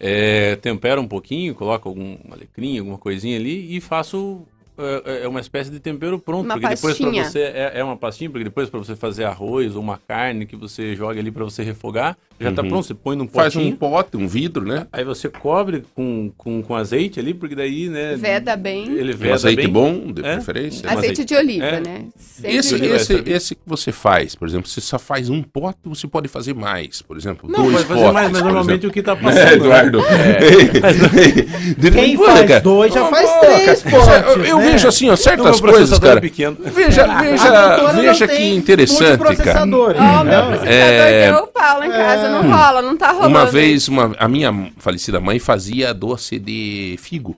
é, 0.00 0.56
tempero 0.56 1.00
um 1.02 1.06
pouquinho, 1.08 1.54
coloco 1.54 1.86
algum 1.88 2.16
alecrim, 2.30 2.78
alguma 2.78 2.98
coisinha 2.98 3.36
ali 3.38 3.76
e 3.76 3.80
faço 3.80 4.46
é, 4.78 5.24
é 5.24 5.28
uma 5.28 5.40
espécie 5.40 5.70
de 5.70 5.80
tempero 5.80 6.18
pronto. 6.18 6.44
Uma 6.44 6.54
porque 6.54 6.68
depois 6.68 6.96
para 6.96 7.06
pastinha. 7.06 7.24
você. 7.24 7.40
É, 7.40 7.72
é 7.76 7.84
uma 7.84 7.96
pastinha, 7.96 8.30
porque 8.30 8.44
depois 8.44 8.68
para 8.68 8.78
você 8.78 8.94
fazer 8.94 9.24
arroz 9.24 9.74
ou 9.74 9.82
uma 9.82 9.98
carne 9.98 10.46
que 10.46 10.56
você 10.56 10.94
joga 10.94 11.18
ali 11.18 11.30
para 11.30 11.44
você 11.44 11.62
refogar, 11.62 12.16
já 12.40 12.52
tá 12.52 12.62
Uhum. 12.62 12.68
pronto. 12.68 12.86
Você 12.86 12.94
põe 12.94 13.16
num 13.16 13.26
Faz 13.28 13.54
potinho. 13.54 13.72
um 13.72 13.76
pote, 13.76 14.16
um 14.16 14.26
vidro, 14.28 14.66
né? 14.66 14.86
Aí 14.92 15.04
você 15.04 15.28
cobre 15.28 15.84
com, 15.94 16.30
com, 16.36 16.62
com 16.62 16.74
azeite 16.74 17.18
ali, 17.20 17.32
porque 17.34 17.54
daí, 17.54 17.88
né? 17.88 18.14
Veda 18.16 18.56
bem. 18.56 18.92
Ele 18.92 19.14
Um 19.14 19.16
veda 19.16 19.34
azeite 19.34 19.56
bem. 19.62 19.68
bom, 19.68 20.12
de 20.12 20.24
É. 20.24 20.34
preferência. 20.34 20.90
Azeite 20.90 21.24
de 21.24 21.34
oliva, 21.34 21.64
é. 21.66 21.80
né? 21.80 22.04
Sempre 22.18 22.56
Esse, 22.56 22.74
esse, 22.84 23.22
esse 23.26 23.54
que 23.54 23.62
você 23.66 23.90
faz, 23.92 24.34
por 24.34 24.46
exemplo, 24.46 24.68
você 24.68 24.80
só 24.80 24.98
faz 24.98 25.28
um 25.30 25.42
pote, 25.42 25.78
você 25.84 26.06
pode 26.06 26.28
fazer 26.28 26.54
mais. 26.54 27.02
Por 27.02 27.16
exemplo, 27.16 27.50
Não, 27.50 27.62
dois 27.70 27.72
pode 27.76 27.86
fazer 27.86 28.00
potes. 28.00 28.14
mais, 28.14 28.30
mas 28.32 28.42
normalmente 28.42 28.86
exemplo. 28.86 28.90
o 28.90 28.92
que 28.92 29.02
tá 29.02 29.14
Né, 29.16 29.22
passando. 29.22 29.52
Eduardo? 29.54 30.02
De- 31.78 31.90
Quem 31.90 32.16
Pô, 32.16 32.24
faz 32.26 32.46
cara, 32.46 32.60
dois 32.60 32.92
já 32.94 33.06
faz 33.06 33.30
pô, 33.30 33.40
três 33.40 33.82
potes, 33.82 34.48
Eu 34.48 34.58
né? 34.58 34.70
vejo 34.72 34.88
assim, 34.88 35.10
ó, 35.10 35.16
certas 35.16 35.60
meu 35.60 35.70
coisas, 35.72 35.98
processador 35.98 36.08
cara. 36.08 36.18
é 36.18 36.20
pequeno. 36.20 36.56
Veja, 36.60 37.04
A 37.04 37.22
veja, 37.22 37.92
veja 37.92 38.28
que 38.28 38.42
interessante, 38.54 38.98
cara. 38.98 39.16
multiprocessador, 39.18 39.94
Ó, 39.98 40.22
o 40.22 40.24
meu 40.24 40.42
processador 40.46 40.66
É. 40.72 41.32
deu 41.32 41.46
pau 41.48 41.78
lá 41.78 41.86
em 41.86 41.90
casa, 41.90 42.25
não 42.28 42.50
rola, 42.50 42.82
não 42.82 42.96
tá 42.96 43.12
rolando. 43.12 43.28
Uma 43.28 43.46
vez, 43.46 43.88
uma, 43.88 44.14
a 44.18 44.28
minha 44.28 44.72
falecida 44.78 45.20
mãe 45.20 45.38
fazia 45.38 45.92
doce 45.92 46.38
de 46.38 46.96
figo, 46.98 47.36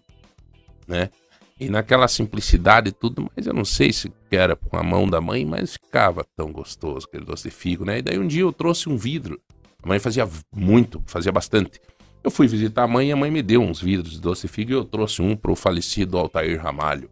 né? 0.86 1.10
E 1.60 1.68
naquela 1.68 2.06
simplicidade 2.06 2.90
e 2.90 2.92
tudo, 2.92 3.30
mas 3.34 3.46
eu 3.46 3.52
não 3.52 3.64
sei 3.64 3.92
se 3.92 4.12
era 4.30 4.54
com 4.54 4.76
a 4.76 4.82
mão 4.82 5.08
da 5.08 5.20
mãe, 5.20 5.44
mas 5.44 5.72
ficava 5.72 6.24
tão 6.36 6.52
gostoso 6.52 7.06
aquele 7.06 7.24
doce 7.24 7.44
de 7.44 7.50
figo, 7.50 7.84
né? 7.84 7.98
E 7.98 8.02
daí 8.02 8.18
um 8.18 8.26
dia 8.26 8.42
eu 8.42 8.52
trouxe 8.52 8.88
um 8.88 8.96
vidro. 8.96 9.40
A 9.82 9.88
mãe 9.88 9.98
fazia 9.98 10.28
muito, 10.54 11.02
fazia 11.06 11.32
bastante. 11.32 11.80
Eu 12.22 12.30
fui 12.30 12.46
visitar 12.46 12.84
a 12.84 12.88
mãe 12.88 13.08
e 13.08 13.12
a 13.12 13.16
mãe 13.16 13.30
me 13.30 13.42
deu 13.42 13.62
uns 13.62 13.80
vidros 13.80 14.12
de 14.12 14.20
doce 14.20 14.46
de 14.46 14.52
figo 14.52 14.70
e 14.70 14.74
eu 14.74 14.84
trouxe 14.84 15.22
um 15.22 15.36
pro 15.36 15.56
falecido 15.56 16.18
Altair 16.18 16.60
Ramalho. 16.62 17.10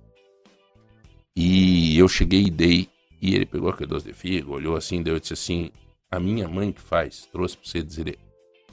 E 1.35 1.99
eu 1.99 2.09
cheguei 2.09 2.45
e 2.45 2.51
dei, 2.51 2.89
e 3.21 3.35
ele 3.35 3.47
pegou 3.47 3.69
aquele 3.69 3.91
doce 3.91 4.07
de 4.07 4.13
figo, 4.13 4.55
olhou 4.55 4.77
assim, 4.77 5.03
deu 5.03 5.17
e 5.17 5.21
disse 5.21 5.33
assim: 5.33 5.71
A 6.11 6.21
minha 6.21 6.49
mãe 6.49 6.73
que 6.73 6.81
faz, 6.81 7.27
trouxe 7.33 7.57
pra 7.57 7.69
você 7.69 7.83
dizer, 7.83 8.19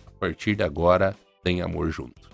a 0.06 0.12
partir 0.20 0.56
de 0.56 0.64
agora 0.64 1.16
tem 1.44 1.62
amor 1.62 1.90
junto. 1.90 2.30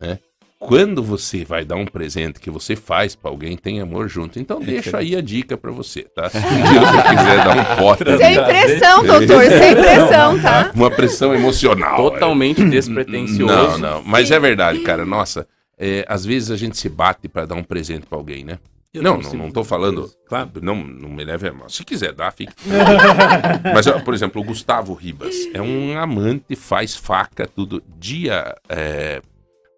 Né? 0.00 0.18
Quando 0.58 1.02
você 1.02 1.44
vai 1.44 1.64
dar 1.64 1.76
um 1.76 1.84
presente 1.84 2.40
que 2.40 2.50
você 2.50 2.74
faz 2.74 3.14
pra 3.14 3.30
alguém, 3.30 3.56
tem 3.56 3.80
amor 3.80 4.08
junto. 4.08 4.38
Então 4.40 4.58
deixa 4.58 4.98
aí 4.98 5.14
a 5.14 5.20
dica 5.20 5.56
pra 5.56 5.70
você, 5.70 6.02
tá? 6.02 6.28
Se 6.30 6.38
um 6.38 6.40
dia 6.40 6.80
você 6.80 7.02
quiser 7.02 7.44
dar 7.44 7.56
um 7.56 7.76
pote, 7.76 8.04
Sem 8.16 8.44
pressão, 8.44 9.04
doutor, 9.04 9.44
sem 9.44 9.76
pressão, 9.76 10.40
tá? 10.40 10.72
uma 10.74 10.90
pressão 10.90 11.34
emocional. 11.34 11.96
Totalmente 11.96 12.64
despretensioso. 12.64 13.54
Não, 13.54 13.78
não. 13.78 14.02
Mas 14.02 14.30
é 14.30 14.40
verdade, 14.40 14.80
cara. 14.80 15.04
Nossa, 15.04 15.46
é, 15.78 16.04
às 16.08 16.24
vezes 16.24 16.50
a 16.50 16.56
gente 16.56 16.76
se 16.78 16.88
bate 16.88 17.28
pra 17.28 17.44
dar 17.44 17.54
um 17.54 17.62
presente 17.62 18.06
pra 18.06 18.18
alguém, 18.18 18.42
né? 18.42 18.58
Eu 18.96 19.02
Não, 19.02 19.18
não 19.18 19.32
não, 19.34 19.50
tô 19.50 19.62
falando. 19.62 20.10
Claro. 20.26 20.50
Não, 20.62 20.74
não 20.74 21.10
me 21.10 21.22
leve 21.22 21.48
a 21.48 21.52
mal. 21.52 21.68
Se 21.68 21.84
quiser 21.84 22.12
dar, 22.12 22.32
fique. 22.32 22.52
Mas, 23.74 23.86
por 24.02 24.14
exemplo, 24.14 24.40
o 24.40 24.44
Gustavo 24.44 24.94
Ribas 24.94 25.34
é 25.52 25.60
um 25.60 25.98
amante, 25.98 26.56
faz 26.56 26.96
faca, 26.96 27.46
tudo. 27.46 27.82
Dia 27.98 28.56
é, 28.68 29.20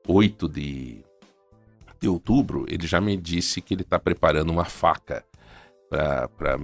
8 0.07 0.49
de, 0.49 1.05
de 2.01 2.09
outubro, 2.09 2.65
ele 2.69 2.87
já 2.87 3.01
me 3.01 3.17
disse 3.17 3.61
que 3.61 3.75
ele 3.75 3.85
tá 3.85 3.99
preparando 3.99 4.51
uma 4.51 4.65
faca 4.65 5.25
pra. 5.91 6.29
pra 6.29 6.59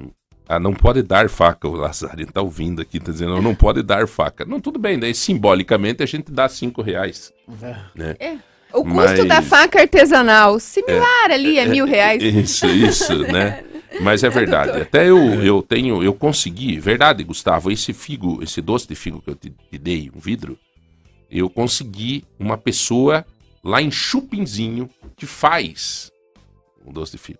ah, 0.47 0.61
não 0.61 0.75
pode 0.75 1.03
dar 1.03 1.31
faca, 1.31 1.67
o 1.67 1.75
Lazarino 1.75 2.31
tá 2.31 2.43
ouvindo 2.43 2.83
aqui, 2.83 3.01
tá 3.01 3.11
dizendo, 3.11 3.41
não 3.41 3.55
pode 3.55 3.83
dar 3.83 4.07
faca. 4.07 4.45
Não, 4.45 4.61
tudo 4.61 4.79
bem, 4.79 4.99
daí 4.99 5.15
simbolicamente 5.15 6.03
a 6.03 6.07
gente 6.07 6.31
dá 6.31 6.49
cinco 6.51 6.83
reais. 6.83 7.33
Né? 7.95 8.17
O 8.75 8.83
custo 8.83 8.95
Mas- 8.95 9.25
da 9.27 9.41
faca 9.41 9.81
artesanal, 9.81 10.59
similar 10.59 11.31
ali, 11.31 11.59
é 11.59 11.67
mil 11.67 11.87
reais. 11.87 12.23
Isso, 12.23 12.67
isso, 12.67 13.19
né? 13.33 13.63
Mas 14.01 14.25
é 14.25 14.29
verdade. 14.29 14.81
Até 14.83 15.09
eu, 15.09 15.17
eu 15.45 15.63
tenho, 15.63 16.03
eu 16.03 16.13
consegui, 16.13 16.81
verdade, 16.81 17.23
Gustavo, 17.23 17.71
esse 17.71 17.93
figo, 17.93 18.43
esse 18.43 18.61
doce 18.61 18.89
de 18.89 18.97
figo 18.97 19.23
que 19.23 19.31
eu 19.31 19.37
te, 19.37 19.51
te 19.71 19.79
dei, 19.79 20.11
um 20.15 20.19
vidro, 20.19 20.59
eu 21.31 21.49
consegui 21.49 22.25
uma 22.39 22.59
pessoa 22.59 23.25
lá 23.63 23.81
em 23.81 23.91
Chupinzinho 23.91 24.91
que 25.17 25.27
faz 25.27 26.11
um 26.85 26.93
doce 26.93 27.13
de 27.13 27.19
figo. 27.19 27.39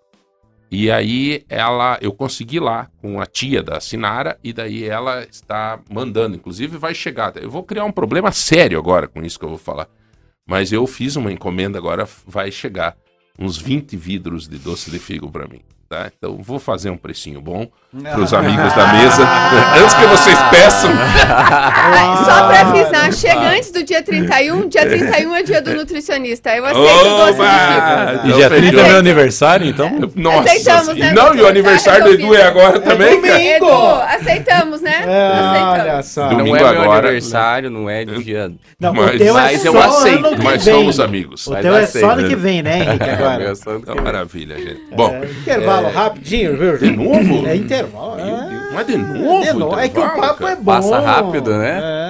E 0.71 0.91
aí 0.91 1.45
ela, 1.49 1.99
eu 2.01 2.13
consegui 2.13 2.59
lá 2.59 2.89
com 3.01 3.21
a 3.21 3.27
tia 3.27 3.63
da 3.63 3.81
Sinara 3.81 4.39
e 4.43 4.53
daí 4.53 4.85
ela 4.85 5.25
está 5.25 5.79
mandando, 5.91 6.37
inclusive 6.37 6.77
vai 6.79 6.95
chegar. 6.95 7.37
Eu 7.37 7.51
vou 7.51 7.63
criar 7.63 7.85
um 7.85 7.93
problema 7.93 8.33
sério 8.33 8.79
agora 8.79 9.07
com 9.07 9.23
isso 9.23 9.39
que 9.39 9.45
eu 9.45 9.51
vou 9.51 9.59
falar. 9.59 9.89
Mas 10.47 10.73
eu 10.73 10.87
fiz 10.87 11.17
uma 11.17 11.33
encomenda 11.33 11.79
agora, 11.79 12.09
vai 12.27 12.51
chegar 12.51 12.97
uns 13.39 13.57
20 13.57 13.97
vidros 13.97 14.47
de 14.47 14.59
doce 14.59 14.91
de 14.91 14.99
figo 14.99 15.31
para 15.31 15.49
mim, 15.49 15.63
tá? 15.89 16.11
Então 16.17 16.39
vou 16.43 16.59
fazer 16.59 16.91
um 16.91 16.97
precinho 16.97 17.41
bom 17.41 17.67
para 18.03 18.21
os 18.21 18.33
amigos 18.35 18.73
da 18.75 18.93
mesa. 18.93 19.23
Antes 19.81 19.95
que 19.95 20.07
vocês 20.07 20.39
peçam, 20.51 20.91
Só 22.25 22.49
pra 22.49 22.61
avisar, 22.61 23.13
chega 23.13 23.41
antes 23.57 23.71
do 23.71 23.83
dia 23.85 24.03
31, 24.03 24.69
dia 24.69 24.87
31 24.87 25.35
é 25.35 25.43
dia 25.43 25.63
do 25.63 25.75
nutricionista. 25.77 26.55
Eu 26.57 26.65
aceito 26.65 26.81
o 26.81 27.17
doce 27.19 27.33
de 27.35 27.41
Oba! 27.41 27.49
figo. 27.49 28.27
E 28.27 28.29
Então 28.29 28.37
dia 28.39 28.49
fechou. 28.51 28.69
30 28.71 28.81
é 28.81 28.89
meu 28.89 28.99
aniversário, 28.99 29.67
então. 29.69 30.13
Nossa, 30.15 30.41
Aceitamos, 30.41 30.97
né, 30.97 31.13
não, 31.13 31.35
e 31.35 31.41
o 31.41 31.47
aniversário 31.47 32.01
Tá 32.05 32.09
do 32.09 32.15
Edu 32.15 32.35
é 32.35 32.43
agora 32.43 32.81
também, 32.81 33.21
cara. 33.21 33.43
Edu, 33.43 33.71
aceitamos, 34.09 34.81
né? 34.81 35.05
É, 35.07 35.09
olha 35.09 35.99
aceitamos. 35.99 36.07
só. 36.07 36.23
Não 36.31 36.37
Domingo 36.39 36.57
é 36.57 36.61
meu 36.61 36.69
agora. 36.69 36.99
aniversário, 37.09 37.71
não 37.71 37.89
é 37.91 38.05
dia. 38.05 38.53
Não, 38.81 38.93
Mas- 38.95 39.21
o 39.21 39.35
mas 39.35 39.65
é 39.65 39.69
eu 39.69 39.73
só 39.73 39.79
aceito, 39.83 40.43
Mas 40.43 40.63
somos 40.63 41.01
amigos. 41.01 41.47
O 41.47 41.55
teu 41.57 41.77
é 41.77 41.87
só 41.87 42.11
ano 42.11 42.29
que 42.29 42.37
vem, 42.37 42.63
né, 42.63 42.79
Henrique, 42.81 43.11
agora? 43.11 43.39
Meu 43.39 43.53
Então, 43.53 43.81
que- 43.81 44.01
maravilha, 44.01 44.57
gente. 44.57 44.81
Bom, 44.95 45.21
É, 45.47 45.59
intervalo 45.79 45.95
rapidinho, 45.95 46.57
viu? 46.57 46.79
de 46.79 46.91
novo? 46.91 47.47
É 47.47 47.57
intervalo. 47.57 48.17
Meu 48.17 48.27
é. 48.27 48.49
Deus, 48.49 48.73
Mas 48.75 48.87
de 48.87 48.97
novo? 48.99 49.43
De 49.43 49.53
novo. 49.53 49.79
É 49.79 49.89
que 49.89 49.99
o 49.99 50.03
papo 50.03 50.39
cara? 50.39 50.53
é 50.53 50.57
bom. 50.57 50.65
Passa 50.65 51.01
rápido, 51.01 51.59
né? 51.59 51.81
É. 51.83 52.05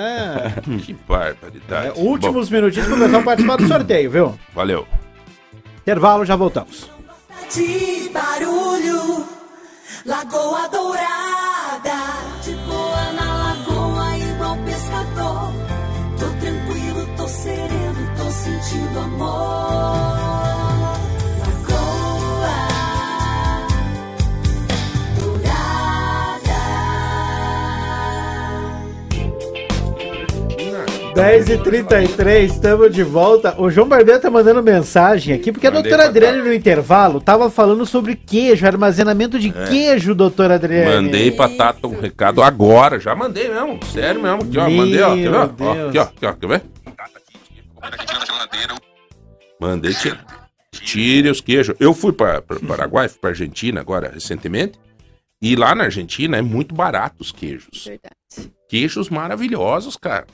Que 0.85 0.93
barbaridade. 1.09 1.87
É, 1.89 1.93
últimos 1.97 2.51
minutinhos 2.51 2.87
para 2.89 2.97
começar 2.97 3.19
a 3.19 3.23
participar 3.23 3.57
do 3.57 3.69
sorteio, 3.69 4.11
viu? 4.11 4.27
Bom, 4.29 4.35
valeu. 4.55 4.87
Intervalo, 5.83 6.25
já 6.25 6.35
voltamos. 6.37 6.91
de 7.55 8.11
barulho, 8.13 9.25
Lagoa 10.05 10.69
Dourada. 10.69 11.99
De 12.43 12.53
boa 12.67 13.13
na 13.13 13.55
lagoa, 13.55 14.19
igual 14.19 14.57
pescador. 14.65 15.53
Tô 16.19 16.27
tranquilo, 16.41 17.09
tô 17.17 17.29
sereno, 17.29 18.11
tô 18.17 18.31
sentindo 18.31 18.99
amor. 18.99 20.14
10h33, 31.15 32.45
estamos 32.45 32.93
de 32.93 33.05
volta. 33.05 33.55
O 33.61 33.71
João 33.71 33.87
Barbeiro 33.87 34.21
tá 34.21 34.29
mandando 34.29 34.61
mensagem 34.63 35.33
aqui, 35.33 35.53
porque 35.53 35.67
a 35.67 35.71
Mandei 35.71 35.91
doutora. 35.91 36.09
Adriane 36.09 36.43
no 36.43 36.53
intervalo 36.53 37.21
tava 37.21 37.49
falando 37.49 37.87
sobre 37.87 38.17
queijo, 38.17 38.67
armazenamento 38.67 39.39
de 39.39 39.53
queijo, 39.53 40.13
doutora 40.15 40.57
Adriane. 40.57 40.91
É. 40.91 40.97
Mandei 40.97 41.31
pra 41.31 41.49
Tata 41.49 41.87
um 41.87 42.01
recado 42.01 42.43
agora. 42.43 42.99
Já 42.99 43.15
mandei 43.15 43.49
mesmo. 43.49 43.79
Sério 43.85 44.21
mesmo. 44.21 44.43
Aqui, 44.43 44.59
ó. 44.59 44.69
Mandei, 44.69 45.03
ó. 45.03 45.15
Quer 45.15 45.23
ver? 45.23 45.31
Meu 45.31 45.41
Ó, 45.41 45.89
aqui, 45.89 45.99
ó. 45.99 46.03
Aqui, 46.03 46.27
ó. 46.27 46.33
Quer 46.33 46.47
ver? 46.49 46.63
Mandei 49.61 49.95
tirar. 49.95 50.51
Tire 50.73 51.31
os 51.31 51.41
queijos. 51.41 51.77
Eu 51.79 51.95
fui 51.95 52.13
para 52.13 52.43
o 52.51 52.67
Paraguai, 52.67 53.09
fui 53.09 53.19
para 53.21 53.31
Argentina 53.31 53.81
agora 53.81 54.11
recentemente. 54.13 54.79
E 55.41 55.55
lá 55.55 55.75
na 55.77 55.85
Argentina 55.85 56.37
é 56.37 56.43
muito 56.43 56.75
barato 56.75 57.17
os 57.21 57.31
queijos. 57.31 57.85
Verdade. 57.85 58.53
Queijos 58.69 59.09
maravilhosos, 59.09 59.97
cara. 59.97 60.27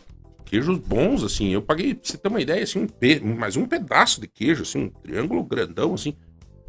Queijos 0.51 0.79
bons, 0.79 1.23
assim. 1.23 1.51
Eu 1.53 1.63
paguei, 1.63 1.95
pra 1.95 2.03
você 2.03 2.19
ter 2.19 2.29
uma 2.29 2.41
ideia, 2.41 2.65
assim, 2.65 2.81
um 2.81 2.87
pe... 2.89 3.21
mais 3.21 3.57
um 3.57 3.67
pedaço 3.67 4.21
de 4.21 4.27
queijo, 4.27 4.63
assim, 4.63 4.81
um 4.85 4.89
triângulo 4.89 5.45
grandão, 5.45 5.95
assim. 5.95 6.13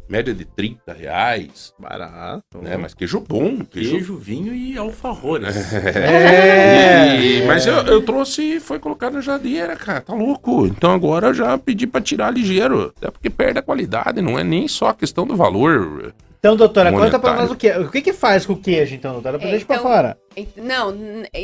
Média 0.08 0.34
de 0.36 0.46
30 0.46 0.94
reais. 0.94 1.74
Barato. 1.80 2.60
Né? 2.62 2.78
Mas 2.78 2.94
queijo 2.94 3.20
bom. 3.22 3.60
Queijo. 3.66 3.92
Queijo, 3.92 4.18
vinho 4.18 4.54
e 4.54 4.78
alfarrores. 4.78 5.56
É. 5.84 7.20
E- 7.20 7.46
mas 7.48 7.66
eu, 7.66 7.76
eu 7.76 8.02
trouxe 8.04 8.42
e 8.58 8.60
foi 8.60 8.78
colocado 8.78 9.14
na 9.14 9.22
geladeira, 9.22 9.76
cara. 9.76 10.02
Tá 10.02 10.14
louco. 10.14 10.68
Então 10.68 10.92
agora 10.92 11.28
eu 11.28 11.34
já 11.34 11.58
pedi 11.58 11.88
pra 11.88 12.02
tirar 12.02 12.30
ligeiro. 12.32 12.94
Até 12.98 13.10
porque 13.10 13.30
perde 13.30 13.60
a 13.60 13.64
qualidade, 13.64 14.22
não 14.22 14.38
é 14.38 14.44
nem 14.44 14.68
só 14.68 14.90
a 14.90 14.94
questão 14.94 15.26
do 15.26 15.36
valor. 15.36 16.14
Então, 16.44 16.56
doutora, 16.56 16.92
conta 16.92 17.20
pra 17.20 17.34
Monetário. 17.36 17.42
nós 17.42 17.52
o 17.52 17.56
que 17.56 17.70
O 17.70 17.92
que 17.92 18.02
que 18.02 18.14
faz 18.14 18.48
com 18.48 18.54
o 18.54 18.58
queijo, 18.58 18.96
então, 18.96 19.14
doutora? 19.14 19.38
É, 19.38 19.52
Deixa 19.52 19.64
pra 19.66 19.76
então- 19.76 19.88
fora. 19.92 20.18
Não, 20.58 20.92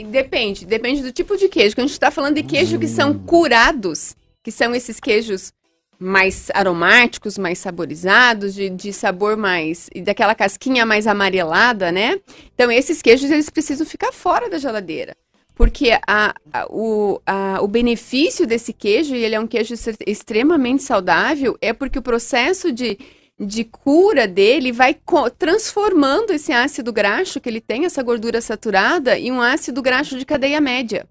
depende. 0.09 0.65
Depende 0.65 1.03
do 1.03 1.11
tipo 1.11 1.37
de 1.37 1.47
queijo. 1.47 1.75
Quando 1.75 1.85
a 1.85 1.87
gente 1.87 1.99
tá 1.99 2.09
falando 2.09 2.33
de 2.35 2.41
queijo 2.43 2.79
que 2.79 2.87
são 2.87 3.13
curados, 3.19 4.15
que 4.43 4.51
são 4.51 4.73
esses 4.73 4.99
queijos 4.99 5.53
mais 5.99 6.49
aromáticos, 6.53 7.37
mais 7.37 7.59
saborizados, 7.59 8.55
de, 8.55 8.69
de 8.71 8.91
sabor 8.91 9.37
mais. 9.37 9.87
e 9.93 10.01
daquela 10.01 10.33
casquinha 10.33 10.83
mais 10.85 11.05
amarelada, 11.05 11.91
né? 11.91 12.19
Então, 12.55 12.71
esses 12.71 12.99
queijos, 13.01 13.29
eles 13.29 13.49
precisam 13.51 13.85
ficar 13.85 14.11
fora 14.11 14.49
da 14.49 14.57
geladeira. 14.57 15.15
Porque 15.53 15.91
a, 16.07 16.33
a- 16.53 16.65
o, 16.69 17.19
a- 17.25 17.59
o 17.61 17.67
benefício 17.67 18.45
desse 18.47 18.71
queijo, 18.73 19.15
e 19.15 19.23
ele 19.23 19.35
é 19.35 19.39
um 19.39 19.47
queijo 19.47 19.73
ex- 19.73 19.97
extremamente 20.05 20.81
saudável, 20.83 21.55
é 21.61 21.73
porque 21.73 21.97
o 21.97 22.01
processo 22.03 22.71
de, 22.71 22.97
de 23.39 23.63
cura 23.63 24.27
dele 24.27 24.71
vai 24.71 24.95
transformando 25.37 26.31
esse 26.31 26.51
ácido 26.51 26.91
graxo 26.91 27.39
que 27.39 27.47
ele 27.47 27.61
tem, 27.61 27.85
essa 27.85 28.01
gordura 28.01 28.41
saturada, 28.41 29.17
em 29.17 29.31
um 29.31 29.41
ácido 29.41 29.81
graxo 29.81 30.17
de 30.17 30.25
cadeia 30.25 30.59
média. 30.59 31.07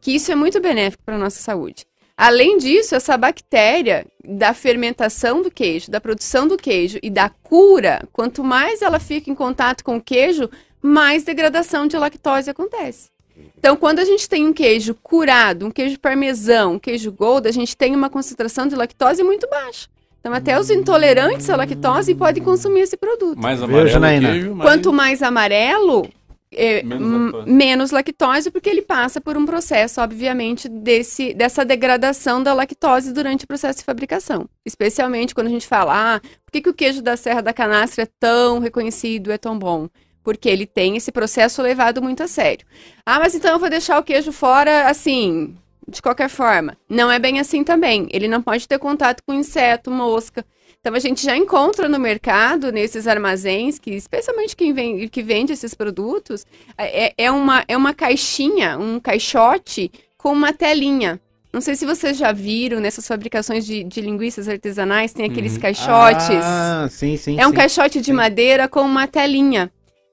Que 0.00 0.12
isso 0.12 0.32
é 0.32 0.34
muito 0.34 0.60
benéfico 0.60 1.02
para 1.04 1.14
a 1.14 1.18
nossa 1.18 1.40
saúde. 1.40 1.86
Além 2.16 2.58
disso, 2.58 2.94
essa 2.94 3.16
bactéria 3.16 4.06
da 4.24 4.54
fermentação 4.54 5.42
do 5.42 5.50
queijo, 5.50 5.90
da 5.90 6.00
produção 6.00 6.46
do 6.46 6.56
queijo 6.56 6.98
e 7.02 7.10
da 7.10 7.28
cura, 7.28 8.06
quanto 8.12 8.44
mais 8.44 8.82
ela 8.82 9.00
fica 9.00 9.30
em 9.30 9.34
contato 9.34 9.82
com 9.82 9.96
o 9.96 10.02
queijo, 10.02 10.48
mais 10.80 11.24
degradação 11.24 11.86
de 11.86 11.96
lactose 11.96 12.50
acontece. 12.50 13.10
Então, 13.58 13.76
quando 13.76 13.98
a 13.98 14.04
gente 14.04 14.28
tem 14.28 14.46
um 14.46 14.52
queijo 14.52 14.94
curado, 15.02 15.66
um 15.66 15.70
queijo 15.70 15.98
parmesão, 15.98 16.74
um 16.74 16.78
queijo 16.78 17.10
gold, 17.10 17.48
a 17.48 17.52
gente 17.52 17.76
tem 17.76 17.96
uma 17.96 18.10
concentração 18.10 18.66
de 18.66 18.76
lactose 18.76 19.22
muito 19.22 19.48
baixa. 19.48 19.88
Então, 20.24 20.32
até 20.32 20.58
os 20.58 20.70
intolerantes 20.70 21.50
à 21.50 21.54
lactose 21.54 22.14
podem 22.14 22.42
consumir 22.42 22.80
esse 22.80 22.96
produto. 22.96 23.38
Mais 23.38 23.62
amarelo 23.62 23.88
Janaína? 23.88 24.30
queijo, 24.30 24.54
mais... 24.54 24.70
Quanto 24.70 24.90
mais 24.90 25.22
amarelo, 25.22 26.08
é, 26.50 26.82
Menos 26.82 27.10
lactose. 27.12 27.50
menos 27.50 27.90
lactose, 27.90 28.50
porque 28.50 28.70
ele 28.70 28.80
passa 28.80 29.20
por 29.20 29.36
um 29.36 29.44
processo, 29.44 30.00
obviamente, 30.00 30.66
desse, 30.66 31.34
dessa 31.34 31.62
degradação 31.62 32.42
da 32.42 32.54
lactose 32.54 33.12
durante 33.12 33.44
o 33.44 33.46
processo 33.46 33.80
de 33.80 33.84
fabricação. 33.84 34.48
Especialmente 34.64 35.34
quando 35.34 35.48
a 35.48 35.50
gente 35.50 35.66
fala, 35.66 36.14
ah, 36.14 36.20
por 36.20 36.52
que, 36.52 36.62
que 36.62 36.70
o 36.70 36.74
queijo 36.74 37.02
da 37.02 37.18
Serra 37.18 37.42
da 37.42 37.52
Canastra 37.52 38.04
é 38.04 38.08
tão 38.18 38.60
reconhecido, 38.60 39.30
é 39.30 39.36
tão 39.36 39.58
bom? 39.58 39.90
Porque 40.22 40.48
ele 40.48 40.64
tem 40.64 40.96
esse 40.96 41.12
processo 41.12 41.60
levado 41.60 42.00
muito 42.00 42.22
a 42.22 42.26
sério. 42.26 42.64
Ah, 43.04 43.18
mas 43.20 43.34
então 43.34 43.50
eu 43.50 43.58
vou 43.58 43.68
deixar 43.68 43.98
o 43.98 44.02
queijo 44.02 44.32
fora 44.32 44.88
assim, 44.88 45.54
de 45.88 46.00
qualquer 46.02 46.28
forma. 46.28 46.76
Não 46.88 47.10
é 47.10 47.18
bem 47.18 47.38
assim 47.40 47.62
também. 47.64 48.08
Ele 48.10 48.28
não 48.28 48.42
pode 48.42 48.66
ter 48.68 48.78
contato 48.78 49.22
com 49.26 49.34
inseto, 49.34 49.90
mosca. 49.90 50.44
Então 50.80 50.94
a 50.94 50.98
gente 50.98 51.24
já 51.24 51.34
encontra 51.36 51.88
no 51.88 51.98
mercado, 51.98 52.70
nesses 52.70 53.06
armazéns, 53.06 53.78
que 53.78 53.90
especialmente 53.92 54.54
quem 54.54 54.72
vende, 54.72 55.08
que 55.08 55.22
vende 55.22 55.52
esses 55.52 55.72
produtos, 55.72 56.44
é, 56.76 57.14
é, 57.16 57.30
uma, 57.30 57.64
é 57.66 57.74
uma 57.76 57.94
caixinha, 57.94 58.78
um 58.78 59.00
caixote 59.00 59.90
com 60.18 60.32
uma 60.32 60.52
telinha. 60.52 61.18
Não 61.52 61.60
sei 61.60 61.76
se 61.76 61.86
vocês 61.86 62.16
já 62.18 62.32
viram 62.32 62.80
nessas 62.80 63.06
fabricações 63.06 63.64
de, 63.64 63.84
de 63.84 64.00
linguiças 64.00 64.48
artesanais, 64.48 65.12
tem 65.12 65.24
aqueles 65.24 65.54
Uhum. 65.54 65.60
caixotes. 65.60 66.28
Ah, 66.42 66.88
sim, 66.90 67.16
sim. 67.16 67.38
é 67.38 67.46
um 67.46 67.50
sim. 67.50 67.56
caixote 67.56 68.00
de 68.00 68.12
madeira 68.12 68.66
com 68.68 68.80
uma 68.80 69.06
telinha. 69.06 69.70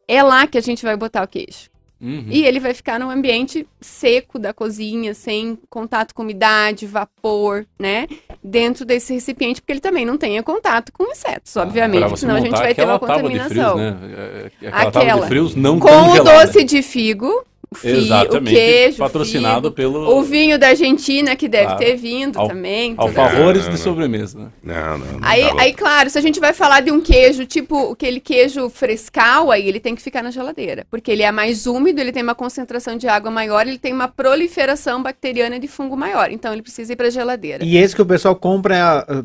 É 0.08 0.22
lá 0.22 0.46
que 0.46 0.58
a 0.58 0.62
gente 0.62 0.84
vai 0.86 0.96
botar 0.96 1.24
o 1.24 1.28
queijo. 1.28 1.71
Uhum. 2.02 2.26
E 2.30 2.44
ele 2.44 2.60
vai 2.60 2.74
ficar 2.74 3.00
num 3.00 3.10
ambiente 3.12 3.68
seco 3.80 4.40
da 4.40 4.52
cozinha, 4.54 5.14
sem 5.14 5.58
contato 5.70 6.16
com 6.16 6.24
umidade, 6.24 6.88
vapor, 6.88 7.66
né? 7.80 8.08
Dentro 8.44 8.84
desse 8.84 9.14
recipiente, 9.14 9.62
porque 9.62 9.74
ele 9.74 9.80
também 9.80 10.06
não 10.06 10.18
tenha 10.18 10.42
contato 10.42 10.92
com 10.92 11.04
insetos, 11.04 11.54
Pra 11.54 11.62
obviamente, 11.62 12.10
você 12.10 12.22
senão 12.22 12.36
a 12.36 12.40
gente 12.40 12.58
vai 12.58 12.74
ter 12.74 12.86
uma 12.86 12.98
contaminação. 12.98 13.78
frios, 13.78 13.78
né? 13.78 13.98
É, 14.62 14.66
é, 14.66 14.68
Aquela 14.70 14.88
Aquela. 14.90 15.22
de 15.22 15.28
frios 15.28 15.56
não 15.56 15.80
Com 15.80 15.90
o 15.90 16.24
doce 16.24 16.64
de 16.64 16.82
figo, 16.82 17.46
o, 17.74 17.78
fi, 17.78 17.88
o 17.88 17.98
Exatamente. 17.98 18.54
queijo, 18.54 18.98
patrocinado 18.98 19.70
o, 19.70 19.72
pelo 19.72 20.06
figo, 20.06 20.20
o 20.20 20.24
vinho 20.24 20.60
da 20.60 20.68
Argentina, 20.68 21.38
que 21.38 21.48
deve 21.48 21.68
Claro. 21.68 21.80
ter 21.80 21.96
vindo 21.96 22.38
Al- 22.38 22.48
também. 22.50 22.94
alfavores 22.98 23.70
de 23.70 23.78
sobremesa, 23.78 24.38
né? 24.38 24.48
Não, 24.62 24.98
não. 24.98 25.06
não 25.06 25.20
Aí, 25.22 25.42
tá 25.48 25.62
aí, 25.62 25.74
claro, 25.74 26.10
se 26.10 26.18
a 26.18 26.22
gente 26.22 26.38
vai 26.38 26.52
falar 26.52 26.82
de 26.82 26.92
um 26.92 27.00
queijo, 27.00 27.46
tipo 27.46 27.94
aquele 27.94 28.20
queijo 28.20 28.70
frescal, 28.70 29.50
aí 29.52 29.66
ele 29.70 29.80
tem 29.80 29.96
que 29.96 30.02
ficar 30.02 30.22
na 30.22 30.32
geladeira. 30.32 30.86
Porque 30.92 31.10
ele 31.12 31.24
é 31.24 31.32
mais 31.32 31.66
úmido, 31.66 32.02
ele 32.02 32.12
tem 32.12 32.22
uma 32.24 32.36
concentração 32.36 32.98
de 32.98 33.08
água 33.08 33.32
maior, 33.32 33.66
ele 33.66 33.78
tem 33.80 33.94
uma 33.94 34.10
proliferação 34.10 35.02
bacteriana 35.02 35.58
de 35.58 35.70
fungo 35.70 35.96
maior. 35.96 36.30
Então 36.30 36.52
ele 36.52 36.62
precisa 36.62 36.92
ir 36.92 36.98
pra 36.98 37.10
geladeira. 37.10 37.64
E 37.64 37.78
esse 37.78 37.96
que 37.96 38.02
o 38.02 38.06
pessoal 38.06 38.36
compra 38.36 39.06
ah, 39.08 39.24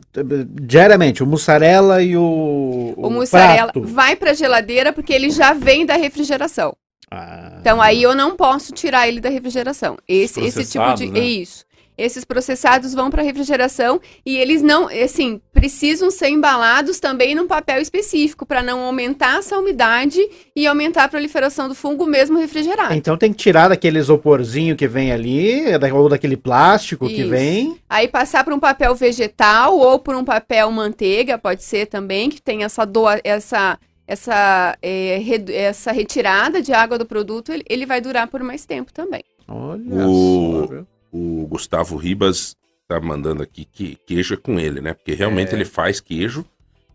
diariamente, 0.62 1.20
o 1.23 1.27
mussarela 1.27 2.01
e 2.01 2.16
o. 2.16 2.94
O 2.97 3.10
mussarela 3.10 3.73
prato. 3.73 3.82
vai 3.82 4.14
pra 4.14 4.32
geladeira 4.35 4.93
porque 4.93 5.12
ele 5.12 5.31
já 5.31 5.52
vem 5.52 5.85
da 5.85 5.97
refrigeração. 5.97 6.77
Ah, 7.11 7.57
Então 7.61 7.81
aí 7.81 8.03
eu 8.03 8.15
não 8.15 8.37
posso 8.37 8.73
tirar 8.73 9.09
ele 9.09 9.20
da 9.20 9.28
refrigeração. 9.28 9.97
Esse, 10.09 10.41
esse 10.41 10.65
tipo 10.65 10.95
de. 10.95 11.07
né? 11.11 11.20
É 11.20 11.24
isso. 11.24 11.66
Esses 11.99 12.27
processados 12.27 12.93
vão 12.93 13.09
para 13.09 13.23
refrigeração 13.23 13.99
e 14.24 14.37
eles 14.37 14.61
não, 14.61 14.87
assim, 14.87 15.41
precisam 15.51 16.11
ser 16.11 16.28
embalados 16.28 17.01
também 17.01 17.35
num 17.35 17.47
papel 17.47 17.81
específico 17.81 18.45
para 18.45 18.62
não 18.62 18.81
aumentar 18.81 19.39
essa 19.39 19.59
umidade 19.59 20.20
e 20.55 20.66
aumentar 20.66 21.05
a 21.05 21.09
proliferação 21.09 21.69
do 21.69 21.74
fungo 21.74 22.05
mesmo 22.05 22.39
refrigerado. 22.39 22.93
Então 22.93 23.16
tem 23.16 23.33
que 23.33 23.39
tirar 23.39 23.69
daquele 23.69 23.99
isoporzinho 23.99 24.77
que 24.77 24.87
vem 24.87 25.11
ali, 25.11 25.62
ou 25.95 26.09
daquele 26.11 26.37
plástico 26.37 27.09
que 27.09 27.23
Isso. 27.23 27.31
vem. 27.31 27.78
Aí 27.89 28.09
passar 28.09 28.45
para 28.45 28.55
um 28.55 28.61
papel 28.61 28.95
vegetal 28.95 29.78
ou 29.78 29.99
por 29.99 30.15
um 30.15 30.24
papel 30.24 30.70
manteiga, 30.70 31.39
pode 31.39 31.65
ser 31.65 31.87
também, 31.87 32.28
que 32.28 32.43
tem 32.43 32.62
essa 32.62 32.85
doa, 32.85 33.19
essa 33.24 33.78
essa, 34.07 34.77
é, 34.83 35.19
redu- 35.19 35.53
essa 35.53 35.93
retirada 35.93 36.62
de 36.62 36.73
água 36.73 36.99
do 36.99 37.07
produto, 37.07 37.53
ele, 37.53 37.65
ele 37.69 37.87
vai 37.87 38.01
durar 38.01 38.28
por 38.28 38.43
mais 38.43 38.65
tempo 38.65 38.93
também. 38.93 39.23
Olha 39.49 40.07
O- 40.07 40.69
só? 40.69 40.85
O 41.12 41.47
Gustavo 41.49 41.97
Ribas 41.97 42.57
tá 42.89 43.01
mandando 43.01 43.43
aqui 43.43 43.65
que 43.65 43.97
queijo 44.07 44.35
é 44.35 44.37
com 44.37 44.59
ele, 44.61 44.81
né? 44.81 44.93
Porque 44.95 45.15
realmente 45.15 45.55
ele 45.55 45.65
faz 45.65 46.01
queijo 46.01 46.45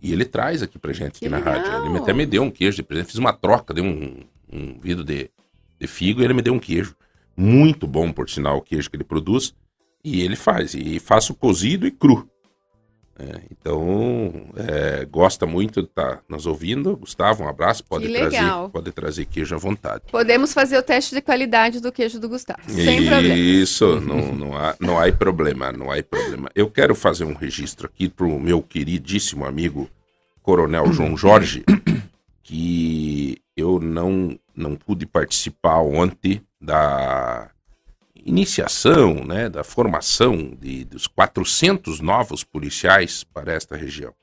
e 0.02 0.14
ele 0.14 0.26
traz 0.26 0.62
aqui 0.62 0.78
pra 0.80 0.94
gente 0.94 1.08
aqui 1.18 1.20
Que 1.22 1.30
na 1.30 1.40
rádio. 1.40 1.64
legal. 1.72 1.86
Ele 1.88 1.98
até 1.98 2.14
me 2.14 2.26
deu 2.26 2.44
um 2.44 2.52
queijo 2.52 2.78
de 2.78 2.84
presente. 2.84 3.08
Fiz 3.08 3.16
uma 3.18 3.34
troca, 3.34 3.74
deu 3.74 3.84
um, 3.84 4.24
um 4.52 4.80
vidro 4.80 5.04
de, 5.04 5.30
de 5.80 5.88
figo 5.88 6.22
e 6.22 6.24
ele 6.26 6.34
me 6.34 6.42
deu 6.42 6.54
um 6.54 6.60
queijo. 6.60 6.96
Muito 7.36 7.88
bom, 7.88 8.12
por 8.12 8.30
sinal, 8.30 8.58
o 8.58 8.62
queijo 8.62 8.90
que 8.90 8.96
ele 8.96 9.04
produz. 9.04 9.54
E 10.04 10.22
ele 10.22 10.36
faz. 10.36 10.74
E 10.74 11.00
faço 11.00 11.34
cozido 11.34 11.86
e 11.88 11.92
cru. 11.92 12.28
É, 13.22 13.42
então, 13.52 14.48
é, 14.56 15.06
gosta 15.06 15.46
muito 15.46 15.84
de 15.84 15.88
estar 15.88 16.24
nos 16.28 16.48
ouvindo. 16.48 16.98
Gustavo, 16.98 17.44
um 17.44 17.48
abraço. 17.48 17.84
Pode, 17.84 18.08
Que 18.08 18.14
trazer, 18.14 18.42
legal. 18.42 18.70
pode 18.70 18.92
trazer 18.92 19.26
queijo 19.26 19.54
à 19.54 19.58
vontade. 19.60 20.04
Podemos 20.12 20.54
fazer 20.54 20.78
o 20.78 20.82
teste 20.82 21.14
de 21.14 21.22
qualidade 21.22 21.80
do 21.80 21.92
queijo 21.92 22.20
do 22.20 22.28
Gustavo, 22.28 22.60
sem 22.68 23.06
problema. 23.06 23.36
Isso, 23.36 24.00
não, 24.02 24.34
não, 24.34 24.58
há, 24.58 24.76
não 24.80 25.00
há 25.00 25.12
problema, 25.12 25.72
não 25.72 25.92
há 25.92 26.02
problema. 26.02 26.50
Eu 26.56 26.70
quero 26.70 26.96
fazer 26.96 27.26
um 27.26 27.34
registro 27.34 27.86
aqui 27.86 28.10
para 28.10 28.26
o 28.26 28.40
meu 28.40 28.62
queridíssimo 28.62 29.46
amigo 29.46 29.88
Coronel 30.42 30.92
João 30.92 31.16
Jorge, 31.16 31.64
que 32.42 33.38
eu 33.56 33.80
não, 33.80 34.38
não 34.56 34.76
pude 34.76 35.06
participar 35.06 35.80
ontem 35.82 36.42
da 36.60 37.52
iniciação, 38.26 39.26
né, 39.26 39.50
da 39.50 39.64
formação 39.64 40.56
de, 40.60 40.86
dos 40.86 41.08
400 41.08 42.00
novos 42.00 42.44
policiais 42.44 43.24
para 43.24 43.54
esta 43.54 43.76
região. 43.76 44.14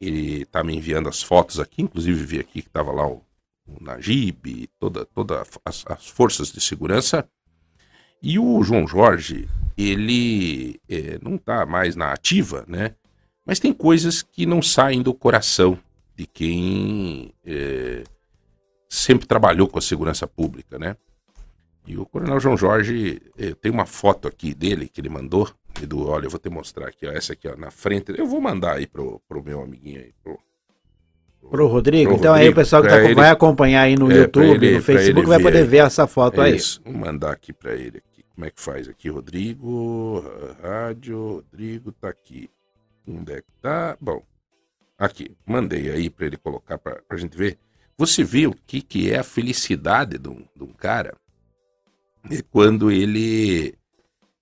Ele 0.00 0.42
está 0.42 0.62
me 0.62 0.76
enviando 0.76 1.08
as 1.08 1.22
fotos 1.22 1.58
aqui, 1.58 1.82
inclusive 1.82 2.24
vi 2.24 2.40
aqui 2.40 2.62
que 2.62 2.68
estava 2.68 2.92
lá 2.92 3.06
o, 3.06 3.22
o 3.66 3.82
Najib, 3.82 4.68
toda, 4.78 5.04
toda 5.06 5.42
as, 5.64 5.84
as 5.86 6.06
forças 6.06 6.52
de 6.52 6.60
segurança. 6.60 7.28
E 8.22 8.38
o 8.38 8.62
João 8.62 8.86
Jorge, 8.86 9.48
ele 9.76 10.80
eh, 10.88 11.18
não 11.22 11.36
está 11.36 11.64
mais 11.66 11.94
na 11.94 12.12
ativa, 12.12 12.64
né? 12.66 12.94
Mas 13.44 13.60
tem 13.60 13.72
coisas 13.72 14.22
que 14.22 14.46
não 14.46 14.62
saem 14.62 15.02
do 15.02 15.12
coração 15.12 15.78
de 16.16 16.26
quem 16.26 17.34
eh, 17.44 18.04
sempre 18.88 19.26
trabalhou 19.26 19.68
com 19.68 19.78
a 19.78 19.82
segurança 19.82 20.26
pública, 20.26 20.78
né? 20.78 20.96
E 21.86 21.96
o 21.98 22.06
Coronel 22.06 22.40
João 22.40 22.56
Jorge, 22.56 23.20
eh, 23.38 23.54
tem 23.60 23.70
uma 23.70 23.84
foto 23.86 24.26
aqui 24.26 24.54
dele 24.54 24.88
que 24.88 25.00
ele 25.00 25.08
mandou. 25.10 25.50
Edu, 25.82 26.06
olha, 26.08 26.26
eu 26.26 26.30
vou 26.30 26.38
te 26.40 26.48
mostrar 26.48 26.88
aqui, 26.88 27.06
ó, 27.06 27.10
essa 27.12 27.34
aqui, 27.34 27.46
ó, 27.48 27.56
na 27.56 27.70
frente. 27.70 28.14
Eu 28.16 28.26
vou 28.26 28.40
mandar 28.40 28.76
aí 28.76 28.86
pro, 28.86 29.20
pro 29.28 29.42
meu 29.42 29.60
amiguinho 29.62 30.00
aí, 30.00 30.12
pro, 30.22 30.38
Pro 31.50 31.66
Rodrigo. 31.66 32.10
Pro 32.12 32.18
então 32.18 32.32
aí 32.32 32.44
o 32.44 32.46
Rodrigo, 32.46 32.56
pessoal 32.60 32.82
que 32.82 32.88
tá, 32.88 33.04
ele- 33.04 33.14
vai 33.14 33.28
acompanhar 33.28 33.82
aí 33.82 33.96
no 33.96 34.10
É, 34.10 34.16
YouTube, 34.16 34.64
ele- 34.66 34.76
no 34.76 34.82
Facebook, 34.82 35.26
vai 35.28 35.38
poder 35.42 35.66
ver 35.66 35.78
essa 35.84 36.06
foto 36.06 36.40
É 36.40 36.46
aí. 36.46 36.56
isso. 36.56 36.80
Vou 36.82 36.94
mandar 36.94 37.32
aqui 37.32 37.52
pra 37.52 37.74
ele 37.74 37.98
aqui. 37.98 38.24
Como 38.34 38.46
é 38.46 38.50
que 38.50 38.60
faz 38.60 38.88
aqui, 38.88 39.10
Rodrigo? 39.10 40.24
Rádio, 40.62 41.44
Rodrigo 41.52 41.92
tá 41.92 42.08
aqui. 42.08 42.48
Onde 43.06 43.32
é 43.34 43.36
que 43.42 43.52
tá? 43.60 43.96
Bom, 44.00 44.22
aqui. 44.98 45.36
Mandei 45.46 45.90
aí 45.90 46.08
pra 46.08 46.24
ele 46.26 46.38
colocar 46.38 46.78
pra, 46.78 46.96
pra 47.06 47.18
gente 47.18 47.36
ver. 47.36 47.58
Você 47.98 48.24
vê 48.24 48.46
o 48.46 48.54
que, 48.66 48.80
que 48.80 49.12
é 49.12 49.18
a 49.18 49.22
felicidade 49.22 50.18
de 50.18 50.28
um, 50.28 50.44
de 50.56 50.62
um 50.64 50.72
cara 50.72 51.14
é 52.30 52.42
quando 52.50 52.90
ele 52.90 53.74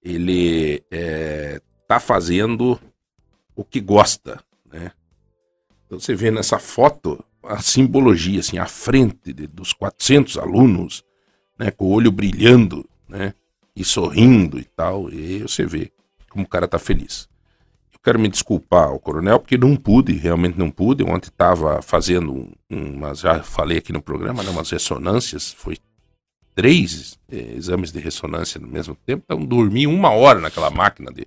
ele 0.04 0.82
é, 0.90 1.60
tá 1.86 2.00
fazendo 2.00 2.78
o 3.54 3.64
que 3.64 3.80
gosta, 3.80 4.42
né? 4.66 4.90
Então 5.86 6.00
você 6.00 6.14
vê 6.14 6.30
nessa 6.30 6.58
foto 6.58 7.24
a 7.42 7.60
simbologia, 7.60 8.40
assim, 8.40 8.58
à 8.58 8.66
frente 8.66 9.32
de- 9.32 9.46
dos 9.46 9.72
400 9.72 10.38
alunos, 10.38 11.04
né, 11.58 11.70
com 11.70 11.84
o 11.86 11.90
olho 11.90 12.10
brilhando, 12.10 12.88
né, 13.08 13.34
e 13.76 13.84
sorrindo 13.84 14.58
e 14.58 14.64
tal, 14.64 15.08
e 15.12 15.42
você 15.42 15.64
vê 15.66 15.92
como 16.30 16.44
o 16.44 16.48
cara 16.48 16.66
tá 16.66 16.78
feliz. 16.78 17.28
Eu 17.92 18.00
quero 18.02 18.18
me 18.18 18.28
desculpar 18.28 18.88
ao 18.88 18.98
coronel, 18.98 19.38
porque 19.38 19.56
não 19.58 19.76
pude, 19.76 20.12
realmente 20.14 20.58
não 20.58 20.70
pude. 20.70 21.04
Ontem 21.04 21.28
estava 21.28 21.80
fazendo 21.82 22.32
um, 22.32 22.52
umas, 22.70 23.20
já 23.20 23.42
falei 23.42 23.78
aqui 23.78 23.92
no 23.92 24.02
programa, 24.02 24.42
né, 24.42 24.50
umas 24.50 24.70
ressonâncias, 24.70 25.52
foi 25.52 25.76
três 26.54 27.18
eh, 27.30 27.54
exames 27.56 27.92
de 27.92 28.00
ressonância 28.00 28.60
no 28.60 28.68
mesmo 28.68 28.94
tempo, 28.94 29.24
então 29.24 29.44
dormi 29.44 29.86
uma 29.86 30.10
hora 30.10 30.40
naquela 30.40 30.70
máquina 30.70 31.10
de, 31.12 31.26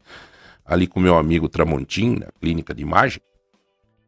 ali 0.65 0.87
com 0.87 0.99
meu 0.99 1.17
amigo 1.17 1.49
Tramontim, 1.49 2.15
na 2.15 2.27
clínica 2.39 2.73
de 2.73 2.81
imagem, 2.81 3.21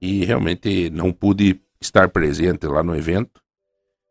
e 0.01 0.23
realmente 0.25 0.89
não 0.89 1.11
pude 1.11 1.59
estar 1.81 2.09
presente 2.09 2.65
lá 2.67 2.83
no 2.83 2.95
evento. 2.95 3.41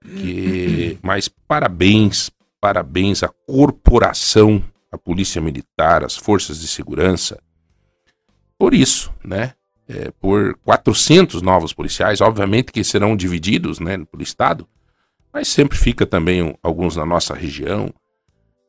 Que, 0.02 0.98
mas 1.02 1.28
parabéns, 1.28 2.30
parabéns 2.60 3.22
à 3.22 3.28
corporação, 3.28 4.62
à 4.90 4.98
Polícia 4.98 5.40
Militar, 5.40 6.04
às 6.04 6.16
forças 6.16 6.60
de 6.60 6.68
segurança, 6.68 7.38
por 8.58 8.72
isso, 8.74 9.12
né? 9.24 9.52
É, 9.88 10.10
por 10.20 10.58
400 10.64 11.42
novos 11.42 11.72
policiais, 11.72 12.20
obviamente 12.20 12.72
que 12.72 12.82
serão 12.82 13.16
divididos, 13.16 13.78
né, 13.78 13.96
pelo 14.04 14.20
estado, 14.20 14.66
mas 15.36 15.48
sempre 15.48 15.76
fica 15.76 16.06
também 16.06 16.56
alguns 16.62 16.96
na 16.96 17.04
nossa 17.04 17.34
região. 17.34 17.92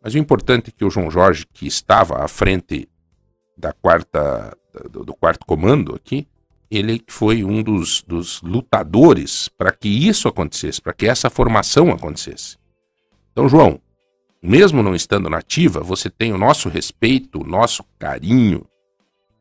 Mas 0.04 0.16
o 0.16 0.18
importante 0.18 0.68
é 0.68 0.74
que 0.78 0.84
o 0.84 0.90
João 0.90 1.10
Jorge, 1.10 1.48
que 1.54 1.66
estava 1.66 2.22
à 2.22 2.28
frente 2.28 2.90
da 3.58 3.72
quarta, 3.72 4.54
do, 4.92 5.16
quarto 5.16 5.46
comando 5.46 5.96
aqui, 5.96 6.28
ele 6.70 7.02
foi 7.08 7.42
um 7.42 7.64
dos, 7.64 8.02
dos 8.02 8.42
lutadores 8.42 9.48
para 9.48 9.72
que 9.72 9.88
isso 9.88 10.28
acontecesse, 10.28 10.82
para 10.82 10.92
que 10.92 11.08
essa 11.08 11.30
formação 11.30 11.90
acontecesse. 11.90 12.58
Então, 13.32 13.48
João, 13.48 13.80
mesmo 14.44 14.84
não 14.84 14.94
estando 14.94 15.30
na 15.30 15.38
ativa, 15.38 15.80
você 15.80 16.10
tem 16.10 16.34
o 16.34 16.38
nosso 16.38 16.68
respeito, 16.68 17.44
o 17.44 17.48
nosso 17.48 17.82
carinho 17.98 18.68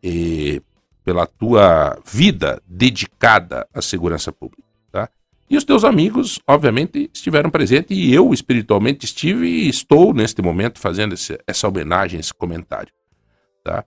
eh, 0.00 0.60
pela 1.02 1.26
tua 1.26 2.00
vida 2.06 2.62
dedicada 2.68 3.66
à 3.74 3.82
segurança 3.82 4.30
pública? 4.30 4.65
E 5.48 5.56
os 5.56 5.64
teus 5.64 5.84
amigos, 5.84 6.40
obviamente, 6.46 7.08
estiveram 7.14 7.50
presentes 7.50 7.96
e 7.96 8.12
eu 8.12 8.32
espiritualmente 8.34 9.04
estive 9.04 9.46
e 9.46 9.68
estou 9.68 10.12
neste 10.12 10.42
momento 10.42 10.80
fazendo 10.80 11.14
esse- 11.14 11.38
essa 11.46 11.68
homenagem, 11.68 12.18
esse 12.18 12.34
comentário, 12.34 12.92
tá? 13.62 13.84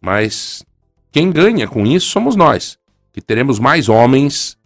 Mas 0.00 0.64
quem 1.10 1.32
ganha 1.32 1.66
com 1.66 1.84
isso 1.84 2.06
somos 2.06 2.36
nós, 2.36 2.78
que 3.12 3.20
teremos 3.20 3.58
mais 3.58 3.88
homens 3.88 4.56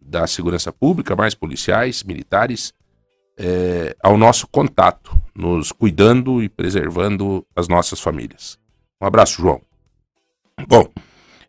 da 0.00 0.26
segurança 0.26 0.70
pública, 0.70 1.16
mais 1.16 1.34
policiais, 1.34 2.02
militares, 2.02 2.74
eh, 3.38 3.96
ao 4.02 4.18
nosso 4.18 4.46
contato, 4.46 5.18
nos 5.34 5.72
cuidando 5.72 6.42
e 6.42 6.48
preservando 6.48 7.44
as 7.56 7.66
nossas 7.66 7.98
famílias. 7.98 8.58
Um 9.00 9.06
abraço, 9.06 9.40
João. 9.40 9.60
Bom, 10.68 10.88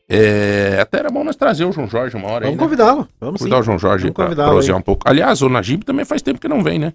é, 0.07 0.77
até 0.79 0.99
era 0.99 1.09
bom 1.09 1.23
nós 1.23 1.35
trazer 1.35 1.65
o 1.65 1.71
João 1.71 1.87
Jorge 1.87 2.15
uma 2.15 2.27
hora 2.27 2.45
aí, 2.45 2.51
Vamos 2.51 2.57
né? 2.57 2.63
convidá-lo. 2.63 3.07
Vamos 3.19 3.39
sim. 3.39 3.45
Convidar 3.45 3.59
o 3.59 3.63
João 3.63 3.79
Jorge 3.79 4.11
Vamos 4.15 4.35
para 4.35 4.47
prosear 4.49 4.77
um 4.77 4.81
pouco. 4.81 5.01
Aliás, 5.07 5.41
o 5.41 5.49
Najib 5.49 5.83
também 5.83 6.05
faz 6.05 6.21
tempo 6.21 6.39
que 6.39 6.47
não 6.47 6.63
vem, 6.63 6.77
né? 6.79 6.93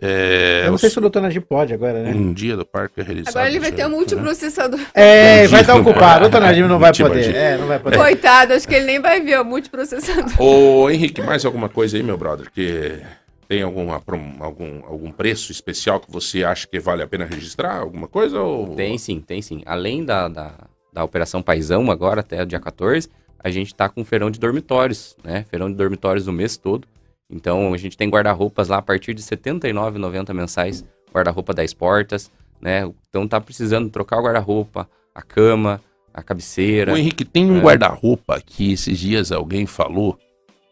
É, 0.00 0.64
Eu 0.66 0.72
não 0.72 0.78
sei 0.78 0.88
os- 0.88 0.92
se 0.92 0.98
o 0.98 1.00
doutor 1.00 1.22
Najib 1.22 1.44
pode 1.46 1.72
agora, 1.72 2.02
né? 2.02 2.12
Um 2.12 2.32
dia 2.32 2.54
do 2.54 2.66
parque 2.66 3.00
é 3.00 3.02
realizado. 3.02 3.34
Agora 3.34 3.48
ele 3.48 3.58
vai 3.58 3.72
ter 3.72 3.86
um 3.86 3.88
né? 3.88 3.96
multiprocessador. 3.96 4.78
É, 4.92 5.46
vai 5.46 5.62
estar 5.62 5.74
ocupado. 5.74 6.18
O 6.18 6.20
doutor 6.28 6.40
Najib 6.42 6.68
não 6.68 6.78
vai 6.78 6.92
poder. 6.92 7.34
É, 7.34 7.56
não 7.56 7.66
vai 7.66 7.78
poder. 7.78 7.96
Coitado, 7.96 8.52
acho 8.52 8.68
que 8.68 8.74
ele 8.74 8.84
nem 8.84 9.00
vai 9.00 9.20
ver 9.22 9.40
o 9.40 9.44
multiprocessador. 9.44 10.40
Ô, 10.40 10.90
Henrique, 10.90 11.22
mais 11.22 11.44
alguma 11.46 11.68
coisa 11.70 11.96
aí, 11.96 12.02
meu 12.02 12.18
brother? 12.18 12.50
Que 12.50 13.00
tem 13.48 13.62
alguma, 13.62 14.02
algum, 14.40 14.84
algum 14.86 15.10
preço 15.10 15.50
especial 15.50 15.98
que 15.98 16.10
você 16.10 16.44
acha 16.44 16.66
que 16.66 16.78
vale 16.78 17.02
a 17.02 17.06
pena 17.06 17.24
registrar? 17.24 17.78
Alguma 17.78 18.06
coisa? 18.06 18.38
Ou... 18.40 18.74
Tem 18.74 18.98
sim, 18.98 19.20
tem 19.20 19.40
sim. 19.40 19.62
Além 19.64 20.04
da, 20.04 20.28
da, 20.28 20.52
da 20.96 21.04
Operação 21.04 21.42
Paisão, 21.42 21.90
agora 21.90 22.22
até 22.22 22.42
o 22.42 22.46
dia 22.46 22.58
14, 22.58 23.06
a 23.38 23.50
gente 23.50 23.74
tá 23.74 23.86
com 23.86 24.02
feirão 24.02 24.30
de 24.30 24.40
dormitórios, 24.40 25.14
né? 25.22 25.44
Feirão 25.50 25.70
de 25.70 25.76
dormitórios 25.76 26.26
o 26.26 26.32
mês 26.32 26.56
todo. 26.56 26.88
Então 27.28 27.74
a 27.74 27.76
gente 27.76 27.98
tem 27.98 28.08
guarda-roupas 28.08 28.68
lá 28.68 28.78
a 28.78 28.82
partir 28.82 29.12
de 29.12 29.22
R$ 29.22 29.28
79,90 29.28 30.32
mensais, 30.32 30.82
guarda-roupa 31.14 31.52
10 31.52 31.74
portas, 31.74 32.32
né? 32.62 32.90
Então 33.10 33.28
tá 33.28 33.38
precisando 33.38 33.90
trocar 33.90 34.18
o 34.18 34.22
guarda-roupa, 34.22 34.88
a 35.14 35.20
cama, 35.20 35.82
a 36.14 36.22
cabeceira. 36.22 36.94
Ô, 36.94 36.96
Henrique, 36.96 37.26
tem 37.26 37.50
um 37.50 37.58
É. 37.58 37.60
guarda-roupa 37.60 38.40
que 38.40 38.72
esses 38.72 38.98
dias 38.98 39.30
alguém 39.30 39.66
falou 39.66 40.18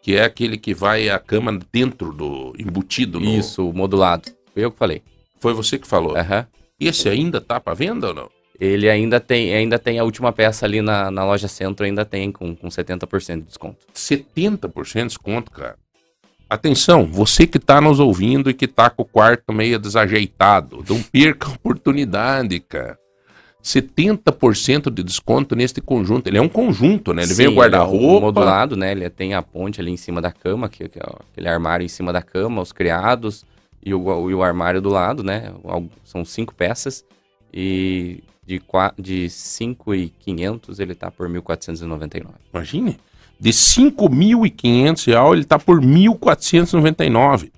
que 0.01 0.17
é 0.17 0.25
aquele 0.25 0.57
que 0.57 0.73
vai 0.73 1.11
a 1.11 1.19
cama 1.19 1.59
dentro 1.71 2.15
do 2.15 2.55
embutido 2.59 3.21
no... 3.21 3.27
Isso, 3.27 3.71
modulado. 3.75 4.31
Foi 4.55 4.65
eu 4.65 4.71
que 4.71 4.79
falei. 4.79 5.03
Foi 5.39 5.53
você 5.53 5.79
que 5.79 5.87
falou. 5.87 6.17
Aham. 6.17 6.47
Esse 6.81 7.11
ainda 7.11 7.43
tá 7.43 7.61
para 7.61 7.75
venda 7.75 8.09
ou 8.09 8.15
não? 8.15 8.34
Ele 8.65 8.89
ainda 8.89 9.21
tem, 9.21 9.55
ainda 9.55 9.79
tem 9.79 9.99
a 9.99 10.05
última 10.05 10.33
peça 10.33 10.65
ali 10.65 10.81
na, 10.81 11.11
na 11.11 11.25
loja 11.25 11.49
centro, 11.49 11.85
ainda 11.85 12.05
tem 12.05 12.33
com, 12.33 12.55
com 12.55 12.69
70% 12.69 13.41
de 13.41 13.47
desconto. 13.47 13.79
70% 13.95 14.93
de 14.95 15.07
desconto, 15.07 15.51
cara. 15.51 15.77
Atenção, 16.49 17.07
você 17.07 17.47
que 17.47 17.59
tá 17.59 17.81
nos 17.81 17.99
ouvindo 17.99 18.49
e 18.49 18.55
que 18.55 18.69
tá 18.69 18.89
com 18.89 19.03
o 19.03 19.07
quarto 19.07 19.53
meio 19.53 19.79
desajeitado, 19.79 20.85
não 20.89 21.03
perca 21.03 21.49
a 21.49 21.53
oportunidade, 21.53 22.61
cara. 22.61 22.99
70% 23.63 24.91
de 24.91 25.03
desconto 25.03 25.57
neste 25.57 25.81
conjunto. 25.81 26.27
Ele 26.29 26.37
é 26.37 26.43
um 26.43 26.49
conjunto, 26.49 27.15
né? 27.15 27.23
Ele 27.23 27.33
vem 27.33 27.47
o 27.47 27.51
Sim, 27.51 27.57
guarda-roupa. 27.57 28.19
é 28.19 28.21
modulado, 28.21 28.77
né? 28.77 28.93
Ele 28.93 29.09
tem 29.09 29.33
a 29.33 29.43
ponte 29.43 29.81
ali 29.81 29.91
em 29.91 29.97
cima 29.97 30.21
da 30.21 30.31
cama, 30.31 30.69
que, 30.69 30.87
que 30.87 30.99
é 30.99 31.03
aquele 31.31 31.49
armário 31.49 31.85
em 31.85 31.89
cima 31.89 32.13
da 32.13 32.21
cama, 32.21 32.61
os 32.61 32.73
criados 32.73 33.45
e 33.83 33.95
o, 33.95 34.31
e 34.31 34.35
o 34.35 34.43
armário 34.43 34.83
do 34.83 34.91
lado, 34.91 35.23
né? 35.23 35.51
São 36.05 36.27
cinco 36.27 36.55
peças 36.55 37.05
e 37.53 38.23
de, 38.47 38.59
qua- 38.61 38.95
de 38.99 39.27
5.500 39.27 40.79
ele 40.81 40.95
tá 40.95 41.11
por 41.11 41.29
1.499. 41.29 42.27
Imagine. 42.53 42.99
De 43.39 43.51
5.500 43.51 45.07
reais, 45.07 45.33
ele 45.33 45.45
tá 45.45 45.59
por 45.59 45.81
1.499. 45.81 47.51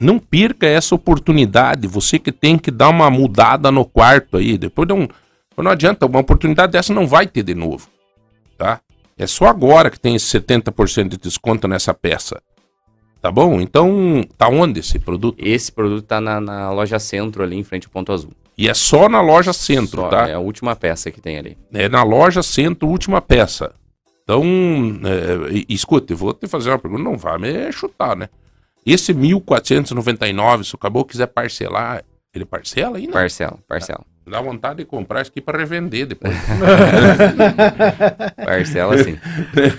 Não 0.00 0.18
perca 0.18 0.66
essa 0.66 0.94
oportunidade. 0.94 1.86
Você 1.88 2.18
que 2.18 2.30
tem 2.32 2.56
que 2.58 2.70
dar 2.70 2.88
uma 2.88 3.10
mudada 3.10 3.70
no 3.70 3.84
quarto 3.84 4.36
aí. 4.36 4.56
Depois 4.56 4.88
não, 4.88 5.08
não 5.56 5.70
adianta. 5.70 6.06
Uma 6.06 6.20
oportunidade 6.20 6.72
dessa 6.72 6.94
não 6.94 7.06
vai 7.06 7.26
ter 7.26 7.42
de 7.42 7.54
novo. 7.54 7.88
Tá? 8.56 8.80
É 9.16 9.26
só 9.26 9.46
agora 9.46 9.90
que 9.90 9.98
tem 9.98 10.14
esse 10.14 10.38
70% 10.38 11.08
de 11.08 11.16
desconto 11.16 11.66
nessa 11.66 11.92
peça. 11.92 12.40
Tá 13.20 13.32
bom? 13.32 13.60
Então, 13.60 14.24
tá 14.36 14.48
onde 14.48 14.78
esse 14.78 15.00
produto? 15.00 15.36
Esse 15.44 15.72
produto 15.72 16.04
tá 16.04 16.20
na, 16.20 16.40
na 16.40 16.70
loja 16.70 17.00
centro 17.00 17.42
ali 17.42 17.56
em 17.56 17.64
frente 17.64 17.86
ao 17.86 17.90
Ponto 17.92 18.12
Azul. 18.12 18.30
E 18.58 18.68
é 18.68 18.74
só 18.74 19.08
na 19.08 19.20
loja 19.20 19.52
centro, 19.52 20.02
Só, 20.02 20.08
tá? 20.08 20.28
É 20.28 20.34
a 20.34 20.40
última 20.40 20.74
peça 20.74 21.12
que 21.12 21.20
tem 21.20 21.38
ali. 21.38 21.56
É 21.72 21.88
na 21.88 22.02
loja 22.02 22.42
centro, 22.42 22.88
última 22.88 23.22
peça. 23.22 23.72
Então, 24.24 24.42
é, 25.04 25.52
e- 25.56 25.66
escute, 25.68 26.12
vou 26.12 26.34
te 26.34 26.48
fazer 26.48 26.70
uma 26.70 26.78
pergunta, 26.78 27.04
não 27.04 27.16
vai 27.16 27.38
me 27.38 27.70
chutar, 27.70 28.16
né? 28.16 28.28
Esse 28.84 29.14
1.499, 29.14 30.64
se 30.64 30.74
o 30.74 30.78
caboclo 30.78 31.08
quiser 31.08 31.28
parcelar, 31.28 32.02
ele 32.34 32.44
parcela 32.44 32.98
ainda? 32.98 33.12
Parcela, 33.12 33.58
parcela. 33.68 34.04
Dá 34.26 34.42
vontade 34.42 34.78
de 34.78 34.84
comprar 34.84 35.22
isso 35.22 35.30
aqui 35.30 35.40
para 35.40 35.56
revender 35.56 36.06
depois. 36.06 36.34
Parcela 38.44 39.02
sim. 39.02 39.18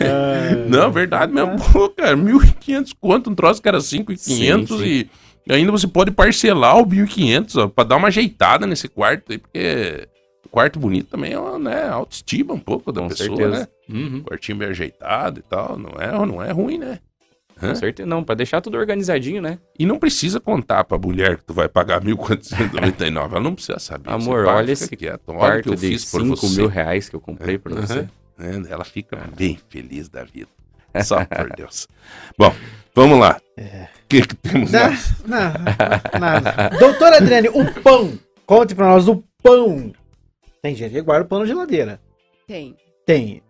não, 0.68 0.92
verdade 0.92 1.32
mesmo. 1.32 1.56
Pô, 1.72 1.90
cara, 1.90 2.18
1.500 2.18 2.96
quanto, 3.00 3.30
um 3.30 3.36
troço 3.36 3.62
que 3.62 3.68
era 3.68 3.78
5.500 3.78 4.68
Sim, 4.68 5.10
e 5.50 5.54
ainda 5.54 5.72
você 5.72 5.88
pode 5.88 6.12
parcelar 6.12 6.78
o 6.78 6.86
1.500, 6.86 7.56
ó, 7.64 7.68
pra 7.68 7.84
dar 7.84 7.98
uma 7.98 8.08
ajeitada 8.10 8.66
nesse 8.68 8.88
quarto 8.88 9.32
aí, 9.32 9.38
porque 9.38 10.08
o 10.46 10.50
quarto 10.50 10.80
bonito 10.80 11.08
também 11.10 11.34
é 11.34 11.40
uma, 11.40 11.58
né, 11.60 11.88
autoestima 11.90 12.54
um 12.54 12.60
pouco 12.60 12.92
da 12.92 13.02
Com 13.02 13.08
pessoa, 13.10 13.28
certeza. 13.38 13.60
né? 13.60 13.68
Uhum. 13.90 14.22
quartinho 14.24 14.58
bem 14.60 14.68
ajeitado 14.70 15.40
e 15.40 15.44
tal, 15.44 15.78
não 15.78 15.92
é, 16.00 16.12
não 16.26 16.44
é 16.44 16.52
ruim, 16.52 16.78
né? 16.78 17.00
Hã? 17.62 17.70
Com 17.70 17.76
certeza. 17.76 18.08
Não, 18.08 18.24
pra 18.24 18.36
deixar 18.36 18.62
tudo 18.62 18.78
organizadinho, 18.78 19.42
né? 19.42 19.60
E 19.78 19.86
não 19.86 20.00
precisa 20.00 20.40
contar 20.40 20.86
pra 20.86 20.98
mulher 20.98 21.38
que 21.38 21.44
tu 21.44 21.54
vai 21.54 21.68
pagar 21.68 22.00
1.499, 22.02 23.32
ela 23.32 23.40
não 23.42 23.54
precisa 23.54 23.80
saber. 23.80 24.10
Amor, 24.10 24.46
paga, 24.46 24.58
olha 24.60 24.72
esse 24.72 24.96
quieto. 24.96 25.24
Olha 25.28 25.38
que 25.38 25.40
Quarto 25.40 25.70
eu 25.70 25.76
de 25.76 25.88
fiz 25.90 26.06
por 26.10 26.22
5 26.22 26.36
você. 26.38 26.56
mil 26.62 26.70
reais 26.70 27.10
que 27.10 27.16
eu 27.16 27.20
comprei 27.20 27.58
pra 27.58 27.74
Aham. 27.74 27.86
você. 27.86 28.08
É, 28.40 28.72
Ela 28.72 28.86
fica 28.86 29.18
bem 29.36 29.60
feliz 29.70 30.08
da 30.08 30.24
vida. 30.24 30.48
Só 31.04 31.26
por 31.26 31.50
Deus. 31.56 31.86
Bom, 32.40 32.56
vamos 32.96 33.20
lá. 33.20 33.42
O 33.58 33.62
que, 34.10 34.22
que 34.28 34.36
temos 34.36 34.72
Não, 34.72 34.80
mais? 34.82 35.14
não, 35.26 36.20
nada. 36.20 36.70
Doutora 36.80 37.18
Adriane, 37.18 37.50
o 37.50 37.82
pão. 37.82 38.18
Conte 38.46 38.74
pra 38.76 38.88
nós 38.88 39.08
o 39.08 39.24
pão. 39.44 39.92
Tem 40.62 40.76
gente 40.76 40.92
que 40.92 41.02
guarda 41.02 41.26
o 41.26 41.28
pão 41.30 41.40
na 41.40 41.46
geladeira. 41.46 42.02
Tem. 42.48 42.76
Tem. 43.06 43.42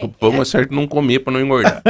O 0.00 0.06
pão 0.08 0.40
é 0.40 0.44
certo 0.44 0.72
não 0.72 0.86
comer 0.86 1.18
pra 1.18 1.32
não 1.32 1.40
engordar. 1.40 1.82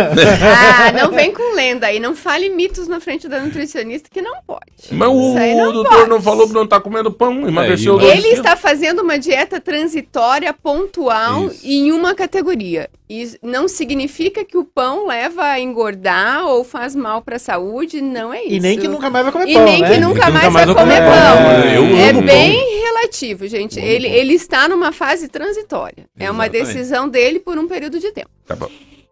Ah, 0.78 0.92
não 0.92 1.10
vem 1.10 1.30
com 1.32 1.54
lenda 1.54 1.86
aí. 1.88 2.00
Não 2.00 2.14
fale 2.16 2.48
mitos 2.48 2.88
na 2.88 3.00
frente 3.00 3.28
da 3.28 3.40
nutricionista 3.40 4.08
que 4.10 4.22
não 4.22 4.40
pode. 4.46 4.62
Mas 4.90 5.08
o, 5.08 5.34
não 5.34 5.72
doutor 5.72 5.96
pode. 5.96 6.08
não 6.08 6.22
falou 6.22 6.48
que 6.48 6.54
não 6.54 6.66
tá 6.66 6.80
comendo 6.80 7.12
pão, 7.12 7.46
emagreceu 7.46 7.98
É, 7.98 8.02
dois 8.02 8.18
Ele 8.18 8.28
está 8.28 8.56
fazendo 8.56 9.02
uma 9.02 9.18
dieta 9.18 9.60
transitória, 9.60 10.52
pontual 10.54 11.46
Isso. 11.48 11.66
em 11.66 11.92
uma 11.92 12.14
categoria. 12.14 12.88
E 13.10 13.38
não 13.42 13.66
significa 13.68 14.44
que 14.44 14.56
o 14.58 14.64
pão 14.64 15.06
leva 15.06 15.42
a 15.42 15.60
engordar 15.60 16.46
ou 16.46 16.62
faz 16.62 16.94
mal 16.94 17.22
para 17.22 17.36
a 17.36 17.38
saúde, 17.38 18.02
não 18.02 18.32
é 18.32 18.44
isso. 18.44 18.54
E 18.54 18.60
nem 18.60 18.78
que 18.78 18.86
nunca 18.86 19.08
mais 19.08 19.24
vai 19.24 19.32
comer 19.32 19.50
E 19.50 19.54
pão, 19.54 19.64
nem 19.64 19.80
né? 19.80 19.90
que 19.90 20.00
nunca 20.00 20.30
mais 20.30 20.52
vai 20.52 20.66
comer 20.66 21.00
pão. 21.00 21.98
é 21.98 22.10
amo 22.10 22.22
bem 22.22 22.82
relativo, 22.82 23.46
gente. 23.48 23.80
Ele, 23.80 24.06
ele 24.08 24.34
está 24.34 24.68
numa 24.68 24.92
fase 24.92 25.28
transitória. 25.28 26.06
É 26.18 26.30
uma 26.30 26.48
decisão 26.48 27.08
dele 27.08 27.38
por 27.40 27.58
um 27.58 27.66
período 27.66 27.97
de 27.98 28.12
tempo. 28.12 28.30
Tá 28.46 28.54
bom. 28.56 28.70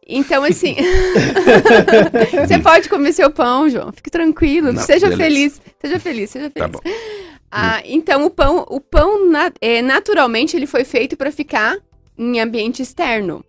Então, 0.09 0.45
assim, 0.45 0.77
você 2.47 2.59
pode 2.59 2.89
comer 2.89 3.13
seu 3.13 3.31
pão, 3.31 3.69
João. 3.69 3.93
Fique 3.93 4.11
tranquilo. 4.11 4.73
Não, 4.73 4.83
seja 4.83 5.09
beleza. 5.09 5.23
feliz. 5.23 5.63
Seja 5.81 6.01
feliz, 6.01 6.31
seja 6.31 6.51
Tá 6.51 6.69
feliz. 6.69 6.71
bom. 6.73 6.91
Ah, 7.51 7.81
então, 7.85 8.25
o 8.25 8.31
pão, 8.31 8.67
o 8.69 8.81
pão 8.81 9.29
na- 9.29 9.53
é, 9.61 9.81
naturalmente, 9.83 10.57
ele 10.57 10.67
foi 10.67 10.85
feito 10.85 11.17
para 11.17 11.31
ficar 11.31 11.77
em 12.19 12.41
ambiente 12.41 12.83
externo. 12.83 13.45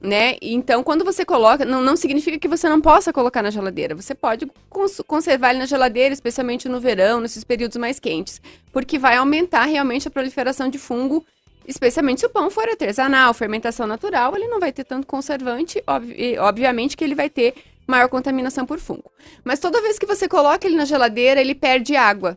né? 0.00 0.36
Então, 0.40 0.80
quando 0.84 1.04
você 1.04 1.24
coloca, 1.24 1.64
não, 1.64 1.82
não 1.82 1.96
significa 1.96 2.38
que 2.38 2.46
você 2.46 2.68
não 2.68 2.80
possa 2.80 3.12
colocar 3.12 3.42
na 3.42 3.50
geladeira. 3.50 3.96
Você 3.96 4.14
pode 4.14 4.46
cons- 4.70 5.02
conservar 5.04 5.50
ele 5.50 5.58
na 5.58 5.66
geladeira, 5.66 6.12
especialmente 6.14 6.68
no 6.68 6.78
verão, 6.78 7.20
nesses 7.20 7.42
períodos 7.42 7.76
mais 7.76 7.98
quentes, 7.98 8.40
porque 8.72 8.96
vai 8.96 9.16
aumentar 9.16 9.64
realmente 9.64 10.06
a 10.06 10.10
proliferação 10.10 10.68
de 10.68 10.78
fungo, 10.78 11.24
especialmente 11.68 12.20
se 12.20 12.26
o 12.26 12.30
pão 12.30 12.50
for 12.50 12.68
artesanal, 12.68 13.32
fermentação 13.34 13.86
natural, 13.86 14.34
ele 14.36 14.48
não 14.48 14.58
vai 14.58 14.72
ter 14.72 14.84
tanto 14.84 15.06
conservante, 15.06 15.82
obvi- 15.86 16.14
e, 16.16 16.38
obviamente 16.38 16.96
que 16.96 17.04
ele 17.04 17.14
vai 17.14 17.28
ter 17.30 17.54
maior 17.86 18.08
contaminação 18.08 18.66
por 18.66 18.78
fungo. 18.78 19.10
Mas 19.44 19.58
toda 19.60 19.80
vez 19.80 19.98
que 19.98 20.06
você 20.06 20.28
coloca 20.28 20.66
ele 20.66 20.76
na 20.76 20.84
geladeira, 20.84 21.40
ele 21.40 21.54
perde 21.54 21.94
água. 21.96 22.36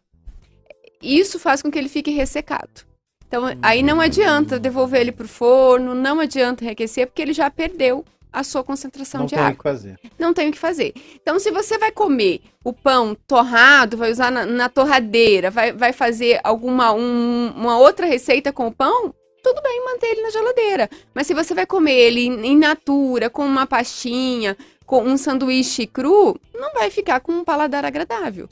Isso 1.01 1.39
faz 1.39 1.61
com 1.61 1.71
que 1.71 1.77
ele 1.79 1.89
fique 1.89 2.11
ressecado. 2.11 2.85
Então, 3.27 3.43
aí 3.61 3.81
não 3.81 3.99
adianta 4.01 4.59
devolver 4.59 5.01
ele 5.01 5.11
para 5.11 5.25
o 5.25 5.29
forno, 5.29 5.95
não 5.95 6.19
adianta 6.19 6.63
enriquecer, 6.63 7.07
porque 7.07 7.21
ele 7.21 7.33
já 7.33 7.49
perdeu 7.49 8.03
a 8.31 8.43
sua 8.43 8.63
concentração 8.63 9.21
Não 9.21 9.25
de 9.27 9.35
tem 9.35 9.43
o 9.43 9.47
água. 9.47 9.57
que 9.57 9.63
fazer. 9.63 9.99
Não 10.19 10.33
tem 10.33 10.49
o 10.49 10.51
que 10.51 10.59
fazer. 10.59 10.93
Então, 11.21 11.37
se 11.39 11.49
você 11.51 11.77
vai 11.77 11.91
comer 11.91 12.41
o 12.63 12.71
pão 12.71 13.15
torrado, 13.27 13.97
vai 13.97 14.11
usar 14.11 14.31
na, 14.31 14.45
na 14.45 14.69
torradeira, 14.69 15.49
vai, 15.49 15.73
vai 15.73 15.91
fazer 15.91 16.39
alguma 16.43 16.93
um- 16.93 17.51
uma 17.55 17.77
outra 17.77 18.05
receita 18.05 18.53
com 18.53 18.67
o 18.67 18.71
pão, 18.71 19.13
tudo 19.43 19.61
bem 19.61 19.83
manter 19.85 20.07
ele 20.07 20.21
na 20.21 20.29
geladeira. 20.29 20.89
Mas 21.13 21.27
se 21.27 21.33
você 21.33 21.53
vai 21.53 21.65
comer 21.65 21.93
ele 21.95 22.25
in 22.25 22.57
natura, 22.57 23.29
com 23.29 23.45
uma 23.45 23.65
pastinha, 23.65 24.55
com 24.85 25.03
um 25.03 25.17
sanduíche 25.17 25.87
cru, 25.87 26.37
não 26.53 26.73
vai 26.73 26.89
ficar 26.91 27.19
com 27.19 27.31
um 27.31 27.43
paladar 27.43 27.85
agradável. 27.85 28.47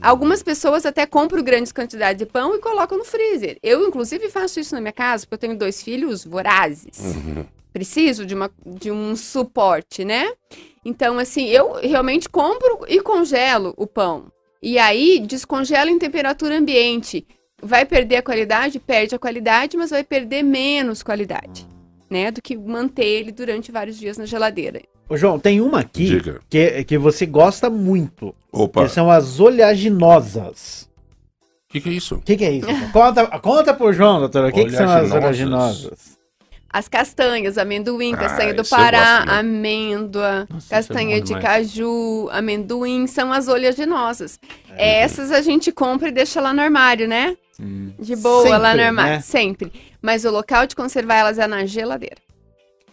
Algumas 0.00 0.42
pessoas 0.42 0.84
até 0.84 1.06
compram 1.06 1.42
grandes 1.44 1.70
quantidades 1.72 2.18
de 2.18 2.26
pão 2.26 2.54
e 2.56 2.58
colocam 2.58 2.98
no 2.98 3.04
freezer. 3.04 3.58
Eu, 3.62 3.86
inclusive, 3.86 4.28
faço 4.30 4.58
isso 4.58 4.74
na 4.74 4.80
minha 4.80 4.92
casa, 4.92 5.24
porque 5.24 5.34
eu 5.34 5.38
tenho 5.48 5.56
dois 5.58 5.82
filhos 5.82 6.24
vorazes 6.24 6.98
Uhum. 7.14 7.44
preciso 7.72 8.26
de, 8.26 8.34
uma, 8.34 8.50
de 8.66 8.90
um 8.90 9.14
suporte, 9.14 10.04
né? 10.04 10.32
Então, 10.84 11.18
assim, 11.18 11.46
eu 11.48 11.74
realmente 11.74 12.28
compro 12.28 12.80
e 12.88 13.00
congelo 13.00 13.72
o 13.76 13.86
pão. 13.86 14.32
E 14.60 14.76
aí, 14.78 15.20
descongelo 15.20 15.88
em 15.90 15.98
temperatura 15.98 16.56
ambiente. 16.58 17.24
Vai 17.62 17.84
perder 17.84 18.16
a 18.16 18.22
qualidade? 18.22 18.80
Perde 18.80 19.14
a 19.14 19.18
qualidade, 19.18 19.76
mas 19.76 19.90
vai 19.90 20.02
perder 20.02 20.42
menos 20.42 21.02
qualidade, 21.02 21.66
né? 22.10 22.30
Do 22.30 22.42
que 22.42 22.56
manter 22.56 23.04
ele 23.04 23.30
durante 23.32 23.70
vários 23.70 23.96
dias 23.98 24.18
na 24.18 24.26
geladeira. 24.26 24.82
Ô, 25.08 25.16
João, 25.16 25.38
tem 25.38 25.60
uma 25.60 25.80
aqui 25.80 26.06
Diga. 26.06 26.40
que, 26.48 26.84
que 26.84 26.98
você 26.98 27.26
gosta 27.26 27.68
muito, 27.68 28.34
Opa, 28.50 28.84
que 28.84 28.88
são 28.90 29.10
as 29.10 29.38
oleaginosas. 29.38 30.88
o 31.68 31.72
que, 31.72 31.80
que 31.80 31.88
é 31.88 31.92
isso? 31.92 32.14
O 32.16 32.20
que, 32.20 32.36
que 32.36 32.44
é 32.44 32.52
isso? 32.52 32.66
conta, 32.92 33.26
conta 33.38 33.74
pro 33.74 33.92
João, 33.92 34.20
doutora, 34.20 34.48
o 34.48 34.52
que, 34.52 34.64
que 34.64 34.70
são 34.70 34.88
as 34.90 35.10
Oleaginosas. 35.12 36.18
As 36.72 36.88
castanhas, 36.88 37.58
amendoim, 37.58 38.14
Ah, 38.14 38.16
castanha 38.16 38.54
do 38.54 38.62
isso 38.62 38.74
eu 38.74 38.78
Pará, 38.78 39.16
gosto, 39.18 39.26
né? 39.26 39.38
amêndoa, 39.40 40.46
Nossa, 40.48 40.68
castanha 40.70 41.10
isso 41.10 41.18
é 41.18 41.20
de 41.20 41.26
demais. 41.26 41.44
caju, 41.44 42.28
amendoim, 42.32 43.06
são 43.06 43.30
as 43.32 43.46
oleaginosas. 43.48 44.40
Essas 44.76 45.30
a 45.30 45.42
gente 45.42 45.70
compra 45.70 46.08
e 46.08 46.12
deixa 46.12 46.40
lá 46.40 46.52
no 46.54 46.62
armário, 46.62 47.06
né? 47.06 47.36
De 47.98 48.16
boa, 48.16 48.56
lá 48.56 48.70
no 48.70 48.78
Sempre, 48.78 48.82
armário, 48.86 49.12
né? 49.12 49.20
sempre. 49.20 49.72
Mas 50.00 50.24
o 50.24 50.30
local 50.30 50.66
de 50.66 50.74
conservar 50.74 51.16
elas 51.16 51.38
é 51.38 51.46
na 51.46 51.64
geladeira. 51.66 52.16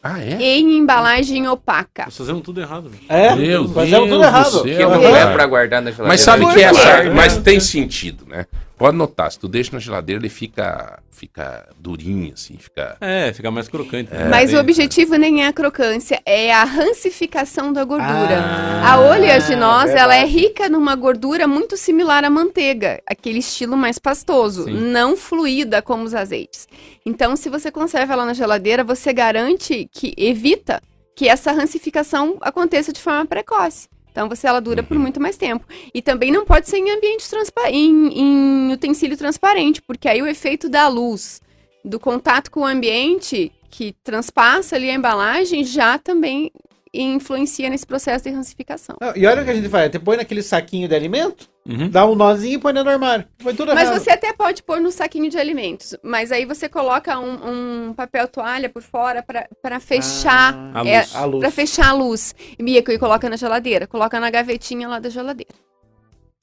Ah, 0.03 0.19
é? 0.22 0.41
Em 0.41 0.77
embalagem 0.77 1.47
opaca. 1.47 2.03
Nós 2.06 2.15
fazemos 2.18 2.41
tudo 2.43 2.61
errado. 2.61 2.89
velho. 2.89 3.03
É? 3.10 3.35
Meu 3.35 3.68
Fazemos 3.68 3.89
Deus 3.89 4.10
tudo 4.10 4.18
do 4.19 4.23
errado. 4.23 4.51
céu. 4.51 4.64
Que 4.64 4.77
não 4.85 5.15
é 5.15 5.34
pra 5.34 5.45
guardar 5.45 5.81
na 5.81 5.91
geladeira. 5.91 6.07
Mas 6.07 6.22
sabe 6.22 6.45
que 6.53 6.60
é 6.60 6.64
essa. 6.64 7.03
Mas 7.14 7.38
tem 7.38 7.60
sentido, 7.60 8.26
né? 8.27 8.45
Pode 8.80 8.95
notar, 8.95 9.30
se 9.30 9.38
tu 9.38 9.49
deixa 9.49 9.73
na 9.73 9.80
geladeira, 9.80 10.22
ele 10.22 10.30
fica, 10.30 11.03
fica 11.11 11.68
durinho, 11.77 12.31
assim, 12.34 12.56
fica. 12.57 12.95
É, 13.01 13.34
fica 13.34 13.51
mais 13.51 13.68
crocante. 13.68 14.10
né? 14.10 14.30
Mas 14.30 14.51
Tem- 14.51 14.57
o 14.57 14.61
objetivo 14.61 15.18
nem 15.18 15.43
é 15.43 15.47
a 15.47 15.53
crocância, 15.53 16.22
é 16.26 16.53
a 16.53 16.64
rancificação 16.64 17.73
da 17.73 17.84
gordura. 17.84 18.39
Ah, 18.41 18.93
a 18.93 18.99
oleaginosa, 19.01 19.91
ela 19.91 20.15
é 20.15 20.23
rica 20.26 20.69
numa 20.69 20.95
gordura 20.95 21.45
muito 21.45 21.76
similar 21.76 22.23
à 22.23 22.30
manteiga, 22.30 23.01
aquele 23.06 23.39
estilo 23.39 23.76
mais 23.76 23.99
pastoso, 23.99 24.64
Sim. 24.64 24.72
não 24.73 25.18
fluida 25.18 25.81
como 25.81 26.06
os 26.06 26.15
azeites. 26.15 26.65
Então, 27.06 27.35
se 27.35 27.49
você 27.49 27.69
conserva 27.69 28.14
ela 28.14 28.26
na 28.26 28.34
geladeira, 28.34 28.81
você 28.81 29.11
garante 29.11 29.89
que 29.91 30.14
evita 30.18 30.81
que 31.14 31.27
essa 31.27 31.51
rancificação 31.51 32.38
aconteça 32.39 32.93
de 32.93 33.01
forma 33.01 33.26
precoce. 33.26 33.89
Então, 34.11 34.27
você 34.27 34.48
ela 34.48 34.60
dura 34.60 34.84
por 34.84 34.98
muito 34.98 35.19
mais 35.19 35.38
tempo. 35.38 35.65
E 35.94 36.02
também 36.02 36.31
não 36.31 36.45
pode 36.45 36.68
ser 36.69 36.77
em 36.77 36.91
ambiente 36.91 37.30
transparente, 37.30 37.76
em, 37.76 38.19
em 38.19 38.73
utensílio 38.73 39.18
transparente, 39.18 39.81
porque 39.81 40.07
aí 40.07 40.22
o 40.22 40.27
efeito 40.27 40.68
da 40.69 40.88
luz, 40.88 41.41
do 41.84 41.99
contato 41.99 42.49
com 42.52 42.61
o 42.61 42.65
ambiente 42.65 43.52
que 43.69 43.94
transpassa 44.03 44.76
ali 44.76 44.90
a 44.90 44.94
embalagem, 44.94 45.64
já 45.64 45.98
também 45.98 46.52
influencia 46.94 47.70
nesse 47.70 47.86
processo 47.86 48.24
de 48.26 48.32
rancificação. 48.32 48.95
Não, 48.99 49.16
E 49.16 49.26
olha 49.28 49.41
o 49.41 49.45
que 49.45 49.52
a 49.52 49.56
gente 49.56 49.70
faz, 49.70 49.91
você 49.91 49.99
põe 49.99 50.18
naquele 50.18 50.41
saquinho 50.41 50.88
de 50.88 50.95
alimento, 50.95 51.48
Uhum. 51.68 51.88
dá 51.90 52.06
um 52.06 52.16
nozinho 52.16 52.56
e 52.56 52.57
põe 52.57 52.74
dentro 52.74 52.86
do 52.90 52.94
armário. 52.94 53.28
Foi 53.40 53.53
tudo 53.53 53.76
Mas 53.76 53.88
errado. 53.90 53.99
você 54.02 54.10
até 54.10 54.34
pode 54.34 54.64
pôr 54.64 54.82
no 54.82 54.91
saquinho 54.91 55.30
de 55.30 55.38
alimentos, 55.38 55.95
mas 56.02 56.32
aí 56.32 56.45
você 56.45 56.68
coloca 56.68 57.20
um, 57.20 57.90
um 57.90 57.94
papel 57.94 58.28
toalha 58.28 58.70
por 58.70 58.82
fora 58.82 59.24
para 59.61 59.80
fechar 59.80 60.53
Ah, 60.74 60.82
A 60.82 60.88
é. 60.88 61.06
Para 61.40 61.52
fechar 61.52 61.90
a 61.90 61.94
luz. 61.94 62.34
Mica, 62.60 62.91
e 62.91 62.98
coloca 62.98 63.30
na 63.30 63.36
geladeira. 63.36 63.86
Coloca 63.86 64.20
na 64.20 64.30
gavetinha 64.32 64.88
lá 64.88 64.98
da 64.99 65.10
geladeira. 65.10 65.53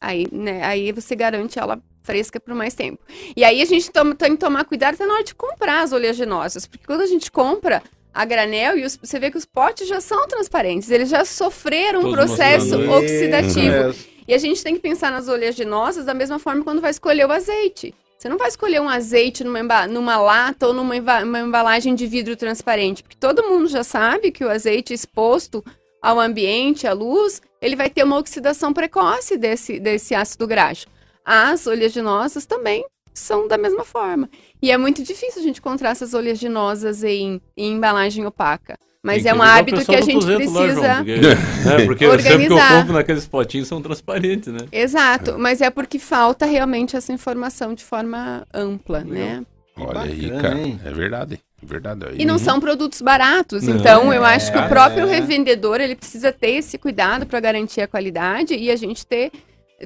Aí, 0.00 0.26
né, 0.30 0.62
aí 0.62 0.92
você 0.92 1.16
garante 1.16 1.58
ela 1.58 1.80
fresca 2.02 2.38
por 2.38 2.54
mais 2.54 2.74
tempo. 2.74 3.02
E 3.36 3.42
aí 3.42 3.60
a 3.60 3.64
gente 3.64 3.90
toma- 3.90 4.14
tem 4.14 4.32
que 4.32 4.36
tomar 4.36 4.64
cuidado 4.64 4.94
até 4.94 5.04
na 5.06 5.14
hora 5.14 5.24
de 5.24 5.34
comprar 5.34 5.82
as 5.82 5.92
oleaginosas. 5.92 6.66
Porque 6.66 6.86
quando 6.86 7.00
a 7.00 7.06
gente 7.06 7.32
compra 7.32 7.82
a 8.16 8.24
granel, 8.24 8.78
e 8.78 8.84
os- 8.84 8.96
você 8.96 9.18
vê 9.18 9.30
que 9.30 9.36
os 9.36 9.44
potes 9.44 9.86
já 9.86 10.00
são 10.00 10.26
transparentes. 10.26 10.90
Eles 10.90 11.08
já 11.08 11.24
sofreram 11.24 12.00
um 12.00 12.02
Todos 12.04 12.16
processo 12.16 12.78
mostrando 12.78 12.92
oxidativo. 13.04 13.94
E 14.26 14.34
a 14.34 14.38
gente 14.38 14.62
tem 14.62 14.74
que 14.74 14.80
pensar 14.80 15.12
nas 15.12 15.28
oleaginosas 15.28 16.04
da 16.04 16.14
mesma 16.14 16.38
forma 16.38 16.64
quando 16.64 16.80
vai 16.80 16.90
escolher 16.90 17.26
o 17.26 17.32
azeite. 17.32 17.94
Você 18.18 18.28
não 18.28 18.38
vai 18.38 18.48
escolher 18.48 18.80
um 18.80 18.88
azeite 18.88 19.44
numa, 19.44 19.86
numa 19.86 20.16
lata 20.16 20.66
ou 20.66 20.72
numa 20.72 20.94
uma 21.22 21.40
embalagem 21.40 21.94
de 21.94 22.06
vidro 22.06 22.34
transparente, 22.34 23.02
porque 23.02 23.16
todo 23.16 23.44
mundo 23.44 23.68
já 23.68 23.84
sabe 23.84 24.32
que 24.32 24.44
o 24.44 24.48
azeite 24.50 24.92
exposto 24.94 25.62
ao 26.02 26.18
ambiente, 26.18 26.86
à 26.86 26.92
luz, 26.92 27.40
ele 27.60 27.76
vai 27.76 27.90
ter 27.90 28.02
uma 28.02 28.18
oxidação 28.18 28.72
precoce 28.72 29.36
desse, 29.36 29.78
desse 29.78 30.14
ácido 30.14 30.46
graxo. 30.46 30.86
As 31.24 31.66
oleaginosas 31.66 32.46
também 32.46 32.84
são 33.12 33.46
da 33.46 33.56
mesma 33.58 33.84
forma. 33.84 34.28
E 34.66 34.70
é 34.72 34.76
muito 34.76 35.00
difícil 35.00 35.40
a 35.40 35.44
gente 35.44 35.60
encontrar 35.60 35.90
essas 35.90 36.12
oleaginosas 36.12 37.04
em, 37.04 37.40
em 37.56 37.74
embalagem 37.74 38.26
opaca. 38.26 38.76
Mas 39.00 39.22
Tem 39.22 39.30
é 39.30 39.34
um 39.36 39.40
hábito 39.40 39.84
que 39.84 39.94
a 39.94 40.00
gente 40.00 40.18
Tuzeto 40.18 40.50
lá, 40.50 40.60
precisa. 40.60 40.74
João, 40.74 40.96
porque, 40.96 41.12
é, 41.22 41.86
porque 41.86 41.86
sempre 41.86 41.94
que 41.94 42.04
eu 42.04 42.10
organizar. 42.10 42.80
compro 42.80 42.92
naqueles 42.94 43.28
potinhos 43.28 43.68
são 43.68 43.80
transparentes, 43.80 44.52
né? 44.52 44.66
Exato, 44.72 45.38
mas 45.38 45.60
é 45.60 45.70
porque 45.70 46.00
falta 46.00 46.44
realmente 46.46 46.96
essa 46.96 47.12
informação 47.12 47.74
de 47.74 47.84
forma 47.84 48.44
ampla, 48.52 49.04
né? 49.04 49.44
Olha 49.76 50.00
aí, 50.00 50.30
cara. 50.30 50.58
hein? 50.58 50.80
É 50.84 50.90
verdade. 50.90 51.40
É 51.62 51.66
verdade. 51.66 52.04
E 52.18 52.24
não 52.24 52.36
são 52.36 52.58
produtos 52.58 53.00
baratos, 53.00 53.62
Não, 53.62 53.76
então 53.76 54.12
eu 54.12 54.24
acho 54.24 54.50
que 54.50 54.58
o 54.58 54.68
próprio 54.68 55.06
é. 55.06 55.14
revendedor 55.20 55.80
ele 55.80 55.94
precisa 55.94 56.32
ter 56.32 56.56
esse 56.56 56.76
cuidado 56.76 57.24
para 57.24 57.38
garantir 57.38 57.82
a 57.82 57.86
qualidade 57.86 58.56
e 58.56 58.68
a 58.68 58.74
gente 58.74 59.06
ter 59.06 59.30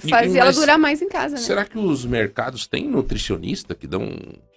fazer 0.08 0.38
ela 0.38 0.46
mas 0.46 0.56
durar 0.56 0.78
mais 0.78 1.02
em 1.02 1.08
casa, 1.08 1.34
né? 1.34 1.40
Será 1.42 1.66
que 1.66 1.78
os 1.78 2.06
mercados 2.06 2.66
têm 2.66 2.88
nutricionista 2.88 3.74
que 3.74 3.86
dão 3.86 4.08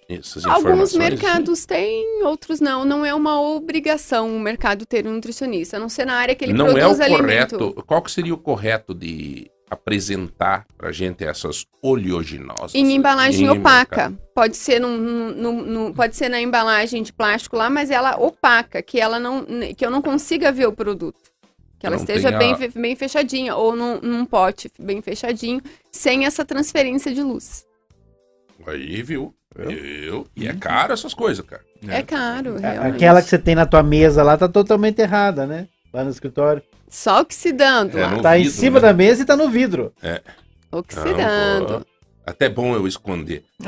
essas 0.08 0.44
Alguns 0.44 0.94
mercados 0.94 1.64
têm, 1.64 2.22
outros 2.24 2.60
não. 2.60 2.84
Não 2.84 3.04
é 3.04 3.14
uma 3.14 3.40
obrigação 3.40 4.34
o 4.36 4.40
mercado 4.40 4.84
ter 4.84 5.06
um 5.06 5.12
nutricionista, 5.12 5.76
a 5.76 5.80
não 5.80 5.88
ser 5.88 6.04
na 6.04 6.14
área 6.16 6.34
que 6.34 6.44
ele 6.44 6.52
não 6.52 6.66
é 6.68 6.70
o 6.70 6.74
produz 6.74 7.00
alimento. 7.00 7.58
correto. 7.58 7.82
Qual 7.86 8.02
que 8.02 8.10
seria 8.10 8.34
o 8.34 8.38
correto 8.38 8.94
de 8.94 9.50
apresentar 9.70 10.66
pra 10.76 10.92
gente 10.92 11.24
essas 11.24 11.64
oleaginosas? 11.82 12.74
Em 12.74 12.94
embalagem 12.94 13.46
Em 13.46 13.50
opaca. 13.50 14.10
mercado? 14.10 14.24
Pode 14.34 14.56
ser, 14.56 14.80
num, 14.80 14.96
num- 14.98 15.62
num- 15.62 15.92
pode 15.92 16.16
ser 16.16 16.28
na 16.28 16.40
embalagem 16.40 17.02
de 17.02 17.12
plástico 17.12 17.56
lá, 17.56 17.70
mas 17.70 17.90
ela 17.90 18.16
opaca, 18.20 18.82
que 18.82 19.00
ela 19.00 19.18
não, 19.20 19.44
que 19.76 19.84
eu 19.86 19.90
não 19.90 20.02
consiga 20.02 20.50
ver 20.52 20.66
o 20.66 20.72
produto. 20.72 21.32
Que 21.78 21.86
ela 21.86 21.96
Não 21.96 22.02
esteja 22.02 22.36
tenha- 22.38 22.56
bem, 22.56 22.70
bem 22.70 22.96
fechadinha, 22.96 23.54
ou 23.56 23.76
num, 23.76 24.00
num 24.00 24.24
pote 24.24 24.70
bem 24.78 25.00
fechadinho, 25.02 25.60
sem 25.92 26.24
essa 26.24 26.44
transferência 26.44 27.12
de 27.12 27.22
luz. 27.22 27.64
Aí, 28.66 29.02
viu? 29.02 29.34
Eu. 29.56 30.26
E 30.36 30.48
é 30.48 30.52
caro 30.54 30.92
essas 30.92 31.14
coisas, 31.14 31.44
cara. 31.44 31.62
É, 31.86 32.02
caro, 32.02 32.56
A- 32.56 32.58
realmente. 32.60 32.94
Aquela 32.96 33.22
que 33.22 33.28
você 33.28 33.38
tem 33.38 33.54
na 33.54 33.66
tua 33.66 33.82
mesa 33.82 34.22
lá 34.22 34.36
tá 34.36 34.48
totalmente 34.48 35.00
errada, 35.00 35.46
né? 35.46 35.68
Lá 35.92 36.02
no 36.04 36.10
escritório. 36.10 36.62
Só 36.88 37.20
oxidando 37.20 37.98
É, 37.98 38.02
lá. 38.06 38.18
Tá 38.20 38.38
em 38.38 38.42
vidro, 38.44 38.58
cima 38.58 38.80
né? 38.80 38.88
da 38.88 38.92
mesa 38.92 39.22
e 39.22 39.24
tá 39.26 39.36
no 39.36 39.48
vidro. 39.48 39.92
Oxidando. 40.72 41.86
Até 42.26 42.48
bom 42.48 42.74
eu 42.74 42.86
esconder. 42.86 43.42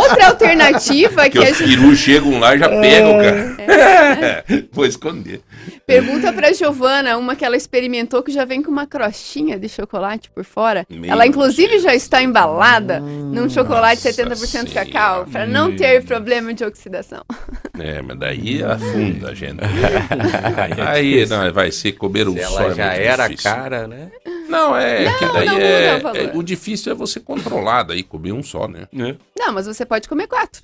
Outra 0.00 0.26
alternativa 0.28 1.24
que 1.24 1.30
que 1.30 1.38
a 1.38 1.42
os 1.50 1.56
gente 1.58 1.76
perus 1.76 1.98
chegam 1.98 2.38
lá 2.38 2.54
e 2.54 2.58
já 2.58 2.68
pegam, 2.68 3.16
cara. 3.18 4.44
Vou 4.72 4.84
esconder. 4.86 5.40
pergunta 5.86 6.32
pra 6.32 6.52
Giovana, 6.52 7.16
uma 7.16 7.34
que 7.34 7.44
ela 7.44 7.56
experimentou 7.56 8.22
que 8.22 8.30
já 8.32 8.44
vem 8.44 8.62
com 8.62 8.70
uma 8.70 8.86
crostinha 8.86 9.58
de 9.58 9.68
chocolate 9.68 10.30
por 10.30 10.44
fora. 10.44 10.86
Meu 10.90 11.10
ela 11.10 11.26
inclusive 11.26 11.70
Deus. 11.70 11.82
já 11.82 11.94
está 11.94 12.22
embalada 12.22 13.00
num 13.00 13.48
chocolate 13.48 14.04
Nossa 14.04 14.22
70% 14.22 14.72
cacau, 14.72 15.26
para 15.26 15.46
não 15.46 15.74
ter 15.74 16.02
problema 16.04 16.52
de 16.52 16.64
oxidação. 16.64 17.22
É, 17.78 18.02
mas 18.02 18.18
daí 18.18 18.62
afunda 18.62 19.30
a 19.30 19.34
gente. 19.34 19.60
Aí 20.56 20.72
é 20.78 20.82
Aí 21.22 21.26
não, 21.26 21.50
vai 21.52 21.70
ser 21.72 21.92
comer 21.92 22.28
o 22.28 22.34
Se 22.34 22.44
sol. 22.44 22.58
ela 22.60 22.72
é 22.72 22.74
já 22.74 22.86
muito 22.88 23.00
era 23.00 23.28
difícil. 23.28 23.50
cara, 23.50 23.86
né? 23.88 24.08
Não, 24.50 24.76
é 24.76 25.12
que 25.18 25.26
daí 25.26 25.46
não 25.46 25.54
muda 25.54 25.64
é, 25.66 25.96
o 25.96 26.00
valor. 26.00 26.16
é- 26.18 26.30
O 26.34 26.42
difícil 26.42 26.92
é 26.92 26.94
você 26.94 27.20
controlar, 27.20 27.84
daí 27.84 28.02
comer 28.02 28.32
um 28.32 28.42
só, 28.42 28.66
né? 28.68 28.86
É. 28.92 29.14
Não, 29.38 29.52
mas 29.52 29.66
você 29.66 29.84
pode 29.86 30.08
comer 30.08 30.26
quatro. 30.26 30.62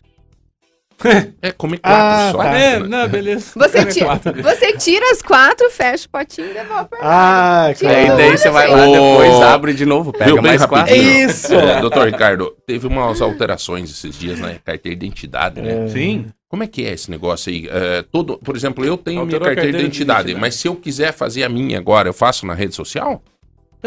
É 1.42 1.52
comer 1.52 1.76
quatro 1.78 2.00
Ah, 2.00 2.28
só. 2.32 2.38
tá. 2.38 2.58
É, 2.58 2.80
né? 2.80 2.88
não, 2.88 3.06
beleza. 3.08 3.52
Você, 3.54 3.84
tira, 3.84 4.14
você 4.42 4.72
tira 4.78 5.10
as 5.12 5.20
quatro, 5.20 5.70
fecha 5.70 6.06
o 6.06 6.10
potinho 6.10 6.50
e 6.50 6.54
devolve 6.54 6.88
pra 6.88 6.98
Ah, 7.02 7.74
claro. 7.78 7.96
Olha, 7.98 8.16
daí 8.16 8.30
você 8.38 8.48
vai 8.50 8.66
lá 8.68 8.86
depois, 8.86 9.42
abre 9.42 9.74
de 9.74 9.84
novo, 9.84 10.10
pega 10.10 10.24
Viu 10.24 10.40
mais 10.42 10.64
quatro. 10.64 10.94
Isso. 10.94 11.52
É, 11.54 11.80
doutor 11.82 12.06
Ricardo, 12.06 12.50
teve 12.66 12.86
umas 12.86 13.20
alterações 13.20 13.90
esses 13.90 14.18
dias 14.18 14.40
na 14.40 14.54
carteira 14.54 14.96
de 14.98 15.06
identidade, 15.06 15.60
né? 15.60 15.86
Sim. 15.88 16.26
Como 16.48 16.62
é 16.62 16.66
que 16.66 16.86
é 16.86 16.92
esse 16.94 17.10
negócio 17.10 17.52
aí? 17.52 17.68
É, 17.70 18.02
todo, 18.10 18.38
por 18.38 18.56
exemplo, 18.56 18.82
eu 18.82 18.96
tenho 18.96 19.20
Alterou 19.20 19.26
minha 19.26 19.38
carteira 19.40 19.54
de 19.54 19.56
carteira 19.66 19.78
de 19.78 19.84
identidade, 19.84 20.20
identidade. 20.30 20.40
mas 20.40 20.54
se 20.54 20.66
eu 20.66 20.74
quiser 20.76 21.12
fazer 21.12 21.44
a 21.44 21.48
minha 21.48 21.76
agora, 21.76 22.08
eu 22.08 22.14
faço 22.14 22.46
na 22.46 22.54
rede 22.54 22.74
social? 22.74 23.22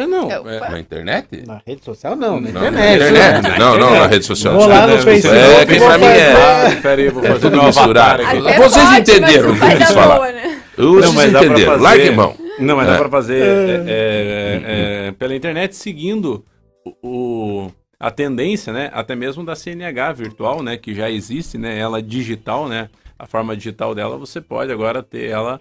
É, 0.03 0.07
não. 0.07 0.29
Eu- 0.31 0.49
é- 0.49 0.69
Na 0.69 0.79
internet? 0.79 1.43
Na 1.45 1.61
rede 1.65 1.83
social 1.83 2.15
não, 2.15 2.39
na 2.39 2.49
Não, 2.51 2.61
na 2.61 2.69
internet. 2.69 3.11
internet. 3.11 3.49
Não, 3.59 3.77
não, 3.77 3.91
na 3.91 4.07
rede 4.07 4.25
social. 4.25 4.53
Vou 4.55 4.67
lá 4.67 4.81
no 4.87 4.93
Deve 4.97 5.03
Facebook. 5.03 5.37
É, 5.39 5.65
quem 5.65 5.79
vou 5.79 5.87
sabe 5.89 6.05
é- 6.05 6.09
fazer- 6.35 6.77
Ah, 6.77 6.81
pera 6.81 7.01
aí, 7.01 7.09
vou 7.09 7.23
É 7.23 7.27
fazer 7.27 7.39
tudo 7.41 7.55
meu 7.57 7.65
misturado. 7.65 8.23
Vocês 8.23 8.85
pode, 8.87 8.99
entenderam 9.01 9.51
o 9.51 9.57
que 9.59 9.65
eu 9.65 9.77
quis 9.77 9.91
falar. 9.91 10.15
boa, 10.15 10.31
né? 10.31 10.61
Vocês 10.77 11.13
pra 11.13 11.25
entenderam. 11.45 11.71
fazer- 11.73 11.83
Like, 11.83 12.03
irmão. 12.05 12.35
Não, 12.59 12.75
mas 12.77 12.87
É. 12.87 12.91
dá 12.91 12.97
pra 12.97 13.09
fazer 13.09 13.41
é, 13.41 13.83
é, 13.87 15.07
é, 15.07 15.11
pela 15.13 15.35
internet 15.35 15.75
seguindo 15.75 16.43
o, 16.85 16.93
o- 17.03 17.71
a 17.99 18.11
tendência, 18.11 18.71
né? 18.73 18.89
Até 18.93 19.15
mesmo 19.15 19.43
da 19.45 19.55
CNH 19.55 20.13
virtual, 20.13 20.61
né? 20.63 20.77
Que 20.77 20.93
já 20.93 21.09
existe, 21.09 21.57
né? 21.57 21.77
Ela 21.77 22.01
digital, 22.01 22.67
né? 22.67 22.89
A 23.17 23.25
forma 23.25 23.55
digital 23.55 23.93
dela, 23.93 24.17
você 24.17 24.39
pode 24.41 24.71
agora 24.71 25.03
ter 25.03 25.29
ela 25.29 25.59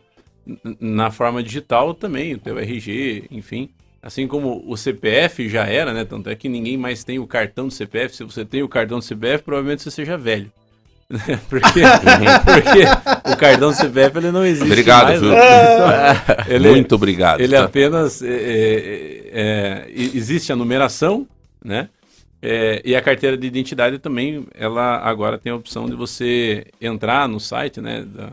na 0.81 1.11
forma 1.11 1.43
digital 1.43 1.93
também, 1.93 2.35
o 2.35 2.39
teu 2.39 2.59
RG, 2.59 3.25
enfim. 3.31 3.69
Assim 4.09 4.27
como 4.27 4.65
o 4.67 4.75
CPF 4.75 5.51
já 5.51 5.67
era, 5.67 5.93
né? 5.93 6.03
Tanto 6.03 6.31
é 6.31 6.35
que 6.35 6.49
ninguém 6.49 6.79
mais 6.79 7.05
tem 7.05 7.19
o 7.19 7.27
cartão 7.27 7.69
do 7.69 7.75
CPF. 7.75 8.17
Se 8.17 8.25
você 8.25 8.43
tem 8.43 8.63
o 8.63 8.69
cartão 8.69 9.01
do 9.01 9.05
CPF, 9.05 9.45
provavelmente 9.45 9.83
você 9.83 9.91
seja 9.91 10.17
velho. 10.17 10.51
porque, 11.51 11.83
porque 12.43 13.31
o 13.31 13.37
cartão 13.37 13.69
do 13.69 13.77
CPF 13.77 14.17
ele 14.17 14.31
não 14.31 14.47
existe 14.47 14.65
Obrigado, 14.65 15.09
mais. 15.09 15.21
viu? 15.21 15.29
né? 15.29 15.37
Ele, 16.49 16.71
Muito 16.71 16.95
obrigado. 16.95 17.41
ele 17.43 17.55
tá? 17.55 17.65
apenas. 17.65 18.23
é, 18.23 18.29
é, 18.31 19.31
é, 19.31 19.87
e- 19.95 20.17
existe 20.17 20.51
a 20.51 20.57
numeração, 20.57 21.27
né? 21.63 21.91
É, 22.41 22.81
e 22.83 22.97
a 22.97 23.03
carteira 23.03 23.37
de 23.37 23.47
identidade 23.47 23.99
também, 23.99 24.47
ela 24.55 24.97
agora 24.99 25.37
tem 25.37 25.53
a 25.53 25.57
opção 25.57 25.87
de 25.87 25.95
você 25.95 26.65
entrar 26.81 27.29
no 27.29 27.39
site, 27.39 27.79
né? 27.83 28.07
Da, 28.07 28.33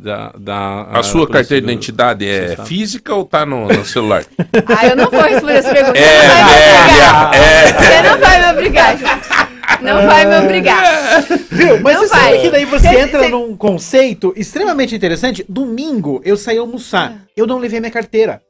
da, 0.00 0.32
da- 0.38 0.82
A 0.92 1.02
sua 1.02 1.26
polícia 1.26 1.32
carteira 1.32 1.66
de 1.66 1.72
identidade 1.72 2.28
é 2.28 2.56
física 2.64 3.14
ou 3.14 3.24
tá 3.24 3.44
no, 3.44 3.66
no 3.68 3.84
celular? 3.84 4.24
Ah, 4.76 4.86
eu 4.86 4.96
não 4.96 5.10
vou 5.10 5.20
responder 5.22 5.54
essa 5.54 5.72
pergunta. 5.72 5.98
É, 5.98 6.02
Você 6.08 6.22
não 6.28 6.38
vai 6.38 6.60
me 6.60 6.62
obrigar. 6.72 7.30
velha, 7.30 7.44
é. 7.44 7.72
Você 7.72 8.02
não 8.08 8.18
vai 8.18 8.40
me 8.40 8.52
obrigar, 8.52 8.96
gente. 8.98 9.82
Não 9.82 10.06
vai 10.06 10.24
me 10.24 10.38
obrigar. 10.38 11.22
Viu? 11.50 11.80
Mas 11.80 11.94
Não 11.94 12.02
você 12.02 12.08
sabe 12.08 12.22
vai. 12.30 12.38
que 12.38 12.50
daí 12.50 12.64
você 12.64 12.88
Cê- 12.88 13.00
entra 13.00 13.20
cê- 13.24 13.28
num 13.28 13.56
conceito 13.56 14.32
extremamente 14.36 14.94
interessante. 14.94 15.44
Domingo 15.48 16.20
eu 16.24 16.36
saí 16.36 16.58
almoçar. 16.58 17.14
Eu 17.36 17.46
não 17.46 17.58
levei 17.58 17.78
minha 17.80 17.92
carteira. 17.92 18.40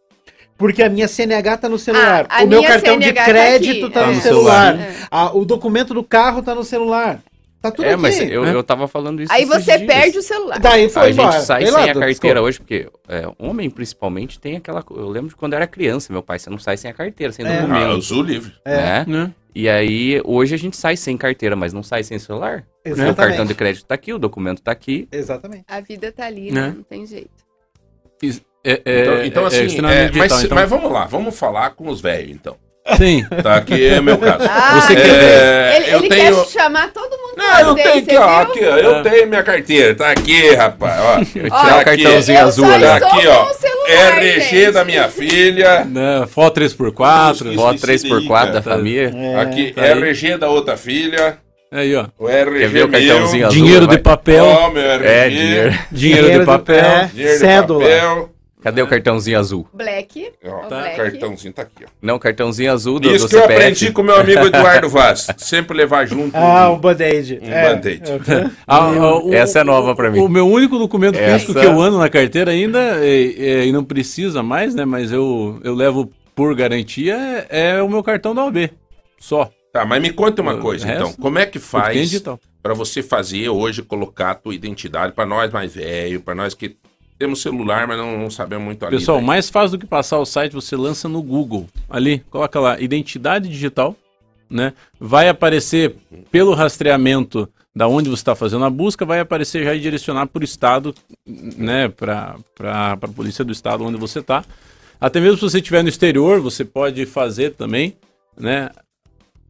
Porque 0.56 0.82
a 0.82 0.88
minha 0.88 1.06
CNH 1.06 1.56
tá 1.58 1.68
no 1.68 1.78
celular. 1.78 2.26
Ah, 2.28 2.40
a 2.40 2.44
o 2.44 2.48
meu 2.48 2.62
cartão 2.62 2.98
de 2.98 3.04
CNH 3.06 3.20
tá 3.20 3.24
crédito 3.30 3.90
tá, 3.90 4.00
É. 4.00 4.06
no 4.06 4.12
no 4.14 4.20
celular. 4.20 4.72
celular. 4.76 4.92
Ah, 5.10 5.36
o 5.36 5.44
documento 5.44 5.94
do 5.94 6.02
carro 6.02 6.42
tá 6.42 6.54
no 6.54 6.64
celular. 6.64 7.20
Tá 7.60 7.72
tudo 7.72 7.84
É, 7.86 7.92
aqui. 7.94 8.02
mas 8.02 8.20
eu, 8.20 8.44
né? 8.44 8.54
eu 8.54 8.62
tava 8.62 8.86
falando 8.86 9.20
isso 9.20 9.32
Aí 9.32 9.44
você 9.44 9.76
dias. 9.78 9.92
perde 9.92 10.18
o 10.18 10.22
celular. 10.22 10.60
Daí 10.60 10.88
foi 10.88 11.02
a 11.02 11.06
gente 11.06 11.14
embora. 11.20 11.40
sai 11.40 11.62
Sei 11.62 11.72
sem 11.72 11.84
lá, 11.86 11.90
a 11.90 11.94
carteira 11.94 12.40
hoje, 12.42 12.58
porque 12.60 12.88
é, 13.08 13.24
homem 13.36 13.68
principalmente 13.68 14.38
tem 14.38 14.56
aquela. 14.56 14.84
Eu 14.90 15.08
lembro 15.08 15.30
de 15.30 15.34
quando 15.36 15.54
eu 15.54 15.56
era 15.56 15.66
criança, 15.66 16.12
meu 16.12 16.22
pai, 16.22 16.38
você 16.38 16.48
não 16.48 16.58
sai 16.58 16.76
sem 16.76 16.88
a 16.88 16.94
carteira, 16.94 17.32
sem 17.32 17.44
É. 17.44 17.48
Ah, 17.48 17.60
documento. 17.62 17.90
eu 17.90 18.02
sou 18.02 18.22
livre. 18.22 18.52
É. 18.64 18.76
né? 18.76 19.04
Né? 19.08 19.34
E 19.54 19.68
aí, 19.68 20.22
hoje 20.24 20.54
a 20.54 20.58
gente 20.58 20.76
sai 20.76 20.96
sem 20.96 21.16
carteira, 21.16 21.56
mas 21.56 21.72
não 21.72 21.82
sai 21.82 22.04
sem 22.04 22.16
celular. 22.18 22.64
O 22.86 22.88
Exatamente. 22.90 23.16
cartão 23.16 23.44
de 23.44 23.54
crédito 23.56 23.84
tá 23.86 23.94
aqui, 23.96 24.12
o 24.12 24.18
documento 24.20 24.62
tá 24.62 24.70
aqui. 24.70 25.08
Exatamente. 25.10 25.64
A 25.66 25.80
vida 25.80 26.12
tá 26.12 26.26
ali, 26.26 26.52
Né? 26.52 26.60
né? 26.68 26.74
Não 26.76 26.82
tem 26.84 27.04
jeito. 27.06 27.30
É, 28.64 28.70
é- 28.84 29.00
Então, 29.02 29.24
então 29.24 29.44
é 29.44 29.46
assim, 29.48 29.78
é, 29.78 29.82
mas, 29.82 30.12
digital, 30.12 30.40
então- 30.44 30.54
mas 30.56 30.70
vamos 30.70 30.92
lá, 30.92 31.06
vamos 31.06 31.36
falar 31.38 31.70
com 31.70 31.88
os 31.88 32.00
velhos, 32.00 32.30
então. 32.32 32.56
Sim. 32.96 33.24
Tá, 33.42 33.56
aqui 33.56 33.86
é 33.88 34.00
meu 34.00 34.16
caso. 34.18 34.38
Ah, 34.48 34.80
Você 34.80 34.94
quer 34.96 35.02
ver? 35.04 35.76
Ele, 35.82 35.90
Eu 35.94 35.98
ele 36.00 36.08
tenho- 36.08 36.44
quer 36.44 36.50
chamar 36.50 36.88
todo 36.92 37.10
mundo 37.10 37.34
Não, 37.36 37.60
eu 37.68 37.74
tenho 37.74 37.98
aqui, 37.98 38.16
ó, 38.16 38.40
aqui, 38.40 38.60
ó, 38.64 38.76
eu 38.76 38.94
É. 38.96 39.02
tenho 39.02 39.26
minha 39.28 39.42
carteira, 39.42 39.94
tá 39.94 40.10
aqui, 40.10 40.54
rapaz, 40.54 41.00
ó. 41.00 41.24
Tirar 41.24 41.46
aqui, 41.80 41.80
o 41.80 41.84
cartãozinho 41.84 42.38
eu 42.40 42.46
azul 42.46 42.64
ali. 42.72 42.84
Tá 42.84 42.96
aqui, 42.96 43.26
ó. 43.26 43.46
celular, 43.52 44.18
RG 44.22 44.40
gente. 44.40 44.70
da 44.72 44.84
minha 44.84 45.08
filha. 45.08 45.84
Né? 45.84 46.24
Foto 46.28 46.54
3x4. 46.60 47.34
Isso, 47.50 47.54
Foto 47.54 47.74
isso 47.76 47.86
3x4 47.86 48.44
daí, 48.46 48.52
da 48.54 48.62
cara. 48.62 48.76
família. 48.76 49.12
É. 49.14 49.40
Aqui, 49.40 49.72
tá 49.72 49.82
aí. 49.82 49.90
RG 49.92 50.36
da 50.38 50.48
outra 50.48 50.76
filha. 50.76 51.36
Aí, 51.70 51.94
ó. 51.94 52.06
O 52.18 52.28
RG 52.28 52.58
Quer 52.60 52.68
ver 52.68 52.84
o 52.84 52.88
meu. 52.88 53.00
cartãozinho 53.08 53.46
azul? 53.46 53.60
Dinheiro 53.62 53.86
vai. 53.86 53.96
de 53.96 54.02
papel. 54.02 54.44
Ó, 54.44 54.70
meu 54.70 54.82
RG. 54.90 55.06
É, 55.06 55.28
dinheiro. 55.28 55.78
Dinheiro 55.92 56.40
de 56.40 56.46
papel. 56.46 56.76
é, 56.84 57.10
Dinheiro 57.12 57.32
de 57.34 57.38
cédula. 57.38 57.80
papel. 57.80 58.30
Cadê 58.60 58.82
o 58.82 58.86
cartãozinho 58.88 59.38
azul? 59.38 59.68
Black. 59.72 60.32
Ó, 60.44 60.48
Ó, 60.50 60.58
tá, 60.66 60.80
Black. 60.80 60.96
cartãozinho 60.96 61.52
tá 61.54 61.62
aqui, 61.62 61.84
ó. 61.84 61.88
Não, 62.02 62.18
cartãozinho 62.18 62.72
azul 62.72 62.98
do, 62.98 63.08
Isso 63.14 63.26
do 63.26 63.30
que 63.30 63.36
eu 63.36 63.44
aprendi 63.44 63.92
com 63.92 64.02
meu 64.02 64.16
amigo 64.16 64.40
Eduardo 64.46 64.88
Vaz. 64.88 65.28
Sempre 65.36 65.76
levar 65.76 66.06
junto. 66.06 66.36
Ah, 66.36 66.68
um 66.70 66.78
band-aid. 66.78 67.38
Um 67.42 67.46
É. 67.52 67.74
band-aid. 67.74 68.02
Ah, 68.66 68.78
ah, 68.78 69.18
o- 69.24 69.32
Essa 69.32 69.60
é 69.60 69.64
nova 69.64 69.94
pra 69.94 70.10
mim. 70.10 70.18
O 70.18 70.28
meu 70.28 70.46
único 70.48 70.76
documento 70.78 71.16
físico 71.16 71.52
Essa- 71.52 71.60
que 71.60 71.66
eu 71.66 71.80
ando 71.80 71.98
na 71.98 72.08
carteira 72.08 72.50
ainda, 72.50 72.78
é- 73.04 73.34
é, 73.60 73.66
e 73.66 73.72
não 73.72 73.84
precisa 73.84 74.42
mais, 74.42 74.74
né? 74.74 74.84
Mas 74.84 75.12
eu, 75.12 75.60
eu 75.62 75.74
levo 75.74 76.10
por 76.34 76.54
garantia, 76.54 77.16
é, 77.48 77.76
é 77.76 77.82
o 77.82 77.88
meu 77.88 78.02
cartão 78.02 78.34
da 78.34 78.44
OB. 78.44 78.70
Só. 79.18 79.50
Tá, 79.72 79.84
mas 79.84 80.00
me 80.02 80.10
conta 80.12 80.40
uma 80.42 80.54
O 80.54 80.58
coisa, 80.60 80.86
resto, 80.86 81.00
então. 81.02 81.12
Como 81.14 81.38
é 81.38 81.46
que 81.46 81.58
tem 81.58 81.62
faz 81.62 82.22
pra 82.62 82.74
você 82.74 83.02
fazer 83.02 83.48
hoje, 83.50 83.82
colocar 83.82 84.30
a 84.30 84.34
tua 84.34 84.54
identidade 84.54 85.12
pra 85.12 85.26
nós 85.26 85.52
mais 85.52 85.74
velho, 85.74 86.20
pra 86.20 86.34
nós 86.34 86.54
que 86.54 86.76
temos 87.18 87.42
celular, 87.42 87.86
mas 87.86 87.98
não, 87.98 88.16
não 88.18 88.30
sabemos 88.30 88.64
muito 88.64 88.84
ali. 88.84 88.96
Pessoal, 88.96 89.18
daí? 89.18 89.26
mais 89.26 89.50
fácil 89.50 89.76
do 89.76 89.80
que 89.80 89.86
passar 89.86 90.18
o 90.18 90.24
site, 90.24 90.52
você 90.52 90.76
lança 90.76 91.08
no 91.08 91.22
Google. 91.22 91.66
Ali, 91.88 92.20
coloca 92.30 92.58
lá, 92.60 92.80
identidade 92.80 93.48
digital, 93.48 93.96
né? 94.48 94.72
Vai 95.00 95.28
aparecer 95.28 95.96
pelo 96.30 96.54
rastreamento 96.54 97.48
da 97.74 97.86
onde 97.86 98.08
você 98.08 98.14
está 98.20 98.34
fazendo 98.34 98.64
a 98.64 98.70
busca, 98.70 99.04
vai 99.04 99.20
aparecer 99.20 99.64
já 99.64 99.74
e 99.74 99.80
direcionar 99.80 100.26
por 100.26 100.42
estado, 100.42 100.94
né? 101.26 101.88
Para 101.88 102.36
a 102.92 102.96
polícia 103.08 103.44
do 103.44 103.52
estado 103.52 103.84
onde 103.84 103.96
você 103.98 104.20
está. 104.20 104.44
Até 105.00 105.20
mesmo 105.20 105.36
se 105.36 105.42
você 105.42 105.58
estiver 105.58 105.82
no 105.82 105.88
exterior, 105.88 106.40
você 106.40 106.64
pode 106.64 107.04
fazer 107.06 107.54
também, 107.54 107.96
né? 108.38 108.70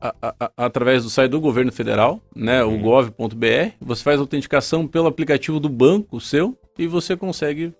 a- 0.00 0.14
a- 0.22 0.34
a- 0.38 0.50
através 0.58 1.02
do 1.02 1.10
site 1.10 1.30
do 1.32 1.40
governo 1.40 1.72
federal, 1.72 2.20
né, 2.32 2.62
o 2.62 2.78
gov.br, 2.78 3.72
você 3.80 4.00
faz 4.00 4.20
autenticação 4.20 4.86
pelo 4.86 5.08
aplicativo 5.08 5.58
do 5.58 5.68
banco 5.68 6.20
seu 6.20 6.56
e 6.78 6.86
você 6.86 7.16
consegue 7.16 7.72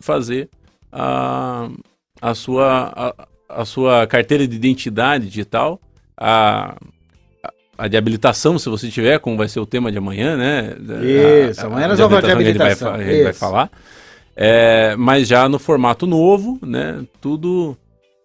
fazer 0.00 0.48
a, 0.92 1.68
a, 2.20 2.34
sua, 2.34 2.92
a, 3.48 3.60
a 3.62 3.64
sua 3.64 4.06
carteira 4.06 4.46
de 4.46 4.56
identidade 4.56 5.26
digital, 5.26 5.80
a, 6.16 6.76
a- 7.76 7.88
de 7.88 7.96
habilitação, 7.96 8.58
se 8.58 8.68
você 8.68 8.88
tiver, 8.88 9.18
como 9.18 9.36
vai 9.36 9.48
ser 9.48 9.60
o 9.60 9.66
tema 9.66 9.90
de 9.90 9.98
amanhã, 9.98 10.36
né? 10.36 10.74
Isso, 11.50 11.60
A- 11.60 11.64
a- 11.64 11.66
amanhã 11.66 11.88
nós 11.88 11.98
vamos 11.98 12.20
falar 12.20 12.20
de 12.20 12.26
que 12.26 12.42
a 12.42 12.44
gente 12.44 12.58
vai 12.58 12.66
habilitação, 12.72 12.88
a 12.94 12.98
gente 12.98 13.22
vai 13.24 13.32
falar. 13.32 13.70
É, 14.36 14.96
mas 14.96 15.28
já 15.28 15.48
no 15.48 15.58
formato 15.58 16.06
novo, 16.06 16.58
né? 16.62 17.04
Tudo 17.20 17.76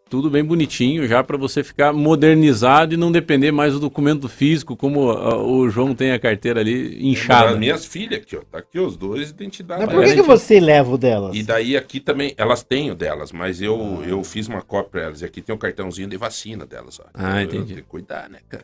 tudo 0.09 0.29
bem 0.29 0.43
bonitinho 0.43 1.07
já 1.07 1.23
para 1.23 1.37
você 1.37 1.63
ficar 1.63 1.93
modernizado 1.93 2.93
e 2.93 2.97
não 2.97 3.11
depender 3.11 3.51
mais 3.51 3.73
do 3.73 3.79
documento 3.79 4.27
físico, 4.27 4.75
como 4.75 5.11
ah, 5.11 5.37
o 5.37 5.69
João 5.69 5.93
tem 5.93 6.11
a 6.11 6.19
carteira 6.19 6.59
ali 6.61 6.95
As 6.97 7.01
inchada. 7.03 7.55
minhas 7.55 7.85
filhas 7.85 8.19
aqui, 8.21 8.35
ó. 8.35 8.41
Tá 8.51 8.57
aqui 8.57 8.79
os 8.79 8.97
dois 8.97 9.29
identidades. 9.29 9.85
Mas 9.85 9.93
por 9.95 10.03
que, 10.03 10.15
que 10.15 10.21
você 10.21 10.59
leva 10.59 10.91
o 10.93 10.97
delas? 10.97 11.35
E 11.35 11.43
daí 11.43 11.77
aqui 11.77 11.99
também, 11.99 12.33
elas 12.37 12.63
têm 12.63 12.89
o 12.91 12.95
delas, 12.95 13.31
mas 13.31 13.61
eu, 13.61 14.03
eu 14.07 14.23
fiz 14.23 14.47
uma 14.47 14.61
cópia 14.61 14.89
pra 14.91 15.01
elas. 15.03 15.21
E 15.21 15.25
aqui 15.25 15.41
tem 15.41 15.53
um 15.53 15.59
cartãozinho 15.59 16.07
de 16.07 16.17
vacina 16.17 16.65
delas, 16.65 16.99
ó. 16.99 17.05
Ah, 17.13 17.41
Eu- 17.41 17.45
entendi. 17.45 17.65
Tenho 17.73 17.83
que 17.83 17.89
cuidar, 17.89 18.29
né, 18.29 18.39
cara? 18.49 18.63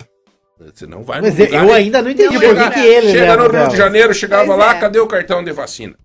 Você 0.73 0.87
não 0.87 1.03
vai 1.03 1.19
Mas 1.21 1.37
no 1.37 1.43
eu, 1.43 1.63
eu 1.65 1.73
ainda 1.73 2.01
não 2.01 2.09
entendi 2.09 2.39
por 2.39 2.71
que, 2.71 2.79
ele 2.79 3.11
Chega 3.11 3.35
no 3.35 3.43
Rio 3.43 3.51
delas. 3.51 3.69
de 3.71 3.77
Janeiro, 3.77 4.13
chegava 4.13 4.45
Pois 4.47 4.57
lá, 4.59 4.75
é. 4.75 4.79
cadê 4.79 4.99
o 4.99 5.05
cartão 5.07 5.43
de 5.43 5.51
vacina? 5.51 5.95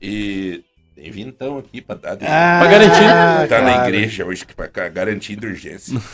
E 0.00 0.62
Tem 1.00 1.10
vintão 1.10 1.56
aqui 1.56 1.80
pra 1.80 1.94
dar 1.94 2.14
de... 2.14 2.26
Ah, 2.26 2.58
Pra 2.60 2.70
garantir. 2.70 3.00
tá 3.00 3.46
claro. 3.48 3.64
na 3.64 3.88
igreja 3.88 4.26
hoje 4.26 4.44
que 4.44 4.54
pra 4.54 4.68
cá, 4.68 4.86
garantindo 4.88 5.46
urgência. 5.46 5.98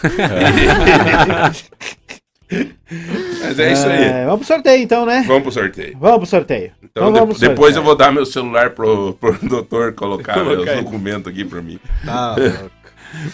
Mas 3.40 3.58
é 3.58 3.72
isso 3.72 3.86
aí. 3.88 4.04
É, 4.04 4.24
vamos 4.24 4.46
pro 4.46 4.54
sorteio 4.54 4.82
então, 4.82 5.04
né? 5.04 5.24
Vamos 5.26 5.42
pro 5.42 5.50
sorteio. 5.52 5.96
Vamos 5.98 6.18
pro 6.18 6.26
sorteio. 6.26 6.70
Então, 6.82 7.12
vamos 7.12 7.34
de- 7.36 7.40
pro 7.40 7.48
depois 7.48 7.74
sorteio. 7.74 7.80
eu 7.80 7.82
vou 7.84 7.96
dar 7.96 8.12
meu 8.12 8.24
celular 8.24 8.70
pro, 8.70 9.14
pro 9.14 9.32
doutor 9.42 9.92
colocar 9.94 10.34
Colocar 10.34 10.54
meus 10.56 10.68
aí. 10.68 10.76
documentos 10.84 11.32
aqui 11.32 11.44
pra 11.44 11.60
mim. 11.60 11.80
Tá 12.04 12.36
louco. 12.36 12.70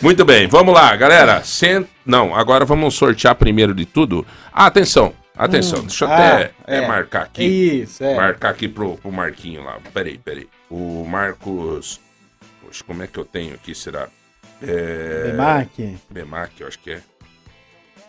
Muito 0.01 0.25
bem, 0.25 0.47
vamos 0.47 0.73
lá, 0.73 0.95
galera. 0.97 1.43
Cent... 1.45 1.87
Não, 2.07 2.35
agora 2.35 2.65
vamos 2.65 2.95
sortear 2.95 3.35
primeiro 3.35 3.75
de 3.75 3.85
tudo. 3.85 4.25
Ah, 4.53 4.67
atenção, 4.67 5.13
atenção. 5.45 5.81
Deixa 5.83 6.05
eu 6.05 6.09
ah, 6.09 6.15
até 6.15 6.53
é. 6.67 6.77
é, 6.79 6.89
marcar 6.89 7.23
aqui. 7.23 7.45
Isso, 7.83 8.03
é. 8.03 8.15
Marcar 8.15 8.51
aqui 8.51 8.69
pro, 8.69 8.97
pro 8.97 9.13
Marquinho 9.13 9.65
lá. 9.65 9.79
Peraí, 9.93 10.19
peraí. 10.19 10.49
O 10.71 11.05
Marcos. 11.05 12.01
Poxa, 12.61 12.85
como 12.85 13.03
é 13.03 13.07
que 13.07 13.19
eu 13.19 13.25
tenho 13.25 13.55
aqui, 13.55 13.75
será? 13.75 14.09
É. 14.63 15.25
Bemac. 15.31 15.99
Bemac, 16.11 16.61
eu 16.61 16.69
acho 16.69 16.79
que 16.79 16.93
é. 16.93 17.01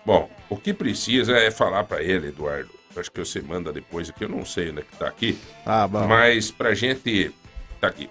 Bom, 0.06 0.30
o 0.50 0.58
que 0.58 0.74
precisa 0.74 1.34
é 1.38 1.50
falar 1.50 1.84
pra 1.86 2.02
ele, 2.02 2.28
Eduardo. 2.28 2.70
Acho 2.96 3.12
que 3.12 3.20
você 3.20 3.42
manda 3.42 3.74
depois 3.74 4.10
aqui, 4.10 4.24
eu 4.24 4.30
não 4.30 4.46
sei 4.46 4.70
onde 4.70 4.82
é 4.82 4.84
que 4.84 4.96
tá 4.98 5.08
aqui. 5.08 5.38
Tá 5.66 5.88
bom. 5.88 6.08
Mas 6.08 6.52
pra 6.52 6.76
gente. 6.76 7.34
Tá 7.82 7.88
aqui. 7.88 8.10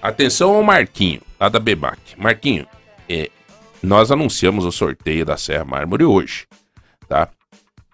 Atenção 0.00 0.54
ao 0.54 0.62
Marquinho, 0.62 1.20
lá 1.38 1.48
da 1.48 1.58
Bebac. 1.58 2.00
Marquinho, 2.16 2.66
é, 3.08 3.30
nós 3.82 4.10
anunciamos 4.10 4.64
o 4.64 4.72
sorteio 4.72 5.24
da 5.24 5.36
Serra 5.36 5.64
Mármore 5.64 6.04
hoje, 6.04 6.46
tá? 7.08 7.28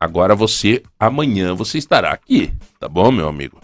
Agora 0.01 0.35
você, 0.35 0.83
amanhã 0.99 1.55
você 1.55 1.79
estará 1.79 2.13
aqui, 2.13 2.53
tá 2.79 2.89
bom, 2.89 3.11
meu 3.11 3.29
amigo? 3.29 3.61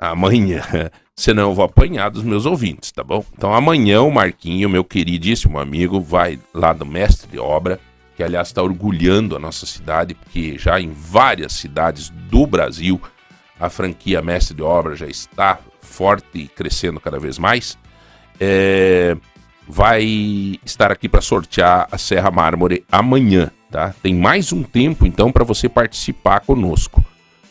Amanhã, 0.00 0.62
senão 1.14 1.50
eu 1.50 1.54
vou 1.54 1.64
apanhar 1.64 2.10
dos 2.10 2.22
meus 2.22 2.46
ouvintes, 2.46 2.90
tá 2.90 3.04
bom? 3.04 3.24
Então 3.36 3.54
amanhã 3.54 4.00
o 4.02 4.10
Marquinho, 4.10 4.68
meu 4.68 4.82
queridíssimo 4.82 5.58
amigo, 5.58 6.00
vai 6.00 6.38
lá 6.54 6.72
do 6.72 6.86
mestre 6.86 7.30
de 7.30 7.38
obra, 7.38 7.78
que 8.16 8.22
aliás 8.22 8.48
está 8.48 8.62
orgulhando 8.62 9.36
a 9.36 9.38
nossa 9.38 9.66
cidade, 9.66 10.14
porque 10.14 10.56
já 10.58 10.80
em 10.80 10.90
várias 10.90 11.52
cidades 11.52 12.08
do 12.08 12.46
Brasil 12.46 13.00
a 13.60 13.70
franquia 13.70 14.20
mestre 14.20 14.56
de 14.56 14.62
obra 14.62 14.96
já 14.96 15.06
está 15.06 15.58
forte 15.80 16.26
e 16.34 16.48
crescendo 16.48 16.98
cada 16.98 17.18
vez 17.20 17.38
mais. 17.38 17.78
É, 18.40 19.16
vai 19.68 20.02
estar 20.64 20.90
aqui 20.90 21.08
para 21.08 21.20
sortear 21.20 21.86
a 21.90 21.96
Serra 21.96 22.30
Mármore 22.30 22.84
amanhã, 22.90 23.50
tá? 23.72 23.94
Tem 24.02 24.14
mais 24.14 24.52
um 24.52 24.62
tempo 24.62 25.04
então 25.06 25.32
para 25.32 25.42
você 25.44 25.68
participar 25.68 26.40
conosco, 26.40 27.02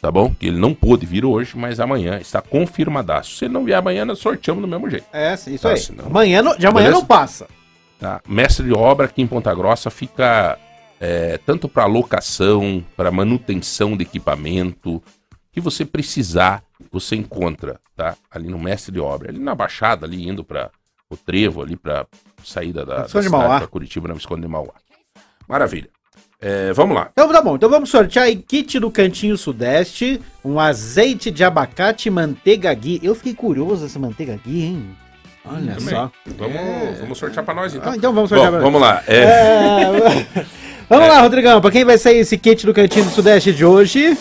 tá 0.02 0.10
bom? 0.12 0.34
Que 0.34 0.48
ele 0.48 0.58
não 0.60 0.74
pôde 0.74 1.06
vir 1.06 1.26
hoje, 1.26 1.58
mas 1.58 1.80
amanhã 1.80 2.20
está 2.20 2.42
confirmadaço. 2.42 3.36
Se 3.36 3.46
ele 3.46 3.54
não 3.54 3.66
vier 3.66 3.78
amanhã, 3.78 4.06
nós 4.06 4.20
sorteamos 4.20 4.62
do 4.62 4.68
mesmo 4.68 4.90
jeito. 4.90 5.06
É, 5.12 5.34
isso 5.34 5.60
Tá, 5.60 5.72
aí. 5.72 5.78
senão- 5.80 6.06
Amanhã 6.06 6.42
não- 6.42 6.56
de 6.56 6.66
amanhã 6.68 6.86
Beleza? 6.86 7.02
não 7.02 7.06
passa. 7.06 7.48
Tá? 8.00 8.22
Mestre 8.28 8.66
de 8.66 8.74
obra 8.74 9.06
aqui 9.08 9.22
em 9.22 9.28
Ponta 9.28 9.54
Grossa 9.54 9.90
fica 9.90 10.58
é, 11.04 11.40
tanto 11.48 11.68
para 11.68 11.86
locação, 11.88 12.84
para 12.96 13.10
manutenção 13.12 13.98
de 13.98 14.04
equipamento, 14.04 15.02
que 15.52 15.60
você 15.60 15.84
precisar, 15.84 16.64
você 16.92 17.16
encontra, 17.16 17.80
tá? 17.96 18.16
Ali 18.30 18.48
no 18.48 18.60
mestre 18.60 18.92
de 18.92 19.00
obra, 19.00 19.30
ali 19.32 19.40
na 19.40 19.56
Baixada, 19.56 20.06
ali 20.06 20.28
indo 20.28 20.44
para 20.44 20.70
o 21.10 21.18
Trevo, 21.18 21.62
ali 21.64 21.76
para 21.76 22.06
saída 22.44 22.86
da, 22.86 22.98
da 22.98 23.04
Visconde 23.06 23.26
de 23.26 23.32
Mauá. 23.32 23.58
para 23.58 23.68
Curitiba, 23.68 24.08
na 24.08 24.14
Visconde 24.14 24.42
de 24.44 24.48
Mauá. 24.48 24.74
Maravilha. 25.48 25.90
É, 26.42 26.74
vamos 26.74 26.96
lá. 26.96 27.10
Então 27.12 27.32
tá 27.32 27.42
bom, 27.42 27.56
então 27.56 27.70
vamos 27.70 27.90
sortear 27.90 28.26
aí 28.26 28.36
kit 28.36 28.80
do 28.80 28.90
Cantinho 28.90 29.38
Sudeste, 29.38 30.20
um 30.44 30.60
azeite 30.60 31.30
de 31.30 31.44
abacate 31.44 32.10
manteiga 32.10 32.74
ghee. 32.74 33.00
Eu 33.04 33.14
fiquei 33.14 33.34
curioso 33.36 33.86
essa 33.86 34.00
manteiga 34.00 34.40
ghee, 34.44 34.64
hein? 34.64 34.86
Olha 35.46 35.74
Também. 35.76 35.90
só. 35.96 36.12
Vamos, 36.38 37.00
vamos 37.00 37.18
sortear 37.18 37.46
para 37.46 37.54
nós 37.54 37.74
então. 37.76 37.92
Ah, 37.92 37.96
então 37.96 38.14
vamos 38.14 38.30
Bom, 38.30 38.36
sortear. 38.38 38.52
pra- 38.54 38.62
vamos 38.62 38.82
lá. 38.82 39.04
É, 39.08 39.24
É, 39.24 40.46
Vamos 40.90 41.08
lá, 41.08 41.22
Rodrigão, 41.22 41.62
pra 41.62 41.72
quem 41.72 41.86
vai 41.86 41.98
sair 41.98 42.18
esse 42.18 42.38
kit 42.38 42.66
do 42.66 42.74
Cantinho 42.74 43.06
do 43.06 43.12
Sudeste 43.12 43.54
de 43.54 43.64
hoje? 43.64 44.18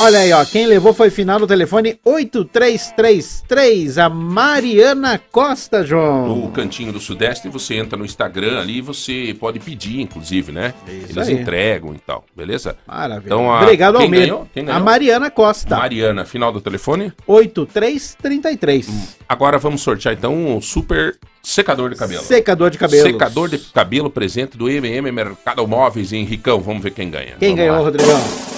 Olha 0.00 0.20
aí, 0.20 0.32
ó, 0.32 0.44
quem 0.44 0.64
levou 0.66 0.94
foi 0.94 1.10
final 1.10 1.40
no 1.40 1.46
telefone 1.46 1.98
8333, 2.04 3.98
a 3.98 4.08
Mariana 4.08 5.20
Costa, 5.32 5.84
João. 5.84 6.44
o 6.44 6.50
Cantinho 6.52 6.92
do 6.92 7.00
Sudeste, 7.00 7.48
você 7.48 7.74
entra 7.74 7.98
no 7.98 8.04
Instagram 8.04 8.60
ali, 8.60 8.80
você 8.80 9.34
pode 9.40 9.58
pedir, 9.58 10.00
inclusive, 10.00 10.52
né? 10.52 10.72
Isso 10.86 11.18
Eles 11.18 11.28
aí. 11.28 11.34
entregam 11.34 11.92
e 11.94 11.98
tal, 11.98 12.24
beleza? 12.36 12.76
Maravilha. 12.86 13.26
Então, 13.26 13.50
a- 13.52 13.62
Obrigado, 13.62 13.98
ganhou? 14.08 14.46
Quem 14.54 14.70
A? 14.70 14.78
Mariana 14.78 15.30
Costa, 15.32 15.76
Mariana, 15.76 16.24
final 16.24 16.52
do 16.52 16.60
telefone. 16.60 17.12
8333. 17.26 19.16
Agora 19.28 19.58
vamos 19.58 19.80
sortear 19.80 20.14
então 20.14 20.32
um 20.32 20.60
super 20.60 21.16
secador 21.42 21.90
de 21.90 21.96
cabelo. 21.96 22.22
Secador 22.22 22.70
de 22.70 22.78
cabelo. 22.78 23.02
Secador 23.02 23.48
de 23.48 23.58
cabelo 23.58 24.10
presente 24.10 24.56
do 24.56 24.68
MM 24.68 25.10
Mercado 25.10 25.66
Móveis 25.66 26.12
em 26.12 26.22
Ricão. 26.24 26.60
Vamos 26.60 26.84
ver 26.84 26.92
quem 26.92 27.10
ganha. 27.10 27.34
Quem 27.40 27.48
Vamos 27.50 27.56
ganhou, 27.56 27.76
lá. 27.76 27.82
Rodrigão? 27.82 28.57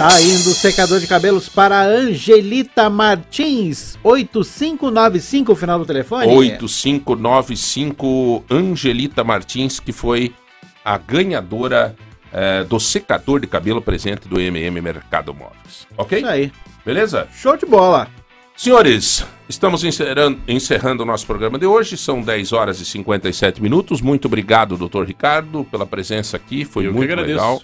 Tá 0.00 0.18
indo 0.18 0.48
o 0.48 0.54
secador 0.54 0.98
de 0.98 1.06
cabelos 1.06 1.46
para 1.46 1.80
a 1.80 1.84
Angelita 1.84 2.88
Martins, 2.88 3.98
8595, 4.02 5.54
final 5.54 5.78
do 5.78 5.84
telefone. 5.84 6.26
8595 6.26 8.42
Angelita 8.50 9.22
Martins, 9.22 9.78
que 9.78 9.92
foi 9.92 10.34
a 10.82 10.96
ganhadora 10.96 11.94
eh, 12.32 12.64
do 12.64 12.80
secador 12.80 13.40
de 13.40 13.46
cabelo 13.46 13.82
presente 13.82 14.26
do 14.26 14.40
MM 14.40 14.80
Mercado 14.80 15.34
Móveis. 15.34 15.86
Ok? 15.98 16.16
Isso 16.16 16.28
aí. 16.28 16.50
Beleza? 16.82 17.28
Show 17.34 17.58
de 17.58 17.66
bola. 17.66 18.08
Senhores, 18.56 19.22
estamos 19.50 19.84
encerrando, 19.84 20.40
encerrando 20.48 21.02
o 21.02 21.06
nosso 21.06 21.26
programa 21.26 21.58
de 21.58 21.66
hoje. 21.66 21.98
São 21.98 22.22
10 22.22 22.54
horas 22.54 22.80
e 22.80 22.86
57 22.86 23.62
minutos. 23.62 24.00
Muito 24.00 24.24
obrigado, 24.24 24.78
doutor 24.78 25.06
Ricardo, 25.06 25.62
pela 25.70 25.84
presença 25.84 26.38
aqui. 26.38 26.64
Foi 26.64 26.86
Eu 26.86 26.92
que 26.92 26.96
muito 26.96 27.12
agradeço. 27.12 27.38
legal. 27.38 27.62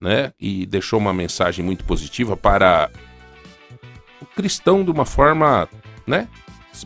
Né? 0.00 0.32
E 0.40 0.64
deixou 0.66 0.98
uma 0.98 1.12
mensagem 1.12 1.64
muito 1.64 1.84
positiva 1.84 2.36
para 2.36 2.90
o 4.22 4.26
cristão 4.26 4.82
de 4.82 4.90
uma 4.90 5.04
forma, 5.04 5.68
né? 6.06 6.26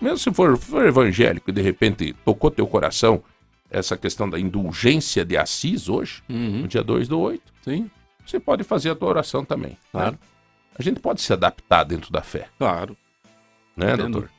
Mesmo 0.02 0.18
se 0.18 0.32
for, 0.32 0.56
for 0.58 0.84
evangélico 0.86 1.50
e 1.50 1.52
de 1.52 1.62
repente 1.62 2.12
tocou 2.24 2.50
teu 2.50 2.66
coração 2.66 3.22
essa 3.70 3.96
questão 3.96 4.28
da 4.28 4.38
indulgência 4.40 5.24
de 5.24 5.36
Assis 5.36 5.88
hoje, 5.88 6.22
Uhum, 6.28 6.62
no 6.62 6.68
dia 6.68 6.82
2 6.82 7.06
do 7.08 7.20
8, 7.20 7.40
sim, 7.62 7.88
você 8.26 8.40
pode 8.40 8.64
fazer 8.64 8.90
a 8.90 8.94
tua 8.96 9.08
oração 9.08 9.44
também. 9.44 9.70
né? 9.72 9.78
Claro. 9.92 10.18
A 10.76 10.82
gente 10.82 10.98
pode 10.98 11.20
se 11.20 11.32
adaptar 11.32 11.84
dentro 11.84 12.10
da 12.12 12.20
fé 12.22 12.48
claro. 12.58 12.96
né, 13.76 13.92
Entendo. 13.94 14.10
doutor? 14.10 14.30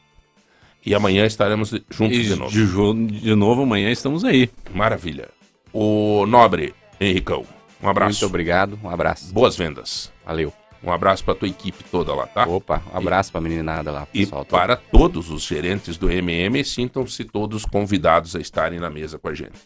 E 0.86 0.94
amanhã 0.94 1.26
estaremos 1.26 1.72
juntos 1.90 2.18
E 2.18 2.24
de 2.24 2.36
novo. 2.36 2.52
de, 2.52 3.20
de 3.22 3.36
novo 3.36 3.64
amanhã 3.64 3.90
estamos 3.90 4.24
aí. 4.26 4.50
Maravilha. 4.74 5.30
O 5.74 6.26
nobre 6.28 6.74
Henricão, 7.00 7.46
um 7.86 7.90
abraço. 7.90 8.12
Muito 8.22 8.26
obrigado, 8.26 8.80
um 8.84 8.90
abraço. 8.90 9.34
Boas 9.34 9.56
vendas. 9.56 10.12
Valeu. 10.26 10.52
Um 10.84 10.92
abraço 10.92 11.24
para 11.24 11.34
tua 11.34 11.48
equipe 11.48 11.84
toda 11.86 12.14
lá, 12.14 12.28
tá? 12.28 12.44
Opa, 12.48 12.82
um 12.94 12.98
abraço 12.98 13.32
pra 13.32 13.42
meninada 13.42 13.92
lá, 13.92 14.08
E 14.14 14.20
pessoal. 14.26 14.46
para 14.46 14.76
todos 14.76 15.32
os 15.32 15.42
gerentes 15.44 15.98
do 15.98 16.12
MM, 16.12 16.64
sintam-se 16.64 17.24
todos 17.24 17.66
convidados 17.66 18.36
a 18.36 18.40
estarem 18.40 18.80
na 18.80 18.90
mesa 18.90 19.18
com 19.18 19.28
a 19.28 19.34
gente. 19.34 19.58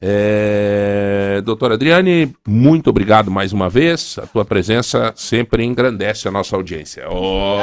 É... 0.00 1.42
Doutora 1.44 1.74
Adriane, 1.74 2.32
muito 2.46 2.88
obrigado 2.88 3.30
mais 3.30 3.52
uma 3.52 3.68
vez. 3.68 4.16
A 4.18 4.26
tua 4.26 4.44
presença 4.44 5.12
sempre 5.16 5.64
engrandece 5.64 6.28
a 6.28 6.30
nossa 6.30 6.56
audiência. 6.56 7.04
Oh! 7.10 7.58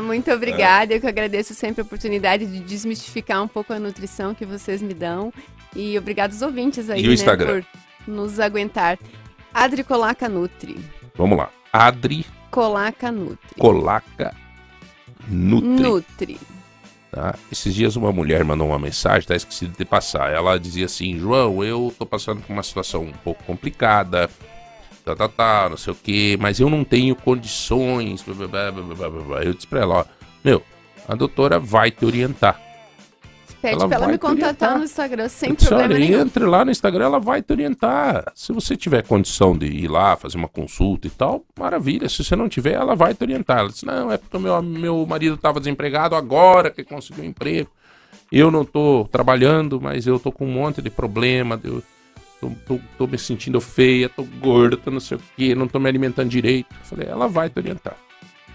Muito 0.00 0.30
obrigada. 0.32 0.94
Eu 0.94 1.00
que 1.00 1.06
agradeço 1.06 1.54
sempre 1.54 1.80
a 1.80 1.84
oportunidade 1.84 2.46
de 2.46 2.60
desmistificar 2.60 3.42
um 3.42 3.48
pouco 3.48 3.72
a 3.72 3.78
nutrição 3.78 4.34
que 4.34 4.44
vocês 4.44 4.80
me 4.82 4.94
dão. 4.94 5.32
E 5.74 5.98
obrigado 5.98 6.32
aos 6.32 6.42
ouvintes 6.42 6.88
aí, 6.90 7.02
E 7.02 7.04
o 7.04 7.08
né, 7.08 7.14
Instagram? 7.14 7.46
por 7.46 7.66
nos 8.06 8.40
aguentar. 8.40 8.98
Adri 9.52 9.84
Colaca 9.84 10.28
Nutri. 10.28 10.76
Vamos 11.14 11.38
lá. 11.38 11.50
Adri 11.72 12.24
Colaca 12.50 13.12
Nutri. 13.12 13.58
Colaca 13.58 14.34
Nutri. 15.28 15.82
Nutri. 15.82 16.40
Tá? 17.10 17.34
Esses 17.50 17.74
dias 17.74 17.96
uma 17.96 18.12
mulher 18.12 18.44
mandou 18.44 18.68
uma 18.68 18.78
mensagem, 18.78 19.26
tá 19.26 19.34
esquecido 19.34 19.74
de 19.76 19.84
passar. 19.84 20.32
Ela 20.32 20.58
dizia 20.58 20.86
assim: 20.86 21.18
João, 21.18 21.64
eu 21.64 21.94
tô 21.98 22.04
passando 22.06 22.40
por 22.42 22.52
uma 22.52 22.62
situação 22.62 23.02
um 23.02 23.12
pouco 23.12 23.42
complicada, 23.44 24.30
tá, 25.14 25.28
tá, 25.28 25.28
tá, 25.28 25.68
não 25.70 25.76
sei 25.76 25.92
o 25.92 25.96
que, 25.96 26.36
mas 26.40 26.60
eu 26.60 26.68
não 26.70 26.84
tenho 26.84 27.14
condições. 27.16 28.22
blá, 28.22 28.34
blá, 28.34 28.48
blá, 28.48 28.70
blá, 28.72 28.94
blá, 28.94 29.10
blá, 29.10 29.22
blá." 29.22 29.42
Eu 29.44 29.54
disse 29.54 29.66
pra 29.66 29.80
ela: 29.80 29.94
ó, 30.00 30.04
meu, 30.44 30.62
a 31.06 31.14
doutora 31.14 31.58
vai 31.58 31.90
te 31.90 32.04
orientar. 32.04 32.60
Pede 33.60 33.74
Ela 33.74 33.88
pra 33.88 33.96
ela 33.96 34.06
me 34.06 34.12
orientar. 34.12 34.30
contatar 34.30 34.78
no 34.78 34.84
Instagram 34.84 35.28
sem 35.28 35.52
disse, 35.52 35.66
problema 35.66 35.94
olha, 35.94 35.98
nenhum. 35.98 36.20
entre 36.20 36.44
lá 36.44 36.64
no 36.64 36.70
Instagram, 36.70 37.06
ela 37.06 37.18
vai 37.18 37.42
te 37.42 37.52
orientar. 37.52 38.30
Se 38.34 38.52
você 38.52 38.76
tiver 38.76 39.02
condição 39.02 39.58
de 39.58 39.66
ir 39.66 39.88
lá, 39.88 40.14
fazer 40.16 40.36
uma 40.36 40.46
consulta 40.46 41.08
e 41.08 41.10
tal, 41.10 41.42
maravilha. 41.58 42.08
Se 42.08 42.22
você 42.22 42.36
não 42.36 42.48
tiver, 42.48 42.74
ela 42.74 42.94
vai 42.94 43.14
te 43.14 43.22
orientar. 43.24 43.58
Ela 43.58 43.68
disse, 43.70 43.84
não, 43.84 44.12
é 44.12 44.16
porque 44.16 44.38
meu, 44.38 44.62
meu 44.62 45.04
marido 45.06 45.34
estava 45.34 45.58
desempregado 45.58 46.14
agora 46.14 46.70
que 46.70 46.84
conseguiu 46.84 47.24
um 47.24 47.26
emprego. 47.26 47.68
Eu 48.30 48.48
não 48.48 48.64
tô 48.64 49.08
trabalhando, 49.10 49.80
mas 49.80 50.06
eu 50.06 50.20
tô 50.20 50.30
com 50.30 50.46
um 50.46 50.52
monte 50.52 50.80
de 50.80 50.90
problema. 50.90 51.58
Eu 51.64 51.82
tô, 52.40 52.50
tô- 52.66 52.80
tô 52.96 53.06
me 53.06 53.18
sentindo 53.18 53.60
feia, 53.60 54.08
tô 54.08 54.22
gorda, 54.24 54.76
tô 54.76 54.90
não 54.90 55.00
sei 55.00 55.16
o 55.16 55.20
quê, 55.36 55.54
não 55.54 55.68
tô 55.68 55.78
me 55.78 55.88
alimentando 55.88 56.28
direito. 56.28 56.68
Eu 56.72 56.84
falei, 56.84 57.08
ela 57.08 57.28
vai 57.28 57.48
te 57.48 57.58
orientar. 57.58 57.96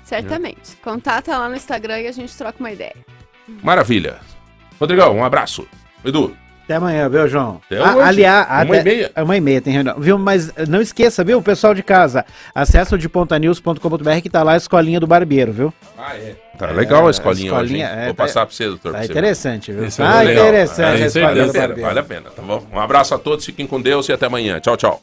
Certamente. 0.03 0.75
Contata 0.83 1.37
lá 1.37 1.47
no 1.49 1.55
Instagram 1.55 1.99
e 2.01 2.07
a 2.07 2.11
gente 2.11 2.35
troca 2.37 2.59
uma 2.59 2.71
ideia. 2.71 2.95
Maravilha. 3.61 4.19
Rodrigão, 4.79 5.15
um 5.17 5.23
abraço. 5.23 5.67
Edu, 6.03 6.35
Até 6.63 6.75
amanhã, 6.75 7.09
viu, 7.09 7.27
João? 7.27 7.59
Até 7.65 7.77
Ah, 7.77 7.95
hoje. 7.95 8.07
aliás, 8.07 8.47
Uma 8.47 8.61
até- 8.61 8.79
e 8.79 8.83
meia. 8.83 9.11
É 9.15 9.23
uma 9.23 9.35
e 9.37 9.41
meia, 9.41 9.61
tem 9.61 9.73
reunião. 9.73 9.95
Viu? 9.99 10.17
Mas 10.17 10.49
não 10.69 10.79
esqueça, 10.81 11.21
viu, 11.23 11.41
pessoal 11.41 11.73
de 11.73 11.83
casa, 11.83 12.25
acessa 12.55 12.95
o 12.95 12.97
de 12.97 13.09
pontanews.com.br 13.09 14.21
que 14.21 14.29
tá 14.29 14.43
lá 14.43 14.53
a 14.53 14.57
escolinha 14.57 14.97
do 14.99 15.05
barbeiro, 15.05 15.51
viu? 15.51 15.73
Ah, 15.97 16.15
é. 16.15 16.35
Tá 16.57 16.67
legal 16.71 17.03
a 17.05 17.07
a 17.07 17.11
escolinha, 17.11 17.51
hoje, 17.53 17.63
escolinha, 17.63 17.87
é, 17.87 18.05
Vou 18.05 18.13
tá- 18.13 18.23
passar 18.23 18.45
pra 18.45 18.55
você, 18.55 18.65
doutor. 18.67 18.93
Tá 18.93 19.03
interessante, 19.03 19.71
viu? 19.73 19.83
É 19.83 19.87
Ah, 19.99 20.23
interessante 20.23 21.01
É, 21.01 21.03
a 21.03 21.07
escolinha 21.07 21.47
do 21.47 21.53
barbeiro. 21.53 21.81
vale 21.81 21.99
a 21.99 22.03
pena, 22.03 22.29
tá 22.29 22.41
bom? 22.41 22.63
Um 22.71 22.79
abraço 22.79 23.13
a 23.13 23.17
todos, 23.19 23.43
fiquem 23.45 23.67
com 23.67 23.81
Deus 23.81 24.07
e 24.07 24.13
até 24.13 24.27
amanhã. 24.27 24.59
Tchau, 24.61 24.77
tchau. 24.77 25.01